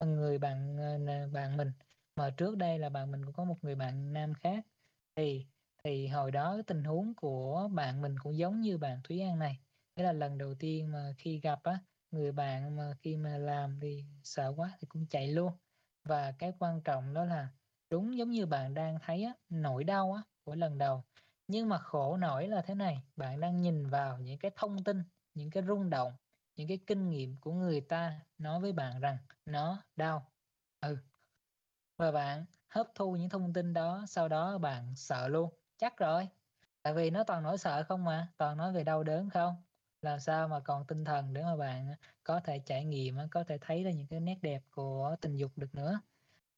người 0.00 0.38
bạn, 0.38 0.76
ờ, 1.08 1.28
bạn 1.32 1.56
mình, 1.56 1.72
mà 2.16 2.30
trước 2.30 2.56
đây 2.56 2.78
là 2.78 2.88
bạn 2.90 3.10
mình 3.10 3.24
cũng 3.24 3.34
có 3.34 3.44
một 3.44 3.58
người 3.62 3.74
bạn 3.74 4.12
nam 4.12 4.34
khác. 4.34 4.66
Thì 5.16 5.46
thì 5.84 6.06
hồi 6.06 6.30
đó 6.30 6.54
cái 6.54 6.62
tình 6.62 6.84
huống 6.84 7.14
của 7.14 7.68
bạn 7.72 8.00
mình 8.02 8.16
cũng 8.22 8.38
giống 8.38 8.60
như 8.60 8.78
bạn 8.78 9.00
Thúy 9.04 9.20
An 9.20 9.38
này, 9.38 9.60
nghĩa 9.96 10.02
là 10.02 10.12
lần 10.12 10.38
đầu 10.38 10.54
tiên 10.54 10.92
mà 10.92 11.12
khi 11.18 11.40
gặp 11.40 11.62
á, 11.62 11.78
người 12.10 12.32
bạn 12.32 12.76
mà 12.76 12.92
khi 13.00 13.16
mà 13.16 13.38
làm 13.38 13.80
thì 13.80 14.04
sợ 14.22 14.52
quá 14.56 14.76
thì 14.80 14.86
cũng 14.88 15.06
chạy 15.10 15.28
luôn. 15.28 15.52
Và 16.04 16.32
cái 16.38 16.52
quan 16.58 16.82
trọng 16.82 17.14
đó 17.14 17.24
là 17.24 17.48
đúng 17.90 18.16
giống 18.18 18.30
như 18.30 18.46
bạn 18.46 18.74
đang 18.74 18.98
thấy 19.02 19.24
á, 19.24 19.32
nỗi 19.48 19.84
đau 19.84 20.12
á, 20.12 20.22
của 20.44 20.54
lần 20.54 20.78
đầu, 20.78 21.04
nhưng 21.48 21.68
mà 21.68 21.78
khổ 21.78 22.16
nổi 22.16 22.48
là 22.48 22.62
thế 22.62 22.74
này, 22.74 23.02
bạn 23.16 23.40
đang 23.40 23.60
nhìn 23.60 23.86
vào 23.86 24.18
những 24.18 24.38
cái 24.38 24.50
thông 24.56 24.84
tin, 24.84 25.02
những 25.34 25.50
cái 25.50 25.62
rung 25.68 25.90
động, 25.90 26.12
những 26.56 26.68
cái 26.68 26.78
kinh 26.86 27.08
nghiệm 27.08 27.36
của 27.40 27.52
người 27.52 27.80
ta 27.80 28.20
nói 28.38 28.60
với 28.60 28.72
bạn 28.72 29.00
rằng 29.00 29.16
nó 29.46 29.82
đau. 29.96 30.32
Ừ. 30.80 30.96
Và 31.96 32.12
bạn 32.12 32.44
hấp 32.68 32.86
thu 32.94 33.16
những 33.16 33.28
thông 33.28 33.52
tin 33.52 33.72
đó, 33.72 34.04
sau 34.08 34.28
đó 34.28 34.58
bạn 34.58 34.96
sợ 34.96 35.28
luôn, 35.28 35.57
chắc 35.78 35.96
rồi, 35.96 36.28
tại 36.82 36.94
vì 36.94 37.10
nó 37.10 37.24
toàn 37.24 37.42
nỗi 37.42 37.58
sợ 37.58 37.84
không 37.88 38.04
mà, 38.04 38.28
toàn 38.36 38.56
nói 38.56 38.72
về 38.72 38.84
đau 38.84 39.02
đớn 39.02 39.30
không, 39.30 39.56
làm 40.02 40.20
sao 40.20 40.48
mà 40.48 40.60
còn 40.60 40.86
tinh 40.86 41.04
thần 41.04 41.34
để 41.34 41.42
mà 41.42 41.56
bạn 41.56 41.88
à, 41.90 41.96
có 42.24 42.40
thể 42.40 42.58
trải 42.58 42.84
nghiệm 42.84 43.18
à, 43.18 43.28
có 43.30 43.44
thể 43.44 43.58
thấy 43.60 43.84
ra 43.84 43.90
những 43.90 44.06
cái 44.06 44.20
nét 44.20 44.38
đẹp 44.42 44.62
của 44.70 45.16
tình 45.20 45.36
dục 45.36 45.52
được 45.56 45.74
nữa. 45.74 46.00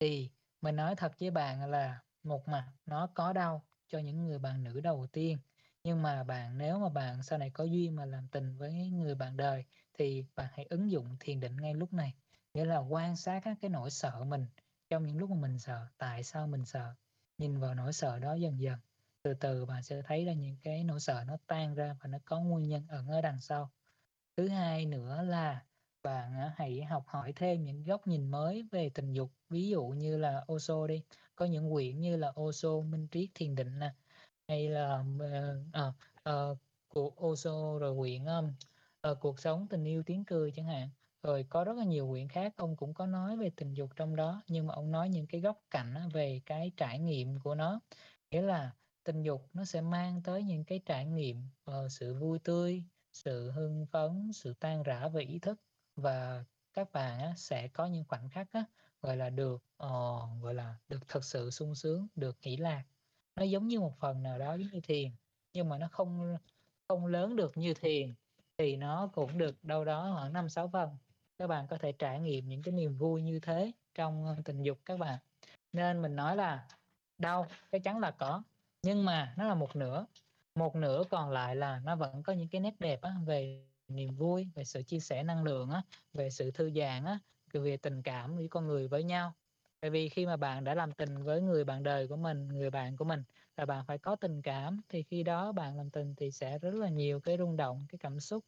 Thì 0.00 0.30
mình 0.60 0.76
nói 0.76 0.96
thật 0.96 1.12
với 1.20 1.30
bạn 1.30 1.70
là 1.70 2.00
một 2.22 2.48
mặt 2.48 2.72
nó 2.86 3.06
có 3.14 3.32
đau 3.32 3.64
cho 3.88 3.98
những 3.98 4.24
người 4.24 4.38
bạn 4.38 4.64
nữ 4.64 4.80
đầu 4.80 5.06
tiên, 5.12 5.38
nhưng 5.84 6.02
mà 6.02 6.24
bạn 6.24 6.58
nếu 6.58 6.78
mà 6.78 6.88
bạn 6.88 7.22
sau 7.22 7.38
này 7.38 7.50
có 7.50 7.64
duyên 7.64 7.96
mà 7.96 8.04
làm 8.04 8.28
tình 8.28 8.56
với 8.56 8.90
người 8.90 9.14
bạn 9.14 9.36
đời 9.36 9.64
thì 9.94 10.24
bạn 10.36 10.46
hãy 10.52 10.66
ứng 10.70 10.90
dụng 10.90 11.16
thiền 11.20 11.40
định 11.40 11.56
ngay 11.56 11.74
lúc 11.74 11.92
này, 11.92 12.14
nghĩa 12.54 12.64
là 12.64 12.78
quan 12.78 13.16
sát 13.16 13.40
các 13.44 13.58
cái 13.60 13.70
nỗi 13.70 13.90
sợ 13.90 14.24
mình 14.24 14.46
trong 14.88 15.06
những 15.06 15.18
lúc 15.18 15.30
mà 15.30 15.36
mình 15.36 15.58
sợ, 15.58 15.86
tại 15.98 16.24
sao 16.24 16.46
mình 16.46 16.64
sợ, 16.64 16.94
nhìn 17.38 17.60
vào 17.60 17.74
nỗi 17.74 17.92
sợ 17.92 18.18
đó 18.18 18.34
dần 18.34 18.60
dần, 18.60 18.78
từ 19.22 19.34
từ 19.34 19.66
bạn 19.66 19.82
sẽ 19.82 20.02
thấy 20.04 20.24
ra 20.24 20.32
những 20.32 20.56
cái 20.62 20.84
nỗi 20.84 21.00
sợ 21.00 21.24
nó 21.26 21.36
tan 21.46 21.74
ra 21.74 21.96
và 22.02 22.08
nó 22.08 22.18
có 22.24 22.40
nguyên 22.40 22.68
nhân 22.68 22.86
ẩn 22.88 23.08
ở 23.08 23.20
đằng 23.20 23.40
sau. 23.40 23.70
Thứ 24.36 24.48
hai 24.48 24.86
nữa 24.86 25.22
là 25.22 25.66
bạn 26.02 26.34
à, 26.34 26.54
hãy 26.56 26.84
học 26.84 27.04
hỏi 27.06 27.32
thêm 27.36 27.64
những 27.64 27.84
góc 27.84 28.06
nhìn 28.06 28.30
mới 28.30 28.62
về 28.72 28.90
tình 28.94 29.12
dục, 29.12 29.32
ví 29.48 29.68
dụ 29.68 29.84
như 29.86 30.18
là 30.18 30.44
Osho 30.52 30.86
đi, 30.86 31.02
có 31.36 31.44
những 31.46 31.72
quyển 31.72 32.00
như 32.00 32.16
là 32.16 32.32
Osho 32.40 32.80
Minh 32.80 33.08
Triết 33.12 33.30
Thiền 33.34 33.54
Định 33.54 33.78
nè, 33.78 33.94
hay 34.48 34.68
là, 34.68 35.04
ờ, 35.20 35.62
ờ, 35.72 35.92
ờ 36.22 36.56
của 36.88 37.12
Osho 37.26 37.78
rồi 37.80 37.96
quyển, 37.98 38.24
um, 38.24 38.52
ờ, 39.00 39.14
Cuộc 39.14 39.40
Sống, 39.40 39.66
Tình 39.70 39.84
Yêu, 39.84 40.02
Tiếng 40.06 40.24
Cười 40.24 40.52
chẳng 40.52 40.66
hạn. 40.66 40.90
Rồi 41.22 41.46
có 41.50 41.64
rất 41.64 41.76
là 41.76 41.84
nhiều 41.84 42.08
quyển 42.10 42.28
khác 42.28 42.52
ông 42.56 42.76
cũng 42.76 42.94
có 42.94 43.06
nói 43.06 43.36
về 43.36 43.50
tình 43.56 43.74
dục 43.74 43.90
trong 43.96 44.16
đó, 44.16 44.42
nhưng 44.48 44.66
mà 44.66 44.74
ông 44.74 44.90
nói 44.90 45.08
những 45.08 45.26
cái 45.26 45.40
góc 45.40 45.58
cạnh 45.70 45.94
về 46.12 46.40
cái 46.46 46.72
trải 46.76 46.98
nghiệm 46.98 47.40
của 47.40 47.54
nó, 47.54 47.80
nghĩa 48.30 48.42
là 48.42 48.72
tình 49.04 49.22
dục 49.22 49.48
nó 49.52 49.64
sẽ 49.64 49.80
mang 49.80 50.22
tới 50.22 50.42
những 50.42 50.64
cái 50.64 50.80
trải 50.86 51.06
nghiệm, 51.06 51.42
uh, 51.70 51.74
sự 51.90 52.14
vui 52.14 52.38
tươi, 52.38 52.84
sự 53.12 53.50
hưng 53.50 53.86
phấn, 53.86 54.30
sự 54.34 54.54
tan 54.60 54.82
rã 54.82 55.08
về 55.08 55.22
ý 55.22 55.38
thức 55.38 55.60
và 55.96 56.44
các 56.72 56.92
bạn 56.92 57.18
á, 57.20 57.34
sẽ 57.36 57.68
có 57.68 57.86
những 57.86 58.04
khoảnh 58.08 58.28
khắc 58.28 58.52
á, 58.52 58.64
gọi 59.02 59.16
là, 59.16 59.30
được, 59.30 59.64
uh, 59.84 60.42
gọi 60.42 60.54
là, 60.54 60.74
được 60.88 61.08
thật 61.08 61.24
sự 61.24 61.50
sung 61.50 61.74
sướng, 61.74 62.06
được 62.16 62.38
nghỉ 62.42 62.56
lạc. 62.56 62.84
Nó 63.36 63.42
giống 63.42 63.68
như 63.68 63.80
một 63.80 63.96
phần 63.98 64.22
nào 64.22 64.38
đó 64.38 64.54
giống 64.54 64.68
như 64.72 64.80
thiền, 64.80 65.10
nhưng 65.52 65.68
mà 65.68 65.78
nó 65.78 65.88
không 65.92 66.36
không 66.88 67.06
lớn 67.06 67.36
được 67.36 67.56
như 67.56 67.74
thiền, 67.74 68.14
thì 68.58 68.76
nó 68.76 69.10
cũng 69.14 69.38
được 69.38 69.64
đâu 69.64 69.84
đó 69.84 70.12
khoảng 70.14 70.32
5-6 70.32 70.68
phần. 70.68 70.96
Các 71.38 71.46
bạn 71.46 71.66
có 71.70 71.78
thể 71.78 71.92
trải 71.92 72.20
nghiệm 72.20 72.48
những 72.48 72.62
cái 72.62 72.72
niềm 72.72 72.96
vui 72.96 73.22
như 73.22 73.40
thế 73.40 73.72
trong, 73.94 74.26
ờ, 74.26 74.36
tình 74.44 74.62
dục 74.62 74.78
các 74.84 74.98
bạn. 74.98 75.18
Nên 75.72 76.02
mình 76.02 76.16
nói 76.16 76.36
là 76.36 76.68
đau 77.18 77.46
chắc 77.72 77.82
chắn 77.84 77.98
là 77.98 78.10
có, 78.10 78.42
nhưng 78.82 79.04
mà 79.04 79.34
nó 79.38 79.48
là 79.48 79.54
một 79.54 79.76
nửa, 79.76 80.06
một 80.54 80.76
nửa 80.76 81.04
còn 81.10 81.30
lại 81.30 81.56
là 81.56 81.80
nó 81.84 81.96
vẫn 81.96 82.22
có 82.22 82.32
những 82.32 82.48
cái 82.48 82.60
nét 82.60 82.74
đẹp 82.80 83.00
á, 83.02 83.14
về 83.26 83.66
niềm 83.88 84.14
vui, 84.16 84.48
về 84.54 84.64
sự 84.64 84.82
chia 84.82 85.00
sẻ 85.00 85.22
năng 85.22 85.44
lượng 85.44 85.70
á, 85.70 85.82
về 86.12 86.30
sự 86.30 86.50
thư 86.50 86.70
giãn 86.70 87.04
á, 87.04 87.18
về 87.52 87.76
tình 87.76 88.02
cảm 88.02 88.36
giữa 88.38 88.46
con 88.50 88.66
người 88.66 88.88
với 88.88 89.04
nhau. 89.04 89.32
Tại 89.80 89.90
vì 89.90 90.08
khi 90.08 90.26
mà 90.26 90.36
bạn 90.36 90.64
đã 90.64 90.74
làm 90.74 90.92
tình 90.92 91.22
với 91.22 91.40
người 91.40 91.64
bạn 91.64 91.82
đời 91.82 92.08
của 92.08 92.16
mình, 92.16 92.48
người 92.48 92.70
bạn 92.70 92.96
của 92.96 93.04
mình 93.04 93.22
là 93.56 93.66
bạn 93.66 93.84
phải 93.86 93.98
có 93.98 94.16
tình 94.16 94.42
cảm, 94.42 94.80
thì 94.88 95.02
khi 95.02 95.22
đó 95.22 95.52
bạn 95.52 95.76
làm 95.76 95.90
tình 95.90 96.14
thì 96.16 96.30
sẽ 96.30 96.58
rất 96.58 96.74
là 96.74 96.88
nhiều 96.88 97.20
cái 97.20 97.38
rung 97.38 97.56
động, 97.56 97.86
cái 97.88 97.98
cảm 97.98 98.20
xúc. 98.20 98.44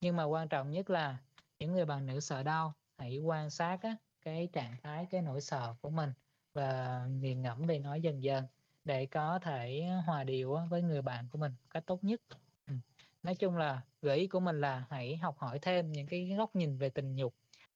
Nhưng 0.00 0.16
mà 0.16 0.24
quan 0.24 0.48
trọng 0.48 0.70
nhất 0.70 0.90
là 0.90 1.18
những 1.58 1.72
người 1.72 1.84
bạn 1.86 2.06
nữ 2.06 2.20
sợ 2.20 2.42
đau, 2.42 2.74
hãy 2.98 3.18
quan 3.18 3.50
sát 3.50 3.78
á, 3.82 3.96
cái 4.22 4.48
trạng 4.52 4.76
thái, 4.82 5.06
cái 5.10 5.22
nỗi 5.22 5.40
sợ 5.40 5.74
của 5.82 5.90
mình 5.90 6.10
và 6.54 7.00
nghiền 7.20 7.42
ngẫm 7.42 7.66
về 7.66 7.78
nó 7.78 7.94
dần 7.94 8.22
dần 8.22 8.44
để 8.90 9.06
có 9.06 9.38
thể 9.42 9.88
hòa 10.06 10.24
điệu 10.24 10.58
với 10.70 10.82
người 10.82 11.02
bạn 11.02 11.28
của 11.32 11.38
mình 11.38 11.52
cách 11.70 11.82
tốt 11.86 12.04
nhất. 12.04 12.20
Ừ. 12.66 12.74
Nói 13.22 13.34
chung 13.34 13.56
là 13.56 13.80
gợi 14.02 14.18
ý 14.18 14.26
của 14.26 14.40
mình 14.40 14.60
là 14.60 14.84
hãy 14.90 15.16
học 15.16 15.38
hỏi 15.38 15.58
thêm 15.58 15.92
những 15.92 16.06
cái 16.06 16.34
góc 16.38 16.56
nhìn 16.56 16.78
về 16.78 16.88
tình 16.88 17.14
dục, 17.14 17.34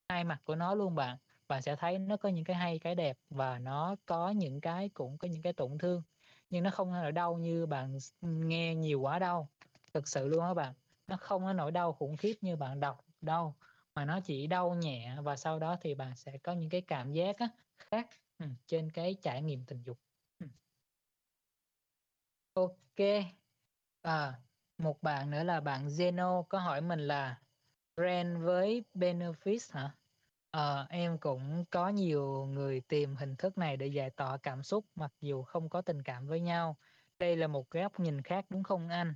hai 0.09 0.25
mặt 0.25 0.41
của 0.45 0.55
nó 0.55 0.75
luôn 0.75 0.95
bạn. 0.95 1.19
Bạn 1.49 1.63
sẽ 1.63 1.77
thấy 1.77 1.99
nó 1.99 2.17
có 2.17 2.29
những 2.29 2.45
cái 2.45 2.57
hay, 2.57 2.79
cái 2.79 2.95
đẹp 2.95 3.19
và 3.31 3.59
nó 3.59 3.97
có 4.07 4.31
những 4.31 4.61
cái 4.61 4.89
cũng 4.89 5.19
có 5.19 5.29
những 5.29 5.43
cái 5.43 5.53
tổn 5.53 5.79
thương, 5.79 6.03
nhưng 6.51 6.63
nó 6.63 6.71
không 6.71 6.93
ở 6.93 7.11
đau 7.11 7.35
như 7.37 7.67
bạn 7.67 7.99
nghe 8.21 8.75
nhiều 8.75 9.01
quá 9.01 9.19
đâu. 9.19 9.49
Thực 9.93 10.09
sự 10.09 10.29
luôn 10.29 10.45
á 10.45 10.55
bạn, 10.55 10.75
nó 11.07 11.17
không 11.17 11.45
có 11.45 11.53
nỗi 11.53 11.71
đau 11.71 11.93
khủng 11.93 12.17
khiếp 12.17 12.35
như 12.41 12.57
bạn 12.57 12.81
đọc 12.81 13.05
đâu, 13.21 13.55
mà 13.95 14.05
nó 14.05 14.21
chỉ 14.21 14.47
đau 14.47 14.75
nhẹ 14.75 15.17
và 15.23 15.37
sau 15.37 15.59
đó 15.59 15.77
thì 15.81 15.95
bạn 15.95 16.17
sẽ 16.17 16.39
có 16.39 16.53
những 16.53 16.71
cái 16.71 16.81
cảm 16.81 17.13
giác 17.13 17.39
á, 17.39 17.49
khác, 17.79 18.09
ừ, 18.39 18.47
trên 18.67 18.91
cái 18.91 19.17
trải 19.23 19.43
nghiệm 19.43 19.65
tình 19.65 19.83
dục. 19.83 20.04
OK. 22.55 23.01
À, 24.03 24.41
một 24.79 25.03
bạn 25.03 25.31
nữa 25.31 25.45
là 25.45 25.61
bạn 25.61 25.87
Zeno 25.87 26.43
có 26.43 26.59
hỏi 26.59 26.81
mình 26.81 27.01
là 27.01 27.41
brand 27.97 28.39
với 28.45 28.85
benefits 28.95 29.75
hả? 29.79 29.97
À, 30.51 30.87
em 30.91 31.19
cũng 31.19 31.65
có 31.71 31.89
nhiều 31.89 32.47
người 32.47 32.81
tìm 32.89 33.17
hình 33.17 33.37
thức 33.37 33.59
này 33.59 33.77
để 33.77 33.87
giải 33.87 34.11
tỏa 34.11 34.39
cảm 34.43 34.63
xúc 34.63 34.87
mặc 34.95 35.13
dù 35.21 35.43
không 35.43 35.69
có 35.69 35.83
tình 35.83 36.03
cảm 36.03 36.27
với 36.27 36.41
nhau. 36.41 36.77
Đây 37.19 37.37
là 37.37 37.47
một 37.47 37.71
góc 37.71 38.01
nhìn 38.01 38.23
khác 38.23 38.45
đúng 38.51 38.63
không 38.63 38.89
anh? 38.89 39.15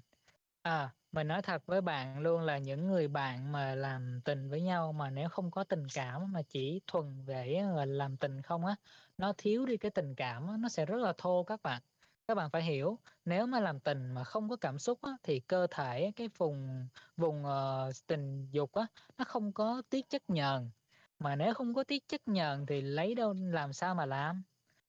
À, 0.62 0.94
mình 1.12 1.28
nói 1.28 1.42
thật 1.42 1.62
với 1.66 1.80
bạn 1.80 2.20
luôn 2.20 2.40
là 2.42 2.58
những 2.58 2.86
người 2.86 3.08
bạn 3.08 3.52
mà 3.52 3.74
làm 3.74 4.20
tình 4.24 4.48
với 4.50 4.62
nhau 4.62 4.92
mà 4.92 5.10
nếu 5.10 5.28
không 5.28 5.50
có 5.50 5.64
tình 5.64 5.86
cảm 5.94 6.32
mà 6.32 6.42
chỉ 6.48 6.80
thuần 6.86 7.24
về 7.24 7.62
làm 7.86 8.16
tình 8.16 8.42
không 8.42 8.66
á, 8.66 8.76
nó 9.18 9.32
thiếu 9.38 9.66
đi 9.66 9.76
cái 9.76 9.90
tình 9.90 10.14
cảm 10.14 10.46
á, 10.48 10.54
nó 10.60 10.68
sẽ 10.68 10.86
rất 10.86 10.96
là 10.96 11.12
thô 11.18 11.44
các 11.44 11.62
bạn. 11.62 11.82
Các 12.28 12.34
bạn 12.34 12.50
phải 12.50 12.62
hiểu, 12.62 12.98
nếu 13.24 13.46
mà 13.46 13.60
làm 13.60 13.80
tình 13.80 14.14
mà 14.14 14.24
không 14.24 14.48
có 14.48 14.56
cảm 14.56 14.78
xúc 14.78 14.98
á, 15.02 15.12
thì 15.22 15.40
cơ 15.40 15.66
thể 15.70 16.12
cái 16.16 16.28
vùng 16.38 16.88
vùng 17.16 17.44
uh, 17.44 17.94
tình 18.06 18.48
dục 18.50 18.72
á, 18.74 18.86
nó 19.18 19.24
không 19.24 19.52
có 19.52 19.82
tiết 19.90 20.08
chất 20.10 20.22
nhờn. 20.28 20.70
Mà 21.18 21.36
nếu 21.36 21.54
không 21.54 21.74
có 21.74 21.84
tiết 21.84 22.08
chất 22.08 22.28
nhờn 22.28 22.66
thì 22.66 22.80
lấy 22.80 23.14
đâu 23.14 23.34
làm 23.38 23.72
sao 23.72 23.94
mà 23.94 24.06
làm? 24.06 24.42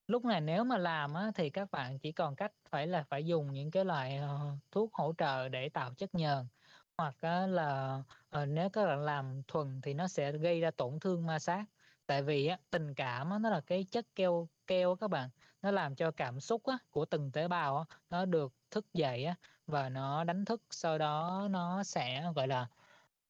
Lúc 0.07 0.25
này 0.25 0.41
nếu 0.41 0.63
mà 0.63 0.77
làm 0.77 1.13
á, 1.13 1.31
thì 1.35 1.49
các 1.49 1.71
bạn 1.71 1.99
chỉ 1.99 2.11
còn 2.11 2.35
cách 2.35 2.51
phải 2.69 2.87
là 2.87 3.03
phải 3.03 3.25
dùng 3.25 3.53
những 3.53 3.71
cái 3.71 3.85
loại, 3.85 4.19
uh, 4.25 4.59
thuốc 4.71 4.93
hỗ 4.93 5.13
trợ 5.17 5.49
để 5.49 5.69
tạo 5.69 5.93
chất 5.97 6.15
nhờn, 6.15 6.47
hoặc 6.97 7.15
á 7.21 7.47
là, 7.47 7.97
uh, 8.41 8.47
nếu 8.47 8.69
các 8.69 8.85
bạn 8.85 9.01
làm 9.01 9.41
thuần 9.47 9.81
thì 9.81 9.93
nó 9.93 10.07
sẽ 10.07 10.31
gây 10.31 10.61
ra 10.61 10.71
tổn 10.71 10.99
thương 10.99 11.25
ma 11.25 11.39
sát. 11.39 11.65
Tại 12.05 12.23
vì 12.23 12.47
á, 12.47 12.57
tình 12.71 12.93
cảm 12.93 13.29
á, 13.31 13.39
nó 13.39 13.49
là 13.49 13.61
cái 13.61 13.83
chất 13.91 14.05
keo 14.15 14.49
keo 14.67 14.95
các 14.95 15.07
bạn, 15.07 15.29
nó 15.61 15.71
làm 15.71 15.95
cho 15.95 16.11
cảm 16.11 16.39
xúc 16.39 16.65
á, 16.65 16.77
của 16.91 17.05
từng 17.05 17.31
tế 17.31 17.47
bào 17.47 17.77
á, 17.77 17.85
nó 18.09 18.25
được 18.25 18.53
thức 18.71 18.93
dậy 18.93 19.25
á, 19.25 19.35
và 19.67 19.89
nó 19.89 20.23
đánh 20.23 20.45
thức, 20.45 20.63
sau 20.69 20.97
đó 20.97 21.47
nó 21.51 21.83
sẽ, 21.83 22.31
gọi 22.35 22.47
là, 22.47 22.67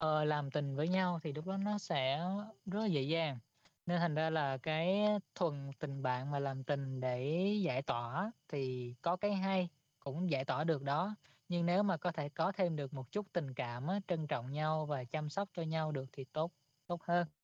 uh, 0.06 0.28
làm 0.28 0.52
tình 0.52 0.76
với 0.76 0.88
nhau 0.90 1.20
thì 1.24 1.34
lúc 1.34 1.46
đó 1.48 1.58
nó 1.58 1.78
sẽ 1.78 2.24
rất 2.66 2.80
là 2.80 2.86
dễ 2.86 3.02
dàng. 3.02 3.40
Nên 3.86 4.00
thành 4.00 4.16
ra 4.16 4.30
là 4.30 4.58
cái 4.58 5.06
thuần 5.36 5.72
tình 5.80 6.04
bạn 6.04 6.32
mà 6.32 6.40
làm 6.40 6.64
tình 6.64 7.00
để 7.00 7.46
giải 7.64 7.82
tỏa 7.82 8.32
thì 8.48 8.96
có 9.02 9.18
cái 9.18 9.34
hay, 9.34 9.70
cũng 10.00 10.30
giải 10.32 10.46
tỏa 10.46 10.64
được 10.64 10.84
đó. 10.84 11.16
Nhưng 11.48 11.66
nếu 11.66 11.84
mà 11.84 11.98
có 11.98 12.12
thể 12.12 12.30
có 12.30 12.52
thêm 12.52 12.76
được 12.76 12.94
một 12.94 13.12
chút 13.12 13.28
tình 13.34 13.54
cảm 13.54 13.88
á, 13.88 14.00
trân 14.08 14.28
trọng 14.28 14.52
nhau 14.52 14.86
và 14.86 15.04
chăm 15.04 15.30
sóc 15.30 15.50
cho 15.54 15.62
nhau 15.64 15.92
được 15.92 16.06
thì 16.12 16.26
tốt 16.34 16.52
tốt 16.88 17.04
hơn. 17.04 17.39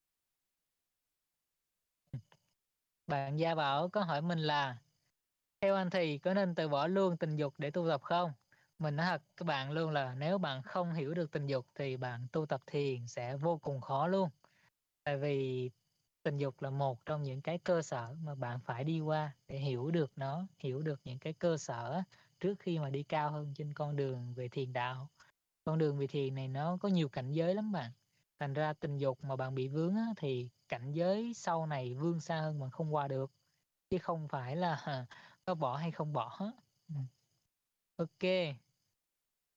Bạn 3.06 3.36
Gia 3.38 3.54
Bảo 3.54 3.88
có 3.88 4.00
hỏi 4.04 4.22
mình 4.22 4.38
là 4.38 4.76
theo 5.60 5.74
anh 5.74 5.90
thì 5.90 6.18
có 6.18 6.34
nên 6.34 6.54
từ 6.54 6.68
bỏ 6.68 6.86
luôn 6.86 7.16
tình 7.16 7.36
dục 7.36 7.54
để 7.58 7.70
tu 7.70 7.88
tập 7.88 8.02
không? 8.02 8.32
Mình 8.78 8.96
nói 8.96 9.06
thật 9.06 9.22
các 9.36 9.44
bạn 9.46 9.72
luôn 9.72 9.90
là 9.90 10.14
nếu 10.14 10.38
bạn 10.38 10.62
không 10.62 10.94
hiểu 10.94 11.14
được 11.14 11.30
tình 11.32 11.46
dục 11.46 11.66
thì 11.74 11.96
bạn 11.96 12.26
tu 12.32 12.46
tập 12.46 12.62
thiền 12.66 13.06
sẽ 13.08 13.36
vô 13.36 13.58
cùng 13.58 13.80
khó 13.80 14.06
luôn. 14.06 14.30
Tại 15.04 15.18
vì 15.18 15.70
tình 16.22 16.38
dục 16.38 16.62
là 16.62 16.70
một 16.70 17.06
trong 17.06 17.22
những 17.22 17.42
cái 17.42 17.58
cơ 17.58 17.82
sở 17.82 18.16
mà 18.22 18.34
bạn 18.34 18.60
phải 18.60 18.84
đi 18.84 19.00
qua 19.00 19.36
để 19.48 19.58
hiểu 19.58 19.90
được 19.90 20.12
nó, 20.16 20.46
hiểu 20.58 20.82
được 20.82 21.00
những 21.04 21.18
cái 21.18 21.32
cơ 21.32 21.56
sở 21.56 22.02
trước 22.40 22.54
khi 22.58 22.78
mà 22.78 22.90
đi 22.90 23.02
cao 23.02 23.30
hơn 23.30 23.54
trên 23.54 23.74
con 23.74 23.96
đường 23.96 24.34
về 24.34 24.48
thiền 24.48 24.72
đạo. 24.72 25.10
Con 25.64 25.78
đường 25.78 25.98
về 25.98 26.06
thiền 26.06 26.34
này 26.34 26.48
nó 26.48 26.76
có 26.80 26.88
nhiều 26.88 27.08
cảnh 27.08 27.32
giới 27.32 27.54
lắm 27.54 27.72
bạn. 27.72 27.90
Thành 28.40 28.54
ra 28.54 28.72
tình 28.72 28.98
dục 28.98 29.24
mà 29.24 29.36
bạn 29.36 29.54
bị 29.54 29.68
vướng 29.68 29.96
á, 29.96 30.06
thì 30.16 30.48
cảnh 30.68 30.92
giới 30.92 31.34
sau 31.34 31.66
này 31.66 31.94
vươn 31.94 32.20
xa 32.20 32.40
hơn 32.40 32.58
mà 32.58 32.70
không 32.70 32.94
qua 32.94 33.08
được. 33.08 33.32
Chứ 33.90 33.98
không 33.98 34.28
phải 34.28 34.56
là 34.56 35.06
có 35.44 35.54
bỏ 35.54 35.76
hay 35.76 35.90
không 35.90 36.12
bỏ. 36.12 36.38
Ừ. 36.88 36.94
Ok. 37.96 38.56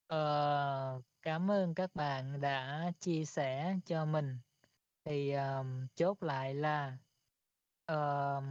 Ờ, 0.08 1.02
cảm 1.22 1.52
ơn 1.52 1.76
các 1.76 1.96
bạn 1.96 2.42
đã 2.42 2.92
chia 3.00 3.26
sẻ 3.26 3.76
cho 3.86 4.06
mình 4.06 4.40
thì 5.06 5.34
um, 5.34 5.88
chốt 5.96 6.24
lại 6.24 6.54
là 6.54 6.98
uh, 7.92 8.44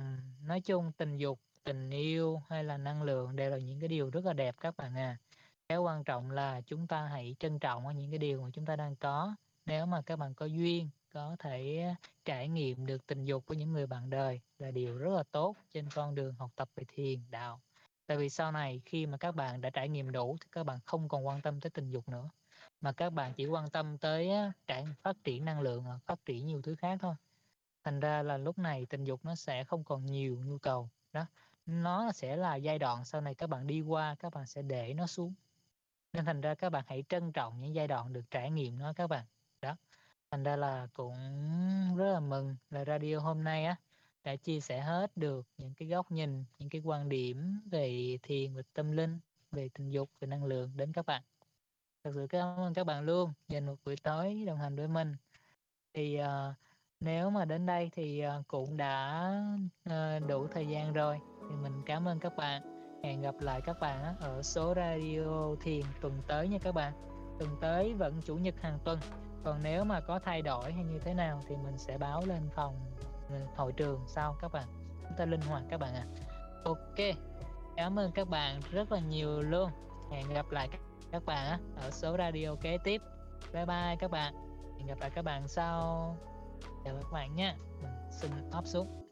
nói 0.42 0.61
chung 0.64 0.92
tình 0.92 1.18
dục 1.18 1.40
tình 1.64 1.90
yêu 1.90 2.42
hay 2.48 2.64
là 2.64 2.76
năng 2.78 3.02
lượng 3.02 3.36
đều 3.36 3.50
là 3.50 3.59
những 3.59 3.80
cái 3.80 3.88
điều 3.88 4.11
rất 4.11 4.24
là 4.24 4.32
đẹp 4.32 4.54
các 4.61 4.76
bạn 4.76 4.94
à 4.96 5.18
cái 5.68 5.78
quan 5.78 6.04
trọng 6.04 6.30
là 6.30 6.61
chúng 6.61 6.86
ta 6.86 7.06
hãy 7.06 7.36
trân 7.38 7.59
trọng 7.59 7.96
những 7.96 8.11
cái 8.11 8.18
điều 8.18 8.42
mà 8.42 8.50
chúng 8.52 8.66
ta 8.66 8.76
đang 8.76 8.96
có 8.96 9.34
nếu 9.66 9.86
mà 9.86 10.02
các 10.02 10.16
bạn 10.16 10.34
có 10.34 10.46
duyên 10.46 10.90
có 11.18 11.36
thể 11.38 11.94
trải 12.24 12.48
nghiệm 12.48 12.86
được 12.86 13.06
tình 13.06 13.24
dục 13.24 13.46
của 13.46 13.54
những 13.54 13.72
người 13.72 13.86
bạn 13.86 14.10
đời 14.10 14.40
là 14.58 14.70
điều 14.70 14.98
rất 14.98 15.10
là 15.10 15.22
tốt 15.32 15.56
trên 15.72 15.88
con 15.94 16.14
đường 16.14 16.34
học 16.34 16.50
tập 16.56 16.68
về 16.76 16.84
thiền, 16.88 17.20
đạo. 17.30 17.60
Tại 18.06 18.16
vì 18.16 18.28
sau 18.28 18.52
này 18.52 18.82
khi 18.84 19.06
mà 19.06 19.16
các 19.16 19.34
bạn 19.34 19.60
đã 19.60 19.70
trải 19.70 19.88
nghiệm 19.88 20.12
đủ 20.12 20.36
thì 20.40 20.48
các 20.52 20.64
bạn 20.64 20.78
không 20.84 21.08
còn 21.08 21.26
quan 21.26 21.40
tâm 21.40 21.60
tới 21.60 21.70
tình 21.70 21.90
dục 21.90 22.08
nữa, 22.08 22.30
mà 22.80 22.92
các 22.92 23.10
bạn 23.10 23.32
chỉ 23.34 23.46
quan 23.46 23.70
tâm 23.70 23.98
tới 23.98 24.30
trải 24.66 24.84
phát 25.02 25.16
triển 25.24 25.44
năng 25.44 25.60
lượng 25.60 25.84
à, 25.84 25.98
phát 26.06 26.24
triển 26.24 26.46
nhiều 26.46 26.62
thứ 26.62 26.74
khác 26.74 26.98
thôi. 27.00 27.14
Thành 27.84 28.00
ra 28.00 28.22
là 28.22 28.36
lúc 28.36 28.58
này 28.58 28.86
tình 28.86 29.04
dục 29.04 29.24
nó 29.24 29.34
sẽ 29.34 29.64
không 29.64 29.84
còn 29.84 30.06
nhiều 30.06 30.42
nhu 30.44 30.58
cầu, 30.58 30.88
đó. 31.12 31.26
Nó 31.66 32.12
sẽ 32.12 32.36
là 32.36 32.56
giai 32.56 32.78
đoạn 32.78 33.04
sau 33.04 33.20
này 33.20 33.34
các 33.34 33.46
bạn 33.46 33.66
đi 33.66 33.80
qua, 33.80 34.14
các 34.18 34.34
bạn 34.34 34.46
sẽ 34.46 34.62
để 34.62 34.94
nó 34.94 35.06
xuống. 35.06 35.34
Nên 36.12 36.24
thành 36.24 36.40
ra 36.40 36.54
các 36.54 36.70
bạn 36.70 36.84
hãy 36.86 37.04
trân 37.08 37.32
trọng 37.32 37.60
những 37.60 37.74
giai 37.74 37.88
đoạn 37.88 38.12
được 38.12 38.30
trải 38.30 38.50
nghiệm 38.50 38.78
nó, 38.78 38.92
các 38.92 39.06
bạn, 39.06 39.24
đó 39.62 39.76
thành 40.31 40.43
ra 40.43 40.57
là 40.57 40.87
cũng 40.93 41.16
rất 41.97 42.12
là 42.12 42.20
mừng 42.20 42.57
là 42.70 42.85
radio 42.85 43.18
hôm 43.18 43.45
nay 43.45 43.64
á 43.64 43.76
đã 44.24 44.37
chia 44.37 44.61
sẻ 44.61 44.81
hết 44.81 45.16
được 45.16 45.47
những 45.59 45.74
cái 45.74 45.89
góc 45.89 46.11
nhìn 46.12 46.45
những 46.59 46.68
cái 46.68 46.81
quan 46.85 47.09
điểm 47.09 47.61
về 47.70 48.18
thiền 48.22 48.55
về 48.55 48.62
tâm 48.72 48.93
linh 48.93 49.18
về 49.53 49.68
tình 49.74 49.91
dục 49.91 50.11
về 50.20 50.26
năng 50.26 50.45
lượng 50.45 50.70
đến 50.76 50.93
các 50.93 51.07
bạn. 51.07 51.22
Thật 52.05 52.11
sự 52.14 52.26
cảm 52.31 52.59
ơn 52.59 52.74
các 52.74 52.85
bạn 52.85 53.05
luôn 53.05 53.33
dành 53.49 53.66
một 53.66 53.74
buổi 53.85 53.97
tối 53.97 54.45
đồng 54.47 54.59
hành 54.59 54.76
với 54.76 54.89
mình. 54.89 55.16
Thì 55.95 56.20
uh, 56.20 56.55
nếu 57.01 57.31
mà 57.31 57.45
đến 57.45 57.66
đây 57.66 57.91
thì 57.93 58.24
uh, 58.26 58.49
cũng 58.49 58.76
đã 58.76 59.31
uh, 59.91 60.29
đủ 60.29 60.47
thời 60.49 60.66
gian 60.66 60.93
rồi. 60.93 61.18
Thì 61.51 61.57
mình 61.57 61.83
cảm 61.87 62.09
ơn 62.09 62.20
các 62.20 62.37
bạn. 62.37 62.62
Hẹn 63.05 63.20
gặp 63.20 63.35
lại 63.41 63.61
các 63.66 63.81
bạn 63.81 64.16
ở 64.20 64.43
số 64.43 64.74
radio 64.76 65.55
thiền 65.61 65.83
tuần 66.01 66.22
tới 66.29 66.49
nha 66.49 66.59
các 66.62 66.74
bạn. 66.74 66.93
Tuần 67.39 67.57
tới 67.61 67.95
vẫn 67.95 68.20
chủ 68.24 68.37
nhật 68.37 68.55
hàng 68.61 68.79
tuần 68.85 68.99
còn 69.49 69.62
nếu 69.62 69.84
mà 69.84 70.01
có 70.01 70.18
thay 70.18 70.42
đổi 70.42 70.72
hay 70.72 70.84
như 70.84 70.99
thế 70.99 71.14
nào 71.14 71.42
thì 71.49 71.57
mình 71.57 71.78
sẽ 71.78 71.99
báo 71.99 72.22
lên 72.26 72.42
phòng 72.55 72.74
ừ, 73.28 73.34
hội 73.57 73.72
trường 73.72 74.01
sau 74.07 74.36
các 74.40 74.53
bạn. 74.53 74.68
Chúng 75.03 75.16
ta 75.18 75.24
linh 75.24 75.40
hoạt 75.40 75.62
các 75.68 75.80
bạn 75.80 75.94
ạ. 75.94 76.07
À. 76.07 76.30
ok, 76.64 77.16
cảm 77.76 77.99
ơn 77.99 78.12
các 78.12 78.28
bạn 78.28 78.61
rất 78.70 78.92
là 78.92 79.01
nhiều 79.01 79.42
luôn. 79.42 79.70
Hẹn 80.11 80.28
gặp 80.34 80.51
lại 80.51 80.68
các 81.12 81.24
bạn 81.26 81.61
ở 81.76 81.90
số 81.90 82.16
radio 82.18 82.55
kế 82.61 82.78
tiếp. 82.84 83.03
Bye 83.53 83.66
bye 83.66 83.96
các 83.99 84.11
bạn. 84.11 84.34
Hẹn 84.78 84.86
gặp 84.86 84.99
lại 85.01 85.11
các 85.11 85.24
bạn 85.24 85.49
sau. 85.49 86.16
Chào 86.84 86.94
các 86.94 87.12
bạn 87.12 87.36
nhé 87.36 87.55
xin 88.11 88.30
off 88.51 88.64
xuống. 88.64 89.07